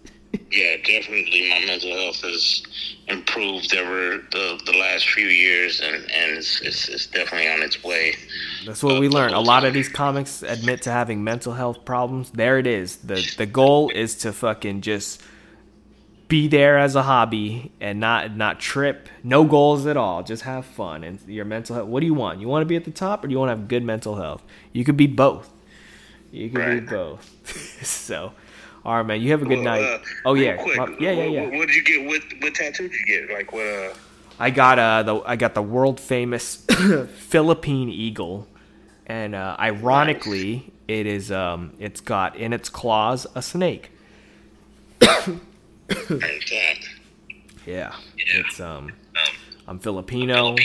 Yeah, 0.50 0.76
definitely. 0.84 1.48
My 1.48 1.64
mental 1.64 1.96
health 1.96 2.20
has 2.22 2.62
improved 3.08 3.74
over 3.74 4.18
the, 4.30 4.60
the 4.66 4.72
last 4.78 5.08
few 5.08 5.26
years, 5.26 5.80
and, 5.80 5.94
and 5.94 6.36
it's, 6.38 6.60
it's, 6.60 6.88
it's 6.88 7.06
definitely 7.06 7.48
on 7.48 7.62
its 7.62 7.82
way. 7.82 8.14
That's 8.66 8.82
what 8.82 9.00
we 9.00 9.08
uh, 9.08 9.10
learned. 9.10 9.34
A 9.34 9.40
lot 9.40 9.64
of 9.64 9.72
these 9.72 9.88
comics 9.88 10.42
admit 10.42 10.82
to 10.82 10.90
having 10.90 11.24
mental 11.24 11.54
health 11.54 11.84
problems. 11.84 12.30
There 12.30 12.58
it 12.58 12.66
is. 12.66 12.96
The 12.96 13.26
the 13.36 13.46
goal 13.46 13.90
is 13.94 14.14
to 14.16 14.32
fucking 14.32 14.82
just 14.82 15.22
be 16.28 16.48
there 16.48 16.78
as 16.78 16.96
a 16.96 17.02
hobby 17.02 17.72
and 17.80 18.00
not 18.00 18.36
not 18.36 18.60
trip. 18.60 19.08
No 19.22 19.44
goals 19.44 19.86
at 19.86 19.96
all. 19.96 20.22
Just 20.22 20.42
have 20.44 20.64
fun 20.64 21.04
and 21.04 21.20
your 21.26 21.44
mental 21.44 21.76
health. 21.76 21.88
What 21.88 22.00
do 22.00 22.06
you 22.06 22.14
want? 22.14 22.40
You 22.40 22.48
want 22.48 22.62
to 22.62 22.66
be 22.66 22.76
at 22.76 22.84
the 22.84 22.90
top 22.90 23.24
or 23.24 23.28
do 23.28 23.32
you 23.32 23.38
want 23.38 23.50
to 23.50 23.56
have 23.56 23.68
good 23.68 23.84
mental 23.84 24.16
health? 24.16 24.42
You 24.72 24.84
could 24.84 24.96
be 24.96 25.06
both. 25.06 25.50
You 26.30 26.48
could 26.50 26.58
Right. 26.58 26.80
be 26.80 26.86
both. 26.86 27.30
so, 27.86 28.32
all 28.84 28.96
right, 28.96 29.06
man. 29.06 29.20
You 29.20 29.30
have 29.30 29.42
a 29.42 29.44
good 29.46 29.56
Well, 29.58 29.64
night. 29.64 29.82
uh, 29.84 29.98
oh 30.24 30.34
yeah, 30.34 30.56
quick, 30.56 30.76
My- 30.76 30.88
yeah, 30.98 31.10
yeah, 31.12 31.14
what- 31.24 31.32
yeah. 31.32 31.40
What, 31.42 31.52
what 31.52 31.66
did 31.68 31.76
you 31.76 31.84
get? 31.84 32.06
What 32.06 32.22
what 32.40 32.54
tattoo 32.54 32.88
did 32.88 32.98
you 33.00 33.06
get? 33.06 33.30
Like 33.34 33.52
what? 33.52 33.64
Uh, 33.66 33.94
I 34.40 34.50
got 34.50 34.78
uh 34.78 35.02
the 35.02 35.16
I 35.20 35.36
got 35.36 35.54
the 35.54 35.62
world 35.62 36.00
famous 36.00 36.64
Philippine 37.16 37.88
eagle, 37.90 38.48
and 39.06 39.34
uh, 39.34 39.56
ironically, 39.58 40.72
it 40.88 41.06
is 41.06 41.30
um 41.30 41.74
it's 41.78 42.00
got 42.00 42.36
in 42.36 42.52
its 42.52 42.68
claws 42.68 43.26
a 43.34 43.42
snake. 43.42 43.90
that? 45.00 46.78
Yeah, 47.66 47.94
it's 48.16 48.60
um 48.60 48.92
I'm 49.68 49.78
Filipino, 49.78 50.56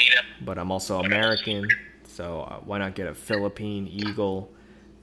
but 0.42 0.58
I'm 0.58 0.72
also 0.72 1.00
American, 1.00 1.68
so 2.08 2.42
uh, 2.42 2.56
why 2.66 2.80
not 2.80 2.96
get 2.96 3.08
a 3.08 3.14
Philippine 3.14 3.88
eagle? 3.88 4.52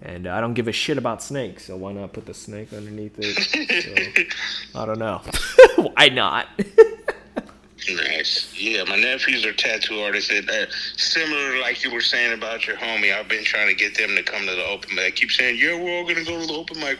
And 0.05 0.26
I 0.26 0.40
don't 0.43 0.52
give 0.52 0.68
a 0.68 0.72
shit 0.72 0.98
about 0.98 1.22
snakes, 1.22 1.64
so 1.64 1.76
why 1.78 1.93
not 1.93 2.12
put 2.12 2.26
the 2.26 2.35
snake 2.35 2.74
underneath 2.74 3.18
it? 3.18 4.28
So, 4.72 4.78
I 4.78 4.85
don't 4.85 4.98
know. 4.98 5.22
why 5.97 6.09
not? 6.10 6.48
Nice. 7.90 8.52
Yeah, 8.55 8.85
my 8.85 8.97
nephews 8.97 9.44
are 9.47 9.52
tattoo 9.55 10.01
artists. 10.01 10.31
And, 10.31 10.48
uh, 10.51 10.66
similar, 10.97 11.59
like 11.59 11.85
you 11.85 11.90
were 11.93 12.01
saying 12.02 12.32
about 12.35 12.66
your 12.66 12.76
homie, 12.76 13.14
I've 13.18 13.28
been 13.28 13.44
trying 13.44 13.68
to 13.68 13.74
get 13.74 13.97
them 13.97 14.14
to 14.16 14.22
come 14.22 14.47
to 14.47 14.55
the 14.55 14.64
open 14.66 14.94
mic. 14.94 15.05
I 15.05 15.10
keep 15.10 15.31
saying, 15.31 15.59
yeah, 15.59 15.78
we're 15.78 15.98
all 15.98 16.06
gonna 16.06 16.24
go 16.24 16.39
to 16.40 16.47
the 16.47 16.52
open 16.52 16.81
mic. 16.81 16.98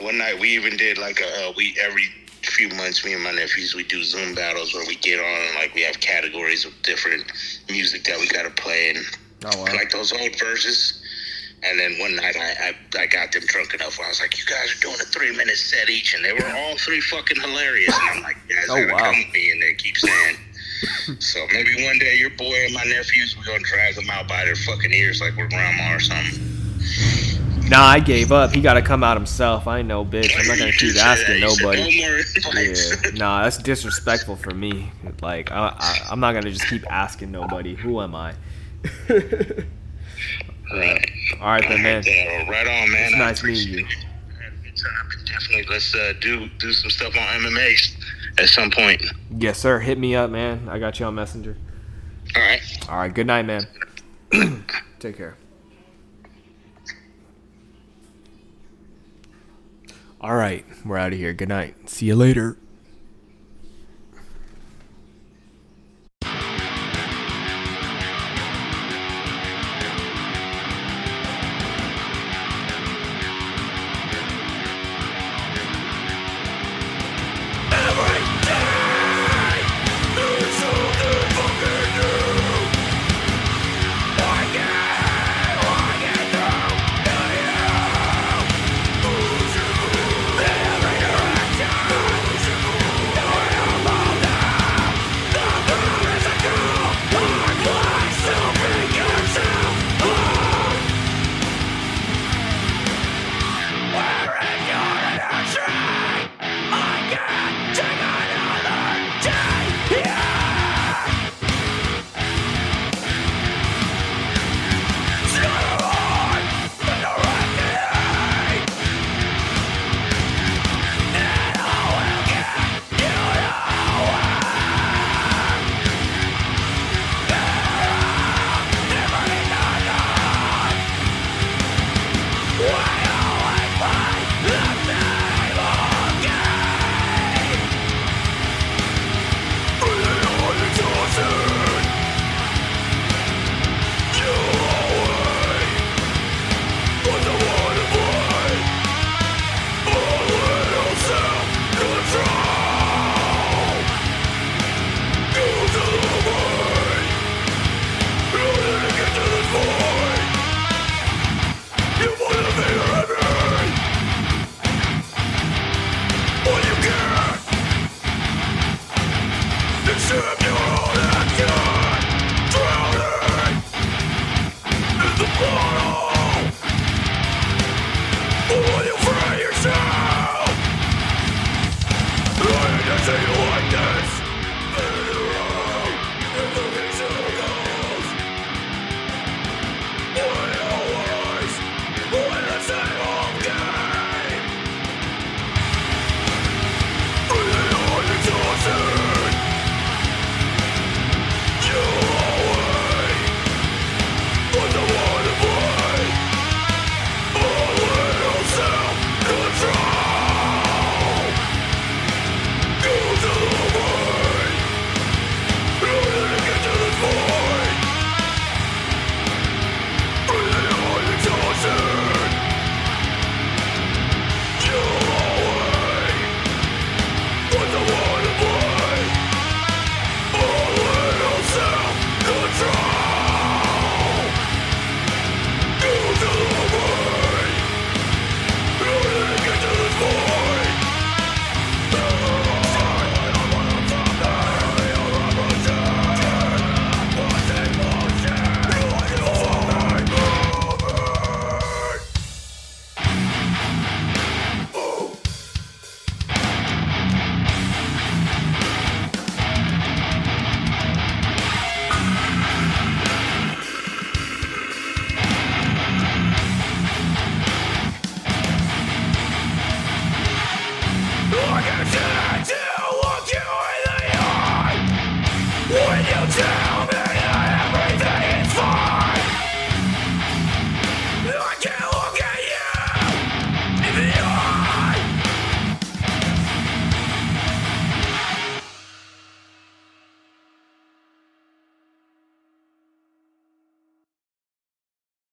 One 0.00 0.18
night, 0.18 0.38
we 0.38 0.50
even 0.50 0.76
did 0.76 0.98
like 0.98 1.20
a 1.20 1.48
uh, 1.48 1.52
we 1.56 1.76
every 1.82 2.04
few 2.42 2.68
months, 2.70 3.04
me 3.04 3.14
and 3.14 3.22
my 3.22 3.32
nephews, 3.32 3.74
we 3.74 3.84
do 3.84 4.02
Zoom 4.02 4.34
battles 4.34 4.74
where 4.74 4.86
we 4.86 4.96
get 4.96 5.18
on 5.20 5.46
and 5.46 5.54
like 5.56 5.74
we 5.74 5.82
have 5.82 6.00
categories 6.00 6.64
of 6.64 6.72
different 6.82 7.24
music 7.70 8.04
that 8.04 8.18
we 8.18 8.26
gotta 8.28 8.50
play 8.50 8.90
and 8.96 9.04
Oh 9.44 9.58
wow. 9.58 9.64
like 9.74 9.90
those 9.90 10.12
old 10.12 10.38
verses. 10.38 11.01
And 11.64 11.78
then 11.78 11.96
one 12.00 12.16
night 12.16 12.34
I, 12.36 12.74
I, 12.98 13.02
I 13.02 13.06
got 13.06 13.30
them 13.32 13.42
drunk 13.46 13.72
enough 13.74 13.96
where 13.98 14.06
I 14.06 14.10
was 14.10 14.20
like, 14.20 14.36
you 14.38 14.44
guys 14.44 14.74
are 14.76 14.80
doing 14.80 14.96
a 15.00 15.04
three 15.04 15.30
minute 15.36 15.56
set 15.56 15.88
each. 15.88 16.12
And 16.14 16.24
they 16.24 16.32
were 16.32 16.46
all 16.56 16.76
three 16.78 17.00
fucking 17.00 17.40
hilarious. 17.40 17.94
And 18.00 18.16
I'm 18.18 18.22
like, 18.24 18.36
you 18.48 18.56
guys 18.56 18.66
Oh, 18.68 18.74
gotta 18.74 18.92
wow. 18.92 18.98
come 19.12 19.18
with 19.24 19.32
me. 19.32 19.50
And 19.52 19.62
they 19.62 19.74
keep 19.74 19.96
saying. 19.96 20.36
so 21.20 21.46
maybe 21.52 21.84
one 21.86 21.98
day 22.00 22.16
your 22.16 22.30
boy 22.30 22.64
and 22.64 22.74
my 22.74 22.82
nephews, 22.84 23.36
we're 23.38 23.56
to 23.56 23.62
drag 23.64 23.94
them 23.94 24.10
out 24.10 24.26
by 24.26 24.44
their 24.44 24.56
fucking 24.56 24.92
ears 24.92 25.20
like 25.20 25.36
we're 25.36 25.48
grandma 25.48 25.94
or 25.94 26.00
something. 26.00 26.48
Nah, 27.68 27.84
I 27.86 28.00
gave 28.00 28.32
up. 28.32 28.50
He 28.52 28.60
got 28.60 28.74
to 28.74 28.82
come 28.82 29.04
out 29.04 29.16
himself. 29.16 29.68
I 29.68 29.78
ain't 29.78 29.88
no 29.88 30.04
bitch. 30.04 30.32
I'm 30.38 30.46
not 30.48 30.58
gonna 30.58 30.72
keep 30.72 30.96
asking 30.96 31.40
nobody. 31.40 32.00
No 32.00 32.08
more 32.08 32.16
invites. 32.18 33.04
Yeah, 33.04 33.10
nah, 33.14 33.44
that's 33.44 33.56
disrespectful 33.58 34.34
for 34.36 34.50
me. 34.52 34.90
Like, 35.22 35.52
I, 35.52 35.68
I, 35.78 35.98
I'm 36.10 36.18
not 36.18 36.32
gonna 36.34 36.50
just 36.50 36.66
keep 36.68 36.84
asking 36.92 37.30
nobody. 37.30 37.76
Who 37.76 38.00
am 38.02 38.14
I? 38.16 38.34
Right. 40.72 41.10
All 41.40 41.46
right, 41.48 41.68
then, 41.68 41.82
man. 41.82 42.02
Yeah, 42.06 42.48
right 42.48 42.66
on, 42.66 42.90
man. 42.90 43.04
It's 43.06 43.14
I 43.14 43.18
nice 43.18 43.42
meeting 43.44 43.74
you. 43.74 43.78
it. 43.80 43.86
Had 43.86 44.52
a 44.52 44.56
good 44.62 44.76
time. 44.76 45.08
Definitely, 45.26 45.66
let's 45.70 45.94
uh, 45.94 46.12
do 46.20 46.48
do 46.58 46.72
some 46.72 46.90
stuff 46.90 47.14
on 47.16 47.22
MMA 47.42 47.94
at 48.38 48.48
some 48.48 48.70
point. 48.70 49.02
Yes, 49.36 49.58
sir. 49.58 49.80
Hit 49.80 49.98
me 49.98 50.14
up, 50.14 50.30
man. 50.30 50.68
I 50.68 50.78
got 50.78 50.98
you 51.00 51.06
on 51.06 51.14
Messenger. 51.14 51.56
All 52.34 52.42
right. 52.42 52.60
All 52.88 52.98
right. 52.98 53.12
Good 53.12 53.26
night, 53.26 53.42
man. 53.42 53.66
Take 54.98 55.16
care. 55.16 55.36
All 60.20 60.36
right, 60.36 60.64
we're 60.84 60.98
out 60.98 61.12
of 61.12 61.18
here. 61.18 61.32
Good 61.32 61.48
night. 61.48 61.90
See 61.90 62.06
you 62.06 62.14
later. 62.14 62.56